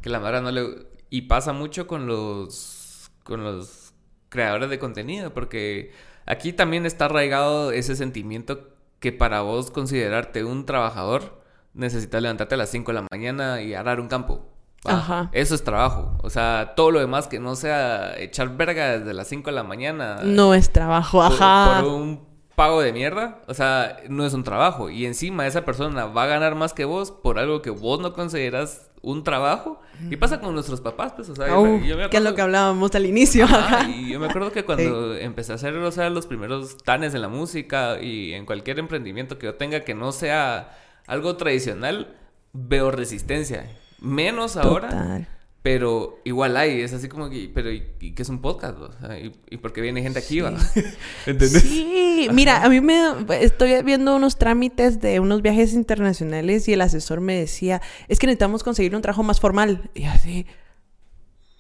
que 0.02 0.10
la 0.10 0.20
madre 0.20 0.42
no 0.42 0.52
le... 0.52 0.88
Y 1.10 1.24
pasa 1.24 1.52
mucho 1.52 1.88
con 1.88 2.06
los, 2.06 3.10
con 3.24 3.44
los 3.44 3.94
creadores 4.30 4.70
de 4.70 4.78
contenido, 4.78 5.34
porque 5.34 5.92
Aquí 6.28 6.54
también 6.54 6.86
está 6.86 7.06
arraigado 7.06 7.72
ese 7.72 7.96
sentimiento 7.96 8.70
que 9.00 9.14
para 9.14 9.42
vos 9.42 9.72
considerarte 9.72 10.44
un 10.44 10.66
trabajador 10.66 11.42
necesitas 11.74 12.22
levantarte 12.22 12.56
a 12.56 12.58
las 12.58 12.70
5 12.70 12.92
de 12.92 13.02
la 13.02 13.08
mañana 13.10 13.62
y 13.62 13.74
arar 13.74 14.00
un 14.00 14.08
campo. 14.08 14.46
Ajá. 14.84 15.30
Eso 15.32 15.56
es 15.56 15.64
trabajo. 15.64 16.18
O 16.22 16.30
sea, 16.30 16.74
todo 16.76 16.92
lo 16.92 17.00
demás 17.00 17.28
que 17.28 17.40
no 17.40 17.56
sea 17.56 18.18
echar 18.20 18.58
verga 18.58 19.00
desde 19.00 19.14
las 19.14 19.28
5 19.28 19.50
de 19.50 19.56
la 19.56 19.64
mañana. 19.64 20.20
No 20.24 20.54
es 20.54 20.70
trabajo, 20.72 21.24
ajá. 21.24 21.82
Por 21.82 21.92
un 21.94 22.28
pago 22.58 22.82
de 22.82 22.92
mierda. 22.92 23.44
O 23.46 23.54
sea, 23.54 23.98
no 24.10 24.26
es 24.26 24.34
un 24.34 24.44
trabajo. 24.44 24.90
Y 24.90 25.06
encima 25.06 25.46
esa 25.46 25.64
persona 25.64 26.08
va 26.08 26.24
a 26.24 26.26
ganar 26.26 26.56
más 26.56 26.74
que 26.74 26.86
vos 26.86 27.12
por 27.12 27.38
algo 27.38 27.62
que 27.62 27.70
vos 27.70 28.00
no 28.00 28.14
consideras 28.14 28.90
un 29.04 29.24
trabajo. 29.24 29.80
Y 30.10 30.16
pasa 30.16 30.42
con 30.42 30.56
nuestros 30.56 30.82
papás, 30.82 31.14
pues, 31.16 31.30
o 31.30 31.36
sea, 31.36 31.50
yo 31.50 31.62
me 31.62 31.78
acuerdo... 31.78 32.10
que 32.10 32.18
es 32.18 32.24
lo 32.24 32.34
que 32.34 32.42
hablábamos 32.42 32.96
al 32.96 33.06
inicio. 33.06 33.46
y 33.88 34.12
yo 34.12 34.20
me 34.20 34.26
acuerdo 34.26 34.52
que 34.52 34.66
cuando 34.66 35.16
empecé 35.16 35.52
a 35.52 35.56
hacer, 35.56 35.76
o 35.76 35.92
sea, 35.92 36.10
los 36.10 36.26
primeros 36.26 36.78
tanes 36.78 37.14
en 37.14 37.22
la 37.22 37.28
música 37.28 38.02
y 38.02 38.34
en 38.34 38.48
cualquier 38.48 38.80
emprendimiento 38.80 39.38
que 39.38 39.46
yo 39.46 39.54
tenga 39.54 39.82
que 39.82 39.94
no 39.94 40.12
sea 40.12 40.76
algo 41.06 41.38
tradicional, 41.38 42.16
veo 42.54 42.90
resistencia. 42.90 43.70
Menos 44.00 44.58
ahora. 44.58 45.28
Pero 45.68 46.22
igual 46.24 46.56
hay, 46.56 46.80
es 46.80 46.94
así 46.94 47.10
como 47.10 47.30
que, 47.30 47.52
pero 47.54 47.70
¿y, 47.70 47.82
qué 48.16 48.22
es 48.22 48.30
un 48.30 48.40
podcast? 48.40 48.78
¿Y, 49.22 49.34
y 49.54 49.58
por 49.58 49.74
qué 49.74 49.82
viene 49.82 50.02
gente 50.02 50.18
aquí? 50.18 50.40
¿va? 50.40 50.54
¿Entendés? 51.26 51.62
Sí, 51.62 52.30
mira, 52.32 52.64
a 52.64 52.70
mí 52.70 52.80
me 52.80 53.02
estoy 53.42 53.84
viendo 53.84 54.16
unos 54.16 54.38
trámites 54.38 55.02
de 55.02 55.20
unos 55.20 55.42
viajes 55.42 55.74
internacionales 55.74 56.70
y 56.70 56.74
el 56.74 56.80
asesor 56.80 57.20
me 57.20 57.38
decía, 57.38 57.82
es 58.08 58.18
que 58.18 58.28
necesitamos 58.28 58.64
conseguir 58.64 58.96
un 58.96 59.02
trabajo 59.02 59.24
más 59.24 59.42
formal. 59.42 59.92
Y 59.94 60.06
así, 60.06 60.46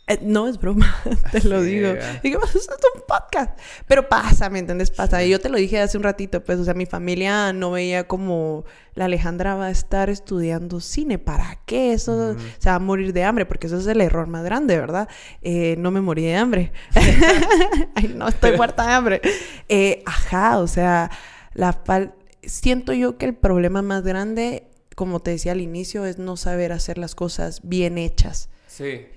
eh, 0.08 0.20
no 0.22 0.48
es 0.48 0.58
broma, 0.58 0.96
te 1.32 1.44
lo 1.44 1.62
digo. 1.62 1.90
Y 2.24 2.30
es 2.30 2.70
un 2.96 3.02
podcast. 3.08 3.60
Pero 3.88 4.08
pasa, 4.08 4.50
¿me 4.50 4.60
entiendes? 4.60 4.90
Pasa. 4.90 5.24
Y 5.24 5.30
yo 5.30 5.40
te 5.40 5.50
lo 5.50 5.58
dije 5.58 5.80
hace 5.80 5.98
un 5.98 6.04
ratito, 6.04 6.44
pues, 6.44 6.60
o 6.60 6.64
sea, 6.64 6.74
mi 6.74 6.86
familia 6.86 7.52
no 7.52 7.72
veía 7.72 8.08
como 8.08 8.64
la 8.96 9.06
Alejandra 9.06 9.56
va 9.56 9.66
a 9.66 9.70
estar 9.70 10.10
estudiando 10.10 10.80
cine. 10.80 11.20
¿Para 11.20 11.60
qué? 11.66 11.92
Eso 11.92 12.36
se 12.58 12.70
va 12.70 12.76
a 12.76 12.80
morir 12.80 13.12
de 13.12 13.26
hambre, 13.26 13.46
porque 13.46 13.68
eso 13.68 13.78
es 13.78 13.88
el 13.88 14.00
error 14.00 14.28
más 14.28 14.44
grande, 14.44 14.80
¿verdad? 14.80 15.10
Eh, 15.42 15.76
no 15.78 15.92
me 15.92 16.02
morí 16.02 16.24
de 16.24 16.36
hambre. 16.36 16.72
Ay, 17.96 18.14
no, 18.16 18.30
estoy 18.30 18.56
muerta 18.56 18.88
de 18.88 18.94
hambre. 18.94 19.22
Eh, 19.68 20.04
ajá, 20.06 20.60
o 20.60 20.68
sea, 20.68 21.12
la 21.54 21.74
fal 21.74 22.14
siento 22.44 22.94
yo 22.94 23.18
que 23.18 23.26
el 23.26 23.36
problema 23.36 23.82
más 23.82 24.04
grande, 24.04 24.64
como 24.96 25.20
te 25.20 25.32
decía 25.32 25.52
al 25.52 25.62
inicio, 25.62 26.06
es 26.06 26.18
no 26.18 26.38
saber 26.38 26.72
hacer 26.72 26.98
las 26.98 27.14
cosas 27.14 27.62
bien 27.64 27.98
hechas. 27.98 28.50
Sí. 28.78 29.08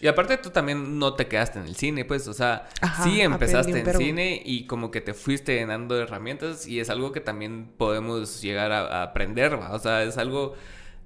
Y 0.00 0.06
aparte 0.06 0.38
tú 0.38 0.48
también 0.48 0.98
no 0.98 1.12
te 1.12 1.26
quedaste 1.26 1.58
en 1.58 1.66
el 1.66 1.76
cine, 1.76 2.06
pues, 2.06 2.26
o 2.28 2.32
sea, 2.32 2.66
sí 3.02 3.20
empezaste 3.20 3.80
en 3.80 3.94
cine 3.94 4.40
y 4.42 4.66
como 4.66 4.90
que 4.90 5.02
te 5.02 5.12
fuiste 5.12 5.52
de 5.52 6.00
herramientas 6.00 6.66
y 6.66 6.80
es 6.80 6.88
algo 6.88 7.12
que 7.12 7.20
también 7.20 7.68
podemos 7.76 8.40
llegar 8.40 8.72
a, 8.72 9.02
aprender, 9.02 9.52
o 9.52 9.78
sea, 9.78 10.02
es 10.02 10.16
algo 10.16 10.54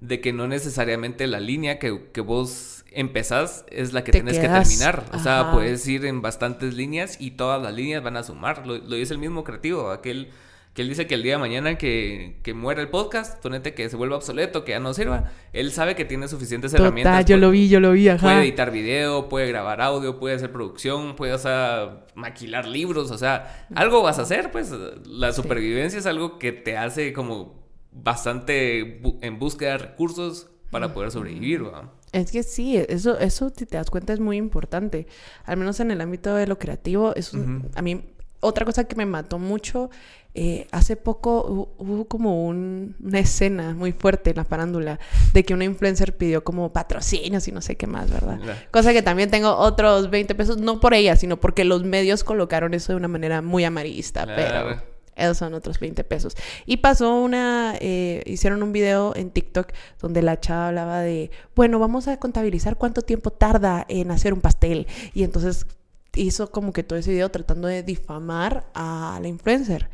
de 0.00 0.20
que 0.20 0.32
no 0.32 0.46
necesariamente 0.46 1.26
la 1.26 1.40
línea 1.40 1.80
que, 1.80 1.90
vos 2.20 2.84
empezás 2.92 3.64
es 3.70 3.92
la 3.92 4.04
que 4.04 4.12
tienes 4.12 4.38
que 4.38 4.48
terminar, 4.48 5.04
o 5.12 5.18
sea, 5.18 5.50
puedes 5.50 5.84
ir 5.88 6.06
en 6.06 6.22
bastantes 6.22 6.74
líneas 6.74 7.16
y 7.20 7.32
todas 7.32 7.60
las 7.60 7.74
líneas 7.74 8.04
van 8.04 8.16
a 8.16 8.22
sumar, 8.22 8.68
lo, 8.68 8.78
lo 8.78 8.94
dice 8.94 9.14
el 9.14 9.18
mismo 9.18 9.42
creativo, 9.42 9.90
aquel 9.90 10.30
que 10.74 10.82
él 10.82 10.88
dice 10.88 11.06
que 11.06 11.14
el 11.16 11.22
día 11.22 11.32
de 11.32 11.38
mañana 11.38 11.76
que, 11.76 12.38
que 12.44 12.54
muera 12.54 12.80
el 12.80 12.88
podcast, 12.88 13.42
ponete 13.42 13.74
que 13.74 13.88
se 13.88 13.96
vuelva 13.96 14.16
obsoleto, 14.16 14.64
que 14.64 14.72
ya 14.72 14.78
no 14.78 14.94
sirva, 14.94 15.32
él 15.52 15.72
sabe 15.72 15.96
que 15.96 16.04
tiene 16.04 16.28
suficientes 16.28 16.70
Total, 16.70 16.86
herramientas. 16.86 17.24
yo 17.24 17.36
lo 17.38 17.50
vi, 17.50 17.68
yo 17.68 17.80
lo 17.80 17.92
vi, 17.92 18.08
ajá. 18.08 18.24
Puede 18.24 18.42
editar 18.42 18.70
video, 18.70 19.28
puede 19.28 19.48
grabar 19.48 19.80
audio, 19.80 20.20
puede 20.20 20.36
hacer 20.36 20.52
producción, 20.52 21.16
puede, 21.16 21.32
o 21.32 21.38
sea, 21.38 22.06
maquilar 22.14 22.68
libros, 22.68 23.10
o 23.10 23.18
sea, 23.18 23.66
algo 23.74 24.02
vas 24.02 24.20
a 24.20 24.22
hacer, 24.22 24.52
pues 24.52 24.72
la 25.06 25.32
supervivencia 25.32 25.98
es 25.98 26.06
algo 26.06 26.38
que 26.38 26.52
te 26.52 26.76
hace 26.76 27.12
como 27.12 27.60
bastante 27.92 29.00
en 29.22 29.38
búsqueda 29.40 29.72
de 29.72 29.78
recursos 29.78 30.50
para 30.70 30.94
poder 30.94 31.10
sobrevivir. 31.10 31.64
Es 32.12 32.30
que 32.30 32.44
sí, 32.44 32.76
eso, 32.76 33.18
eso 33.18 33.52
si 33.56 33.66
te 33.66 33.76
das 33.76 33.90
cuenta 33.90 34.12
es 34.12 34.20
muy 34.20 34.36
importante. 34.36 35.08
Al 35.44 35.56
menos 35.56 35.80
en 35.80 35.90
el 35.90 36.00
ámbito 36.00 36.34
de 36.34 36.46
lo 36.46 36.58
creativo, 36.58 37.14
es 37.16 37.32
a 37.74 37.82
mí 37.82 38.04
otra 38.40 38.64
cosa 38.64 38.84
que 38.84 38.96
me 38.96 39.06
mató 39.06 39.38
mucho, 39.38 39.90
eh, 40.34 40.68
hace 40.70 40.96
poco 40.96 41.74
hubo 41.76 42.04
como 42.06 42.46
una 42.46 43.18
escena 43.18 43.74
muy 43.74 43.92
fuerte 43.92 44.30
en 44.30 44.36
la 44.36 44.44
farándula 44.44 45.00
de 45.32 45.44
que 45.44 45.54
una 45.54 45.64
influencer 45.64 46.16
pidió 46.16 46.44
como 46.44 46.72
patrocinios 46.72 47.48
y 47.48 47.52
no 47.52 47.60
sé 47.60 47.76
qué 47.76 47.86
más, 47.86 48.10
¿verdad? 48.10 48.38
Cosa 48.70 48.92
que 48.92 49.02
también 49.02 49.30
tengo 49.30 49.56
otros 49.56 50.08
20 50.08 50.34
pesos, 50.36 50.58
no 50.58 50.78
por 50.78 50.94
ella, 50.94 51.16
sino 51.16 51.38
porque 51.38 51.64
los 51.64 51.82
medios 51.82 52.22
colocaron 52.22 52.74
eso 52.74 52.92
de 52.92 52.96
una 52.96 53.08
manera 53.08 53.42
muy 53.42 53.64
amarillista, 53.64 54.24
pero 54.24 54.80
esos 55.16 55.36
son 55.36 55.54
otros 55.54 55.80
20 55.80 56.04
pesos. 56.04 56.36
Y 56.64 56.78
pasó 56.78 57.14
una, 57.16 57.74
eh, 57.80 58.22
hicieron 58.24 58.62
un 58.62 58.72
video 58.72 59.14
en 59.16 59.30
TikTok 59.30 59.72
donde 60.00 60.22
la 60.22 60.38
chava 60.38 60.68
hablaba 60.68 61.00
de, 61.00 61.30
bueno, 61.56 61.78
vamos 61.78 62.08
a 62.08 62.18
contabilizar 62.18 62.76
cuánto 62.76 63.02
tiempo 63.02 63.30
tarda 63.30 63.84
en 63.88 64.12
hacer 64.12 64.32
un 64.32 64.40
pastel. 64.40 64.86
Y 65.12 65.24
entonces 65.24 65.66
hizo 66.14 66.50
como 66.50 66.72
que 66.72 66.82
todo 66.82 66.98
ese 66.98 67.12
video 67.12 67.30
tratando 67.30 67.68
de 67.68 67.82
difamar 67.82 68.70
a 68.74 69.18
la 69.20 69.28
influencer. 69.28 69.88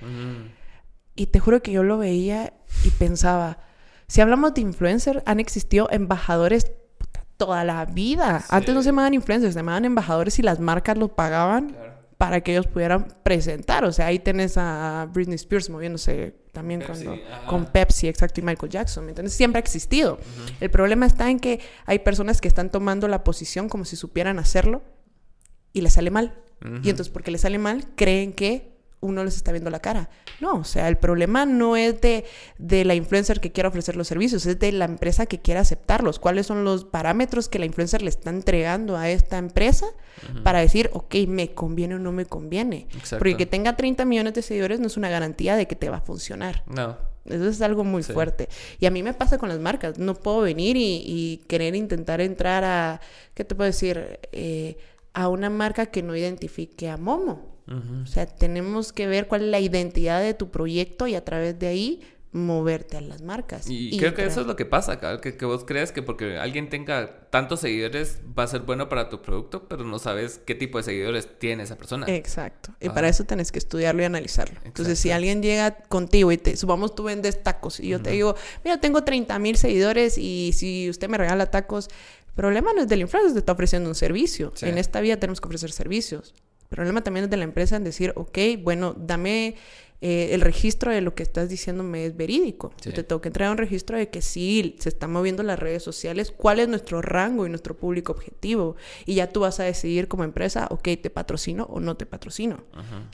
Y 1.15 1.27
te 1.27 1.41
juro 1.41 1.63
que 1.63 1.73
yo 1.73 1.83
lo 1.83 1.99
veía 1.99 2.53
y 2.85 2.91
pensaba, 2.91 3.59
si 4.09 4.21
hablamos 4.21 4.55
de 4.55 4.61
influencer, 4.61 5.23
han 5.27 5.41
existido 5.41 5.89
embajadores 5.91 6.71
toda 7.37 7.65
la 7.65 7.85
vida. 7.85 8.45
Antes 8.49 8.75
no 8.75 8.83
se 8.83 8.87
llamaban 8.87 9.15
influencers, 9.15 9.55
se 9.55 9.61
llamaban 9.61 9.85
embajadores 9.85 10.39
y 10.39 10.43
las 10.43 10.61
marcas 10.61 10.97
los 10.97 11.11
pagaban 11.11 11.77
para 12.19 12.41
que 12.41 12.53
ellos 12.53 12.67
pudieran 12.67 13.09
presentar. 13.23 13.85
O 13.85 13.93
sea, 13.93 14.07
ahí 14.07 14.19
tenés 14.19 14.57
a 14.57 15.09
Britney 15.13 15.35
Spears 15.35 15.69
moviéndose 15.69 16.35
también 16.53 16.83
cuando 16.83 17.15
con 17.47 17.67
Pepsi, 17.67 18.09
exacto, 18.09 18.41
y 18.41 18.45
Michael 18.45 18.73
Jackson, 18.73 19.05
¿me 19.05 19.11
entiendes? 19.11 19.35
Siempre 19.35 19.59
ha 19.59 19.61
existido. 19.61 20.19
El 20.61 20.71
problema 20.71 21.05
está 21.05 21.31
en 21.31 21.39
que 21.39 21.61
hay 21.85 21.99
personas 21.99 22.41
que 22.41 22.49
están 22.49 22.71
tomando 22.71 23.09
la 23.09 23.25
posición 23.25 23.69
como 23.69 23.85
si 23.85 23.97
supieran 23.97 24.39
hacerlo 24.39 24.83
y 25.77 25.83
les 25.83 25.93
sale 25.93 26.11
mal. 26.11 26.35
Y 26.83 26.89
entonces 26.89 27.11
porque 27.11 27.31
les 27.31 27.43
sale 27.43 27.59
mal, 27.59 27.85
creen 27.97 28.33
que 28.33 28.73
uno 29.01 29.23
les 29.23 29.37
está 29.37 29.53
viendo 29.53 29.69
la 29.69 29.81
cara. 29.81 30.09
No, 30.41 30.55
o 30.55 30.65
sea, 30.65 30.89
el 30.89 30.97
problema 30.97 31.45
no 31.45 31.77
es 31.77 32.01
de, 32.01 32.25
de, 32.59 32.87
la 32.87 32.95
influencer 32.95 33.41
que 33.41 33.53
quiera 33.53 33.69
ofrecer 33.69 33.95
los 33.95 34.09
servicios, 34.09 34.47
es 34.47 34.59
de 34.59 34.73
la 34.73 34.87
empresa 34.87 35.27
que 35.27 35.39
quiera 35.39 35.61
aceptarlos. 35.61 36.19
¿Cuáles 36.19 36.47
son 36.47 36.65
los 36.65 36.87
parámetros 36.87 37.51
que 37.51 37.59
la 37.59 37.67
influencer 37.67 38.01
le 38.01 38.09
está 38.09 38.31
entregando 38.31 38.97
a 38.97 39.11
esta 39.11 39.37
empresa 39.37 39.87
para 40.43 40.61
decir, 40.61 40.89
ok, 40.95 41.15
me 41.29 41.53
conviene 41.53 41.97
o 41.97 41.99
no 41.99 42.11
me 42.11 42.25
conviene? 42.25 42.89
Porque 43.11 43.37
que 43.37 43.47
tenga 43.47 43.77
30 43.77 44.07
millones 44.07 44.33
de 44.33 44.41
seguidores 44.41 44.81
no 44.81 44.87
es 44.87 44.97
una 44.97 45.11
garantía 45.11 45.57
de 45.57 45.67
que 45.67 45.77
te 45.77 45.91
va 45.91 45.99
a 45.99 46.03
funcionar. 46.03 46.65
No. 46.67 46.97
Eso 47.27 47.49
es 47.49 47.61
algo 47.61 47.85
muy 47.85 48.03
fuerte. 48.03 48.49
Y 48.79 48.87
a 48.87 48.91
mí 48.91 49.03
me 49.03 49.13
pasa 49.13 49.39
con 49.39 49.49
las 49.49 49.59
marcas. 49.59 49.99
No 49.99 50.15
puedo 50.15 50.41
venir 50.41 50.77
y, 50.79 51.45
querer 51.49 51.75
intentar 51.75 52.21
entrar 52.21 52.65
a, 52.65 53.01
¿qué 53.35 53.45
te 53.45 53.55
puedo 53.55 53.67
decir? 53.67 54.21
Eh, 54.33 54.77
a 55.17 55.29
una 55.29 55.49
marca 55.49 55.87
que 55.87 56.03
no 56.03 56.15
identifique 56.15 56.91
a 56.91 56.99
Momo. 56.99 57.57
O 58.05 58.07
sea, 58.07 58.27
tenemos 58.27 58.93
que 58.93 59.09
ver 59.09 59.27
cuál 59.27 59.43
es 59.43 59.49
la 59.49 59.59
identidad 59.59 60.21
de 60.21 60.35
tu 60.35 60.51
proyecto 60.51 61.09
y 61.09 61.17
a 61.17 61.25
través 61.25 61.59
de 61.59 61.67
ahí 61.67 62.01
moverte 62.37 62.97
a 62.97 63.01
las 63.01 63.23
marcas. 63.23 63.67
Y, 63.69 63.97
creo 63.99 64.15
que 64.15 64.25
eso 64.25 64.43
es 64.43 64.47
lo 64.47 64.57
que 64.57 64.67
pasa, 64.67 65.01
que, 65.21 65.37
que, 65.37 65.45
vos 65.47 65.65
crees 65.65 65.91
que 65.91 66.03
porque 66.03 66.37
alguien 66.37 66.69
tenga 66.69 67.29
tantos 67.31 67.61
seguidores 67.61 68.21
va 68.39 68.45
a 68.45 68.47
ser 68.47 68.61
bueno 68.61 68.89
para 68.89 69.09
tu 69.09 69.23
producto, 69.23 69.69
pero 69.69 69.85
no 69.85 69.99
sabes 69.99 70.41
qué 70.45 70.55
tipo 70.55 70.79
de 70.79 70.85
seguidores 70.85 71.29
tiene 71.39 71.63
esa 71.63 71.77
persona. 71.77 72.07
Exacto. 72.09 72.75
Y 72.81 72.91
para 72.91 73.09
eso 73.09 73.25
tenés 73.25 73.51
que 73.51 73.59
estudiarlo 73.59 74.03
y 74.03 74.05
analizarlo. 74.05 74.61
Entonces, 74.65 74.99
si 74.99 75.11
alguien 75.11 75.43
llega 75.43 75.73
contigo 75.89 76.31
y 76.31 76.37
te, 76.37 76.57
supongamos 76.57 76.95
tú 76.95 77.05
vendes 77.05 77.43
tacos 77.43 77.81
y 77.81 77.89
yo 77.89 78.03
te 78.03 78.11
digo, 78.11 78.37
mira, 78.65 78.79
tengo 78.81 79.03
30 79.03 79.39
mil 79.39 79.57
seguidores 79.57 80.19
y 80.19 80.53
si 80.53 80.91
usted 80.91 81.09
me 81.09 81.19
regala 81.19 81.47
tacos, 81.47 81.89
problema 82.37 82.73
no 82.73 82.83
es 82.83 82.89
del 82.89 83.01
influencer, 83.01 83.33
te 83.33 83.41
está 83.41 83.53
ofreciendo 83.53 83.89
un 83.89 83.95
servicio. 83.95 84.53
En 84.63 84.79
esta 84.79 85.01
vida 85.01 85.17
tenemos 85.17 85.41
que 85.41 85.49
ofrecer 85.49 85.73
servicios. 85.73 86.35
El 86.71 86.77
problema 86.77 87.03
también 87.03 87.25
es 87.25 87.31
de 87.31 87.37
la 87.37 87.45
empresa 87.45 87.77
en 87.77 87.85
decir, 87.85 88.13
ok, 88.17 88.39
bueno, 88.63 88.95
dame 88.99 89.57
eh, 90.03 90.31
el 90.33 90.43
registro 90.43 90.93
de 90.93 91.01
lo 91.01 91.15
que 91.15 91.23
estás 91.23 91.49
diciéndome 91.49 92.05
es 92.05 92.17
verídico. 92.17 92.73
Yo 92.83 92.93
te 92.93 93.03
tengo 93.03 93.21
que 93.21 93.29
entregar 93.29 93.53
un 93.53 93.59
registro 93.59 93.97
de 93.97 94.11
que 94.11 94.21
sí, 94.21 94.77
se 94.79 94.89
están 94.89 95.13
moviendo 95.13 95.43
las 95.43 95.59
redes 95.59 95.83
sociales, 95.83 96.33
cuál 96.37 96.59
es 96.59 96.69
nuestro 96.69 97.01
rango 97.01 97.47
y 97.47 97.49
nuestro 97.49 97.77
público 97.77 98.13
objetivo. 98.13 98.77
Y 99.07 99.15
ya 99.15 99.29
tú 99.29 99.41
vas 99.41 99.59
a 99.61 99.65
decidir 99.65 100.09
como 100.09 100.25
empresa, 100.25 100.67
ok, 100.71 100.89
te 101.01 101.09
patrocino 101.09 101.65
o 101.65 101.81
no 101.81 101.97
te 101.97 102.05
patrocino. 102.05 102.65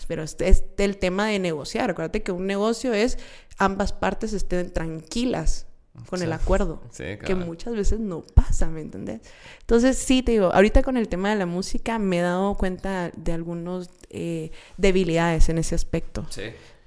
Pero 0.08 0.22
este 0.22 0.48
es 0.48 0.64
el 0.78 0.96
tema 0.96 1.28
de 1.28 1.38
negociar. 1.38 1.90
Acuérdate 1.90 2.22
que 2.22 2.32
un 2.32 2.46
negocio 2.46 2.92
es 2.92 3.18
ambas 3.58 3.92
partes 3.92 4.32
estén 4.32 4.72
tranquilas 4.72 5.66
con 6.08 6.22
el 6.22 6.32
acuerdo, 6.32 6.80
que 6.96 7.34
muchas 7.34 7.74
veces 7.74 8.00
no 8.00 8.20
pasa, 8.20 8.68
¿me 8.68 8.80
entendés? 8.80 9.20
Entonces, 9.60 9.98
sí, 9.98 10.22
te 10.22 10.32
digo, 10.32 10.52
ahorita 10.52 10.82
con 10.82 10.96
el 10.96 11.08
tema 11.08 11.30
de 11.30 11.36
la 11.36 11.46
música 11.46 11.98
me 11.98 12.18
he 12.18 12.22
dado 12.22 12.54
cuenta 12.54 13.10
de 13.16 13.32
algunas 13.32 13.90
eh, 14.10 14.50
debilidades 14.76 15.48
en 15.48 15.58
ese 15.58 15.74
aspecto. 15.74 16.26
Sí. 16.30 16.42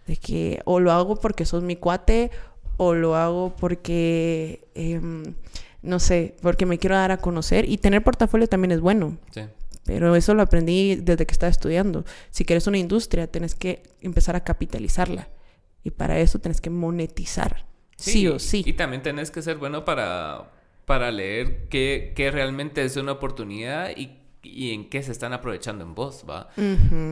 De 0.08 0.18
que 0.18 0.62
o 0.66 0.80
lo 0.80 0.92
hago 0.92 1.16
porque 1.16 1.46
sos 1.46 1.64
mi 1.64 1.76
cuate 1.76 2.32
o 2.78 2.94
lo 2.94 3.16
hago 3.16 3.56
porque, 3.56 4.68
em, 4.76 5.36
no 5.82 6.00
sé, 6.00 6.36
porque 6.42 6.66
me 6.66 6.78
quiero 6.78 6.96
dar 6.96 7.12
a 7.12 7.18
conocer. 7.18 7.68
Y 7.70 7.78
tener 7.78 8.04
portafolio 8.04 8.48
también 8.48 8.72
es 8.72 8.80
bueno. 8.80 9.18
Sí. 9.32 9.42
Pero 9.86 10.16
eso 10.16 10.34
lo 10.34 10.42
aprendí 10.42 10.96
desde 10.96 11.26
que 11.26 11.32
estaba 11.32 11.50
estudiando. 11.50 12.06
Si 12.32 12.44
quieres 12.44 12.68
una 12.68 12.78
industria, 12.78 13.28
tienes 13.28 13.56
que 13.56 13.84
empezar 14.02 14.36
a 14.36 14.44
capitalizarla. 14.44 15.30
Y 15.84 15.92
para 15.92 16.20
eso 16.20 16.40
tienes 16.40 16.60
que 16.60 16.72
monetizar. 16.72 17.66
Sí, 17.96 18.28
o 18.28 18.40
sí. 18.40 18.64
Y 18.66 18.74
también 18.74 19.02
tenés 19.02 19.32
que 19.32 19.42
ser 19.42 19.58
bueno 19.58 19.86
para, 19.86 20.52
para 20.86 21.12
leer 21.12 21.68
qué, 21.70 22.14
qué 22.16 22.32
realmente 22.32 22.84
es 22.84 22.98
una 22.98 23.14
oportunidad 23.14 23.92
y, 23.96 24.18
y, 24.44 24.74
en 24.74 24.90
qué 24.90 25.02
se 25.02 25.12
están 25.12 25.34
aprovechando 25.34 25.84
en 25.84 25.96
vos, 25.96 26.26
¿va? 26.30 26.50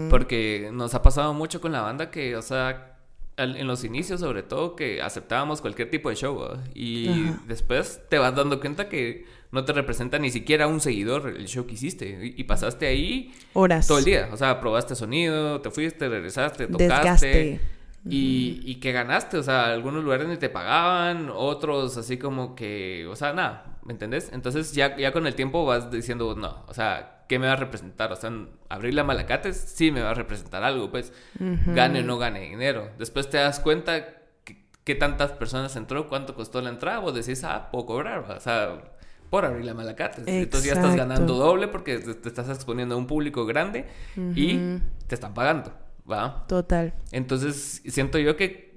Porque 0.09 0.69
nos 0.71 0.93
ha 0.93 1.01
pasado 1.01 1.34
mucho 1.34 1.61
con 1.61 1.71
la 1.71 1.81
banda 1.81 2.11
que, 2.11 2.36
o 2.36 2.41
sea, 2.41 2.97
en 3.38 3.65
los 3.65 3.84
inicios 3.84 4.19
sobre 4.19 4.43
todo, 4.43 4.75
que 4.75 5.01
aceptábamos 5.01 5.61
cualquier 5.61 5.89
tipo 5.89 6.09
de 6.09 6.15
show, 6.15 6.38
¿va? 6.38 6.63
Y 6.75 7.07
después 7.47 8.01
te 8.09 8.17
vas 8.17 8.36
dando 8.36 8.59
cuenta 8.59 8.89
que 8.89 9.25
no 9.53 9.65
te 9.65 9.71
representa 9.71 10.17
ni 10.17 10.31
siquiera 10.31 10.65
un 10.65 10.81
seguidor 10.81 11.27
el 11.27 11.47
show 11.47 11.67
que 11.67 11.75
hiciste. 11.75 12.34
Y, 12.36 12.43
pasaste 12.43 12.88
ahí 12.88 13.31
horas 13.53 13.88
todo 13.88 13.99
el 13.99 14.05
día. 14.05 14.29
O 14.31 14.38
sea, 14.38 14.59
probaste 14.59 14.95
sonido, 14.95 15.61
te 15.61 15.69
fuiste, 15.69 16.09
regresaste, 16.09 16.67
tocaste. 16.67 17.59
Y, 18.09 18.59
y, 18.65 18.75
que 18.75 18.91
ganaste, 18.91 19.37
o 19.37 19.43
sea, 19.43 19.67
algunos 19.67 20.03
lugares 20.03 20.27
ni 20.27 20.35
te 20.35 20.49
pagaban, 20.49 21.29
otros 21.33 21.95
así 21.95 22.17
como 22.17 22.53
que, 22.53 23.07
o 23.09 23.15
sea, 23.15 23.31
nada, 23.31 23.77
¿me 23.85 23.93
entendés? 23.93 24.29
Entonces 24.33 24.73
ya, 24.73 24.97
ya 24.97 25.13
con 25.13 25.25
el 25.25 25.35
tiempo 25.35 25.65
vas 25.65 25.89
diciendo, 25.89 26.35
no, 26.35 26.65
o 26.67 26.73
sea, 26.73 27.23
¿qué 27.29 27.39
me 27.39 27.47
va 27.47 27.53
a 27.53 27.57
representar? 27.57 28.11
O 28.11 28.17
sea, 28.17 28.29
abrir 28.67 28.93
la 28.93 29.05
malacates 29.05 29.55
sí 29.55 29.91
me 29.91 30.01
va 30.01 30.11
a 30.11 30.13
representar 30.15 30.63
algo, 30.63 30.91
pues, 30.91 31.13
gane 31.39 32.01
o 32.01 32.03
no 32.03 32.17
gane 32.17 32.41
dinero. 32.41 32.89
Después 32.97 33.29
te 33.29 33.37
das 33.37 33.61
cuenta 33.61 34.05
qué 34.83 34.95
tantas 34.95 35.31
personas 35.31 35.75
entró, 35.75 36.09
cuánto 36.09 36.35
costó 36.35 36.61
la 36.61 36.69
entrada, 36.69 36.99
vos 36.99 37.13
decís, 37.13 37.43
ah, 37.45 37.69
puedo 37.71 37.85
cobrar, 37.85 38.19
o 38.19 38.39
sea, 38.39 38.81
por 39.29 39.45
abrir 39.45 39.65
la 39.65 39.73
malacates. 39.73 40.27
Entonces 40.27 40.69
ya 40.69 40.73
estás 40.73 40.95
ganando 40.95 41.35
doble 41.35 41.67
porque 41.67 41.99
te, 41.99 42.29
estás 42.29 42.49
exponiendo 42.49 42.95
a 42.95 42.97
un 42.97 43.07
público 43.07 43.45
grande 43.45 43.87
y 44.35 44.57
te 45.07 45.15
están 45.15 45.33
pagando. 45.33 45.71
¿Va? 46.09 46.45
Total. 46.47 46.93
Entonces, 47.11 47.81
siento 47.85 48.17
yo 48.19 48.35
que 48.35 48.73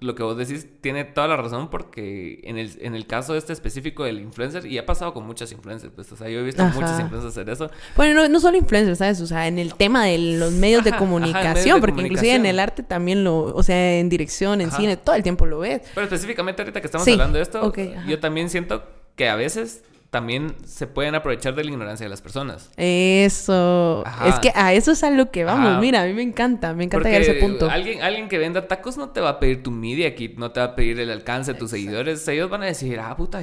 lo 0.00 0.14
que 0.14 0.22
vos 0.22 0.36
decís 0.36 0.66
tiene 0.80 1.04
toda 1.04 1.26
la 1.26 1.36
razón 1.36 1.70
porque 1.70 2.40
en 2.44 2.56
el, 2.56 2.70
en 2.80 2.94
el 2.94 3.06
caso 3.06 3.34
este 3.34 3.52
específico 3.52 4.04
del 4.04 4.20
influencer, 4.20 4.64
y 4.66 4.78
ha 4.78 4.86
pasado 4.86 5.12
con 5.12 5.26
muchas 5.26 5.50
influencers, 5.50 5.92
pues, 5.92 6.10
o 6.12 6.16
sea, 6.16 6.28
yo 6.28 6.38
he 6.38 6.42
visto 6.42 6.62
muchas 6.64 7.00
influencers 7.00 7.32
hacer 7.32 7.50
eso. 7.50 7.70
Bueno, 7.96 8.14
no, 8.14 8.28
no, 8.28 8.40
solo 8.40 8.56
influencers, 8.56 8.98
¿sabes? 8.98 9.20
O 9.20 9.26
sea, 9.26 9.48
en 9.48 9.58
el 9.58 9.74
tema 9.74 10.04
de 10.04 10.18
los 10.38 10.52
medios 10.52 10.84
de 10.84 10.92
comunicación, 10.92 11.80
porque 11.80 12.02
inclusive 12.02 12.34
en 12.34 12.46
el 12.46 12.60
arte 12.60 12.82
también 12.82 13.24
lo, 13.24 13.46
o 13.46 13.62
sea, 13.62 13.98
en 13.98 14.08
dirección, 14.08 14.60
en 14.60 14.70
cine, 14.70 14.96
todo 14.96 15.16
el 15.16 15.22
tiempo 15.22 15.46
lo 15.46 15.60
ves. 15.60 15.82
Pero 15.94 16.04
específicamente 16.04 16.62
ahorita 16.62 16.80
que 16.80 16.86
estamos 16.86 17.08
hablando 17.08 17.38
de 17.38 17.42
esto, 17.42 17.72
yo 18.06 18.20
también 18.20 18.50
siento 18.50 18.84
que 19.16 19.28
a 19.28 19.34
veces 19.34 19.82
también 20.10 20.54
se 20.64 20.86
pueden 20.86 21.14
aprovechar 21.14 21.54
de 21.54 21.64
la 21.64 21.70
ignorancia 21.70 22.04
de 22.04 22.08
las 22.10 22.22
personas. 22.22 22.70
Eso. 22.76 24.04
Es 24.24 24.38
que 24.38 24.50
a 24.54 24.72
eso 24.72 24.92
es 24.92 25.04
a 25.04 25.10
lo 25.10 25.30
que 25.30 25.44
vamos. 25.44 25.80
Mira, 25.80 26.02
a 26.02 26.06
mí 26.06 26.14
me 26.14 26.22
encanta, 26.22 26.72
me 26.72 26.84
encanta 26.84 27.08
llegar 27.08 27.22
a 27.22 27.24
ese 27.24 27.34
punto. 27.34 27.68
Alguien, 27.68 28.00
alguien 28.00 28.28
que 28.28 28.38
venda 28.38 28.66
tacos 28.66 28.96
no 28.96 29.10
te 29.10 29.20
va 29.20 29.30
a 29.30 29.38
pedir 29.38 29.62
tu 29.62 29.70
media 29.70 30.14
kit, 30.14 30.38
no 30.38 30.50
te 30.50 30.60
va 30.60 30.66
a 30.66 30.74
pedir 30.74 30.98
el 30.98 31.10
alcance 31.10 31.52
de 31.52 31.58
tus 31.58 31.70
seguidores. 31.70 32.26
Ellos 32.26 32.48
van 32.48 32.62
a 32.62 32.66
decir, 32.66 32.98
ah, 33.00 33.14
puta, 33.16 33.40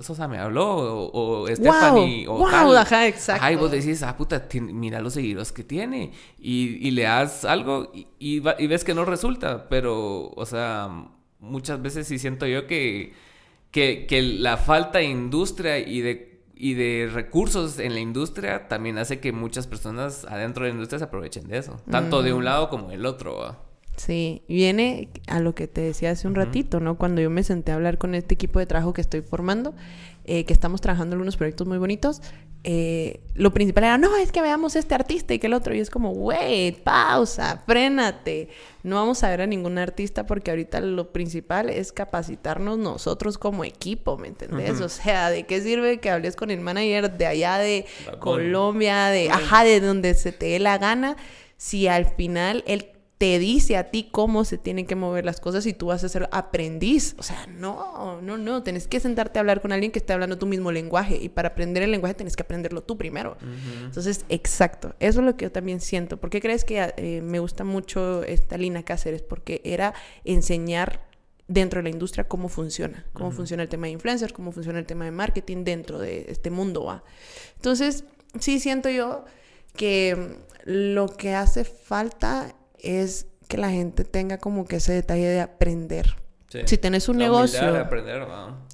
Sosa 0.00 0.26
me 0.26 0.38
habló, 0.38 0.66
o, 0.68 1.42
o 1.42 1.46
Stephanie, 1.48 2.26
o 2.26 2.38
wow, 2.38 2.74
ajá, 2.74 3.06
exacto. 3.06 3.42
Ajá, 3.42 3.52
y 3.52 3.56
vos 3.56 3.70
decís, 3.70 4.02
ah, 4.02 4.16
puta, 4.16 4.44
mira 4.60 5.00
los 5.00 5.14
seguidores 5.14 5.52
que 5.52 5.62
tiene. 5.62 6.12
Y, 6.40 6.84
y 6.86 6.90
le 6.90 7.02
das 7.02 7.44
algo 7.44 7.92
y, 7.94 8.08
y 8.18 8.66
ves 8.66 8.82
que 8.82 8.94
no 8.94 9.04
resulta. 9.04 9.68
Pero, 9.68 10.30
o 10.30 10.46
sea, 10.46 10.88
muchas 11.38 11.80
veces 11.80 12.08
sí 12.08 12.18
siento 12.18 12.44
yo 12.46 12.66
que 12.66 13.27
que, 13.70 14.06
que 14.06 14.22
la 14.22 14.56
falta 14.56 14.98
de 14.98 15.04
industria 15.04 15.78
y 15.78 16.00
de, 16.00 16.40
y 16.54 16.74
de 16.74 17.10
recursos 17.12 17.78
en 17.78 17.94
la 17.94 18.00
industria 18.00 18.68
también 18.68 18.98
hace 18.98 19.20
que 19.20 19.32
muchas 19.32 19.66
personas 19.66 20.24
adentro 20.24 20.64
de 20.64 20.70
la 20.70 20.74
industria 20.74 20.98
se 20.98 21.04
aprovechen 21.04 21.48
de 21.48 21.58
eso, 21.58 21.80
tanto 21.90 22.22
de 22.22 22.32
un 22.32 22.44
lado 22.44 22.68
como 22.68 22.88
del 22.88 23.06
otro. 23.06 23.56
Sí, 23.96 24.42
viene 24.48 25.08
a 25.26 25.40
lo 25.40 25.56
que 25.56 25.66
te 25.66 25.80
decía 25.80 26.12
hace 26.12 26.28
un 26.28 26.36
ratito, 26.36 26.78
¿no? 26.78 26.96
Cuando 26.96 27.20
yo 27.20 27.30
me 27.30 27.42
senté 27.42 27.72
a 27.72 27.74
hablar 27.74 27.98
con 27.98 28.14
este 28.14 28.34
equipo 28.34 28.60
de 28.60 28.66
trabajo 28.66 28.92
que 28.92 29.00
estoy 29.00 29.22
formando, 29.22 29.74
eh, 30.30 30.44
que 30.44 30.52
estamos 30.52 30.82
trabajando 30.82 31.16
en 31.16 31.22
unos 31.22 31.38
proyectos 31.38 31.66
muy 31.66 31.78
bonitos, 31.78 32.20
eh, 32.62 33.20
lo 33.32 33.54
principal 33.54 33.84
era, 33.84 33.96
no, 33.96 34.14
es 34.16 34.30
que 34.30 34.42
veamos 34.42 34.76
este 34.76 34.94
artista 34.94 35.32
y 35.32 35.38
que 35.38 35.46
el 35.46 35.54
otro. 35.54 35.74
Y 35.74 35.80
es 35.80 35.88
como, 35.88 36.10
wait, 36.10 36.82
pausa, 36.82 37.62
frénate. 37.66 38.50
No 38.82 38.96
vamos 38.96 39.22
a 39.24 39.30
ver 39.30 39.40
a 39.40 39.46
ningún 39.46 39.78
artista 39.78 40.26
porque 40.26 40.50
ahorita 40.50 40.82
lo 40.82 41.10
principal 41.10 41.70
es 41.70 41.92
capacitarnos 41.92 42.76
nosotros 42.76 43.38
como 43.38 43.64
equipo, 43.64 44.18
¿me 44.18 44.28
entendés? 44.28 44.82
O 44.82 44.90
sea, 44.90 45.30
¿de 45.30 45.46
qué 45.46 45.62
sirve 45.62 45.98
que 45.98 46.10
hables 46.10 46.36
con 46.36 46.50
el 46.50 46.60
manager 46.60 47.16
de 47.16 47.24
allá 47.24 47.56
de 47.56 47.86
Colombia, 48.18 49.06
de, 49.06 49.30
ajá, 49.30 49.64
de 49.64 49.80
donde 49.80 50.12
se 50.12 50.32
te 50.32 50.46
dé 50.46 50.58
la 50.58 50.76
gana? 50.76 51.16
Si 51.56 51.88
al 51.88 52.04
final 52.04 52.64
él 52.66 52.90
te 53.18 53.40
dice 53.40 53.76
a 53.76 53.90
ti 53.90 54.08
cómo 54.12 54.44
se 54.44 54.58
tienen 54.58 54.86
que 54.86 54.94
mover 54.94 55.24
las 55.24 55.40
cosas 55.40 55.66
y 55.66 55.72
tú 55.72 55.86
vas 55.86 56.04
a 56.04 56.08
ser 56.08 56.28
aprendiz. 56.30 57.16
O 57.18 57.24
sea, 57.24 57.46
no, 57.48 58.22
no, 58.22 58.38
no. 58.38 58.62
Tienes 58.62 58.86
que 58.86 59.00
sentarte 59.00 59.38
a 59.38 59.40
hablar 59.40 59.60
con 59.60 59.72
alguien 59.72 59.90
que 59.90 59.98
esté 59.98 60.12
hablando 60.12 60.38
tu 60.38 60.46
mismo 60.46 60.70
lenguaje. 60.70 61.18
Y 61.20 61.28
para 61.28 61.48
aprender 61.48 61.82
el 61.82 61.90
lenguaje 61.90 62.14
tienes 62.14 62.36
que 62.36 62.44
aprenderlo 62.44 62.84
tú 62.84 62.96
primero. 62.96 63.36
Entonces, 63.84 64.24
exacto. 64.28 64.94
Eso 65.00 65.18
es 65.18 65.26
lo 65.26 65.36
que 65.36 65.46
yo 65.46 65.52
también 65.52 65.80
siento. 65.80 66.16
¿Por 66.16 66.30
qué 66.30 66.40
crees 66.40 66.64
que 66.64 66.94
eh, 66.96 67.20
me 67.20 67.40
gusta 67.40 67.64
mucho 67.64 68.22
esta 68.22 68.56
Lina 68.56 68.84
Cáceres? 68.84 69.22
Porque 69.22 69.62
era 69.64 69.94
enseñar 70.22 71.08
dentro 71.48 71.80
de 71.80 71.84
la 71.84 71.90
industria 71.90 72.28
cómo 72.28 72.48
funciona. 72.48 73.04
Cómo 73.14 73.32
funciona 73.32 73.64
el 73.64 73.68
tema 73.68 73.88
de 73.88 73.94
influencers, 73.94 74.32
cómo 74.32 74.52
funciona 74.52 74.78
el 74.78 74.86
tema 74.86 75.06
de 75.06 75.10
marketing 75.10 75.64
dentro 75.64 75.98
de 75.98 76.26
este 76.28 76.50
mundo. 76.50 76.84
¿va? 76.84 77.02
Entonces, 77.56 78.04
sí 78.38 78.60
siento 78.60 78.90
yo 78.90 79.24
que 79.74 80.36
lo 80.64 81.08
que 81.08 81.34
hace 81.34 81.64
falta 81.64 82.54
es 82.80 83.26
que 83.48 83.56
la 83.56 83.70
gente 83.70 84.04
tenga 84.04 84.38
como 84.38 84.66
que 84.66 84.76
ese 84.76 84.92
detalle 84.92 85.26
de 85.26 85.40
aprender. 85.40 86.16
Si 86.64 86.78
tenés 86.78 87.10
un 87.10 87.18
negocio. 87.18 87.72
De 87.72 87.78
aprender, 87.78 88.26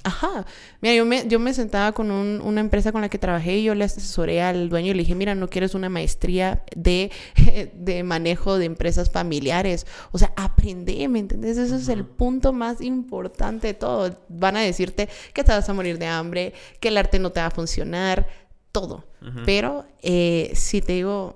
Ajá. 0.04 0.46
Mira, 0.80 0.94
yo 0.94 1.04
me, 1.04 1.26
yo 1.26 1.40
me 1.40 1.52
sentaba 1.52 1.90
con 1.90 2.12
una 2.12 2.60
empresa 2.60 2.92
con 2.92 3.00
la 3.00 3.08
que 3.08 3.18
trabajé 3.18 3.56
y 3.56 3.64
yo 3.64 3.74
le 3.74 3.84
asesoré 3.84 4.42
al 4.42 4.68
dueño 4.68 4.92
y 4.92 4.94
le 4.94 5.00
dije, 5.00 5.16
mira, 5.16 5.34
no 5.34 5.48
quieres 5.48 5.74
una 5.74 5.88
maestría 5.88 6.62
de, 6.76 7.10
de 7.74 8.04
manejo 8.04 8.58
de 8.58 8.66
empresas 8.66 9.10
familiares. 9.10 9.88
O 10.12 10.18
sea, 10.18 10.32
aprende, 10.36 11.08
¿me 11.08 11.18
entiendes? 11.18 11.58
Ese 11.58 11.74
es 11.74 11.88
el 11.88 12.04
punto 12.04 12.52
más 12.52 12.80
importante 12.80 13.68
de 13.68 13.74
todo. 13.74 14.16
Van 14.28 14.56
a 14.56 14.60
decirte 14.60 15.08
que 15.32 15.42
te 15.42 15.50
vas 15.50 15.68
a 15.68 15.72
morir 15.72 15.98
de 15.98 16.06
hambre, 16.06 16.52
que 16.78 16.88
el 16.88 16.96
arte 16.96 17.18
no 17.18 17.32
te 17.32 17.40
va 17.40 17.46
a 17.46 17.50
funcionar, 17.50 18.28
todo. 18.70 19.04
Pero 19.46 19.86
eh, 20.02 20.52
si 20.54 20.82
te 20.82 20.92
digo, 20.92 21.34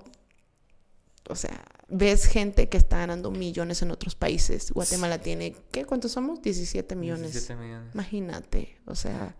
o 1.27 1.35
sea, 1.35 1.63
ves 1.89 2.25
gente 2.25 2.69
que 2.69 2.77
está 2.77 2.97
ganando 2.97 3.31
millones 3.31 3.81
en 3.81 3.91
otros 3.91 4.15
países. 4.15 4.71
Guatemala 4.71 5.19
tiene, 5.19 5.55
¿qué? 5.71 5.85
¿Cuántos 5.85 6.11
somos? 6.11 6.41
17 6.41 6.95
millones. 6.95 7.33
17 7.33 7.61
millones. 7.61 7.93
Imagínate, 7.93 8.77
o 8.85 8.95
sea, 8.95 9.35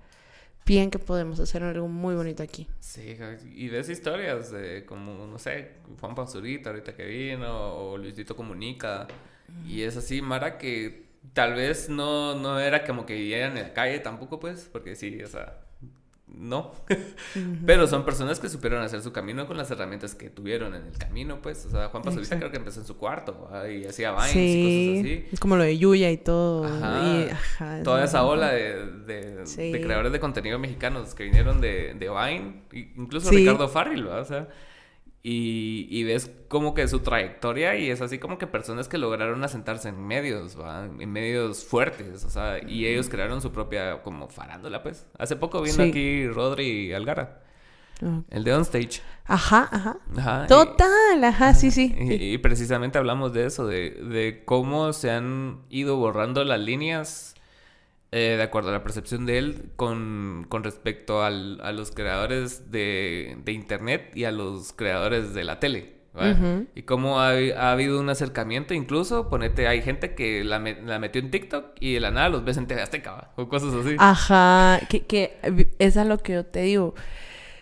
bien 0.65 0.91
que 0.91 0.99
podemos 0.99 1.39
hacer 1.39 1.63
algo 1.63 1.87
muy 1.87 2.15
bonito 2.15 2.43
aquí. 2.43 2.67
Sí, 2.79 3.17
y 3.55 3.69
ves 3.69 3.89
historias 3.89 4.51
de 4.51 4.85
como, 4.85 5.27
no 5.27 5.39
sé, 5.39 5.73
Juan 5.99 6.15
Pazurita 6.15 6.69
ahorita 6.71 6.95
que 6.95 7.05
vino, 7.05 7.75
o 7.75 7.97
Luisito 7.97 8.35
Comunica, 8.35 9.07
y 9.67 9.81
es 9.81 9.97
así, 9.97 10.21
Mara, 10.21 10.57
que 10.57 11.09
tal 11.33 11.53
vez 11.53 11.89
no, 11.89 12.35
no 12.35 12.59
era 12.59 12.85
como 12.85 13.05
que 13.05 13.15
vivieran 13.15 13.57
en 13.57 13.63
la 13.63 13.73
calle 13.73 13.99
tampoco, 13.99 14.39
pues, 14.39 14.69
porque 14.71 14.95
sí, 14.95 15.21
o 15.23 15.27
sea 15.27 15.68
no. 16.35 16.71
Pero 17.65 17.87
son 17.87 18.05
personas 18.05 18.39
que 18.39 18.49
supieron 18.49 18.81
hacer 18.81 19.01
su 19.01 19.11
camino 19.11 19.47
con 19.47 19.57
las 19.57 19.69
herramientas 19.71 20.15
que 20.15 20.29
tuvieron 20.29 20.75
en 20.75 20.85
el 20.85 20.97
camino, 20.97 21.41
pues. 21.41 21.65
O 21.65 21.69
sea, 21.69 21.89
Juan 21.89 22.03
Pasolita 22.03 22.37
creo 22.37 22.51
que 22.51 22.57
empezó 22.57 22.79
en 22.79 22.85
su 22.85 22.97
cuarto 22.97 23.49
y 23.69 23.85
hacía 23.85 24.11
vines 24.11 24.35
y 24.35 24.63
cosas 24.63 24.99
así. 24.99 25.25
Es 25.31 25.39
como 25.39 25.57
lo 25.57 25.63
de 25.63 25.77
Yuya 25.77 26.11
y 26.11 26.17
todo. 26.17 26.67
Toda 27.83 28.03
esa 28.03 28.23
ola 28.23 28.51
de, 28.51 29.43
creadores 29.81 30.11
de 30.11 30.19
contenido 30.19 30.59
mexicanos 30.59 31.13
que 31.13 31.23
vinieron 31.23 31.61
de, 31.61 31.93
de 31.93 32.09
Vine, 32.09 32.63
incluso 32.95 33.29
Ricardo 33.31 33.67
Farril, 33.67 34.07
O 34.07 34.25
sea, 34.25 34.47
y, 35.21 35.87
y, 35.89 36.03
ves 36.03 36.31
como 36.47 36.73
que 36.73 36.87
su 36.87 37.01
trayectoria 37.01 37.75
y 37.75 37.89
es 37.89 38.01
así 38.01 38.19
como 38.19 38.37
que 38.37 38.47
personas 38.47 38.87
que 38.87 38.97
lograron 38.97 39.43
asentarse 39.43 39.89
en 39.89 40.07
medios, 40.07 40.57
¿va? 40.57 40.85
en 40.85 41.11
medios 41.11 41.65
fuertes, 41.65 42.23
o 42.23 42.29
sea, 42.29 42.59
y 42.65 42.85
ellos 42.85 43.09
crearon 43.09 43.41
su 43.41 43.51
propia 43.51 44.01
como 44.01 44.29
farándula, 44.29 44.81
pues. 44.81 45.05
Hace 45.17 45.35
poco 45.35 45.61
vino 45.61 45.83
aquí 45.83 46.25
Rodri 46.27 46.93
Algara. 46.93 47.41
El 48.29 48.45
de 48.45 48.53
Onstage. 48.53 49.01
Ajá, 49.25 49.69
ajá. 50.15 50.47
Total, 50.47 51.21
ajá, 51.21 51.53
sí, 51.53 51.69
sí. 51.69 51.93
Y, 51.99 52.37
precisamente 52.37 52.97
hablamos 52.97 53.33
de 53.33 53.45
eso, 53.45 53.67
de, 53.67 53.91
de 53.91 54.43
cómo 54.45 54.93
se 54.93 55.11
han 55.11 55.59
ido 55.69 55.97
borrando 55.97 56.45
las 56.45 56.61
líneas 56.61 57.35
eh, 58.11 58.35
de 58.37 58.43
acuerdo 58.43 58.69
a 58.69 58.71
la 58.71 58.83
percepción 58.83 59.27
de 59.27 59.37
él, 59.37 59.69
con, 59.75 60.47
con 60.49 60.63
respecto 60.63 61.23
al, 61.23 61.61
a 61.61 61.71
los 61.71 61.91
creadores 61.91 62.71
de, 62.71 63.37
de, 63.45 63.51
Internet 63.51 64.11
y 64.15 64.23
a 64.23 64.31
los 64.31 64.73
creadores 64.73 65.35
de 65.35 65.43
la 65.43 65.59
tele. 65.59 65.99
Y 66.75 66.81
cómo 66.81 67.21
ha, 67.21 67.29
ha, 67.29 67.71
habido 67.71 67.99
un 67.99 68.09
acercamiento, 68.09 68.73
incluso, 68.73 69.29
ponete, 69.29 69.67
hay 69.67 69.81
gente 69.81 70.15
que 70.15 70.43
la, 70.43 70.59
la, 70.59 70.99
metió 70.99 71.21
en 71.21 71.31
TikTok 71.31 71.77
y 71.79 71.93
de 71.93 71.99
la 72.01 72.11
nada 72.11 72.27
los 72.27 72.43
ves 72.43 72.57
en 72.57 72.67
TV 72.67 72.81
Azteca, 72.81 73.31
o 73.37 73.47
cosas 73.47 73.73
así. 73.73 73.95
Ajá, 73.99 74.81
que, 74.89 75.05
que 75.05 75.37
es 75.77 75.95
lo 75.95 76.17
que 76.17 76.33
yo 76.33 76.45
te 76.45 76.63
digo. 76.63 76.95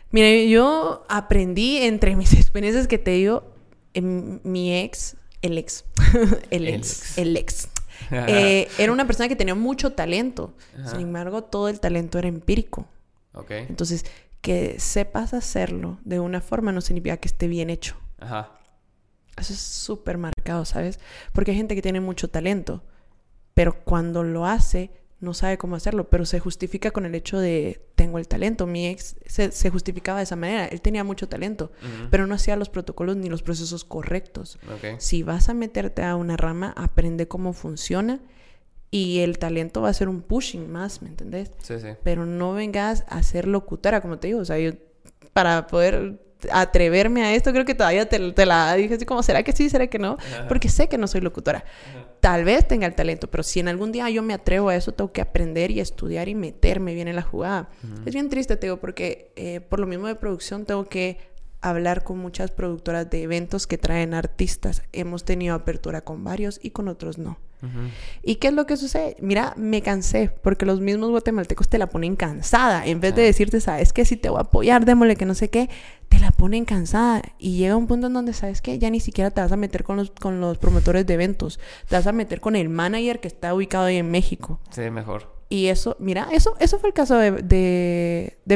Mira, 0.10 0.50
yo 0.50 1.06
aprendí 1.10 1.78
entre 1.78 2.16
mis 2.16 2.34
experiencias 2.40 2.88
que 2.88 2.98
te 2.98 3.12
digo, 3.12 3.54
en 3.94 4.40
mi 4.44 4.76
ex, 4.80 5.18
el 5.42 5.58
ex, 5.58 5.86
el 6.50 6.68
ex, 6.68 7.18
el 7.18 7.36
ex 7.36 7.70
eh, 8.12 8.68
era 8.78 8.92
una 8.92 9.06
persona 9.06 9.28
que 9.28 9.36
tenía 9.36 9.56
mucho 9.56 9.94
talento. 9.94 10.54
Sin 10.86 11.02
embargo, 11.02 11.44
todo 11.44 11.70
el 11.70 11.80
talento 11.80 12.20
era 12.20 12.28
empírico. 12.28 12.88
Entonces, 13.50 14.06
que 14.42 14.80
sepas 14.80 15.34
hacerlo 15.34 16.00
de 16.04 16.20
una 16.20 16.42
forma 16.42 16.72
no 16.72 16.82
significa 16.82 17.18
que 17.18 17.28
esté 17.28 17.48
bien 17.48 17.70
hecho. 17.70 17.98
Ajá. 18.20 18.52
Eso 19.38 19.54
es 19.54 19.60
súper 19.60 20.18
marcado, 20.18 20.66
¿sabes? 20.66 21.00
Porque 21.34 21.52
hay 21.52 21.58
gente 21.58 21.76
que 21.76 21.82
tiene 21.82 22.00
mucho 22.02 22.30
talento, 22.30 22.84
pero 23.54 23.84
cuando 23.84 24.24
lo 24.24 24.46
hace, 24.46 24.90
no 25.20 25.34
sabe 25.34 25.58
cómo 25.58 25.76
hacerlo, 25.76 26.10
pero 26.10 26.26
se 26.26 26.40
justifica 26.40 26.92
con 26.92 27.06
el 27.06 27.16
hecho 27.16 27.40
de 27.40 27.82
tengo 27.96 28.20
el 28.20 28.28
talento. 28.28 28.68
Mi 28.68 28.88
ex 28.88 29.16
se, 29.26 29.70
justificaba 29.70 30.20
de 30.20 30.26
esa 30.26 30.36
manera. 30.36 30.66
Él 30.68 30.82
tenía 30.82 31.04
mucho 31.04 31.28
talento, 31.28 31.72
pero 32.12 32.28
no 32.28 32.36
hacía 32.36 32.56
los 32.56 32.70
protocolos 32.70 33.18
ni 33.18 33.30
los 33.30 33.42
procesos 33.42 33.84
correctos. 33.84 34.60
Si 35.00 35.24
vas 35.24 35.50
a 35.50 35.54
meterte 35.54 36.04
a 36.04 36.16
una 36.16 36.38
rama, 36.38 36.74
aprende 36.78 37.28
cómo 37.28 37.54
funciona 37.54 38.20
y 38.92 39.20
el 39.20 39.38
talento 39.40 39.82
va 39.82 39.90
a 39.90 39.94
ser 39.94 40.08
un 40.08 40.22
pushing 40.22 40.72
más, 40.72 41.02
¿me 41.02 41.10
entendés? 41.10 41.52
Sí, 41.62 41.80
sí. 41.80 41.90
Pero 42.04 42.26
no 42.26 42.54
vengas 42.54 43.04
a 43.08 43.22
ser 43.24 43.48
locutora, 43.48 44.02
como 44.02 44.20
te 44.20 44.28
digo. 44.28 44.40
O 44.40 44.46
sea, 44.46 44.60
yo 44.60 44.72
para 45.34 45.68
poder 45.68 46.20
atreverme 46.52 47.24
a 47.24 47.34
esto, 47.34 47.52
creo 47.52 47.66
que 47.66 47.76
todavía 47.76 48.08
te, 48.08 48.46
la 48.46 48.74
dije 48.76 48.96
así 48.96 49.06
como, 49.06 49.24
¿será 49.24 49.44
que 49.44 49.52
sí? 49.52 49.70
¿Será 49.70 49.88
que 49.88 50.00
no? 50.00 50.18
Porque 50.48 50.70
sé 50.70 50.88
que 50.88 50.98
no 50.98 51.08
soy 51.08 51.22
locutora. 51.22 51.64
Tal 52.20 52.44
vez 52.44 52.68
tenga 52.68 52.88
el 52.88 52.96
talento, 52.96 53.30
pero 53.30 53.44
si 53.44 53.60
en 53.60 53.68
algún 53.68 53.92
día 53.92 54.10
yo 54.10 54.24
me 54.24 54.34
atrevo 54.34 54.70
a 54.70 54.76
eso, 54.76 54.92
tengo 54.92 55.12
que 55.12 55.22
aprender 55.22 55.72
y 55.72 55.80
estudiar 55.80 56.28
y 56.30 56.36
meterme 56.36 56.94
bien 56.94 57.08
en 57.08 57.16
la 57.16 57.22
jugada. 57.22 57.70
Es 58.06 58.14
bien 58.14 58.30
triste, 58.30 58.58
te 58.58 58.68
digo, 58.68 58.78
porque 58.78 59.32
eh, 59.36 59.62
por 59.62 59.80
lo 59.80 59.88
mismo 59.88 60.08
de 60.08 60.16
producción 60.16 60.66
tengo 60.66 60.86
que 60.86 61.18
hablar 61.62 62.04
con 62.04 62.18
muchas 62.20 62.52
productoras 62.52 63.10
de 63.10 63.24
eventos 63.24 63.68
que 63.68 63.78
traen 63.78 64.14
artistas. 64.14 64.84
Hemos 64.94 65.26
tenido 65.26 65.56
apertura 65.56 66.02
con 66.02 66.24
varios 66.24 66.60
y 66.62 66.72
con 66.72 66.88
otros 66.88 67.18
no. 67.18 67.38
¿Y 68.22 68.36
qué 68.36 68.50
es 68.50 68.54
lo 68.54 68.68
que 68.68 68.78
sucede? 68.78 69.18
Mira, 69.20 69.54
me 69.58 69.82
cansé 69.82 70.32
porque 70.44 70.66
los 70.66 70.80
mismos 70.80 71.10
guatemaltecos 71.10 71.68
te 71.68 71.80
la 71.80 71.88
ponen 71.88 72.16
cansada. 72.16 72.86
En 72.86 73.00
vez 73.00 73.16
de 73.16 73.24
decirte, 73.24 73.62
sabes 73.62 73.94
que 73.94 74.06
si 74.06 74.16
te 74.16 74.30
voy 74.30 74.38
a 74.38 74.42
apoyar, 74.42 74.86
démosle 74.86 75.16
que 75.16 75.26
no 75.26 75.34
sé 75.34 75.50
qué, 75.50 75.70
te 76.08 76.20
la 76.20 76.30
ponen 76.32 76.66
cansada. 76.66 77.24
Y 77.40 77.58
llega 77.58 77.76
un 77.76 77.88
punto 77.88 78.08
en 78.08 78.14
donde, 78.14 78.34
sabes 78.34 78.62
que 78.62 78.78
ya 78.78 78.90
ni 78.92 79.00
siquiera 79.00 79.32
te 79.32 79.42
vas 79.42 79.52
a 79.52 79.58
meter 79.58 79.84
con 79.84 79.98
los, 79.98 80.12
con 80.12 80.40
los 80.40 80.60
promotores 80.60 81.08
de 81.08 81.16
eventos. 81.16 81.60
Te 81.88 81.96
vas 81.96 82.06
a 82.06 82.12
meter 82.12 82.42
con 82.42 82.56
el 82.56 82.70
manager 82.70 83.20
que 83.20 83.28
está 83.28 83.54
ubicado 83.56 83.86
ahí 83.86 83.98
en 83.98 84.12
México. 84.12 84.60
Sí, 84.70 84.90
mejor. 84.92 85.36
Y 85.50 85.68
eso, 85.68 85.96
mira, 86.00 86.28
eso, 86.32 86.56
eso 86.60 86.78
fue 86.78 86.90
el 86.90 86.94
caso 86.94 87.18
de, 87.18 87.32
de, 87.32 88.38
de. 88.46 88.56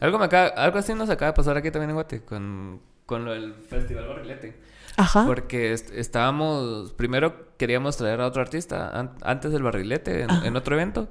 Algo, 0.00 0.18
me 0.18 0.26
acaba, 0.26 0.48
algo 0.48 0.78
así 0.78 0.94
nos 0.94 1.10
acaba 1.10 1.32
de 1.32 1.36
pasar 1.36 1.56
aquí 1.56 1.70
también 1.70 1.90
en 1.90 1.96
Guate 1.96 2.22
con, 2.22 2.80
con 3.06 3.24
lo 3.24 3.32
del 3.32 3.54
Festival 3.54 4.06
Barrilete. 4.06 4.56
Ajá. 4.96 5.24
Porque 5.26 5.72
estábamos, 5.72 6.92
primero 6.92 7.56
queríamos 7.56 7.96
traer 7.96 8.20
a 8.20 8.26
otro 8.26 8.42
artista 8.42 9.12
antes 9.22 9.52
del 9.52 9.62
barrilete 9.62 10.22
en, 10.22 10.56
otro 10.56 10.74
evento 10.74 11.08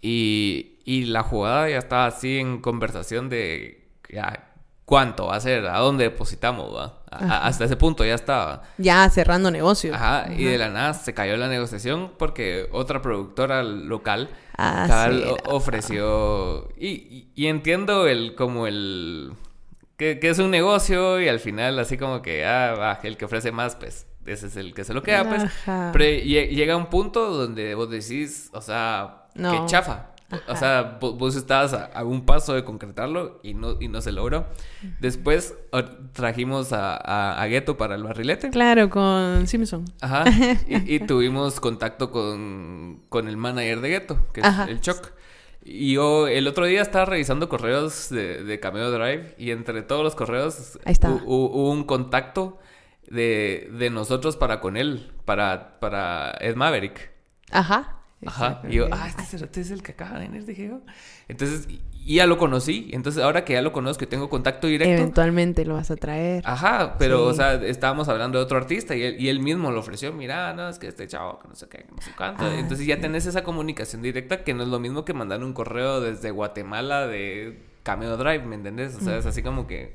y, 0.00 0.78
y, 0.84 1.04
la 1.04 1.22
jugada 1.22 1.68
ya 1.68 1.76
estaba 1.76 2.06
así 2.06 2.38
en 2.38 2.62
conversación 2.62 3.28
de 3.28 3.86
ya, 4.08 4.49
cuánto 4.90 5.26
va 5.26 5.36
a 5.36 5.40
ser, 5.40 5.66
a 5.66 5.78
dónde 5.78 6.02
depositamos, 6.02 6.74
¿va? 6.74 6.98
hasta 7.12 7.64
ese 7.64 7.76
punto 7.76 8.04
ya 8.04 8.16
estaba. 8.16 8.64
Ya 8.76 9.08
cerrando 9.08 9.48
negocio. 9.48 9.94
Ajá, 9.94 10.26
y 10.36 10.42
de 10.42 10.58
la 10.58 10.68
nada 10.68 10.94
se 10.94 11.14
cayó 11.14 11.36
la 11.36 11.46
negociación 11.46 12.10
porque 12.18 12.68
otra 12.72 13.00
productora 13.00 13.62
local 13.62 14.30
ah, 14.58 15.08
ofreció 15.46 16.70
y, 16.76 17.28
y, 17.36 17.46
entiendo 17.46 18.08
el 18.08 18.34
como 18.34 18.66
el 18.66 19.34
que, 19.96 20.18
es 20.20 20.40
un 20.40 20.50
negocio 20.50 21.20
y 21.20 21.28
al 21.28 21.38
final 21.38 21.78
así 21.78 21.96
como 21.96 22.20
que, 22.20 22.44
ah, 22.44 22.98
el 23.04 23.16
que 23.16 23.26
ofrece 23.26 23.52
más, 23.52 23.76
pues 23.76 24.08
ese 24.26 24.48
es 24.48 24.56
el 24.56 24.74
que 24.74 24.82
se 24.82 24.92
lo 24.92 25.04
queda, 25.04 25.22
pues. 25.28 25.44
Pero 25.92 26.04
llega 26.04 26.76
un 26.76 26.86
punto 26.86 27.30
donde 27.30 27.76
vos 27.76 27.88
decís, 27.88 28.50
o 28.52 28.60
sea, 28.60 29.26
que 29.36 29.66
chafa. 29.66 30.09
O 30.48 30.56
sea, 30.56 30.98
vos, 31.00 31.34
estabas 31.34 31.72
a, 31.72 32.04
un 32.04 32.24
paso 32.24 32.54
de 32.54 32.64
concretarlo 32.64 33.40
y 33.42 33.54
no, 33.54 33.80
y 33.80 33.88
no 33.88 34.00
se 34.00 34.12
logró. 34.12 34.46
Después 35.00 35.54
trajimos 36.12 36.72
a, 36.72 37.40
a, 37.40 37.46
Gueto 37.46 37.76
para 37.76 37.96
el 37.96 38.02
barrilete. 38.02 38.50
Claro, 38.50 38.90
con 38.90 39.46
Simpson. 39.46 39.84
Ajá. 40.00 40.24
Y, 40.68 41.00
tuvimos 41.00 41.60
contacto 41.60 42.10
con, 42.10 43.02
con, 43.08 43.28
el 43.28 43.36
manager 43.36 43.80
de 43.80 43.88
Gueto, 43.88 44.26
que 44.32 44.40
es 44.40 44.58
el 44.68 44.80
Choc. 44.80 45.12
Y 45.62 45.94
yo 45.94 46.26
el 46.26 46.46
otro 46.46 46.64
día 46.64 46.80
estaba 46.80 47.04
revisando 47.04 47.48
correos 47.48 48.08
de, 48.08 48.44
de 48.44 48.60
Cameo 48.60 48.90
Drive 48.90 49.34
y 49.36 49.50
entre 49.50 49.82
todos 49.82 50.02
los 50.02 50.14
correos 50.14 50.78
hubo 51.26 51.70
un 51.70 51.84
contacto 51.84 52.58
de, 53.08 53.68
de, 53.72 53.90
nosotros 53.90 54.36
para 54.36 54.60
con 54.60 54.76
él, 54.76 55.12
para, 55.24 55.78
para 55.80 56.32
Ed 56.40 56.56
Maverick. 56.56 57.12
Ajá. 57.50 57.99
Ajá. 58.26 58.62
Y 58.68 58.74
yo, 58.74 58.86
ah, 58.92 59.08
este 59.08 59.60
es 59.60 59.70
el 59.70 59.82
que 59.82 59.92
acaba 59.92 60.18
de 60.18 60.28
venir, 60.28 60.44
dije 60.44 60.68
yo. 60.68 60.80
Entonces, 61.28 61.66
y 62.04 62.16
ya 62.16 62.26
lo 62.26 62.38
conocí. 62.38 62.90
Entonces, 62.92 63.22
ahora 63.22 63.44
que 63.44 63.54
ya 63.54 63.62
lo 63.62 63.72
conozco 63.72 64.04
y 64.04 64.06
tengo 64.06 64.28
contacto 64.28 64.66
directo. 64.66 64.92
Eventualmente 64.92 65.64
lo 65.64 65.74
vas 65.74 65.90
a 65.90 65.96
traer. 65.96 66.42
Ajá, 66.46 66.96
pero, 66.98 67.24
o 67.24 67.32
sea, 67.32 67.54
estábamos 67.54 68.08
hablando 68.08 68.38
de 68.38 68.44
otro 68.44 68.58
artista 68.58 68.94
y 68.94 69.02
él, 69.02 69.16
y 69.18 69.28
él 69.28 69.40
mismo 69.40 69.70
lo 69.70 69.80
ofreció. 69.80 70.12
Mira, 70.12 70.52
no, 70.52 70.68
es 70.68 70.78
que 70.78 70.88
este 70.88 71.06
chavo, 71.06 71.38
que 71.38 71.48
no 71.48 71.54
sé 71.54 71.68
qué, 71.68 71.86
no 71.90 72.00
sé 72.02 72.10
cuánto. 72.16 72.44
Ah, 72.44 72.58
Entonces, 72.58 72.86
ya 72.86 73.00
tenés 73.00 73.26
esa 73.26 73.42
comunicación 73.42 74.02
directa 74.02 74.44
que 74.44 74.54
no 74.54 74.62
es 74.62 74.68
lo 74.68 74.78
mismo 74.78 75.04
que 75.04 75.14
mandar 75.14 75.42
un 75.42 75.52
correo 75.52 76.00
desde 76.00 76.30
Guatemala 76.30 77.06
de 77.06 77.62
Cameo 77.82 78.16
Drive, 78.16 78.44
¿me 78.44 78.56
entendés? 78.56 78.96
O 78.96 79.00
sea, 79.00 79.16
es 79.16 79.26
así 79.26 79.42
como 79.42 79.66
que 79.66 79.94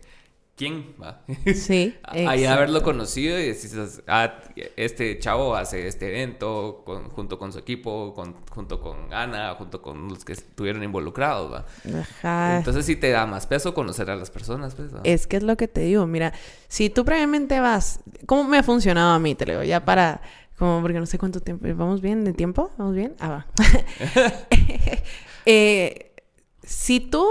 quién 0.56 0.96
va. 1.02 1.22
Sí. 1.54 1.96
Ahí 2.04 2.46
haberlo 2.46 2.82
conocido 2.82 3.38
y 3.40 3.48
decís, 3.48 3.76
ah, 4.08 4.40
este 4.76 5.20
chavo 5.20 5.56
hace 5.56 5.88
este 5.88 6.08
evento 6.08 6.84
junto 7.14 7.38
con 7.38 7.52
su 7.52 7.60
equipo, 7.60 8.14
con, 8.14 8.36
junto 8.50 8.80
con 8.80 9.14
Ana, 9.14 9.56
junto 9.56 9.82
con 9.82 10.08
los 10.08 10.24
que 10.24 10.34
estuvieron 10.34 10.84
involucrados, 10.84 11.52
va. 11.52 11.66
Ajá. 12.00 12.58
Entonces 12.58 12.86
sí 12.86 12.96
te 12.96 13.10
da 13.10 13.26
más 13.26 13.48
peso 13.48 13.74
conocer 13.74 14.10
a 14.10 14.16
las 14.16 14.32
personas, 14.32 14.76
pues. 14.76 14.92
Es 15.04 15.28
que 15.28 15.38
es 15.38 15.44
lo 15.44 15.58
que 15.58 15.68
te 15.68 15.82
digo, 15.82 16.08
mira, 16.08 16.34
si 16.68 16.90
tú 16.90 17.04
previamente 17.04 17.60
vas, 17.60 18.00
¿cómo 18.26 18.46
me 18.46 18.58
ha 18.58 18.64
funcionado 18.64 19.14
a 19.14 19.20
mí? 19.20 19.36
Te 19.36 19.46
digo, 19.46 19.64
ya 19.64 19.84
para, 19.84 20.22
como 20.58 20.82
porque 20.82 21.00
no 21.00 21.06
sé 21.06 21.18
cuánto 21.18 21.42
tiempo, 21.42 21.68
¿vamos 21.76 22.02
bien 22.02 22.24
de 22.24 22.34
tiempo? 22.34 22.72
¿Vamos 22.78 22.96
bien? 22.96 23.16
Ah, 23.20 23.30
va. 23.30 23.48
eh, 25.46 26.14
si 26.64 27.02
tú 27.02 27.28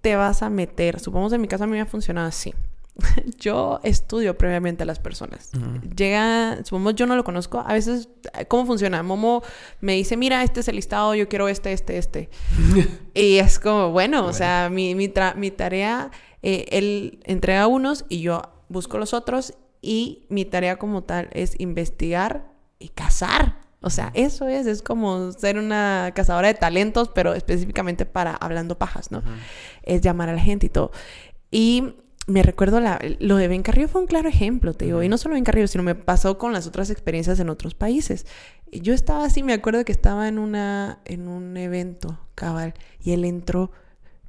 te 0.00 0.16
vas 0.16 0.42
a 0.42 0.50
meter, 0.50 1.00
supongamos 1.00 1.32
en 1.32 1.40
mi 1.40 1.48
caso 1.48 1.64
a 1.64 1.66
mí 1.66 1.72
me 1.72 1.80
ha 1.80 1.86
funcionado 1.86 2.28
así. 2.28 2.52
yo 3.38 3.80
estudio 3.82 4.38
previamente 4.38 4.84
a 4.84 4.86
las 4.86 4.98
personas. 4.98 5.50
Llega, 5.96 6.58
supongamos 6.64 6.94
yo 6.94 7.06
no 7.06 7.16
lo 7.16 7.24
conozco, 7.24 7.62
a 7.66 7.72
veces, 7.72 8.08
¿cómo 8.48 8.66
funciona? 8.66 9.02
Momo 9.02 9.42
me 9.80 9.94
dice, 9.94 10.16
mira, 10.16 10.42
este 10.42 10.60
es 10.60 10.68
el 10.68 10.76
listado, 10.76 11.14
yo 11.14 11.28
quiero 11.28 11.48
este, 11.48 11.72
este, 11.72 11.98
este. 11.98 12.30
y 13.14 13.38
es 13.38 13.58
como, 13.58 13.90
bueno, 13.90 14.26
o 14.26 14.32
sea, 14.32 14.68
mi, 14.70 14.94
mi, 14.94 15.12
mi 15.36 15.50
tarea, 15.50 16.10
eh, 16.42 16.66
él 16.70 17.20
entrega 17.24 17.66
unos 17.66 18.04
y 18.08 18.20
yo 18.20 18.42
busco 18.68 18.98
los 18.98 19.12
otros 19.12 19.54
y 19.82 20.26
mi 20.28 20.44
tarea 20.44 20.76
como 20.76 21.02
tal 21.02 21.28
es 21.32 21.58
investigar 21.58 22.50
y 22.78 22.88
cazar. 22.88 23.58
O 23.80 23.90
sea, 23.90 24.10
eso 24.14 24.48
es, 24.48 24.66
es 24.66 24.80
como 24.80 25.32
ser 25.32 25.58
una 25.58 26.12
cazadora 26.14 26.48
de 26.48 26.54
talentos, 26.54 27.10
pero 27.14 27.34
específicamente 27.34 28.06
para 28.06 28.34
hablando 28.34 28.78
pajas, 28.78 29.10
¿no? 29.10 29.22
Es 29.82 30.00
llamar 30.00 30.30
a 30.30 30.32
la 30.32 30.40
gente 30.40 30.66
y 30.66 30.68
todo. 30.70 30.90
Y 31.50 31.94
me 32.26 32.42
recuerdo 32.42 32.80
lo 33.20 33.36
de 33.36 33.48
Ben 33.48 33.62
Carrillo 33.62 33.88
fue 33.88 34.00
un 34.00 34.06
claro 34.06 34.28
ejemplo, 34.28 34.72
te 34.74 34.86
digo, 34.86 35.02
y 35.02 35.08
no 35.08 35.18
solo 35.18 35.34
Ben 35.34 35.44
Carrillo, 35.44 35.68
sino 35.68 35.84
me 35.84 35.94
pasó 35.94 36.38
con 36.38 36.52
las 36.52 36.66
otras 36.66 36.90
experiencias 36.90 37.38
en 37.40 37.50
otros 37.50 37.74
países. 37.74 38.26
Yo 38.72 38.94
estaba 38.94 39.24
así, 39.24 39.42
me 39.42 39.52
acuerdo 39.52 39.84
que 39.84 39.92
estaba 39.92 40.26
en 40.28 40.38
una 40.38 41.00
en 41.04 41.28
un 41.28 41.56
evento 41.56 42.18
cabal 42.34 42.74
y 43.00 43.12
él 43.12 43.24
entró, 43.24 43.70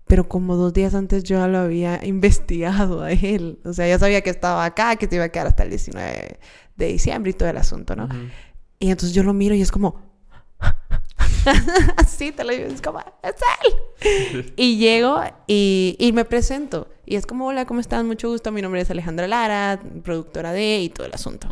pero 0.08 0.28
como 0.28 0.56
dos 0.56 0.74
días 0.74 0.94
antes 0.94 1.24
yo 1.24 1.38
ya 1.38 1.48
lo 1.48 1.60
había 1.60 2.06
investigado 2.06 3.02
a 3.02 3.12
él, 3.12 3.60
o 3.64 3.74
sea, 3.74 3.88
ya 3.88 3.98
sabía 3.98 4.22
que 4.22 4.30
estaba 4.30 4.66
acá, 4.66 4.98
que 4.98 5.08
te 5.08 5.16
iba 5.16 5.26
a 5.26 5.30
quedar 5.30 5.48
hasta 5.48 5.64
el 5.64 5.70
19 5.70 6.40
de 6.76 6.86
diciembre 6.88 7.32
y 7.32 7.34
todo 7.34 7.50
el 7.50 7.58
asunto, 7.58 7.96
¿no? 7.96 8.10
Y 8.80 8.92
entonces 8.92 9.16
yo 9.16 9.24
lo 9.24 9.34
miro 9.34 9.56
y 9.56 9.62
es 9.62 9.72
como... 9.72 10.04
Así 11.98 12.32
te 12.32 12.44
lo 12.44 12.52
digo, 12.52 12.66
es 12.68 12.82
como, 12.82 13.00
es 13.00 13.36
él. 13.64 14.54
y 14.58 14.78
llego 14.78 15.20
y, 15.48 15.96
y, 16.00 16.12
me 16.12 16.26
presento. 16.26 16.88
Y 17.06 17.16
es 17.16 17.26
como, 17.26 17.48
hola, 17.48 17.66
¿cómo 17.66 17.80
estás? 17.80 18.04
Mucho 18.04 18.30
gusto. 18.30 18.52
Mi 18.52 18.62
nombre 18.62 18.82
es 18.82 18.90
Alejandra 18.90 19.28
Lara, 19.28 19.82
productora 20.04 20.52
de 20.54 20.80
y 20.80 20.90
todo 20.90 21.08
el 21.08 21.14
asunto. 21.14 21.50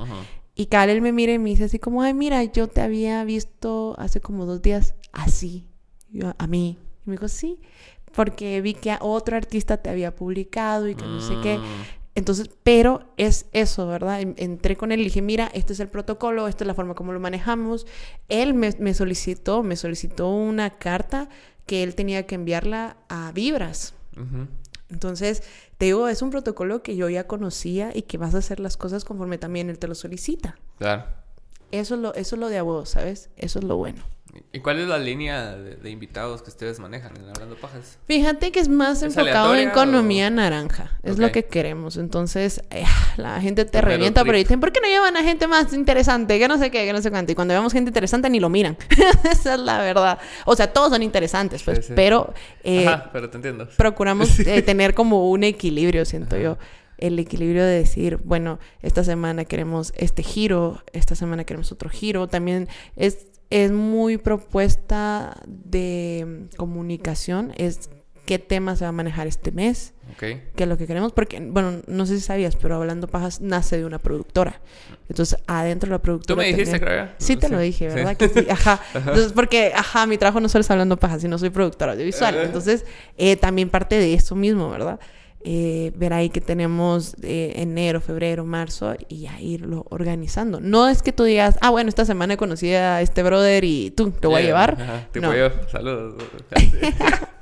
Y 0.56 0.68
él 0.72 1.02
me 1.02 1.12
mira 1.12 1.34
y 1.34 1.40
me 1.40 1.50
dice 1.50 1.66
así 1.66 1.80
como, 1.80 2.02
ay, 2.02 2.14
mira, 2.14 2.44
yo 2.44 2.68
te 2.68 2.82
había 2.82 3.24
visto 3.24 3.95
hace 3.98 4.22
como 4.22 4.45
dos 4.45 4.62
días 4.62 4.95
así. 5.12 5.68
Yo, 6.10 6.34
a 6.38 6.48
mí. 6.48 6.78
Y 7.06 7.10
me 7.10 7.16
dijo, 7.16 7.28
sí, 7.28 7.60
porque 8.14 8.62
vi 8.62 8.74
que 8.76 8.95
otro 9.00 9.36
artista 9.36 9.78
te 9.78 9.90
había 9.90 10.16
publicado 10.16 10.88
y 10.88 10.95
que 10.95 11.06
no 11.06 11.22
sé 11.22 11.34
qué. 11.41 11.60
Entonces, 12.15 12.49
pero 12.64 13.06
es 13.18 13.48
eso, 13.53 13.88
¿verdad? 13.88 14.22
Entré 14.22 14.76
con 14.76 14.91
él 14.91 15.02
y 15.02 15.06
dije, 15.06 15.22
mira, 15.22 15.49
este 15.53 15.73
es 15.73 15.80
el 15.80 15.88
protocolo, 15.88 16.48
esta 16.48 16.64
es 16.64 16.68
la 16.68 16.76
forma 16.76 16.94
como 16.94 17.11
lo 17.11 17.19
manejamos. 17.19 17.88
Él 18.30 18.53
me, 18.53 18.94
solicitó, 18.94 19.64
me 19.64 19.76
solicitó 19.76 20.30
una 20.30 20.69
carta 20.69 21.30
que 21.65 21.81
él 21.81 21.95
tenía 21.95 22.27
que 22.27 22.35
enviarla 22.35 22.98
a 23.10 23.31
Vibras. 23.31 23.95
Entonces, 24.90 25.41
te 25.80 25.85
digo, 25.85 26.07
es 26.07 26.22
un 26.22 26.30
protocolo 26.30 26.84
que 26.84 26.95
yo 26.95 27.10
ya 27.10 27.26
conocía 27.26 27.91
y 27.95 28.03
que 28.03 28.19
vas 28.19 28.35
a 28.35 28.40
hacer 28.40 28.60
las 28.60 28.77
cosas 28.77 29.06
conforme 29.06 29.40
también 29.40 29.72
él 29.72 29.80
te 29.80 29.88
lo 29.88 29.95
solicita. 29.95 30.56
Claro. 30.77 31.06
Eso 31.72 31.95
es 31.95 32.02
lo, 32.02 32.14
eso 32.14 32.35
es 32.35 32.40
lo 32.40 32.49
de 32.49 32.60
a 32.60 32.85
¿sabes? 32.85 33.31
Eso 33.38 33.57
es 33.57 33.65
lo 33.65 33.77
bueno. 33.77 34.03
¿Y 34.52 34.60
cuál 34.60 34.80
es 34.80 34.88
la 34.88 34.98
línea 34.98 35.56
de, 35.56 35.90
invitados 35.90 36.42
que 36.42 36.50
ustedes 36.50 36.80
manejan 36.80 37.16
en 37.18 37.30
Hablando 37.30 37.56
Pajas? 37.56 37.98
Fíjate 38.08 38.52
que 38.52 38.60
es 38.60 38.70
más 38.70 39.04
enfocado 39.04 39.56
en 39.56 39.70
economía 39.70 40.30
naranja. 40.30 40.98
Es 41.04 41.18
lo 41.18 41.32
que 41.32 41.46
queremos. 41.46 41.98
Entonces, 41.98 42.62
eh, 42.70 42.84
la 43.18 43.40
gente 43.42 43.66
te 43.66 43.82
revienta, 43.82 44.24
pero 44.24 44.38
dicen, 44.38 44.60
¿por 44.60 44.72
qué 44.72 44.80
no 44.82 44.88
llevan 44.88 45.18
a 45.18 45.24
gente 45.24 45.48
más 45.48 45.74
interesante? 45.74 46.40
Que 46.40 46.48
no 46.48 46.58
sé 46.58 46.72
qué, 46.72 46.86
que 46.86 46.94
no 46.94 47.02
sé 47.02 47.12
cuánto. 47.12 47.32
Y 47.32 47.36
cuando 47.36 47.54
vemos 47.54 47.74
gente 47.74 47.90
interesante 47.90 48.30
ni 48.30 48.40
lo 48.40 48.50
miran. 48.50 48.78
Esa 49.32 49.56
es 49.56 49.60
la 49.60 49.80
verdad. 49.80 50.20
O 50.46 50.56
sea, 50.56 50.72
todos 50.72 50.90
son 50.92 51.04
interesantes, 51.04 51.64
pues, 51.64 51.92
pero... 51.96 52.34
Eh, 52.64 52.88
Ajá, 52.88 53.10
pero 53.12 53.30
te 53.30 53.38
entiendo. 53.38 53.68
Procuramos 53.78 54.40
eh, 54.40 54.62
tener 54.62 54.94
como 54.94 55.30
un 55.30 55.44
equilibrio, 55.44 56.06
siento 56.06 56.38
yo 56.38 56.58
el 57.00 57.20
equilibrio 57.20 57.66
de 57.66 57.80
decir, 57.80 58.20
bueno, 58.24 58.60
esta 58.82 59.04
semana 59.04 59.44
queremos 59.44 59.92
este 59.98 60.24
giro, 60.24 60.82
esta 60.94 61.16
semana 61.16 61.44
queremos 61.44 61.72
otro 61.74 61.90
giro. 61.90 62.28
También 62.28 62.70
es 62.96 63.33
es 63.49 63.72
muy 63.72 64.18
propuesta 64.18 65.41
de 65.48 66.48
comunicación, 66.57 67.53
es 67.56 67.90
qué 68.26 68.40
tema 68.40 68.76
se 68.76 68.86
va 68.86 68.90
a 68.90 68.94
manejar 68.94 69.28
este 69.28 69.52
mes, 69.52 69.94
okay. 70.15 70.44
qué 70.56 70.64
es 70.64 70.70
lo 70.70 70.78
que 70.78 70.88
queremos, 70.88 71.11
porque, 71.11 71.40
bueno, 71.40 71.82
no 71.88 72.06
sé 72.06 72.15
si 72.15 72.22
sabías, 72.22 72.56
pero 72.56 72.76
Hablando 72.76 73.07
Pajas 73.07 73.41
nace 73.41 73.78
de 73.78 73.86
una 73.86 73.99
productora. 73.99 74.61
Entonces, 75.10 75.38
adentro 75.45 75.88
de 75.90 75.95
la 75.95 76.02
productora... 76.02 76.36
Tú 76.36 76.41
me 76.41 76.48
dijiste, 76.48 76.80
creo. 76.80 77.10
Sí, 77.18 77.36
te 77.36 77.49
lo 77.49 77.60
dije, 77.60 77.90
¿verdad? 77.90 78.15
Que 78.15 78.30
sí, 78.30 78.48
ajá. 78.49 78.80
Entonces, 78.94 79.34
porque, 79.34 79.74
ajá, 79.76 80.07
mi 80.07 80.18
trabajo 80.18 80.40
no 80.40 80.48
solo 80.48 80.61
es 80.61 80.72
Hablando 80.72 80.98
Pajas, 80.98 81.22
sino 81.22 81.38
soy 81.38 81.49
productora 81.49 81.94
audiovisual. 81.94 82.36
Entonces, 82.38 82.86
eh, 83.18 83.36
también 83.36 83.70
parte 83.70 83.95
de 83.95 84.14
eso 84.14 84.36
mismo, 84.36 84.70
¿verdad? 84.70 84.99
Eh, 85.45 85.91
ver 85.95 86.14
ahí 86.14 86.30
que 86.30 86.41
tenemos 86.41 87.15
eh, 87.22 87.53
enero, 87.56 88.02
febrero, 88.02 88.45
marzo 88.45 88.95
y 89.10 89.22
ya 89.22 89.40
irlo 89.41 89.86
organizando. 89.90 90.60
No 90.60 90.88
es 90.88 91.02
que 91.02 91.11
tú 91.11 91.24
digas, 91.24 91.57
ah, 91.61 91.70
bueno, 91.70 91.90
esta 91.90 92.06
semana 92.06 92.38
conocí 92.38 92.74
a 92.74 93.02
este 93.02 93.24
brother 93.24 93.64
y 93.64 93.91
tú 93.91 94.11
te 94.11 94.28
voy 94.28 94.41
a 94.41 94.45
llevar. 94.45 95.10
tipo 95.11 95.34
yo, 95.34 95.49
saludos. 95.70 96.15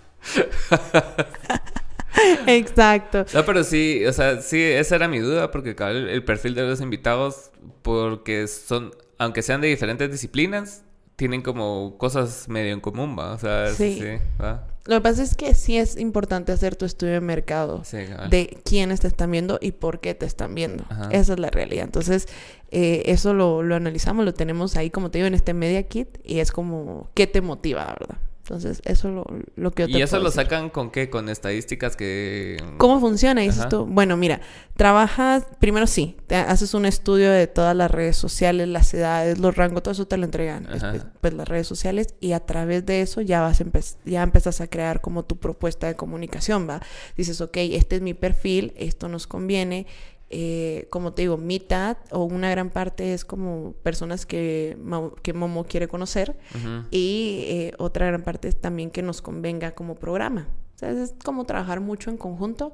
Exacto. 2.48 3.26
No, 3.34 3.46
pero 3.46 3.64
sí, 3.64 4.06
o 4.06 4.14
sea, 4.14 4.42
sí, 4.42 4.62
esa 4.62 4.96
era 4.96 5.08
mi 5.08 5.20
duda, 5.20 5.52
porque 5.52 5.76
el, 5.78 6.10
el 6.10 6.24
perfil 6.24 6.56
de 6.56 6.64
los 6.64 6.82
invitados, 6.82 7.52
porque 7.82 8.48
son, 8.48 8.92
aunque 9.18 9.42
sean 9.42 9.62
de 9.62 9.68
diferentes 9.68 10.12
disciplinas, 10.12 10.84
tienen 11.22 11.44
como 11.44 12.00
cosas 12.00 12.50
medio 12.50 12.74
en 12.74 12.80
común, 12.80 13.16
¿va? 13.16 13.34
O 13.34 13.38
sea, 13.38 13.68
sí. 13.76 14.00
sí 14.00 14.08
¿va? 14.42 14.66
Lo 14.86 14.96
que 14.96 15.02
pasa 15.02 15.22
es 15.22 15.36
que 15.36 15.54
sí 15.54 15.78
es 15.78 15.96
importante 15.96 16.52
hacer 16.52 16.76
tu 16.76 16.84
estudio 16.86 17.14
de 17.14 17.22
mercado 17.22 17.84
de 18.32 18.58
quiénes 18.66 19.02
te 19.02 19.08
están 19.08 19.30
viendo 19.30 19.60
y 19.62 19.74
por 19.74 20.00
qué 20.00 20.16
te 20.16 20.26
están 20.26 20.56
viendo. 20.56 20.84
Esa 21.12 21.34
es 21.34 21.40
la 21.40 21.52
realidad. 21.52 21.86
Entonces, 21.86 22.28
eh, 22.72 23.04
eso 23.06 23.36
lo, 23.36 23.62
lo, 23.62 23.76
analizamos, 23.76 24.26
lo 24.26 24.34
tenemos 24.34 24.76
ahí, 24.78 24.90
como 24.90 25.12
te 25.12 25.20
digo, 25.20 25.28
en 25.28 25.36
este 25.36 25.54
Media 25.54 25.84
Kit 25.84 26.18
y 26.24 26.40
es 26.40 26.52
como, 26.52 27.12
¿qué 27.14 27.28
te 27.28 27.42
motiva, 27.42 27.86
verdad? 27.86 28.18
Entonces, 28.44 28.82
eso 28.86 29.08
es 29.08 29.14
lo, 29.14 29.26
lo 29.56 29.72
que 29.72 29.84
yo 29.84 29.94
te 29.94 30.00
¿Y 30.00 30.02
eso 30.02 30.20
lo 30.20 30.32
sacan 30.32 30.72
con 30.72 30.90
qué? 30.90 31.12
¿Con 31.12 31.30
estadísticas 31.30 31.96
que...? 31.96 32.58
¿Cómo 32.78 33.00
funciona? 33.00 33.42
Dices 33.42 33.70
tú. 33.70 33.86
Bueno, 33.86 34.18
mira, 34.18 34.42
trabajas... 34.76 35.46
Primero 35.60 35.86
sí, 35.86 36.18
te 36.26 36.36
haces 36.36 36.74
un 36.74 36.86
estudio 36.88 37.32
de 37.32 37.46
todas 37.46 37.76
las 37.76 37.92
redes 37.92 38.18
sociales, 38.18 38.68
las 38.68 38.92
edades, 38.96 39.38
los 39.38 39.56
rangos, 39.56 39.84
todo 39.84 39.92
eso 39.92 40.08
te 40.08 40.18
lo 40.18 40.26
entregan. 40.26 40.66
Pues, 40.66 40.84
pues, 41.22 41.34
las 41.34 41.48
redes 41.48 41.68
sociales 41.68 42.16
y 42.20 42.32
a 42.32 42.40
través 42.40 42.86
de 42.86 43.02
eso 43.02 43.22
ya 43.22 43.42
vas 43.42 43.62
ya 44.06 44.24
empezás 44.24 44.60
a 44.60 44.68
crear 44.68 45.02
como 45.02 45.24
tu 45.24 45.38
propuesta 45.38 45.86
de 45.86 45.96
comunicación, 45.96 46.68
¿va? 46.68 46.82
Dices, 47.16 47.42
ok, 47.42 47.58
este 47.58 47.98
es 47.98 48.02
mi 48.02 48.16
perfil, 48.16 48.74
esto 48.76 49.08
nos 49.08 49.28
conviene 49.28 49.86
eh, 50.34 50.88
como 50.90 51.12
te 51.12 51.24
digo, 51.24 51.38
mitad 51.38 51.98
o 52.10 52.24
una 52.24 52.50
gran 52.50 52.70
parte 52.70 53.14
es 53.14 53.26
como 53.26 53.74
personas 53.84 54.26
que, 54.26 54.78
que 55.24 55.34
Momo 55.34 55.66
quiere 55.66 55.90
conocer 55.90 56.38
y 56.90 57.44
eh, 57.48 57.74
otra 57.78 58.06
gran 58.08 58.24
parte 58.24 58.48
es 58.48 58.60
también 58.60 58.92
que 58.92 59.02
nos 59.02 59.22
convenga 59.22 59.72
como 59.72 59.96
programa. 59.96 60.48
O 60.76 60.80
sea, 60.80 60.90
es 60.92 61.14
como 61.26 61.46
trabajar 61.46 61.82
mucho 61.82 62.10
en 62.10 62.18
conjunto 62.18 62.72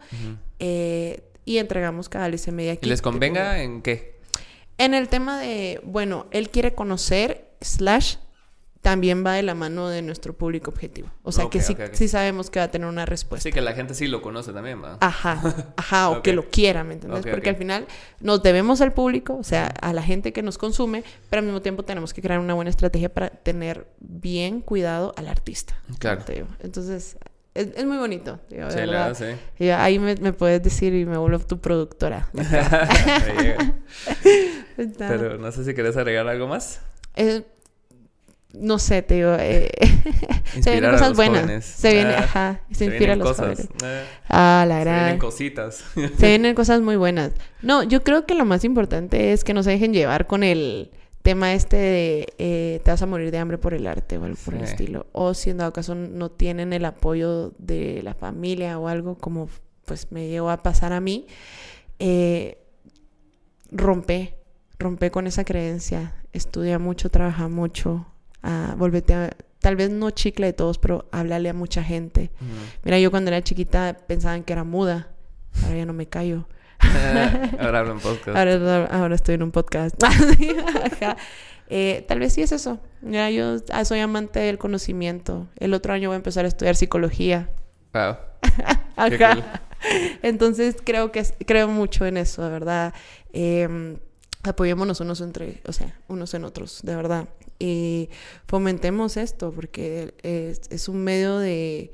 eh, 0.60 1.24
y 1.46 1.58
entregamos 1.58 2.10
cada 2.10 2.30
vez 2.30 2.48
media 2.52 2.78
¿Y 2.80 2.86
les 2.86 3.02
convenga 3.02 3.62
en 3.64 3.82
qué? 3.82 4.20
En 4.78 4.94
el 4.94 5.10
tema 5.10 5.40
de, 5.40 5.82
bueno, 5.84 6.28
él 6.30 6.50
quiere 6.50 6.76
conocer 6.76 7.50
slash 7.60 8.18
también 8.82 9.26
va 9.26 9.34
de 9.34 9.44
la 9.44 9.56
mano 9.56 9.90
de 9.90 10.02
nuestro 10.02 10.34
público 10.34 10.72
objetivo. 10.72 11.10
O 11.24 11.32
sea, 11.32 11.50
que 11.50 11.62
sí, 11.62 11.76
sí, 11.94 12.08
sabemos 12.08 12.50
que 12.50 12.60
va 12.60 12.66
a 12.66 12.72
tener 12.72 12.88
una 12.88 13.06
respuesta. 13.06 13.44
Sí, 13.44 13.52
que 13.52 13.62
la 13.62 13.74
gente 13.74 13.94
sí 13.94 14.08
lo 14.08 14.22
conoce 14.22 14.54
también, 14.54 14.84
¿va? 14.84 14.98
Ajá, 15.02 15.74
ajá, 15.78 16.10
o 16.10 16.22
que 16.22 16.34
lo 16.34 16.50
quiera, 16.50 16.84
¿me 16.84 16.94
entiendes? 16.94 17.26
Porque 17.26 17.50
al 17.50 17.56
final 17.56 17.88
nos 18.20 18.44
debemos 18.44 18.82
al 18.82 18.94
público, 18.94 19.38
o 19.38 19.44
sea, 19.44 19.68
a 19.68 19.94
la 19.94 20.04
gente 20.04 20.34
que 20.34 20.42
nos 20.42 20.58
consume, 20.58 21.04
pero 21.30 21.40
al 21.40 21.46
mismo 21.46 21.62
tiempo 21.62 21.84
tenemos 21.84 22.14
que 22.14 22.22
crear 22.22 22.40
una 22.40 22.54
buena 22.54 22.70
estrategia 22.70 23.14
para 23.14 23.30
tener 23.30 23.88
bien 24.00 24.62
cuidado 24.62 25.14
al 25.18 25.28
artista. 25.28 25.76
Claro. 26.00 26.24
Entonces, 26.60 27.18
es, 27.58 27.86
muy 27.86 27.98
bonito. 27.98 28.40
Digo, 28.50 28.70
sí, 28.70 28.78
verdad. 28.78 29.16
sí. 29.16 29.26
ahí 29.70 29.98
me, 29.98 30.34
puedes 30.34 30.62
decir 30.62 30.94
y 30.94 31.06
me 31.06 31.18
vuelvo 31.18 31.40
tu 31.40 31.60
productora. 31.60 32.30
pero 34.98 35.40
no 35.40 35.52
sé 35.52 35.66
si 35.66 35.74
quieres 35.74 35.98
agregar 35.98 36.28
algo 36.28 36.48
más. 36.48 36.82
Eh, 37.16 37.42
no 38.54 38.80
sé, 38.80 39.02
te 39.02 39.16
digo, 39.16 39.36
eh, 39.40 39.70
se 40.62 40.72
vienen 40.72 40.92
cosas 40.92 41.16
buenas. 41.16 41.66
Se 41.66 41.94
viene, 41.94 42.14
ah, 42.14 42.20
ajá, 42.20 42.62
se, 42.72 42.86
inspira 42.86 43.14
a 43.14 43.16
los 43.16 43.28
cosas. 43.28 43.68
Eh, 43.84 44.06
ah, 44.30 44.66
la 44.68 44.80
verdad. 44.80 44.94
Se 44.94 45.04
vienen 45.04 45.20
cositas. 45.20 45.84
se 45.94 46.28
vienen 46.28 46.56
cosas 46.56 46.82
muy 46.82 46.96
buenas. 46.96 47.32
No, 47.62 47.84
yo 47.84 48.04
creo 48.04 48.26
que 48.26 48.36
lo 48.36 48.46
más 48.46 48.64
importante 48.64 49.34
es 49.34 49.44
que 49.44 49.54
no 49.54 49.64
se 49.64 49.72
dejen 49.72 49.94
llevar 49.94 50.28
con 50.28 50.44
el 50.44 50.92
tema 51.28 51.54
este 51.54 51.76
de 51.76 52.34
eh, 52.38 52.80
te 52.86 52.92
vas 52.92 53.02
a 53.02 53.06
morir 53.06 53.32
de 53.32 53.38
hambre 53.38 53.58
por 53.58 53.74
el 53.74 53.86
arte 53.86 54.18
o 54.18 54.24
algo 54.24 54.38
por 54.46 54.54
el 54.54 54.64
estilo. 54.64 55.08
O 55.12 55.34
si 55.34 55.50
en 55.50 55.58
dado 55.58 55.74
caso 55.74 55.94
no 55.94 56.32
tienen 56.32 56.72
el 56.72 56.86
apoyo 56.86 57.52
de 57.58 58.02
la 58.02 58.14
familia 58.14 58.80
o 58.80 58.88
algo 58.88 59.18
como 59.18 59.50
pues 59.84 60.12
me 60.12 60.30
llegó 60.30 60.50
a 60.50 60.64
pasar 60.64 60.94
a 60.94 61.02
mí, 61.02 61.28
eh, 62.00 62.58
rompe, 63.72 64.36
rompe 64.80 65.12
con 65.12 65.28
esa 65.28 65.44
creencia, 65.44 66.14
estudia 66.32 66.80
mucho, 66.80 67.10
trabaja 67.10 67.48
mucho, 67.48 68.06
a, 68.44 68.76
volvete 68.78 69.14
a, 69.14 69.36
tal 69.60 69.76
vez 69.76 69.90
no 69.90 70.12
chicle 70.12 70.48
de 70.48 70.54
todos, 70.54 70.78
pero 70.78 71.08
háblale 71.12 71.50
a 71.50 71.54
mucha 71.54 71.84
gente. 71.84 72.32
Mira, 72.84 73.00
yo 73.00 73.12
cuando 73.12 73.30
era 73.32 73.42
chiquita 73.44 73.98
pensaban 74.08 74.44
que 74.44 74.54
era 74.54 74.64
muda, 74.64 75.10
ahora 75.64 75.78
ya 75.78 75.86
no 75.86 75.94
me 75.94 76.08
callo. 76.08 76.48
ahora 77.60 77.80
hablo 77.80 77.94
en 77.94 78.00
podcast. 78.00 78.38
Ahora, 78.94 79.16
estoy 79.16 79.36
en 79.36 79.44
un 79.44 79.52
podcast. 79.52 79.96
Eh, 81.70 82.06
tal 82.08 82.20
vez 82.20 82.32
sí 82.32 82.42
es 82.42 82.54
eso. 82.54 82.80
Mira, 83.02 83.30
yo 83.30 83.58
ah, 83.74 83.84
soy 83.84 84.00
amante 84.00 84.40
del 84.40 84.58
conocimiento. 84.58 85.50
El 85.58 85.74
otro 85.74 85.92
año 85.92 86.08
voy 86.08 86.14
a 86.14 86.16
empezar 86.16 86.46
a 86.46 86.48
estudiar 86.48 86.78
psicología. 86.78 87.50
Wow. 87.94 88.16
Entonces 90.22 90.78
creo 90.82 91.12
que 91.12 91.26
creo 91.46 91.68
mucho 91.68 92.06
en 92.06 92.16
eso, 92.16 92.42
de 92.42 92.50
verdad. 92.52 92.94
Eh, 93.34 93.98
apoyémonos 94.48 95.00
unos 95.00 95.22
entre, 95.22 95.62
o 95.68 95.74
sea, 95.74 96.00
unos 96.08 96.34
en 96.34 96.44
otros, 96.44 96.82
de 96.84 96.96
verdad. 96.96 97.30
Y 97.60 98.10
fomentemos 98.48 99.18
esto, 99.18 99.52
porque 99.52 100.14
es, 100.24 100.90
un 100.90 101.04
medio 101.04 101.38
de 101.38 101.92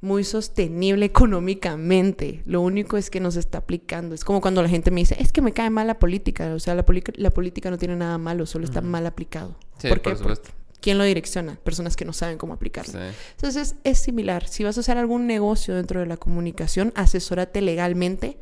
muy 0.00 0.24
sostenible 0.24 1.06
económicamente. 1.06 2.42
Lo 2.46 2.60
único 2.60 2.96
es 2.96 3.10
que 3.10 3.20
nos 3.20 3.36
está 3.36 3.58
aplicando. 3.58 4.14
Es 4.14 4.24
como 4.24 4.40
cuando 4.40 4.62
la 4.62 4.68
gente 4.68 4.90
me 4.90 5.00
dice, 5.00 5.16
es 5.18 5.32
que 5.32 5.42
me 5.42 5.52
cae 5.52 5.70
mal 5.70 5.86
la 5.86 5.98
política. 5.98 6.54
O 6.54 6.58
sea, 6.58 6.74
la, 6.74 6.84
la 7.16 7.30
política 7.30 7.70
no 7.70 7.78
tiene 7.78 7.96
nada 7.96 8.18
malo, 8.18 8.46
solo 8.46 8.64
está 8.64 8.80
mal 8.80 9.06
aplicado. 9.06 9.56
Sí, 9.78 9.88
¿Por, 9.88 10.00
qué? 10.00 10.16
supuesto. 10.16 10.50
¿Quién 10.80 10.96
lo 10.96 11.04
direcciona? 11.04 11.56
Personas 11.56 11.96
que 11.96 12.04
no 12.04 12.12
saben 12.12 12.38
cómo 12.38 12.54
aplicarlo. 12.54 12.98
Entonces 13.32 13.76
es 13.84 13.98
similar. 13.98 14.48
Si 14.48 14.64
vas 14.64 14.76
a 14.78 14.80
hacer 14.80 14.96
algún 14.96 15.26
negocio 15.26 15.74
dentro 15.74 16.00
de 16.00 16.06
la 16.06 16.16
comunicación, 16.16 16.92
asesórate 16.96 17.60
legalmente 17.60 18.38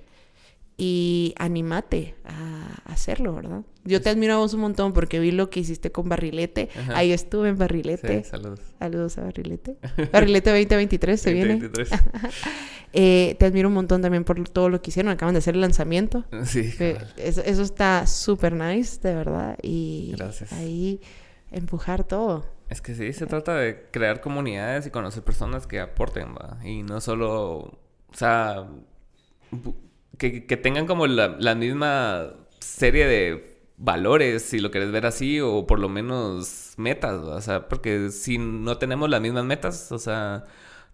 y 0.80 1.34
animate 1.38 2.14
a 2.24 2.80
hacerlo, 2.84 3.34
¿verdad? 3.34 3.62
Yo 3.84 4.00
te 4.00 4.10
admiro 4.10 4.34
a 4.34 4.36
vos 4.36 4.54
un 4.54 4.60
montón 4.60 4.92
porque 4.92 5.18
vi 5.18 5.32
lo 5.32 5.50
que 5.50 5.58
hiciste 5.58 5.90
con 5.90 6.08
Barrilete. 6.08 6.68
Ahí 6.94 7.12
estuve 7.12 7.48
en 7.48 7.58
Barrilete. 7.58 8.22
Sí, 8.22 8.30
saludos. 8.30 8.60
Saludos 8.78 9.18
a 9.18 9.24
Barrilete. 9.24 9.76
Barrilete 10.12 10.50
2023 10.50 11.20
se 11.20 11.32
viene. 11.32 11.70
eh, 12.92 13.34
te 13.40 13.46
admiro 13.46 13.68
un 13.68 13.74
montón 13.74 14.02
también 14.02 14.22
por 14.22 14.48
todo 14.48 14.68
lo 14.68 14.80
que 14.80 14.90
hicieron. 14.90 15.10
Acaban 15.10 15.34
de 15.34 15.38
hacer 15.38 15.56
el 15.56 15.60
lanzamiento. 15.60 16.24
Sí. 16.44 16.72
eso, 17.16 17.42
eso, 17.42 17.62
está 17.62 18.06
súper 18.06 18.52
nice, 18.52 19.00
de 19.02 19.14
verdad. 19.14 19.58
Y 19.62 20.14
Gracias. 20.16 20.52
ahí 20.52 21.00
empujar 21.50 22.04
todo. 22.04 22.46
Es 22.70 22.80
que 22.80 22.94
sí, 22.94 23.12
se 23.12 23.26
trata 23.26 23.56
de 23.56 23.88
crear 23.90 24.20
comunidades 24.20 24.86
y 24.86 24.90
conocer 24.90 25.24
personas 25.24 25.66
que 25.66 25.80
aporten, 25.80 26.34
¿va? 26.34 26.58
Y 26.64 26.84
no 26.84 27.00
solo, 27.00 27.56
o 27.56 28.14
sea, 28.14 28.68
que, 30.16 30.46
que 30.46 30.56
tengan 30.56 30.86
como 30.86 31.06
la, 31.06 31.36
la, 31.38 31.54
misma 31.54 32.30
serie 32.60 33.06
de 33.06 33.58
valores, 33.76 34.42
si 34.42 34.58
lo 34.58 34.70
quieres 34.70 34.90
ver 34.90 35.06
así, 35.06 35.40
o 35.40 35.66
por 35.66 35.78
lo 35.78 35.88
menos 35.88 36.74
metas, 36.76 37.14
o 37.14 37.40
sea, 37.40 37.68
porque 37.68 38.10
si 38.10 38.38
no 38.38 38.78
tenemos 38.78 39.10
las 39.10 39.20
mismas 39.20 39.44
metas, 39.44 39.92
o 39.92 39.98
sea, 39.98 40.44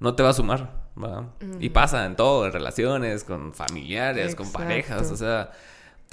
no 0.00 0.14
te 0.14 0.22
va 0.22 0.30
a 0.30 0.34
sumar, 0.34 0.88
¿va? 1.02 1.34
Y 1.60 1.70
pasa 1.70 2.04
en 2.06 2.16
todo, 2.16 2.46
en 2.46 2.52
relaciones, 2.52 3.24
con 3.24 3.54
familiares, 3.54 4.34
con 4.34 4.50
parejas, 4.50 5.10
o 5.10 5.16
sea 5.16 5.52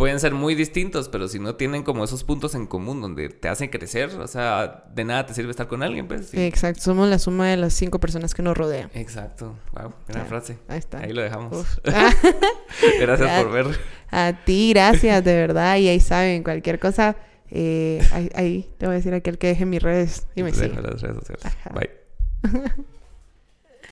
pueden 0.01 0.19
ser 0.19 0.33
muy 0.33 0.55
distintos, 0.55 1.09
pero 1.09 1.27
si 1.27 1.37
no 1.37 1.53
tienen 1.57 1.83
como 1.83 2.03
esos 2.03 2.23
puntos 2.23 2.55
en 2.55 2.65
común 2.65 3.01
donde 3.01 3.29
te 3.29 3.47
hacen 3.47 3.69
crecer, 3.69 4.09
o 4.09 4.25
sea, 4.25 4.85
de 4.95 5.03
nada 5.03 5.27
te 5.27 5.35
sirve 5.35 5.51
estar 5.51 5.67
con 5.67 5.83
alguien, 5.83 6.07
pues. 6.07 6.33
Exacto, 6.33 6.81
somos 6.81 7.07
la 7.07 7.19
suma 7.19 7.47
de 7.49 7.57
las 7.57 7.73
cinco 7.73 7.99
personas 7.99 8.33
que 8.33 8.41
nos 8.41 8.57
rodean. 8.57 8.89
Exacto, 8.95 9.55
wow, 9.73 9.93
gran 10.07 10.25
frase. 10.25 10.57
Ahí 10.67 10.79
está. 10.79 11.01
Ahí 11.01 11.13
lo 11.13 11.21
dejamos. 11.21 11.79
gracias 12.99 13.43
por 13.43 13.51
ver. 13.51 13.67
A 14.09 14.33
ti, 14.43 14.71
gracias, 14.73 15.23
de 15.23 15.35
verdad, 15.35 15.77
y 15.77 15.87
ahí 15.87 15.99
saben, 15.99 16.41
cualquier 16.41 16.79
cosa, 16.79 17.15
eh, 17.51 18.01
ahí, 18.33 18.73
te 18.79 18.87
voy 18.87 18.93
a 18.93 18.97
decir 18.97 19.13
aquel 19.13 19.37
que 19.37 19.49
deje 19.49 19.67
mis 19.67 19.83
redes 19.83 20.25
y 20.33 20.41
me 20.41 20.51
sigue. 20.51 20.69
las 20.81 20.99
redes 20.99 21.15
sociales. 21.15 21.43
Bye. 21.75 21.91